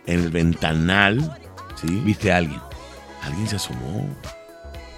en 0.07 0.21
el 0.21 0.31
ventanal, 0.31 1.39
¿sí? 1.77 1.87
¿Viste 2.05 2.33
a 2.33 2.39
alguien? 2.39 2.61
Alguien 3.23 3.49
se 3.49 3.57
asomó. 3.57 4.09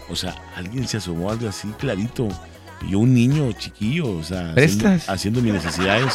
O 0.08 0.16
sea, 0.16 0.34
alguien 0.56 0.86
se 0.86 0.96
asomó, 0.98 1.30
algo 1.30 1.48
así 1.48 1.68
clarito. 1.78 2.28
Y 2.86 2.90
yo 2.92 2.98
un 3.00 3.14
niño 3.14 3.50
chiquillo, 3.52 4.08
o 4.10 4.22
sea, 4.22 4.52
haciendo, 4.52 4.88
haciendo 5.08 5.40
mis 5.42 5.52
necesidades. 5.54 6.12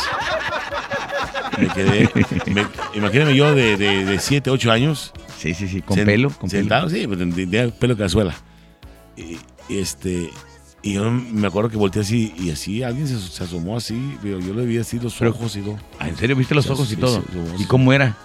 Me 1.59 1.67
quedé, 1.67 2.09
me- 2.47 2.65
imagíname 2.95 3.35
yo 3.35 3.53
de, 3.53 3.77
de, 3.77 4.05
de 4.05 4.19
7, 4.19 4.49
8 4.49 4.71
años. 4.71 5.11
Sí, 5.37 5.53
sí, 5.53 5.67
sí, 5.67 5.81
con 5.81 5.97
pelo, 5.97 6.29
con 6.29 6.49
pelo. 6.49 6.61
sentado, 6.61 6.89
sí, 6.89 7.05
pues, 7.07 7.19
tenía 7.19 7.69
pelo 7.69 7.97
cazuela. 7.97 8.33
Y, 9.17 9.37
este, 9.69 10.29
Y 10.83 10.93
yo 10.93 11.11
me 11.11 11.47
acuerdo 11.47 11.69
que 11.69 11.77
volteé 11.77 12.01
así 12.03 12.33
y 12.37 12.51
así 12.51 12.83
alguien 12.83 13.07
se, 13.07 13.19
se 13.19 13.43
asomó 13.43 13.75
así. 13.77 14.17
Yo, 14.23 14.39
yo 14.39 14.53
le 14.53 14.65
vi 14.65 14.77
así 14.77 14.99
los 14.99 15.13
Pero- 15.15 15.31
ojos 15.31 15.55
y 15.55 15.61
todo. 15.61 15.77
Ah, 15.99 16.07
¿En 16.07 16.15
serio 16.15 16.35
viste 16.35 16.55
los 16.55 16.69
ojos 16.69 16.91
y 16.91 16.95
todo? 16.95 17.23
¿Y 17.59 17.65
cómo 17.65 17.91
era? 17.91 18.15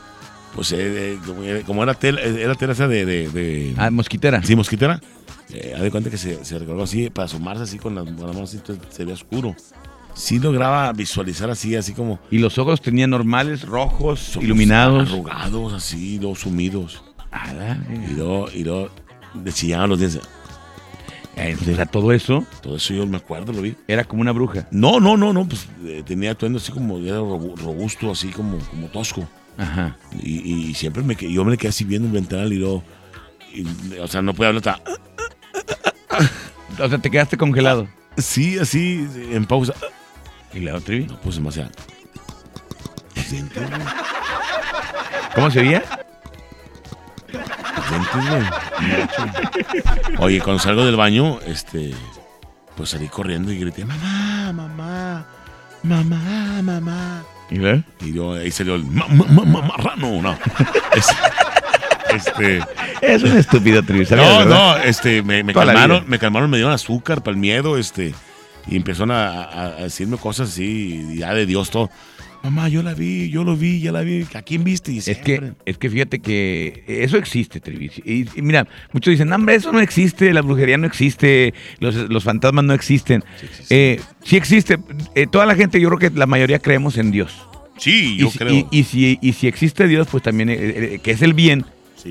Pues 0.57 0.73
eh, 0.73 0.79
eh, 1.13 1.19
como, 1.25 1.43
era- 1.45 1.61
como 1.65 1.83
era 1.85 1.95
tela, 1.95 2.21
eh, 2.23 2.43
era 2.43 2.55
tela 2.57 2.73
esa 2.73 2.89
de, 2.89 3.05
de, 3.07 3.29
de- 3.29 3.75
Ah, 3.77 3.91
mosquitera. 3.91 4.43
Sí, 4.43 4.57
mosquitera. 4.57 5.01
Eh, 5.53 5.75
haz 5.77 5.83
de 5.83 5.91
cuenta 5.93 6.11
que 6.11 6.17
se, 6.19 6.45
se 6.45 6.59
recargó 6.59 6.83
así 6.83 7.09
para 7.11 7.27
asomarse 7.27 7.63
así 7.63 7.79
con 7.79 7.95
las, 7.95 8.05
con 8.05 8.17
las 8.17 8.35
manos 8.35 8.49
así, 8.49 8.57
entonces 8.57 8.85
se 8.91 9.05
veía 9.05 9.15
oscuro. 9.15 9.55
Sí 10.15 10.39
lograba 10.41 10.91
visualizar 10.95 11.51
así, 11.51 11.77
así 11.77 11.93
como 11.93 12.19
¿Y 12.31 12.39
los 12.39 12.57
ojos 12.59 12.81
tenían 12.81 13.11
normales, 13.11 13.63
rojos, 13.67 14.37
iluminados? 14.41 15.11
arrugados, 15.11 15.75
así, 15.75 16.17
dos 16.19 16.41
sumidos. 16.41 17.03
Ah, 17.31 17.53
da, 17.53 17.79
Y 18.11 18.15
luego, 18.15 18.49
y 18.51 18.65
luego 18.65 18.89
le 19.45 19.53
chillaban 19.53 19.91
los 19.91 19.99
dientes. 19.99 20.23
eh, 21.37 21.55
sea, 21.77 21.85
todo 21.85 22.13
eso 22.13 22.47
Todo 22.63 22.77
eso 22.77 22.95
yo 22.95 23.07
me 23.07 23.19
acuerdo, 23.19 23.53
lo 23.53 23.61
vi. 23.61 23.77
era 23.87 24.05
como 24.05 24.23
una 24.23 24.33
bruja. 24.33 24.67
No, 24.71 25.01
no, 25.01 25.19
no, 25.19 25.35
no, 25.35 25.47
pues 25.47 25.69
eh, 25.85 26.03
tenía 26.07 26.31
atuendo 26.31 26.57
así 26.59 26.73
como, 26.73 26.97
era 26.99 27.19
robu- 27.21 27.55
robusto, 27.57 28.11
así 28.11 28.29
como, 28.29 28.57
como 28.71 28.87
tosco. 28.89 29.29
Ajá. 29.59 29.97
Y, 30.23 30.69
y 30.71 30.75
siempre 30.75 31.03
me, 31.03 31.17
que- 31.17 31.33
yo 31.33 31.45
me 31.45 31.57
quedé 31.57 31.69
así 31.71 31.85
viendo 31.85 32.09
el 32.09 32.15
ventanal 32.15 32.53
y 32.53 32.57
luego, 32.57 32.83
y, 33.55 33.65
o 33.99 34.07
sea, 34.09 34.21
no 34.23 34.35
podía 34.35 34.49
hablar 34.49 34.69
hasta, 34.69 34.83
O 36.85 36.89
sea, 36.89 36.99
te 36.99 37.11
quedaste 37.11 37.37
congelado. 37.39 37.89
sí, 38.19 38.59
así, 38.59 39.07
en 39.33 39.47
pausa. 39.47 39.73
¿Y 40.53 40.61
la 40.61 40.75
otra? 40.75 40.95
No, 40.97 41.19
pues 41.21 41.37
demasiado. 41.37 41.71
¿Cómo 45.35 45.51
se 45.51 45.61
veía? 45.63 45.83
Oye, 50.19 50.41
cuando 50.41 50.63
salgo 50.63 50.85
del 50.85 50.97
baño, 50.97 51.41
este, 51.47 51.95
pues 52.77 52.91
salí 52.91 53.09
corriendo 53.09 53.53
y 53.53 53.59
grité, 53.59 53.85
mamá, 53.85 54.53
mamá, 54.53 55.27
mamá, 55.83 56.63
mamá. 56.63 57.25
¿Y 57.51 57.57
luego? 57.57 57.83
Y 58.01 58.13
yo 58.13 58.33
ahí 58.35 58.51
salió 58.51 58.75
el 58.75 58.85
ma- 58.85 59.07
ma- 59.09 59.25
ma- 59.29 59.45
ma- 59.45 59.63
marrano, 59.63 60.21
no. 60.23 60.39
Es- 60.97 61.07
este, 62.15 62.61
Es 63.03 63.23
un 63.23 63.37
estúpido 63.37 63.83
trivi. 63.83 64.07
¿sabes, 64.07 64.25
no, 64.27 64.45
no, 64.45 64.77
este, 64.79 65.23
me, 65.23 65.45
calmaron, 65.53 66.05
me 66.09 66.19
calmaron, 66.19 66.49
me 66.51 66.57
dieron 66.57 66.73
azúcar 66.73 67.23
para 67.23 67.33
el 67.35 67.41
miedo, 67.41 67.77
este, 67.77 68.15
y 68.67 68.77
empezaron 68.77 69.11
a, 69.11 69.43
a- 69.43 69.67
a 69.67 69.83
decirme 69.83 70.17
cosas 70.17 70.49
así, 70.51 71.17
ya 71.17 71.35
de 71.35 71.45
Dios 71.47 71.71
todo. 71.71 71.91
Mamá, 72.47 72.69
yo 72.69 72.81
la 72.81 72.95
vi, 72.95 73.29
yo 73.29 73.43
lo 73.43 73.57
vi, 73.57 73.81
ya 73.81 73.91
la 73.91 74.03
vi. 74.03 74.25
¿A 74.35 74.43
quién 74.43 74.63
viste? 74.63 74.93
Y 74.93 74.99
Es 74.99 75.19
que, 75.19 75.53
es 75.65 75.79
que 75.79 75.91
fíjate 75.91 76.21
que 76.21 76.85
eso 76.87 77.17
existe, 77.19 77.59
Trivi. 77.59 77.91
Y, 78.05 78.21
y 78.39 78.43
mira, 78.43 78.69
muchos 78.93 79.11
dicen, 79.11 79.29
no, 79.29 79.35
hombre, 79.35 79.57
eso 79.57 79.73
no 79.73 79.81
existe, 79.81 80.33
la 80.33 80.43
brujería 80.43 80.79
no 80.79 80.87
existe, 80.87 81.55
los, 81.81 81.97
los 82.09 82.23
fantasmas 82.23 82.65
no 82.65 82.73
existen. 82.73 83.25
Sí 83.41 83.47
existe. 83.47 84.01
sí 84.23 84.37
existe. 84.37 84.79
Eh, 85.17 85.27
toda 85.27 85.45
la 85.45 85.57
gente, 85.57 85.81
yo 85.81 85.89
creo 85.89 85.99
que 86.11 86.17
la 86.17 86.27
mayoría 86.27 86.61
creemos 86.61 86.97
en 86.99 87.11
Dios. 87.11 87.35
Sí, 87.79 88.17
yo 88.17 88.29
y, 88.29 88.31
si- 88.31 88.39
creo. 88.39 88.53
Y, 88.55 88.67
y 88.71 88.85
si, 88.85 89.19
y 89.21 89.33
si 89.33 89.49
existe 89.49 89.89
Dios, 89.89 90.07
pues 90.09 90.23
también, 90.23 90.49
eh, 90.51 90.57
eh, 90.61 91.01
que 91.03 91.11
es 91.11 91.23
el 91.23 91.35
bien, 91.35 91.65
Sí. 91.97 92.11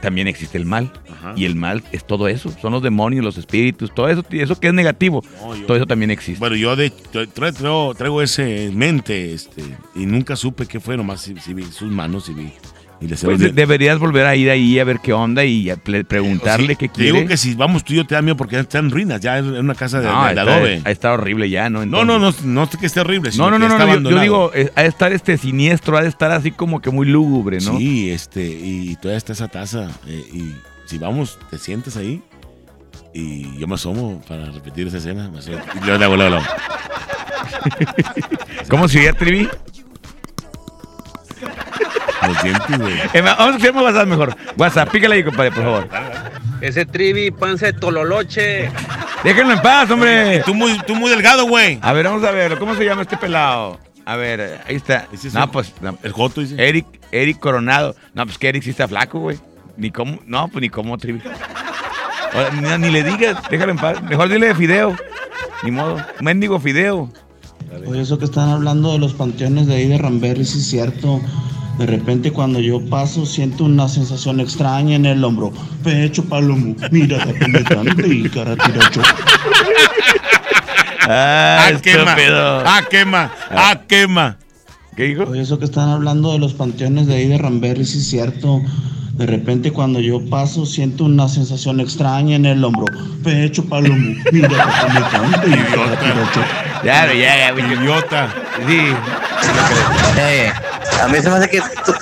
También 0.00 0.28
existe 0.28 0.56
el 0.58 0.64
mal. 0.64 0.92
Ajá. 1.10 1.32
Y 1.36 1.44
el 1.44 1.54
mal 1.56 1.82
es 1.92 2.06
todo 2.06 2.28
eso, 2.28 2.50
son 2.60 2.72
los 2.72 2.82
demonios, 2.82 3.24
los 3.24 3.38
espíritus, 3.38 3.92
todo 3.94 4.08
eso, 4.08 4.24
eso 4.30 4.58
que 4.60 4.68
es 4.68 4.74
negativo, 4.74 5.22
No, 5.40 5.56
yo- 5.56 5.66
todo 5.66 5.76
eso 5.76 5.86
también 5.86 6.10
existe. 6.10 6.38
Bueno, 6.38 6.56
yo 6.56 6.76
de, 6.76 6.92
tra- 6.92 7.28
traigo, 7.32 7.94
traigo 7.96 8.22
ese 8.22 8.66
en 8.66 8.76
mente, 8.78 9.32
este, 9.34 9.62
y 9.94 10.06
nunca 10.06 10.36
supe 10.36 10.66
qué 10.66 10.80
fue, 10.80 10.96
nomás 10.96 11.20
si, 11.22 11.36
si 11.38 11.54
vi 11.54 11.64
sus 11.64 11.90
manos 11.90 12.28
y 12.28 12.34
vi. 12.34 12.52
Y 13.00 13.06
le 13.06 13.14
Pues 13.16 13.38
de- 13.38 13.52
deberías 13.52 13.96
volver 14.00 14.26
a 14.26 14.34
ir 14.34 14.50
ahí 14.50 14.76
a 14.80 14.84
ver 14.84 14.98
qué 14.98 15.12
onda 15.12 15.44
y 15.44 15.70
a 15.70 15.76
ple- 15.76 16.04
preguntarle 16.04 16.74
qué 16.74 16.88
Te 16.88 16.94
quiere. 16.94 17.12
digo 17.12 17.28
que 17.28 17.36
si 17.36 17.54
vamos 17.54 17.84
tú 17.84 17.92
y 17.92 17.96
yo 17.96 18.04
te 18.04 18.16
da 18.16 18.22
miedo 18.22 18.36
porque 18.36 18.56
ya 18.56 18.62
está 18.62 18.78
en 18.78 18.90
ruinas, 18.90 19.20
ya 19.20 19.38
es 19.38 19.44
una 19.44 19.76
casa 19.76 20.00
de, 20.00 20.08
No, 20.08 20.24
de- 20.26 20.34
de 20.34 20.40
está, 20.40 20.52
adobe. 20.54 20.82
está 20.84 21.12
horrible 21.12 21.48
ya, 21.48 21.70
¿no? 21.70 21.86
No, 21.86 22.04
no, 22.04 22.18
no, 22.18 22.34
no 22.42 22.62
es 22.64 22.76
que 22.76 22.86
esté 22.86 22.98
horrible, 22.98 23.28
No, 23.28 23.32
sino 23.32 23.50
no, 23.50 23.56
que 23.56 23.60
no, 23.60 23.68
no, 23.78 23.94
está 23.94 24.10
yo- 24.10 24.20
digo, 24.20 24.50
eh, 24.52 24.72
ha 24.74 24.82
de 24.82 24.88
estar 24.88 25.12
este 25.12 25.38
siniestro, 25.38 25.96
ha 25.96 26.02
de 26.02 26.08
estar 26.08 26.32
así 26.32 26.50
como 26.50 26.80
que 26.80 26.90
muy 26.90 27.06
lúgubre, 27.06 27.58
¿no? 27.60 27.78
Sí, 27.78 28.10
este, 28.10 28.42
y 28.44 28.96
todavía 28.96 29.18
está 29.18 29.32
esa 29.32 29.46
taza. 29.46 29.90
eh, 30.08 30.24
y 30.32 30.56
si 30.86 30.98
vamos, 30.98 31.38
te 31.50 31.58
sientes 31.58 31.96
ahí 31.96 32.20
y 33.14 33.56
yo 33.58 33.68
me 33.68 33.76
asomo 33.76 34.20
para 34.26 34.46
repetir 34.50 34.88
esa 34.88 34.96
escena. 34.98 35.28
Me 35.30 35.38
asomo, 35.38 35.58
y 35.76 35.84
luego 35.84 35.98
le 35.98 36.04
hago, 36.04 36.16
luego, 36.16 36.30
luego. 36.30 36.46
¿Cómo 38.68 38.88
se 38.88 38.98
veía 38.98 39.12
Trivi? 39.12 39.48
Los 42.26 42.42
dientes, 42.42 42.78
güey. 42.78 42.94
Eh, 43.12 43.20
Vamos 43.22 43.54
a 43.54 43.56
hacer 43.56 43.70
WhatsApp 43.72 44.06
mejor. 44.08 44.36
WhatsApp, 44.56 44.90
pícale 44.90 45.16
ahí, 45.16 45.24
compadre, 45.24 45.50
por 45.52 45.64
favor. 45.64 45.88
Ese 46.60 46.84
trivi, 46.84 47.30
panza 47.30 47.66
de 47.66 47.72
tololoche. 47.74 48.70
Déjenlo 49.22 49.52
en 49.52 49.62
paz, 49.62 49.90
hombre. 49.90 50.42
Tú 50.44 50.54
muy, 50.54 50.78
tú 50.86 50.94
muy 50.96 51.10
delgado, 51.10 51.46
güey. 51.46 51.78
A 51.82 51.92
ver, 51.92 52.06
vamos 52.06 52.24
a 52.24 52.30
ver, 52.30 52.58
¿cómo 52.58 52.74
se 52.74 52.84
llama 52.84 53.02
este 53.02 53.16
pelado? 53.16 53.78
A 54.04 54.16
ver, 54.16 54.60
ahí 54.66 54.76
está. 54.76 55.06
Es 55.12 55.32
No, 55.34 55.50
pues, 55.50 55.72
no. 55.80 55.98
El 56.02 56.12
Joto 56.12 56.40
dice. 56.40 56.56
Eric, 56.58 56.86
Eric 57.12 57.38
Coronado. 57.38 57.94
No, 58.14 58.24
pues 58.24 58.38
que 58.38 58.48
Eric 58.48 58.62
sí 58.62 58.70
está 58.70 58.88
flaco, 58.88 59.20
güey. 59.20 59.38
Ni 59.76 59.90
cómo, 59.90 60.18
no, 60.26 60.48
pues 60.48 60.62
ni 60.62 60.70
cómo, 60.70 60.96
Trivi. 60.98 61.20
Ni 62.78 62.90
le 62.90 63.02
digas, 63.04 63.36
déjalo 63.50 63.72
en 63.72 63.78
paz. 63.78 64.02
Mejor 64.02 64.28
dile 64.28 64.48
de 64.48 64.54
Fideo. 64.54 64.96
Ni 65.62 65.70
modo. 65.70 65.96
Mendigo 66.20 66.58
Fideo. 66.58 67.10
Oye, 67.86 68.00
eso 68.02 68.18
que 68.18 68.24
están 68.24 68.48
hablando 68.48 68.92
de 68.92 68.98
los 68.98 69.14
panteones 69.14 69.66
de 69.66 69.74
ahí 69.76 69.88
de 69.88 69.98
Ramberry, 69.98 70.44
sí 70.44 70.58
es 70.58 70.66
cierto. 70.68 71.20
De 71.78 71.86
repente 71.86 72.32
cuando 72.32 72.58
yo 72.60 72.80
paso 72.80 73.24
siento 73.24 73.64
una 73.64 73.88
sensación 73.88 74.40
extraña 74.40 74.96
en 74.96 75.06
el 75.06 75.22
hombro. 75.22 75.52
Pecho 75.84 76.24
palomo, 76.24 76.74
mira 76.90 77.24
penetrante 77.24 78.08
y 78.08 78.28
cara 78.28 78.56
tiracho. 78.56 79.00
Ah, 81.10 81.68
Ah, 81.68 81.80
quema. 81.80 82.02
estúpido. 82.12 82.62
Ah, 82.66 82.82
quema. 82.90 83.30
Ah, 83.50 83.80
quema. 83.88 84.36
¿Qué 84.96 85.04
dijo? 85.04 85.22
Oye, 85.24 85.40
eso 85.42 85.58
que 85.58 85.64
están 85.64 85.88
hablando 85.88 86.32
de 86.32 86.38
los 86.38 86.54
panteones 86.54 87.06
de 87.06 87.14
ahí 87.14 87.28
de 87.28 87.38
Ramberry, 87.38 87.84
sí 87.84 87.98
es 87.98 88.08
cierto. 88.08 88.60
De 89.12 89.26
repente 89.26 89.72
cuando 89.72 90.00
yo 90.00 90.20
paso 90.28 90.66
siento 90.66 91.04
una 91.04 91.28
sensación 91.28 91.80
extraña 91.80 92.36
en 92.36 92.46
el 92.46 92.62
hombro. 92.64 92.86
Pecho 93.24 93.64
palomo, 93.64 94.14
mira 94.32 94.48
penetrante 94.48 95.48
y 95.48 95.74
cara 95.74 95.98
tiracho. 95.98 96.40
Ya, 96.84 97.12
ya, 97.12 97.36
ya, 97.36 97.50
güey. 97.52 97.72
Idiota. 97.72 98.28
Sí. 98.66 98.94
Eh, 100.16 100.52
a 101.02 101.08
mí 101.08 101.18
se 101.20 101.30
me 101.30 101.36
hace 101.36 101.48
que 101.48 101.60
tú, 101.60 101.94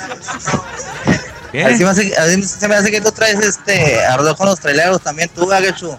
¿Qué? 1.52 1.64
a 1.64 1.68
mí 1.68 1.76
se 1.76 1.84
me 1.84 1.90
hace, 1.90 2.12
a 2.18 2.36
mí 2.36 2.42
se 2.42 2.68
me 2.68 2.74
hace 2.74 2.90
que 2.90 3.00
tú 3.00 3.12
traes 3.12 3.38
este 3.40 4.04
ardor 4.04 4.36
con 4.36 4.46
los 4.46 4.60
traileros 4.60 5.00
también 5.00 5.30
tú, 5.34 5.46
Gagechu. 5.46 5.96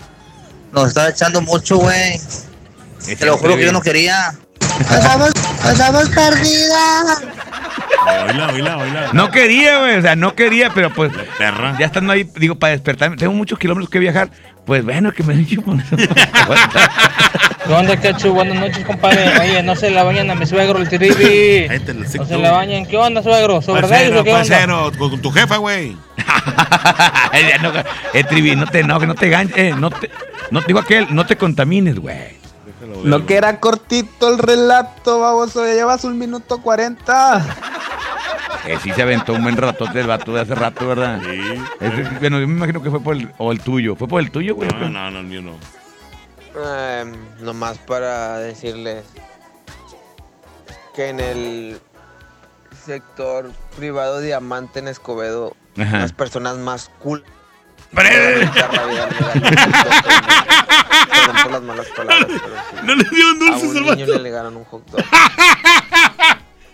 Nos 0.72 0.90
estaba 0.90 1.10
echando 1.10 1.42
mucho, 1.42 1.78
güey. 1.78 2.20
Te 3.06 3.26
lo 3.26 3.38
juro 3.38 3.56
que 3.56 3.66
yo 3.66 3.72
no 3.72 3.82
quería. 3.82 4.34
Estamos, 4.80 5.32
estamos 5.70 6.10
perdidas. 6.10 7.24
Oíla, 8.28 8.48
oíla, 8.54 8.78
oíla. 8.78 9.10
No 9.14 9.32
quería, 9.32 9.80
güey. 9.80 9.98
O 9.98 10.02
sea, 10.02 10.16
no 10.16 10.36
quería, 10.36 10.72
pero 10.74 10.94
pues. 10.94 11.12
Perra. 11.38 11.76
Ya 11.80 11.86
estando 11.86 12.14
ahí, 12.14 12.30
digo, 12.36 12.56
para 12.56 12.72
despertarme. 12.72 13.18
Tengo 13.18 13.34
muchos 13.34 13.58
kilómetros 13.58 13.90
que 13.90 14.00
viajar. 14.00 14.30
Pues 14.66 14.84
bueno, 14.84 15.12
que 15.14 15.24
me 15.24 15.34
dicho 15.36 15.62
por 15.66 15.78
eso. 15.80 15.96
¿Qué 17.68 17.74
onda, 17.74 18.00
Cachu? 18.00 18.34
Buenas 18.34 18.58
noches, 18.60 18.86
compadre. 18.86 19.38
Oye, 19.40 19.62
no 19.62 19.76
se 19.76 19.90
la 19.90 20.04
bañan 20.04 20.32
a 20.32 20.36
mi 20.36 20.46
suegro, 20.46 20.80
el 20.80 20.86
lo 20.86 20.90
sé 20.90 22.18
No 22.18 22.26
se 22.26 22.38
la 22.38 22.52
bañan. 22.52 22.86
¿Qué 22.86 22.98
onda, 22.98 23.22
suegro? 23.22 23.62
¿Sobre 23.62 23.82
Parcero, 23.82 24.22
o 24.22 24.24
qué 24.24 24.32
onda? 24.34 24.48
parcero, 24.48 24.92
con, 24.98 25.10
con 25.12 25.22
tu 25.22 25.32
jefa, 25.32 25.58
güey. 25.58 25.98
No, 27.62 27.72
eh, 28.14 28.24
Trivi, 28.24 28.56
no 28.56 28.66
te 28.68 28.80
enojes, 28.80 29.08
no 29.08 29.16
te 29.16 29.30
ganches. 29.30 29.58
Eh, 29.58 29.74
no 29.78 29.90
te, 29.92 30.10
no 30.52 30.62
te 30.62 30.68
digo 30.68 30.80
aquel, 30.80 31.08
no 31.12 31.26
te 31.26 31.36
contamines, 31.36 32.00
güey. 32.00 32.38
No 33.04 33.26
que 33.26 33.36
era 33.36 33.60
cortito 33.60 34.30
el 34.30 34.38
relato, 34.38 35.20
baboso, 35.20 35.66
ya 35.66 35.74
llevas 35.74 36.04
un 36.04 36.18
minuto 36.18 36.62
cuarenta. 36.62 37.44
Eh, 38.66 38.78
sí 38.84 38.92
se 38.92 39.02
aventó 39.02 39.34
un 39.34 39.44
buen 39.44 39.56
ratote 39.58 40.00
el 40.02 40.08
vato 40.08 40.34
de 40.34 40.42
hace 40.42 40.56
rato, 40.56 40.88
¿verdad? 40.88 41.20
Sí. 41.24 41.62
Ese- 41.80 42.04
bueno, 42.20 42.40
yo 42.40 42.48
me 42.48 42.54
imagino 42.56 42.82
que 42.82 42.90
fue 42.90 43.02
por 43.02 43.16
el, 43.16 43.30
o 43.38 43.52
el 43.52 43.60
tuyo. 43.62 43.96
¿Fue 43.96 44.08
por 44.08 44.22
el 44.22 44.32
tuyo, 44.32 44.56
güey? 44.56 44.70
No, 44.70 44.90
no, 44.90 45.12
no, 45.12 45.20
el 45.20 45.26
mío 45.26 45.42
no. 45.42 45.52
Em, 46.60 47.14
nomás 47.42 47.78
para 47.78 48.40
decirles 48.40 49.04
que 50.96 51.10
en 51.10 51.20
el 51.20 51.80
sector 52.86 53.52
privado 53.76 54.20
Diamante 54.22 54.80
en 54.80 54.88
Escobedo, 54.88 55.56
Ajá. 55.78 56.00
las 56.00 56.14
personas 56.14 56.58
más 56.58 56.90
cool. 57.00 57.24
Perdón 57.94 58.50
por 61.44 61.52
las 61.52 61.62
malas 61.62 61.88
palabras, 61.96 62.28
pero 62.28 62.56
sí. 62.56 62.86
No 62.86 62.96
le 62.96 63.04
dieron 63.10 63.36
A 63.36 63.40
dulces 63.40 63.64
un 63.82 63.86
niño 63.86 64.06
le 64.08 64.20
legaron 64.20 64.58
un 64.58 64.64
hot 64.66 64.86
dog. 64.90 65.04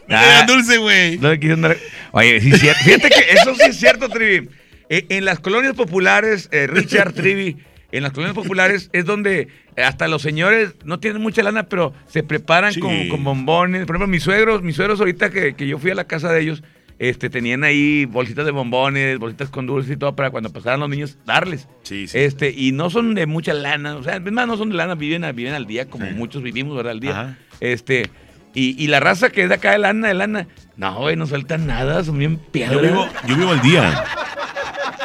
No 0.06 0.20
le 0.20 0.26
dieron 0.28 0.46
dulce, 0.48 0.78
güey. 0.78 1.18
No 1.18 1.30
le 1.30 1.80
Oye, 2.12 2.42
sí, 2.42 2.52
es 2.52 2.60
cierto. 2.60 2.84
fíjate 2.84 3.10
que 3.10 3.22
eso 3.34 3.56
sí 3.56 3.62
es 3.70 3.80
cierto, 3.80 4.10
Trivi. 4.10 4.50
Eh, 4.90 5.06
En 5.10 5.24
las 5.26 5.40
colonias 5.40 5.76
populares, 5.76 6.50
eh, 6.52 6.68
Richard 6.68 7.14
Trivi, 7.16 7.58
en 7.98 8.04
las 8.04 8.12
colonias 8.12 8.36
populares 8.36 8.90
es 8.94 9.06
donde 9.06 9.48
hasta 9.78 10.08
los 10.08 10.22
señores 10.22 10.76
no 10.84 11.00
tienen 11.00 11.22
mucha 11.22 11.42
lana, 11.44 11.64
pero 11.64 11.94
se 12.08 12.24
preparan 12.24 12.74
Sí. 12.74 12.80
con, 12.80 13.08
con 13.10 13.24
bombones. 13.24 13.86
Por 13.86 13.96
ejemplo, 13.96 14.08
mis 14.12 14.24
suegros, 14.24 14.62
mis 14.64 14.76
suegros 14.76 15.00
ahorita 15.00 15.30
que, 15.30 15.54
que 15.56 15.68
yo 15.68 15.78
fui 15.80 15.92
a 15.92 15.96
la 15.96 16.04
casa 16.06 16.32
de 16.32 16.42
ellos, 16.42 16.64
este, 17.00 17.30
tenían 17.30 17.64
ahí 17.64 18.06
bolsitas 18.06 18.46
de 18.46 18.52
bombones, 18.52 19.18
bolsitas 19.20 19.50
con 19.50 19.66
dulce 19.66 19.94
y 19.94 19.98
todo 19.98 20.16
para 20.16 20.30
cuando 20.32 20.52
pasaran 20.54 20.80
los 20.80 20.90
niños 20.90 21.18
darles. 21.26 21.68
Sí, 21.84 22.08
sí. 22.08 22.18
Este, 22.20 22.52
y 22.56 22.72
no 22.72 22.90
son 22.90 23.14
de 23.16 23.26
mucha 23.26 23.54
lana, 23.54 23.96
o 23.96 24.04
sea, 24.04 24.18
es 24.18 24.32
más, 24.32 24.48
no 24.48 24.58
son 24.58 24.70
de 24.70 24.76
lana, 24.76 24.96
viven, 24.96 25.24
viven 25.36 25.54
al 25.54 25.66
día, 25.66 25.90
como 25.90 26.06
muchos 26.12 26.44
vivimos, 26.44 26.76
¿verdad? 26.76 26.92
Al 26.92 27.00
día. 27.00 27.12
Ajá. 27.20 27.38
Este, 27.60 28.10
y, 28.54 28.82
y 28.82 28.88
la 28.88 29.00
raza 29.00 29.32
que 29.32 29.44
es 29.44 29.50
de 29.50 29.56
acá 29.56 29.72
de 29.72 29.80
lana, 29.80 30.08
de 30.08 30.14
lana, 30.14 30.48
no, 30.78 30.96
güey, 31.00 31.16
no 31.16 31.26
sueltan 31.26 31.66
nada, 31.68 32.04
son 32.04 32.20
bien 32.20 32.38
piedras. 32.38 32.76
Yo 32.76 32.82
vivo, 32.82 33.08
yo 33.28 33.36
vivo 33.38 33.52
al 33.52 33.62
día. 33.62 34.06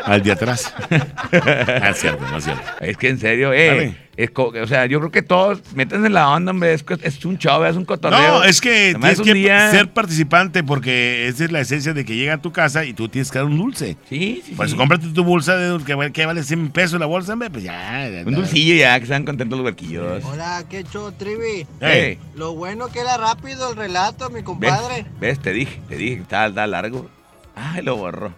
Al 0.09 0.22
de 0.22 0.32
atrás. 0.32 0.72
Ah, 1.30 1.90
es 1.90 1.98
cierto, 2.01 2.24
no 2.30 2.39
es 2.39 2.44
cierto. 2.44 2.62
Es 2.80 2.97
que 2.97 3.09
en 3.10 3.18
serio, 3.18 3.52
eh. 3.52 3.97
Es 4.16 4.30
o 4.35 4.66
sea, 4.66 4.86
yo 4.86 4.98
creo 4.98 5.12
que 5.12 5.22
todos 5.22 5.60
métanse 5.76 6.06
en 6.09 6.12
la 6.14 6.28
onda, 6.30 6.51
hombre. 6.51 6.72
Es, 6.72 6.82
que 6.82 6.97
es 7.02 7.24
un 7.24 7.39
show, 7.39 7.62
es 7.64 7.76
un 7.76 7.85
cotorreo. 7.85 8.18
No, 8.39 8.43
es 8.44 8.60
que 8.60 8.97
tienes 8.98 9.20
que 9.20 9.35
día- 9.35 9.70
ser 9.70 9.93
participante 9.93 10.64
porque 10.64 11.28
esa 11.28 11.44
es 11.44 11.52
la 11.52 11.60
esencia 11.60 11.93
de 11.94 12.05
que 12.05 12.16
llega 12.16 12.35
a 12.35 12.39
tu 12.43 12.51
casa 12.51 12.85
y 12.85 12.94
tú 12.94 13.09
tienes 13.09 13.30
que 13.30 13.39
dar 13.39 13.47
un 13.47 13.56
dulce. 13.59 13.97
Sí, 14.09 14.43
sí. 14.44 14.55
Por 14.56 14.66
eso 14.66 14.74
sí. 14.74 14.78
cómprate 14.78 15.06
tu 15.09 15.22
bolsa 15.22 15.56
de 15.56 15.68
dulce, 15.68 15.86
que, 15.86 15.94
vale- 15.94 16.10
que 16.12 16.26
vale 16.26 16.43
100 16.43 16.70
pesos 16.70 16.98
la 16.98 17.06
bolsa, 17.06 17.35
hombre, 17.35 17.48
pues 17.51 17.62
ya. 17.62 18.09
ya, 18.09 18.24
Un 18.26 18.35
dulcillo 18.35 18.74
ya, 18.74 18.98
que 18.98 19.06
sean 19.06 19.24
contentos 19.24 19.56
los 19.56 19.64
huerquillos. 19.66 20.24
Hola, 20.24 20.64
qué 20.68 20.82
show, 20.82 21.12
Trivi. 21.12 21.64
Ey. 21.80 22.18
Lo 22.35 22.55
bueno 22.56 22.89
que 22.89 22.98
era 23.01 23.18
rápido 23.18 23.70
el 23.70 23.76
relato, 23.76 24.30
mi 24.30 24.43
compadre. 24.43 25.02
¿Ves? 25.05 25.20
¿Ves? 25.20 25.39
Te 25.40 25.52
dije, 25.52 25.80
te 25.89 25.97
dije, 25.97 26.22
está, 26.22 26.47
está 26.47 26.66
largo. 26.66 27.09
Ay, 27.55 27.82
lo 27.82 27.97
borró. 27.97 28.32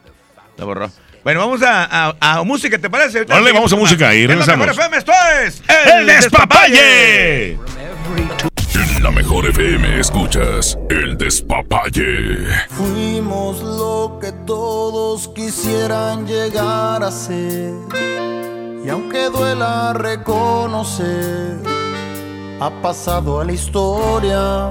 Lo 0.58 0.66
borró. 0.66 0.90
Bueno, 1.22 1.40
vamos 1.40 1.62
a, 1.62 1.84
a- 2.08 2.14
a 2.20 2.42
música, 2.44 2.78
¿te 2.78 2.88
parece? 2.88 3.22
Órale, 3.22 3.52
vamos 3.52 3.72
a 3.72 3.76
música 3.76 4.14
y 4.14 4.18
En 4.22 4.28
la 4.28 4.34
regresamos. 4.34 4.66
Mejor 4.66 4.80
FM, 4.80 4.96
esto 4.96 5.12
es 5.44 5.62
¡El 5.68 6.06
Despapalle! 6.06 7.52
En 8.74 9.02
la 9.02 9.10
mejor 9.10 9.46
FM 9.46 10.00
escuchas 10.00 10.78
El 10.88 11.18
Despapalle. 11.18 12.46
Fuimos 12.70 13.60
lo 13.62 14.18
que 14.20 14.32
todos 14.46 15.28
quisieran 15.28 16.26
llegar 16.26 17.02
a 17.02 17.10
ser. 17.10 17.72
Y 18.84 18.88
aunque 18.88 19.24
duela 19.28 19.92
reconocer, 19.92 21.56
ha 22.60 22.70
pasado 22.82 23.40
a 23.40 23.44
la 23.44 23.52
historia. 23.52 24.70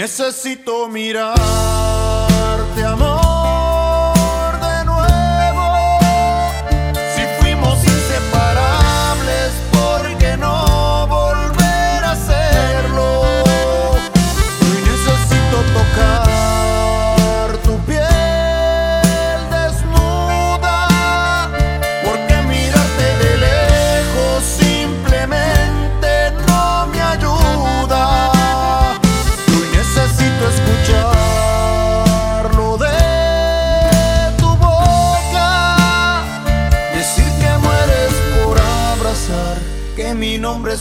Necesito 0.00 0.88
mirarte, 0.88 1.42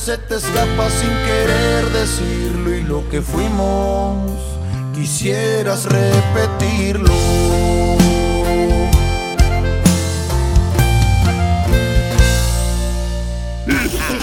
se 0.10 0.18
te 0.18 0.36
escapa 0.38 0.90
sin 0.90 1.10
querer 1.28 1.86
decirlo. 1.92 2.76
Y 2.76 2.82
lo 2.82 3.08
que 3.10 3.22
fuimos, 3.22 4.42
quisieras 4.96 5.86
repetirlo. 5.86 7.14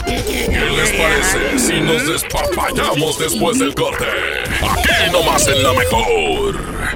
¿Qué 0.04 0.70
les 0.76 0.90
parece 0.90 1.56
si 1.56 1.80
nos 1.80 2.04
despapallamos 2.04 3.18
después 3.20 3.60
del 3.60 3.72
corte? 3.72 4.06
Aquí 4.62 5.12
nomás 5.12 5.46
en 5.46 5.62
la 5.62 5.72
mejor. 5.72 6.95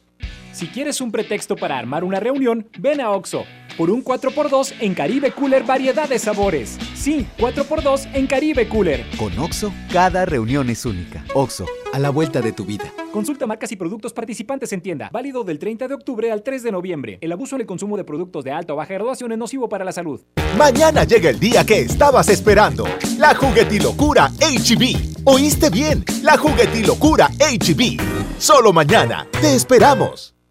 Si 0.61 0.67
quieres 0.67 1.01
un 1.01 1.11
pretexto 1.11 1.55
para 1.55 1.75
armar 1.75 2.03
una 2.03 2.19
reunión, 2.19 2.67
ven 2.77 3.01
a 3.01 3.09
Oxo. 3.09 3.45
Por 3.79 3.89
un 3.89 4.03
4x2 4.03 4.75
en 4.81 4.93
Caribe 4.93 5.31
Cooler 5.31 5.63
variedad 5.63 6.07
de 6.07 6.19
sabores. 6.19 6.77
Sí, 6.93 7.25
4x2 7.39 8.11
en 8.13 8.27
Caribe 8.27 8.69
Cooler. 8.69 9.03
Con 9.17 9.35
Oxo, 9.39 9.73
cada 9.91 10.23
reunión 10.23 10.69
es 10.69 10.85
única. 10.85 11.25
Oxo, 11.33 11.65
a 11.91 11.97
la 11.97 12.11
vuelta 12.11 12.41
de 12.41 12.51
tu 12.51 12.63
vida. 12.63 12.93
Consulta 13.11 13.47
marcas 13.47 13.71
y 13.71 13.75
productos 13.75 14.13
participantes 14.13 14.71
en 14.71 14.81
tienda. 14.81 15.09
Válido 15.11 15.43
del 15.43 15.57
30 15.57 15.87
de 15.87 15.95
octubre 15.95 16.31
al 16.31 16.43
3 16.43 16.61
de 16.61 16.71
noviembre. 16.71 17.17
El 17.21 17.31
abuso 17.31 17.55
en 17.55 17.61
el 17.61 17.67
consumo 17.67 17.97
de 17.97 18.03
productos 18.03 18.43
de 18.43 18.51
alta 18.51 18.73
o 18.73 18.75
baja 18.75 18.93
graduación 18.93 19.31
es 19.31 19.39
nocivo 19.39 19.67
para 19.67 19.83
la 19.83 19.91
salud. 19.91 20.21
Mañana 20.59 21.05
llega 21.05 21.31
el 21.31 21.39
día 21.39 21.65
que 21.65 21.79
estabas 21.79 22.29
esperando. 22.29 22.85
La 23.17 23.33
juguetilocura 23.33 24.29
HB. 24.39 25.23
¿Oíste 25.23 25.71
bien? 25.71 26.05
La 26.21 26.37
juguetilocura 26.37 27.29
HB. 27.39 27.99
Solo 28.37 28.71
mañana. 28.71 29.25
Te 29.41 29.55
esperamos. 29.55 30.35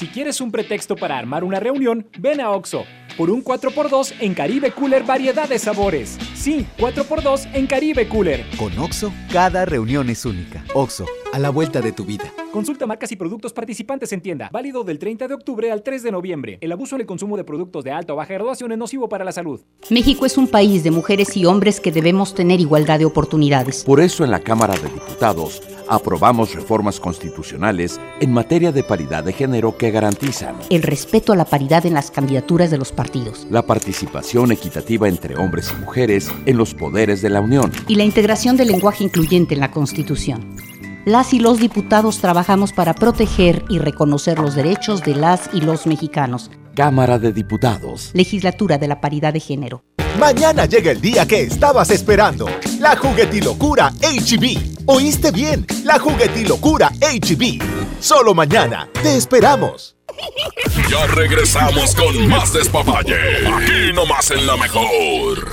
Si 0.00 0.06
quieres 0.06 0.40
un 0.40 0.50
pretexto 0.50 0.96
para 0.96 1.18
armar 1.18 1.44
una 1.44 1.60
reunión, 1.60 2.06
ven 2.18 2.40
a 2.40 2.52
Oxo. 2.52 2.86
Por 3.18 3.28
un 3.28 3.44
4x2 3.44 4.14
en 4.20 4.32
Caribe 4.32 4.70
Cooler 4.70 5.02
variedad 5.02 5.46
de 5.46 5.58
sabores. 5.58 6.18
Sí, 6.40 6.64
4x2 6.78 7.48
en 7.52 7.66
Caribe 7.66 8.08
Cooler. 8.08 8.42
Con 8.56 8.76
Oxo, 8.78 9.12
cada 9.30 9.66
reunión 9.66 10.08
es 10.08 10.24
única. 10.24 10.64
Oxo, 10.72 11.04
a 11.34 11.38
la 11.38 11.50
vuelta 11.50 11.82
de 11.82 11.92
tu 11.92 12.06
vida. 12.06 12.32
Consulta 12.50 12.86
marcas 12.86 13.12
y 13.12 13.16
productos 13.16 13.52
participantes 13.52 14.10
en 14.14 14.22
tienda. 14.22 14.48
Válido 14.50 14.82
del 14.82 14.98
30 14.98 15.28
de 15.28 15.34
octubre 15.34 15.70
al 15.70 15.82
3 15.82 16.02
de 16.02 16.10
noviembre. 16.10 16.56
El 16.62 16.72
abuso 16.72 16.94
en 16.96 17.02
el 17.02 17.06
consumo 17.06 17.36
de 17.36 17.44
productos 17.44 17.84
de 17.84 17.92
alta 17.92 18.14
o 18.14 18.16
baja 18.16 18.32
graduación 18.32 18.72
es 18.72 18.78
nocivo 18.78 19.06
para 19.10 19.22
la 19.22 19.32
salud. 19.32 19.60
México 19.90 20.24
es 20.24 20.38
un 20.38 20.48
país 20.48 20.82
de 20.82 20.90
mujeres 20.90 21.36
y 21.36 21.44
hombres 21.44 21.78
que 21.78 21.92
debemos 21.92 22.34
tener 22.34 22.58
igualdad 22.58 22.98
de 22.98 23.04
oportunidades. 23.04 23.84
Por 23.84 24.00
eso 24.00 24.24
en 24.24 24.30
la 24.30 24.40
Cámara 24.40 24.74
de 24.76 24.88
Diputados 24.88 25.62
aprobamos 25.88 26.54
reformas 26.54 27.00
constitucionales 27.00 28.00
en 28.20 28.32
materia 28.32 28.72
de 28.72 28.82
paridad 28.84 29.24
de 29.24 29.32
género 29.32 29.76
que 29.76 29.90
garantizan 29.90 30.54
El 30.70 30.82
respeto 30.82 31.32
a 31.32 31.36
la 31.36 31.44
paridad 31.44 31.84
en 31.84 31.94
las 31.94 32.10
candidaturas 32.12 32.70
de 32.70 32.78
los 32.78 32.92
partidos. 32.92 33.46
la 33.50 33.62
participación 33.66 34.52
equitativa 34.52 35.08
entre 35.08 35.36
hombres 35.36 35.72
y 35.76 35.80
mujeres 35.80 36.29
en 36.46 36.56
los 36.56 36.74
poderes 36.74 37.22
de 37.22 37.30
la 37.30 37.40
Unión. 37.40 37.72
Y 37.88 37.94
la 37.96 38.04
integración 38.04 38.56
del 38.56 38.68
lenguaje 38.68 39.04
incluyente 39.04 39.54
en 39.54 39.60
la 39.60 39.70
Constitución. 39.70 40.56
Las 41.04 41.32
y 41.32 41.38
los 41.38 41.58
diputados 41.58 42.18
trabajamos 42.18 42.72
para 42.72 42.94
proteger 42.94 43.64
y 43.68 43.78
reconocer 43.78 44.38
los 44.38 44.54
derechos 44.54 45.02
de 45.02 45.14
las 45.14 45.48
y 45.52 45.62
los 45.62 45.86
mexicanos. 45.86 46.50
Cámara 46.74 47.18
de 47.18 47.32
Diputados. 47.32 48.10
Legislatura 48.12 48.78
de 48.78 48.88
la 48.88 49.00
Paridad 49.00 49.32
de 49.32 49.40
Género. 49.40 49.82
Mañana 50.18 50.66
llega 50.66 50.90
el 50.90 51.00
día 51.00 51.26
que 51.26 51.42
estabas 51.42 51.90
esperando. 51.90 52.46
La 52.78 52.96
juguetilocura 52.96 53.90
HB. 54.00 54.84
¿Oíste 54.86 55.30
bien? 55.30 55.66
La 55.84 55.98
juguetilocura 55.98 56.90
HB. 57.00 57.62
Solo 58.00 58.34
mañana. 58.34 58.88
Te 59.02 59.16
esperamos. 59.16 59.96
Ya 60.90 61.06
regresamos 61.06 61.94
con 61.94 62.28
más 62.28 62.52
despapalle. 62.52 63.16
Aquí 63.46 63.92
nomás 63.94 64.30
en 64.30 64.46
la 64.46 64.56
mejor. 64.56 65.48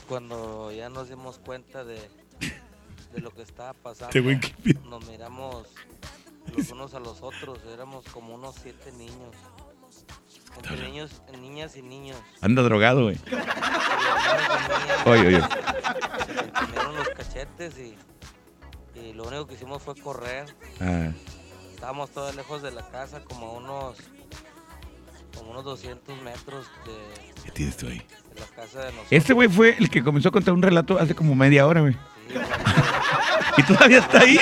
cuando 0.07 0.71
ya 0.71 0.89
nos 0.89 1.09
dimos 1.09 1.39
cuenta 1.39 1.83
de, 1.83 1.95
de 3.13 3.21
lo 3.21 3.31
que 3.31 3.41
estaba 3.41 3.73
pasando, 3.73 4.11
Este 4.29 4.75
nos 4.89 5.07
miramos 5.07 5.67
los 6.55 6.69
unos 6.71 6.93
a 6.93 6.99
los 6.99 7.21
otros, 7.21 7.59
éramos 7.73 8.03
como 8.11 8.35
unos 8.35 8.55
siete 8.61 8.91
niños. 8.97 9.35
Entre 10.57 10.77
niños, 10.87 11.21
niñas 11.39 11.75
y 11.75 11.81
niños. 11.81 12.17
Anda 12.41 12.61
drogado, 12.61 13.03
güey. 13.03 13.17
Oye, 15.05 15.27
oye. 15.27 15.41
Se 15.41 16.33
me 16.33 16.51
comieron 16.51 16.95
los 16.95 17.09
cachetes 17.09 17.73
y, 17.77 17.95
y 18.99 19.13
lo 19.13 19.23
único 19.23 19.47
que 19.47 19.55
hicimos 19.55 19.81
fue 19.81 19.95
correr. 19.95 20.45
Ah. 20.79 21.09
Estábamos 21.73 22.11
todos 22.11 22.35
lejos 22.35 22.61
de 22.61 22.71
la 22.71 22.87
casa, 22.89 23.21
como 23.23 23.47
a 23.47 23.51
unos, 23.53 23.97
como 25.35 25.51
unos 25.51 25.63
200 25.63 26.21
metros 26.21 26.67
de, 26.85 27.43
¿Qué 27.43 27.51
tienes 27.51 27.75
tú 27.77 27.87
ahí? 27.87 27.97
de 28.33 28.39
la 28.39 28.45
casa 28.55 28.79
de 28.79 28.85
nosotros. 28.85 29.07
Este 29.09 29.33
güey 29.33 29.49
fue 29.49 29.75
el 29.79 29.89
que 29.89 30.03
comenzó 30.03 30.29
a 30.29 30.31
contar 30.31 30.53
un 30.53 30.61
relato 30.61 30.99
hace 30.99 31.15
como 31.15 31.33
media 31.33 31.65
hora, 31.65 31.81
güey. 31.81 31.95
y 33.57 33.63
todavía 33.63 33.97
está 33.97 34.19
ahí. 34.19 34.39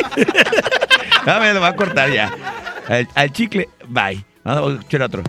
no, 1.25 1.39
me 1.39 1.53
lo 1.53 1.61
va 1.61 1.69
a 1.69 1.75
cortar 1.75 2.11
ya. 2.11 2.35
Al, 2.89 3.07
al 3.15 3.31
chicle, 3.31 3.69
bye. 3.87 4.23
Vamos 4.43 4.71
a 4.71 4.73
escuchar 4.79 5.03
otro. 5.03 5.23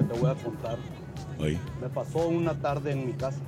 Que 0.00 0.06
te 0.06 0.18
voy 0.18 0.30
a 0.30 0.34
contar. 0.34 0.78
Me 1.38 1.88
pasó 1.90 2.26
una 2.28 2.54
tarde 2.54 2.92
en 2.92 3.06
mi 3.06 3.12
casa. 3.12 3.38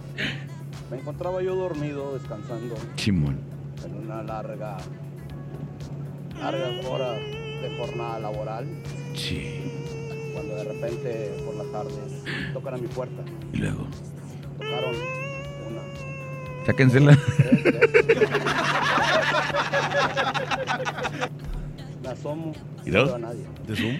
Me 0.90 0.98
encontraba 0.98 1.40
yo 1.42 1.54
dormido, 1.54 2.12
descansando 2.12 2.74
Simón. 2.96 3.40
en 3.86 3.94
una 4.04 4.22
larga, 4.22 4.76
larga 6.38 6.88
hora 6.90 7.12
de 7.12 7.74
jornada 7.78 8.18
laboral. 8.18 8.66
Sí. 9.14 9.72
Cuando 10.34 10.56
de 10.56 10.64
repente 10.64 11.42
por 11.46 11.54
la 11.54 11.64
tarde 11.72 11.94
tocan 12.52 12.74
a 12.74 12.76
mi 12.76 12.88
puerta. 12.88 13.22
Y 13.54 13.56
luego. 13.56 13.86
Tocaron 14.58 14.94
una. 15.70 15.80
Sáquensela. 16.66 17.18
Me 22.02 22.08
asomo 22.08 22.52
¿Y 22.84 22.90
no 22.90 23.04
veo 23.06 23.14
a 23.14 23.18
nadie. 23.18 23.46
¿De 23.66 23.74
Zoom? 23.74 23.96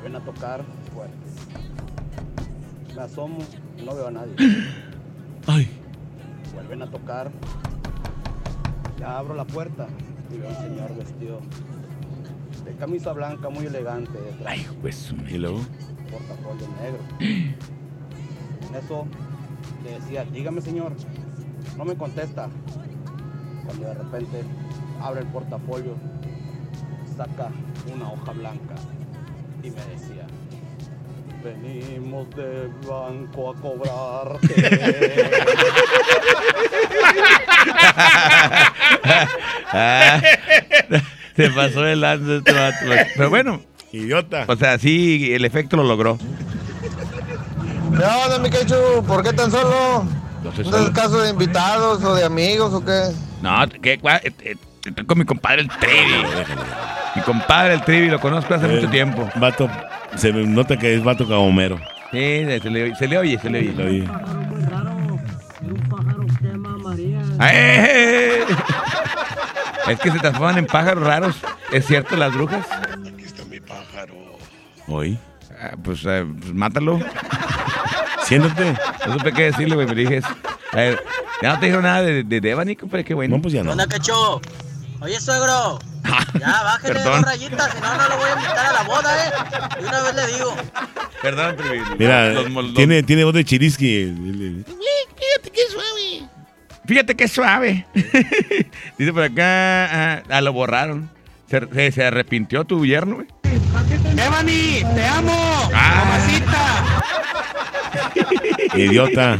Vuelven 0.00 0.22
a 0.22 0.24
tocar 0.24 0.64
fuerte. 0.94 1.16
Me 2.94 3.02
asomo, 3.02 3.38
no 3.84 3.96
veo 3.96 4.06
a 4.06 4.10
nadie. 4.12 4.34
Ay. 5.48 5.68
Vuelven 6.54 6.82
a 6.82 6.86
tocar. 6.88 7.32
Ya 8.96 9.18
abro 9.18 9.34
la 9.34 9.44
puerta 9.44 9.88
y 10.32 10.38
veo 10.38 10.48
a 10.48 10.52
un 10.52 10.56
señor 10.56 10.96
vestido 10.96 11.40
de 12.64 12.76
camisa 12.76 13.12
blanca 13.12 13.50
muy 13.50 13.66
elegante. 13.66 14.20
Ay, 14.46 14.64
pues. 14.80 15.12
¿Y 15.28 15.38
luego? 15.38 15.58
Portafolio 16.10 16.68
negro. 16.80 17.02
En 18.68 18.74
eso 18.74 19.06
Le 19.82 19.98
decía, 19.98 20.24
dígame 20.26 20.60
señor, 20.60 20.92
no 21.76 21.84
me 21.84 21.96
contesta. 21.96 22.48
Cuando 23.64 23.86
de 23.88 23.94
repente 23.94 24.44
abre 25.00 25.22
el 25.22 25.26
portafolio, 25.28 25.94
saca 27.16 27.50
una 27.92 28.12
hoja 28.12 28.32
blanca 28.32 28.74
y 29.62 29.70
me 29.70 29.80
decía, 29.86 30.26
venimos 31.42 32.28
del 32.36 32.68
banco 32.88 33.50
a 33.50 33.54
cobrarte. 33.60 34.54
Ah, 39.72 40.20
se 41.36 41.50
pasó 41.50 41.86
el 41.86 42.00
lanza 42.00 42.36
este. 42.36 43.06
Pero 43.16 43.30
bueno. 43.30 43.60
Idiota. 43.92 44.44
O 44.48 44.56
sea, 44.56 44.78
sí, 44.78 45.32
el 45.32 45.44
efecto 45.44 45.76
lo 45.76 45.84
logró. 45.84 46.18
¿Qué 46.18 48.04
onda, 48.04 48.38
mi 48.38 48.50
quechu? 48.50 49.02
¿Por 49.06 49.22
qué 49.22 49.32
tan 49.32 49.50
solo? 49.50 50.04
No 50.44 50.52
sé 50.52 50.62
¿No 50.62 50.70
solo. 50.70 50.78
es 50.82 50.86
el 50.88 50.92
caso 50.92 51.20
de 51.22 51.30
invitados 51.30 52.04
o 52.04 52.14
de 52.14 52.24
amigos 52.24 52.72
o 52.74 52.84
qué? 52.84 53.10
No, 53.42 53.66
¿qué? 53.82 53.98
cua- 54.00 54.20
eh, 54.22 54.32
eh, 54.40 54.56
Estoy 54.84 55.04
con 55.06 55.18
mi 55.18 55.24
compadre 55.24 55.62
el 55.62 55.68
Trivi. 55.68 56.22
Mi 57.18 57.24
compadre 57.24 57.74
el 57.74 57.82
Trivi, 57.82 58.08
lo 58.08 58.20
conozco 58.20 58.54
hace 58.54 58.68
mucho 58.68 58.88
tiempo. 58.90 59.28
Vato, 59.34 59.68
se 60.14 60.32
me 60.32 60.46
nota 60.46 60.76
que 60.76 60.94
es 60.94 61.02
vato 61.02 61.26
como 61.26 61.48
Homero. 61.48 61.76
Sí, 62.12 62.44
se 62.62 62.70
le, 62.70 62.84
oye, 62.84 62.94
se 62.94 63.08
le 63.08 63.18
oye, 63.18 63.38
se 63.40 63.50
le 63.50 63.58
oye. 63.58 63.72
Lo 63.72 63.84
oí. 63.86 64.08
¡Eh! 67.40 68.44
Es 69.88 69.98
que 69.98 70.12
se 70.12 70.18
transforman 70.20 70.58
en 70.58 70.66
pájaros 70.66 71.02
raros. 71.02 71.36
¿Es 71.72 71.86
cierto 71.86 72.16
las 72.16 72.32
brujas? 72.32 72.64
Hoy. 74.86 75.18
Ah, 75.60 75.72
pues, 75.82 76.04
eh, 76.06 76.24
pues, 76.38 76.54
mátalo. 76.54 77.00
Siéntate. 78.22 78.76
No 79.08 79.14
supe 79.14 79.32
qué 79.32 79.42
decirle, 79.44 79.74
güey. 79.74 79.88
Me 79.88 79.94
dije, 79.96 80.20
a 80.72 80.76
ver, 80.76 81.02
ya 81.42 81.54
no 81.54 81.58
te 81.58 81.66
dijeron 81.66 81.82
nada 81.82 82.02
de, 82.02 82.22
de 82.22 82.40
Devani, 82.40 82.76
compadre, 82.76 83.04
qué 83.04 83.14
bueno. 83.14 83.36
No, 83.36 83.42
pues 83.42 83.54
ya 83.54 83.64
no. 83.64 83.70
¿Qué 83.70 83.72
onda, 83.72 83.88
cacho? 83.88 84.40
Oye, 85.00 85.20
suegro. 85.20 85.80
Ya, 86.40 86.62
bájale 86.62 86.94
Perdón. 86.94 87.12
dos 87.12 87.22
rayitas, 87.30 87.72
si 87.74 87.80
no, 87.80 87.94
no 87.96 88.08
lo 88.08 88.16
voy 88.16 88.30
a 88.30 88.32
invitar 88.34 88.66
a 88.66 88.72
la 88.72 88.82
boda, 88.82 89.26
¿eh? 89.26 89.30
Y 89.80 89.84
una 89.84 90.00
vez 90.02 90.14
le 90.14 90.26
digo. 90.34 90.56
Perdón, 91.22 91.56
Trivi. 91.56 91.80
Mira, 91.98 92.28
Los 92.30 92.50
los- 92.50 92.74
tiene, 92.74 93.02
tiene 93.02 93.24
voz 93.24 93.34
de 93.34 93.44
chiriski. 93.44 94.14
Fíjate 94.16 95.50
qué 95.52 95.60
suave. 95.70 96.28
Fíjate 96.86 97.14
qué 97.16 97.28
suave. 97.28 97.86
Dice 98.98 99.12
por 99.12 99.22
acá, 99.22 99.84
ah, 100.16 100.22
ah, 100.30 100.40
lo 100.40 100.52
borraron. 100.52 101.10
Se, 101.50 101.60
se- 101.72 101.92
se 101.92 102.04
arrepintió 102.06 102.64
tu 102.64 102.84
yerno, 102.86 103.16
güey. 103.16 103.26
Devani, 104.14 104.82
te 104.94 105.04
amo. 105.06 105.70
Ah. 105.74 106.18
Idiota. 108.74 109.38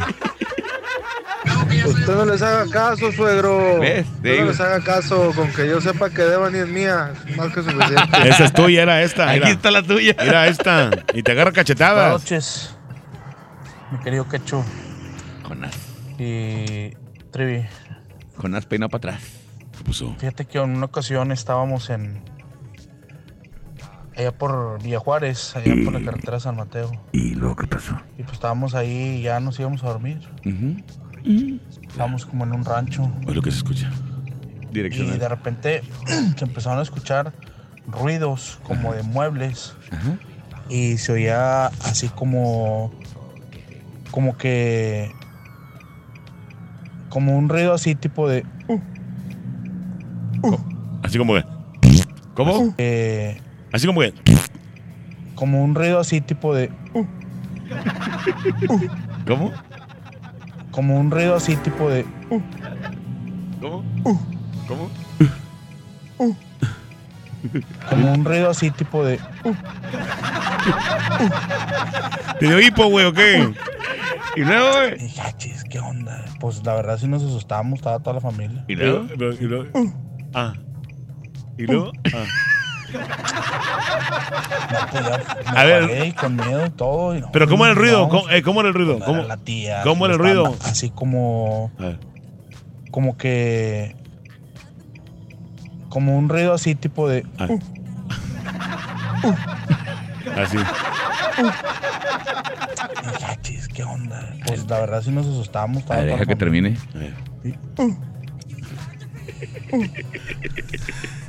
Usted 1.86 2.14
no 2.14 2.24
les 2.24 2.42
haga 2.42 2.70
caso, 2.70 3.12
suegro. 3.12 3.80
¿Ves? 3.80 4.06
Usted 4.16 4.40
no 4.40 4.46
les 4.46 4.60
haga 4.60 4.80
caso. 4.80 5.32
Con 5.34 5.52
que 5.52 5.68
yo 5.68 5.80
sepa 5.80 6.10
que 6.10 6.22
Devani 6.22 6.58
es 6.58 6.68
mía, 6.68 7.12
más 7.36 7.48
que 7.52 7.62
suficiente. 7.62 8.02
Esa 8.28 8.44
es 8.44 8.52
tuya, 8.52 8.82
era 8.82 9.02
esta. 9.02 9.30
Aquí 9.30 9.50
está 9.50 9.70
la 9.70 9.82
tuya. 9.82 10.14
Mira 10.20 10.46
esta. 10.46 10.90
Y 11.14 11.22
te 11.22 11.32
agarra 11.32 11.50
Buenas 11.50 11.54
cachetadas. 11.66 12.12
noches, 12.12 12.76
mi 13.90 13.98
querido 14.00 14.28
Quechu. 14.28 14.62
Jonás. 15.44 15.74
Y 16.18 16.90
Trivi, 17.30 17.64
Jonás 18.36 18.66
peinado 18.66 18.90
para 18.90 19.14
atrás. 19.16 19.30
¿Qué 19.76 19.84
puso? 19.84 20.14
fíjate 20.18 20.44
que 20.46 20.58
en 20.58 20.70
una 20.76 20.86
ocasión 20.86 21.32
estábamos 21.32 21.90
en. 21.90 22.20
Allá 24.16 24.32
por 24.32 24.82
Villa 24.82 24.98
Juárez, 24.98 25.54
allá 25.54 25.72
por 25.84 25.92
la 25.92 26.00
carretera 26.04 26.40
San 26.40 26.56
Mateo. 26.56 26.90
¿Y 27.12 27.36
luego 27.36 27.54
qué 27.54 27.68
pasó? 27.68 27.96
Y 28.18 28.24
pues 28.24 28.32
estábamos 28.34 28.74
ahí 28.74 29.18
y 29.18 29.22
ya 29.22 29.38
nos 29.38 29.60
íbamos 29.60 29.84
a 29.84 29.88
dormir. 29.88 30.18
Estábamos 31.88 32.24
como 32.26 32.44
en 32.44 32.52
un 32.52 32.64
rancho. 32.64 33.10
Es 33.26 33.34
lo 33.34 33.42
que 33.42 33.50
se 33.50 33.58
escucha. 33.58 33.90
Y 34.70 34.74
Direccional. 34.74 35.18
de 35.18 35.28
repente 35.28 35.82
se 36.36 36.44
empezaron 36.44 36.78
a 36.78 36.82
escuchar 36.82 37.32
ruidos 37.86 38.58
como 38.62 38.92
de 38.92 39.02
muebles. 39.02 39.74
Ajá. 39.90 40.18
Y 40.68 40.98
se 40.98 41.12
oía 41.12 41.66
así 41.66 42.08
como. 42.08 42.92
Como 44.10 44.36
que. 44.36 45.10
Como 47.08 47.36
un 47.38 47.48
ruido 47.48 47.72
así 47.74 47.94
tipo 47.94 48.28
de. 48.28 48.44
Así 51.02 51.18
como 51.18 51.34
que. 51.34 51.44
¿Cómo? 52.34 52.74
eh, 52.78 53.40
Así 53.72 53.86
como 53.86 54.00
que. 54.00 54.12
como 55.34 55.64
un 55.64 55.74
ruido 55.74 55.98
así 55.98 56.20
tipo 56.20 56.54
de. 56.54 56.70
¿Cómo? 59.26 59.52
Como 60.78 60.96
un 60.96 61.10
ruido 61.10 61.34
así 61.34 61.56
tipo 61.56 61.90
de. 61.90 62.06
¿Cómo? 63.60 63.82
¿Cómo? 64.68 64.88
Como 67.90 68.12
un 68.12 68.24
ruido 68.24 68.48
así 68.48 68.70
tipo 68.70 69.04
de. 69.04 69.18
¿Te 72.38 72.46
dio 72.46 72.60
hipo, 72.60 72.86
güey, 72.90 73.06
o 73.06 73.12
qué? 73.12 73.52
Y 74.36 74.44
luego, 74.44 74.70
güey. 74.70 74.94
Y 74.94 75.02
dije, 75.02 75.20
"Ah, 75.20 75.36
chis, 75.36 75.64
¿qué 75.64 75.80
onda? 75.80 76.24
Pues 76.38 76.64
la 76.64 76.76
verdad 76.76 76.96
sí 76.96 77.08
nos 77.08 77.24
asustamos, 77.24 77.80
estaba 77.80 77.98
toda 77.98 78.14
la 78.14 78.20
familia. 78.20 78.64
Y 78.68 78.76
luego. 78.76 79.08
Y 79.40 79.44
luego. 79.46 79.66
Ah. 80.32 80.52
Y 81.56 81.62
luego. 81.66 81.90
Ah. 82.14 82.24
Pues 82.24 82.24
ya 82.24 82.24
me 82.24 82.57
A 85.46 85.64
ver. 85.64 86.14
con 86.14 86.36
miedo 86.36 86.66
y 86.66 86.70
todo. 86.70 87.16
y 87.16 87.20
no, 87.20 87.32
Pero 87.32 87.48
¿cómo 87.48 87.64
era 87.64 87.72
el 87.72 87.78
ruido? 87.78 88.08
¿Cómo, 88.08 88.28
eh, 88.30 88.42
cómo 88.42 88.60
era 88.60 88.68
el 88.68 88.74
ruido? 88.74 88.98
¿Cómo, 89.00 89.18
era 89.18 89.28
la 89.28 89.36
tía. 89.36 89.82
¿Cómo 89.82 90.06
era 90.06 90.14
el 90.14 90.20
ruido? 90.20 90.56
Así 90.64 90.90
como. 90.90 91.70
Como 92.90 93.16
que. 93.16 93.96
Como 95.88 96.16
un 96.18 96.28
ruido 96.28 96.52
así 96.54 96.74
tipo 96.74 97.08
de. 97.08 97.24
Uh, 99.24 99.34
Así. 100.38 100.56
y 100.58 100.60
dije, 103.06 103.24
"Ah, 103.26 103.36
chis, 103.42 103.66
¿qué 103.68 103.82
onda? 103.82 104.34
Pues 104.46 104.68
la 104.70 104.78
verdad 104.80 105.02
sí 105.02 105.10
nos 105.10 105.26
asustamos. 105.26 105.82
A 105.90 105.96
ver, 105.96 106.06
deja 106.06 106.26
que 106.26 106.36
termine. 106.36 106.76
A 106.94 106.98
ver. 106.98 107.14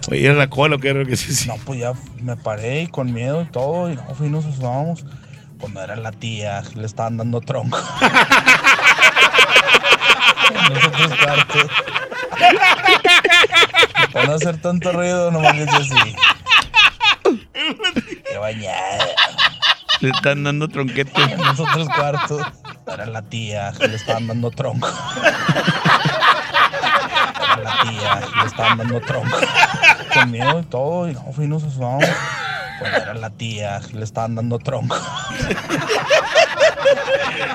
Oye, 0.09 0.25
¿era 0.25 0.33
la 0.35 0.49
cola 0.49 0.77
o 0.77 0.79
qué 0.79 0.89
era 0.89 0.99
lo 0.99 1.05
que 1.05 1.17
se 1.17 1.47
No, 1.47 1.55
pues 1.57 1.79
ya 1.79 1.93
me 2.21 2.35
paré 2.37 2.83
y 2.83 2.87
con 2.87 3.13
miedo 3.13 3.41
y 3.41 3.45
todo, 3.45 3.91
y 3.91 3.95
no, 3.95 4.03
fui, 4.15 4.29
nos 4.29 4.45
asomábamos. 4.45 5.05
Cuando 5.59 5.83
era 5.83 5.95
la 5.97 6.11
tía, 6.11 6.63
le 6.75 6.85
estaban 6.85 7.17
dando 7.17 7.41
tronco. 7.41 7.77
Nosotros 10.69 11.11
cuartos. 11.23 11.67
Para 14.13 14.25
no 14.27 14.33
hacer 14.33 14.61
tanto 14.61 14.91
ruido, 14.91 15.31
nomás 15.31 15.55
le 15.55 15.65
decía 15.65 15.79
así. 15.79 16.15
Qué 18.31 18.37
bañada. 18.37 19.05
Le 19.99 20.09
están 20.11 20.43
dando 20.43 20.67
tronquete. 20.69 21.35
Nosotros 21.37 21.89
cuartos. 21.89 22.41
Era 22.87 23.05
la 23.05 23.21
tía, 23.21 23.71
le 23.79 23.95
estaban 23.95 24.27
dando 24.27 24.49
tronco. 24.49 24.87
La 27.63 27.81
tía, 27.83 28.21
le 28.41 28.47
estaban 28.47 28.77
dando 28.77 29.01
tronco. 29.01 29.37
Con 30.13 30.31
miedo 30.31 30.59
y 30.59 30.63
todo, 30.63 31.09
y 31.09 31.13
no, 31.13 31.31
fui, 31.33 31.47
nos 31.47 31.63
asomábamos. 31.63 32.09
Cuando 32.79 32.97
era 32.97 33.13
la 33.13 33.29
tía, 33.29 33.81
le 33.93 34.03
estaban 34.03 34.35
dando 34.35 34.59
tronco. 34.59 34.95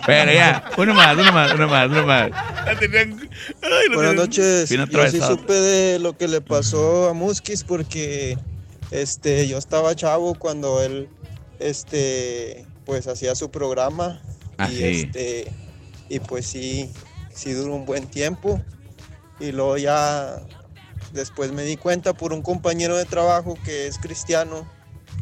Pero 0.07 0.33
ya, 0.33 0.65
uno 0.77 0.95
más, 0.95 1.15
uno 1.17 1.33
más, 1.33 1.53
uno 1.53 1.69
más, 1.69 1.87
uno 1.89 2.07
más. 2.07 2.31
Buenas 3.95 4.15
noches. 4.15 4.69
Yo 4.71 5.09
sí 5.09 5.21
supe 5.21 5.53
de 5.53 5.99
lo 5.99 6.17
que 6.17 6.29
le 6.29 6.41
pasó 6.41 7.09
a 7.09 7.13
Muskis 7.15 7.65
porque 7.65 8.39
este 8.91 9.49
yo 9.49 9.59
estaba 9.59 9.95
chavo 9.95 10.35
cuando 10.35 10.83
él 10.83 11.09
este 11.59 12.67
pues 12.85 13.07
hacía 13.07 13.35
su 13.35 13.51
programa 13.51 14.21
Ah, 14.59 14.69
y 14.71 14.77
sí. 14.77 14.85
este 14.85 15.53
y 16.09 16.21
pues 16.21 16.47
sí 16.47 16.91
sí 17.33 17.53
duró 17.53 17.75
un 17.75 17.87
buen 17.87 18.07
tiempo 18.07 18.61
y 19.41 19.53
luego 19.53 19.77
ya 19.77 20.41
después 21.13 21.53
me 21.53 21.63
di 21.63 21.77
cuenta 21.77 22.13
por 22.15 22.33
un 22.33 22.43
compañero 22.43 22.97
de 22.97 23.05
trabajo 23.05 23.57
que 23.65 23.87
es 23.87 23.99
cristiano 23.99 24.69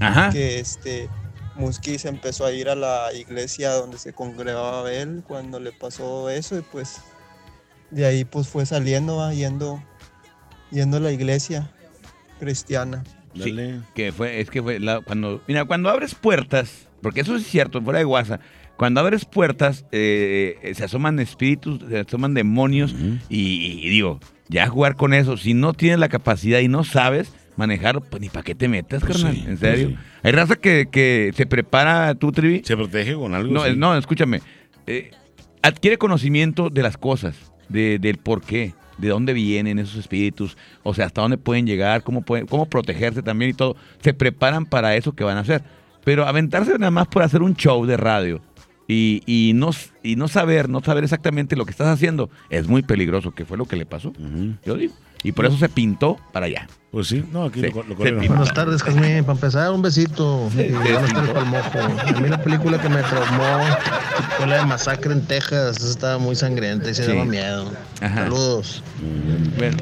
Ajá. 0.01 0.31
que 0.31 0.59
este 0.59 1.09
Muskis 1.55 2.05
empezó 2.07 2.47
a 2.47 2.53
ir 2.53 2.69
a 2.69 2.75
la 2.75 3.13
iglesia 3.13 3.73
donde 3.73 3.99
se 3.99 4.13
congregaba 4.15 4.91
él 4.93 5.23
cuando 5.27 5.61
le 5.61 5.73
pasó 5.73 6.31
eso 6.31 6.59
y 6.59 6.63
pues 6.63 6.97
de 7.91 8.07
ahí 8.07 8.25
pues 8.25 8.49
fue 8.49 8.65
saliendo, 8.65 9.17
va, 9.17 9.35
yendo, 9.35 9.83
yendo 10.71 10.97
a 10.97 11.01
la 11.01 11.13
iglesia 11.13 11.71
cristiana. 12.41 13.05
Sí, 13.35 13.55
que 13.95 14.13
fue, 14.13 14.41
es 14.41 14.51
que 14.51 14.63
fue 14.63 14.79
la- 14.81 15.01
cuando, 15.01 15.43
mira, 15.47 15.65
cuando 15.67 15.89
abres 15.91 16.15
puertas, 16.15 16.87
porque 17.03 17.21
eso 17.21 17.37
es 17.37 17.47
cierto, 17.47 17.81
fuera 17.83 17.99
de 17.99 18.05
guasa, 18.05 18.41
cuando 18.77 19.01
abres 19.01 19.24
puertas, 19.24 19.85
eh, 19.93 20.57
eh, 20.62 20.74
se 20.74 20.85
asoman 20.85 21.19
espíritus, 21.20 21.81
se 21.89 21.99
asoman 22.01 22.35
demonios, 22.35 22.94
y, 23.28 23.81
y 23.82 23.89
digo, 23.90 24.19
ya 24.49 24.66
jugar 24.69 24.97
con 24.97 25.15
eso, 25.15 25.36
si 25.36 25.55
no 25.55 25.73
tienes 25.73 25.99
la 25.99 26.09
capacidad 26.09 26.59
y 26.61 26.69
no 26.69 26.82
sabes 26.85 27.32
manejarlo, 27.57 28.01
pues 28.01 28.20
ni 28.20 28.28
para 28.28 28.43
qué 28.43 28.55
te 28.55 28.66
metas, 28.69 29.03
Pues 29.05 29.19
carnal, 29.19 29.35
sí, 29.35 29.40
en 29.40 29.47
pues 29.47 29.59
serio. 29.61 29.89
sí. 29.90 29.97
Hay 30.23 30.32
raza 30.32 30.57
que, 30.57 30.89
que 30.90 31.32
se 31.36 31.47
prepara, 31.47 32.15
tú, 32.15 32.32
Trivi. 32.32 32.62
Se 32.65 32.77
protege 32.77 33.15
con 33.15 33.35
algo. 33.35 33.53
No, 33.53 33.65
sí. 33.65 33.74
no, 33.77 33.97
escúchame. 33.97 34.40
eh, 34.86 35.11
adquiere 35.62 35.99
conocimiento 35.99 36.70
de 36.70 36.82
las 36.82 36.97
cosas, 36.97 37.36
de, 37.69 37.99
del 38.01 38.16
por 38.19 38.40
qué, 38.43 38.74
de 38.99 39.09
dónde 39.09 39.32
vienen 39.32 39.78
esos 39.78 39.97
espíritus, 39.97 40.57
o 40.82 40.93
sea, 40.94 41.07
hasta 41.07 41.20
dónde 41.23 41.39
pueden 41.39 41.66
llegar, 41.66 42.03
cómo, 42.03 42.23
pueden, 42.23 42.47
cómo 42.47 42.66
protegerse 42.66 43.23
también 43.23 43.51
y 43.53 43.55
todo. 43.55 43.77
Se 44.01 44.12
preparan 44.15 44.65
para 44.66 44.97
eso 44.97 45.12
que 45.15 45.23
van 45.24 45.36
a 45.36 45.40
hacer. 45.40 45.62
Pero 46.05 46.27
aventarse 46.27 46.73
nada 46.78 46.90
más 46.90 47.07
por 47.07 47.23
hacer 47.23 47.43
un 47.43 47.55
show 47.55 47.86
de 47.86 47.97
radio 47.97 48.43
y, 48.93 49.23
y 49.27 49.52
no, 49.55 49.70
y 50.02 50.16
no 50.16 50.28
saber, 50.28 50.69
no 50.69 50.82
saber 50.82 51.05
exactamente 51.05 51.56
lo 51.56 51.64
que 51.64 51.70
estás 51.70 51.89
haciendo, 51.89 52.31
es 52.51 52.69
muy 52.69 52.82
peligroso, 52.82 53.32
que 53.32 53.44
fue 53.44 53.56
lo 53.56 53.64
que 53.64 53.77
le 53.77 53.86
pasó. 53.86 54.12
Yo 54.64 54.77
digo. 54.77 54.94
Y 55.23 55.32
por 55.32 55.47
eso 55.47 55.56
se 55.56 55.69
pintó 55.69 56.19
para 56.32 56.47
allá. 56.47 56.66
Pues 56.93 57.09
sí, 57.09 57.24
no, 57.32 57.44
aquí 57.47 57.62
Sí, 57.62 57.70
lo, 57.74 57.82
lo. 57.85 57.94
Buenas 57.97 58.52
tardes, 58.52 58.82
Jazmín. 58.82 59.24
Para 59.24 59.32
empezar, 59.32 59.70
un 59.70 59.81
besito. 59.81 60.51
Sí, 60.52 60.60
y 60.60 60.64
sí, 60.69 60.73
buenas 60.73 61.09
sí. 61.09 61.14
tardes 61.14 61.31
para 61.31 61.40
el 61.40 61.51
mojo. 61.51 61.78
A 62.16 62.20
mí 62.20 62.28
la 62.28 62.43
película 62.43 62.78
que 62.78 62.89
me 62.90 63.02
traumó 63.02 63.64
fue 64.36 64.47
la 64.47 64.56
de 64.59 64.66
Masacre 64.66 65.12
en 65.14 65.23
Texas. 65.27 65.78
Esa 65.78 65.89
estaba 65.89 66.19
muy 66.19 66.36
sangrienta 66.36 66.90
y 66.90 66.94
se 66.94 67.05
Sí. 67.06 67.10
daba 67.12 67.24
miedo. 67.24 67.64
Ajá. 68.02 68.24
Saludos. 68.24 68.82
Bueno, 69.56 69.78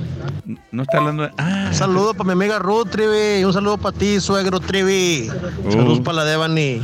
no 0.70 0.82
está 0.84 0.98
hablando 0.98 1.24
de... 1.24 1.30
Ah, 1.36 1.64
Un 1.70 1.74
saludo 1.74 2.14
para 2.14 2.26
mi 2.28 2.32
amiga 2.32 2.60
Ruth 2.60 2.90
Trivi. 2.90 3.40
Y 3.40 3.44
un 3.44 3.52
saludo 3.52 3.76
para 3.76 3.98
ti, 3.98 4.20
suegro 4.20 4.60
Trivi. 4.60 5.28
Uh. 5.64 5.72
Saludos 5.72 6.00
para 6.00 6.18
la 6.18 6.24
Devani. 6.26 6.80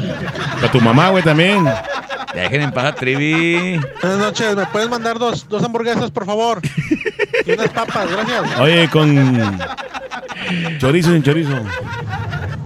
Para 0.56 0.72
tu 0.72 0.80
mamá, 0.80 1.10
güey, 1.10 1.22
también. 1.22 1.64
Dejen 2.34 2.62
en 2.62 2.72
paz 2.72 2.86
a 2.86 2.94
Trivi. 2.96 3.78
Buenas 4.02 4.18
noches, 4.18 4.56
¿me 4.56 4.66
puedes 4.66 4.90
mandar 4.90 5.20
dos, 5.20 5.48
dos 5.48 5.62
hamburguesas, 5.62 6.10
por 6.10 6.26
favor? 6.26 6.60
Y 7.46 7.52
unas 7.52 7.68
papas, 7.68 8.10
gracias. 8.10 8.58
Oye, 8.58 8.88
con 8.90 9.56
chorizo 10.78 11.12
sin 11.12 11.23
chorizo. 11.23 11.56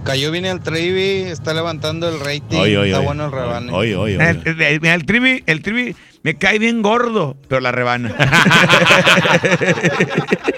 Cayó 0.03 0.31
bien 0.31 0.45
el 0.45 0.59
Trivi, 0.61 1.29
está 1.29 1.53
levantando 1.53 2.09
el 2.09 2.19
rating. 2.19 2.57
Oye, 2.57 2.77
oye, 2.77 2.89
está 2.89 2.97
oye. 2.99 3.05
bueno 3.05 3.25
el 3.25 3.31
rebane. 3.31 3.71
Oye, 3.71 3.95
oye, 3.95 4.15
Eh, 4.19 4.41
eh, 4.45 4.79
el 4.81 5.05
trivi, 5.05 5.43
el 5.45 5.61
trivi 5.61 5.95
me 6.23 6.35
cae 6.35 6.57
bien 6.57 6.81
gordo, 6.81 7.37
pero 7.47 7.61
la 7.61 7.71
rebana. 7.71 8.15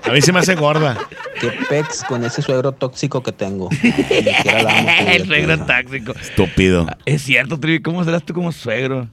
A 0.05 0.11
mí 0.11 0.21
se 0.21 0.31
me 0.31 0.39
hace 0.39 0.55
gorda. 0.55 0.97
Qué 1.41 1.51
pex 1.69 2.03
con 2.07 2.23
ese 2.23 2.41
suegro 2.41 2.71
tóxico 2.71 3.21
que 3.21 3.31
tengo. 3.33 3.69
el 5.07 5.25
suegro 5.25 5.57
táxico. 5.65 6.13
Estúpido. 6.13 6.87
Es 7.05 7.23
cierto, 7.23 7.59
Trivi, 7.59 7.81
¿cómo 7.81 8.03
serás 8.05 8.23
tú 8.23 8.33
como 8.33 8.51
suegro? 8.53 9.07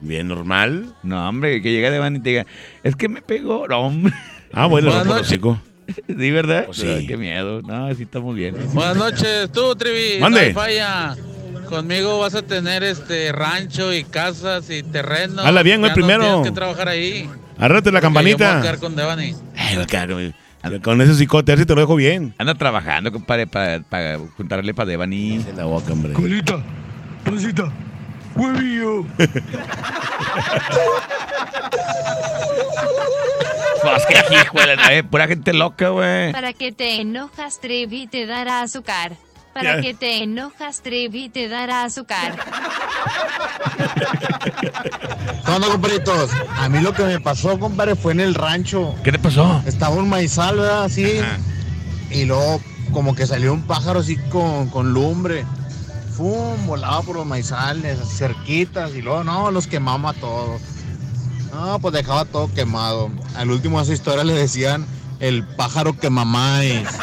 Bien 0.00 0.28
normal. 0.28 0.94
No, 1.02 1.28
hombre, 1.28 1.62
que 1.62 1.72
llegue 1.72 1.90
de 1.90 1.98
van 1.98 2.16
y 2.16 2.20
te 2.20 2.28
diga, 2.30 2.46
es 2.82 2.94
que 2.96 3.08
me 3.08 3.22
pegó. 3.22 3.66
No, 3.68 3.80
hombre. 3.80 4.12
Ah, 4.52 4.66
bueno, 4.66 4.90
el 5.00 5.06
noches. 5.08 5.28
hocico. 5.28 5.58
Sí, 6.06 6.30
¿verdad? 6.30 6.66
Pues 6.66 6.78
sí. 6.78 6.86
Ay, 6.86 7.06
qué 7.06 7.16
miedo. 7.16 7.62
No, 7.62 7.94
sí 7.94 8.02
estamos 8.04 8.34
bien. 8.34 8.54
Buenas 8.72 8.96
noches, 8.96 9.50
tú, 9.52 9.74
Trivi. 9.76 10.20
Mande. 10.20 10.48
No 10.48 10.54
falla. 10.60 11.16
Conmigo 11.68 12.18
vas 12.18 12.34
a 12.34 12.42
tener 12.42 12.82
este 12.82 13.32
rancho 13.32 13.94
y 13.94 14.04
casas 14.04 14.68
y 14.70 14.82
terrenos. 14.82 15.44
Habla 15.44 15.62
bien, 15.62 15.80
Ya 15.80 15.88
no 15.88 15.94
primero. 15.94 16.22
Tienes 16.24 16.44
que 16.48 16.54
trabajar 16.54 16.88
ahí. 16.88 17.28
Arrate 17.58 17.90
la 17.90 18.00
Porque 18.00 18.14
yo 18.14 18.20
me 18.20 18.22
voy 18.22 18.32
a 18.32 18.36
campanita. 18.36 18.60
quedar 18.62 18.78
con 18.78 18.94
Devani. 18.96 19.34
Ay, 19.56 19.76
no, 19.76 19.86
claro. 19.86 20.18
Con 20.82 21.00
ese 21.00 21.14
cicote, 21.14 21.50
a 21.52 21.54
ver 21.54 21.60
si 21.60 21.66
te 21.66 21.74
lo 21.74 21.80
dejo 21.80 21.96
bien. 21.96 22.34
Anda 22.38 22.54
trabajando, 22.54 23.10
compadre, 23.10 23.46
para, 23.46 23.80
para 23.82 24.18
juntarle 24.36 24.74
para 24.74 24.90
Devani. 24.90 25.44
la 25.56 25.64
boca, 25.64 25.92
hombre. 25.92 26.12
Colita, 26.12 26.62
pancita, 27.24 27.72
huevillo. 28.34 29.06
Pues 33.82 34.06
que 34.06 34.14
hijo 34.34 34.60
de 34.60 34.98
eh, 34.98 35.02
pura 35.02 35.26
gente 35.26 35.52
loca, 35.52 35.88
güey. 35.88 36.32
Para 36.32 36.52
que 36.52 36.70
te 36.70 37.00
enojas, 37.00 37.60
Trevi 37.60 38.06
te 38.06 38.26
dará 38.26 38.62
azúcar. 38.62 39.16
Para 39.52 39.80
que 39.80 39.92
te 39.92 40.22
enojas, 40.22 40.82
Trevi 40.82 41.28
te 41.28 41.48
dará 41.48 41.82
azúcar. 41.84 42.36
¿Qué 45.44 45.50
onda, 45.50 45.68
compadritos? 45.68 46.30
A 46.56 46.68
mí 46.68 46.80
lo 46.80 46.94
que 46.94 47.02
me 47.02 47.20
pasó, 47.20 47.58
compadre, 47.58 47.96
fue 47.96 48.12
en 48.12 48.20
el 48.20 48.34
rancho. 48.34 48.94
¿Qué 49.02 49.12
te 49.12 49.18
pasó? 49.18 49.62
Estaba 49.66 49.96
un 49.96 50.08
maizal, 50.08 50.56
¿verdad? 50.56 50.84
Así. 50.84 51.20
Y 52.10 52.24
luego, 52.24 52.60
como 52.92 53.14
que 53.14 53.26
salió 53.26 53.52
un 53.52 53.62
pájaro 53.66 54.00
así 54.00 54.16
con, 54.30 54.70
con 54.70 54.94
lumbre. 54.94 55.44
Fum, 56.22 56.68
volaba 56.68 57.02
por 57.02 57.16
los 57.16 57.26
maizales, 57.26 57.98
cerquitas. 58.16 58.94
Y 58.94 59.02
luego, 59.02 59.24
no, 59.24 59.50
los 59.50 59.66
quemamos 59.66 60.16
a 60.16 60.20
todos. 60.20 60.60
No, 61.52 61.80
pues 61.80 61.94
dejaba 61.94 62.24
todo 62.24 62.48
quemado. 62.54 63.10
Al 63.34 63.50
último 63.50 63.78
de 63.78 63.82
esa 63.82 63.92
historia 63.92 64.22
le 64.22 64.32
decían 64.32 64.86
el 65.18 65.44
pájaro 65.44 65.98
que 65.98 66.10
mamáis. 66.10 66.88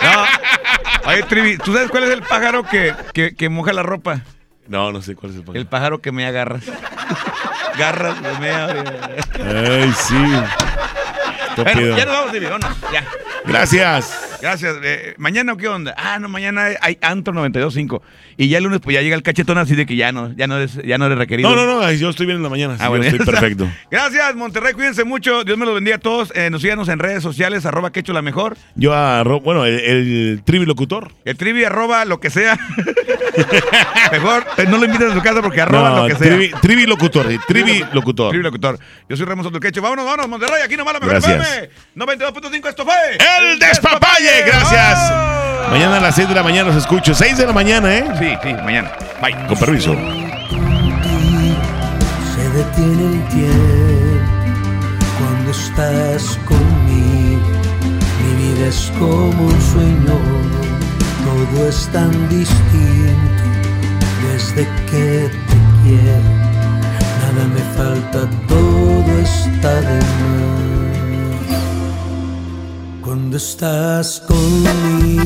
No. 0.00 1.10
Oye, 1.10 1.24
Trivi, 1.24 1.58
¿tú 1.58 1.74
sabes 1.74 1.90
cuál 1.90 2.04
es 2.04 2.10
el 2.10 2.22
pájaro 2.22 2.62
que, 2.62 2.94
que, 3.12 3.34
que 3.34 3.48
moja 3.48 3.72
la 3.72 3.82
ropa? 3.82 4.22
No, 4.68 4.92
no 4.92 5.02
sé 5.02 5.16
cuál 5.16 5.32
es 5.32 5.38
el 5.38 5.42
pájaro. 5.42 5.58
El 5.58 5.66
pájaro 5.66 6.00
que 6.00 6.12
me 6.12 6.24
agarras. 6.24 6.62
Garras, 7.76 8.20
me 8.22 8.32
mea. 8.38 8.66
Ay, 9.34 9.92
sí. 9.92 10.14
Bueno, 11.56 11.96
ya 11.96 12.04
nos 12.04 12.14
vamos, 12.14 12.30
Trivi, 12.30 12.46
vámonos, 12.46 12.76
ya. 12.92 13.04
Gracias. 13.48 14.38
Gracias. 14.40 14.76
Eh, 14.84 15.14
¿Mañana 15.18 15.56
qué 15.56 15.66
onda? 15.68 15.94
Ah, 15.96 16.18
no, 16.20 16.28
mañana 16.28 16.68
hay 16.80 16.96
Antro 17.02 17.32
92.5. 17.34 18.00
Y 18.36 18.48
ya 18.48 18.58
el 18.58 18.64
lunes 18.64 18.78
pues 18.80 18.94
ya 18.94 19.02
llega 19.02 19.16
el 19.16 19.22
cachetón 19.24 19.58
así 19.58 19.74
de 19.74 19.84
que 19.84 19.96
ya 19.96 20.12
no, 20.12 20.32
ya 20.36 20.46
no 20.46 20.58
eres, 20.58 20.78
ya 20.84 20.96
no 20.96 21.06
eres 21.06 21.18
requerido. 21.18 21.50
No, 21.50 21.56
no, 21.66 21.80
no, 21.82 21.92
yo 21.92 22.10
estoy 22.10 22.26
bien 22.26 22.36
en 22.36 22.44
la 22.44 22.48
mañana. 22.48 22.74
sí, 22.76 22.82
Ah, 22.84 22.88
bueno, 22.88 23.04
yo 23.04 23.10
estoy 23.10 23.26
perfecto. 23.26 23.68
Gracias, 23.90 24.34
Monterrey. 24.36 24.74
Cuídense 24.74 25.02
mucho. 25.04 25.42
Dios 25.42 25.58
me 25.58 25.64
los 25.66 25.74
bendiga 25.74 25.96
a 25.96 26.00
todos. 26.00 26.32
Eh, 26.36 26.50
nos 26.50 26.62
síganos 26.62 26.88
en 26.88 26.98
redes 27.00 27.22
sociales, 27.22 27.66
arroba 27.66 27.90
quecho 27.90 28.12
la 28.12 28.22
mejor. 28.22 28.56
Yo 28.76 28.94
arro, 28.94 29.40
bueno, 29.40 29.64
el, 29.64 29.80
el 29.80 30.42
trivilocutor. 30.44 31.10
El 31.24 31.36
trivi 31.36 31.64
arroba 31.64 32.04
lo 32.04 32.20
que 32.20 32.30
sea. 32.30 32.56
mejor 34.12 34.44
eh, 34.56 34.66
no 34.68 34.78
lo 34.78 34.84
invites 34.84 35.10
a 35.10 35.14
su 35.14 35.22
casa 35.22 35.42
porque 35.42 35.60
arroba 35.60 35.90
No, 35.90 36.02
lo 36.02 36.08
que 36.14 36.14
sea. 36.22 36.36
trivi- 36.36 36.60
trivilocutor, 36.60 37.28
sí, 37.28 37.38
trivilocutor. 37.48 38.30
Trivilocutor. 38.30 38.78
Yo 39.08 39.16
soy 39.16 39.26
Ramos 39.26 39.48
Quecho. 39.60 39.82
Vámonos, 39.82 40.04
vámonos, 40.04 40.28
Monterrey. 40.28 40.62
Aquí 40.64 40.76
nomás 40.76 40.94
la 40.94 41.00
mejor 41.00 41.20
Gracias. 41.20 41.48
FM. 41.48 41.70
92.5. 41.96 42.68
Esto 42.68 42.84
fue. 42.84 42.94
El 43.40 43.58
despapalle, 43.58 44.42
gracias. 44.46 44.98
Mañana 45.70 45.98
a 45.98 46.00
las 46.00 46.14
6 46.14 46.28
de 46.28 46.34
la 46.34 46.42
mañana 46.42 46.68
los 46.68 46.76
escucho. 46.76 47.14
6 47.14 47.36
de 47.36 47.46
la 47.46 47.52
mañana, 47.52 47.94
¿eh? 47.94 48.04
Sí, 48.18 48.36
sí, 48.42 48.54
mañana. 48.64 48.90
Bye. 49.20 49.36
Con 49.46 49.58
permiso. 49.58 49.94
Se 52.34 52.50
detiene 52.50 53.14
el 53.14 53.28
tiempo 53.28 54.38
cuando 55.18 55.50
estás 55.50 56.38
conmigo. 56.46 57.48
Mi 58.22 58.32
vida 58.42 58.66
es 58.66 58.92
como 58.98 59.46
un 59.46 59.62
sueño, 59.72 60.16
todo 61.24 61.68
es 61.68 61.88
tan 61.92 62.10
distinto 62.28 63.44
desde 64.32 64.66
que 64.90 65.30
te 65.30 65.58
quiero. 65.82 66.30
Nada 67.20 67.44
me 67.54 67.62
falta, 67.76 68.28
todo 68.48 69.18
está 69.20 69.80
de 69.80 69.98
más. 69.98 70.57
Cuando 73.08 73.38
estás 73.38 74.20
conmigo, 74.28 75.24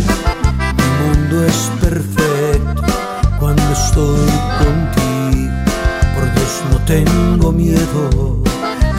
mi 0.78 0.84
mundo 1.02 1.44
es 1.44 1.68
perfecto. 1.80 2.80
Cuando 3.40 3.72
estoy 3.72 4.30
contigo, 4.62 5.52
por 6.14 6.32
Dios 6.32 6.62
no 6.70 6.78
tengo 6.84 7.50
miedo. 7.50 8.40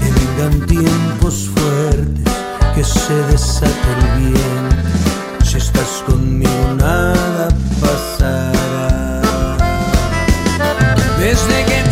Que 0.02 0.12
vengan 0.12 0.68
tiempos 0.68 1.50
fuertes, 1.56 2.34
que 2.76 2.84
se 2.84 3.14
desate 3.32 3.90
el 4.00 4.22
viento. 4.22 5.46
Si 5.46 5.60
estás 5.60 6.04
conmigo, 6.06 6.76
nada 6.78 7.48
pasará. 7.80 9.22
Desde 11.20 11.66
que 11.68 11.83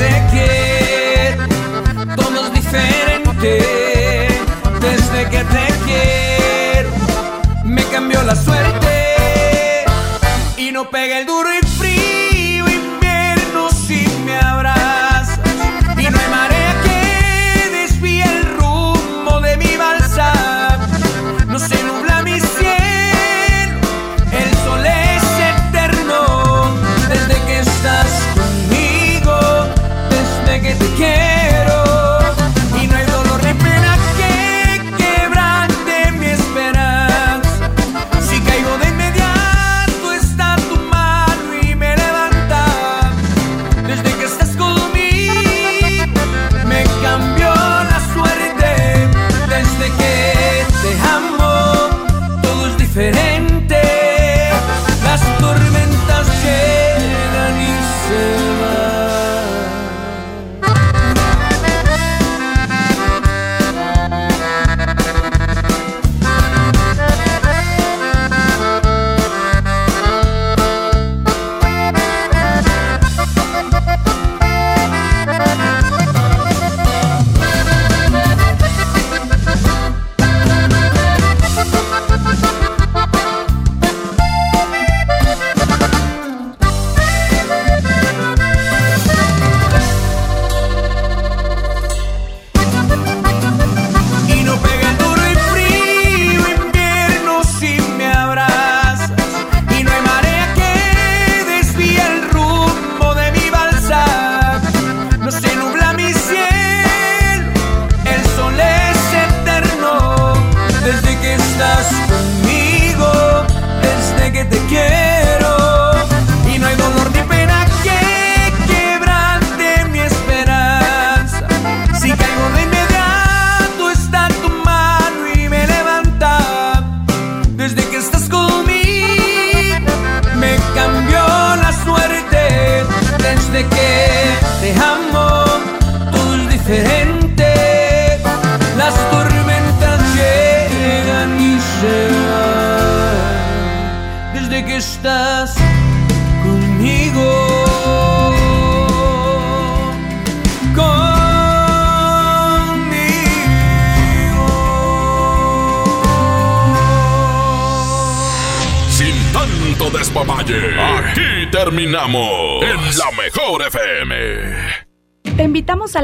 cambió 8.02 8.24
la 8.24 8.36
suerte. 8.36 9.86
Y 10.58 10.72
no 10.72 10.90
pega 10.90 11.20
el 11.20 11.26
duro 11.28 11.50
y 11.54 11.71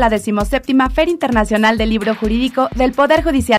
la 0.08 0.12
decimoséptima 0.12 0.90
Feria 0.90 1.12
Internacional 1.12 1.78
del 1.78 1.90
Libro 1.90 2.16
Jurídico 2.16 2.70
del 2.76 2.94
Poder 2.94 3.24
Judicial. 3.24 3.56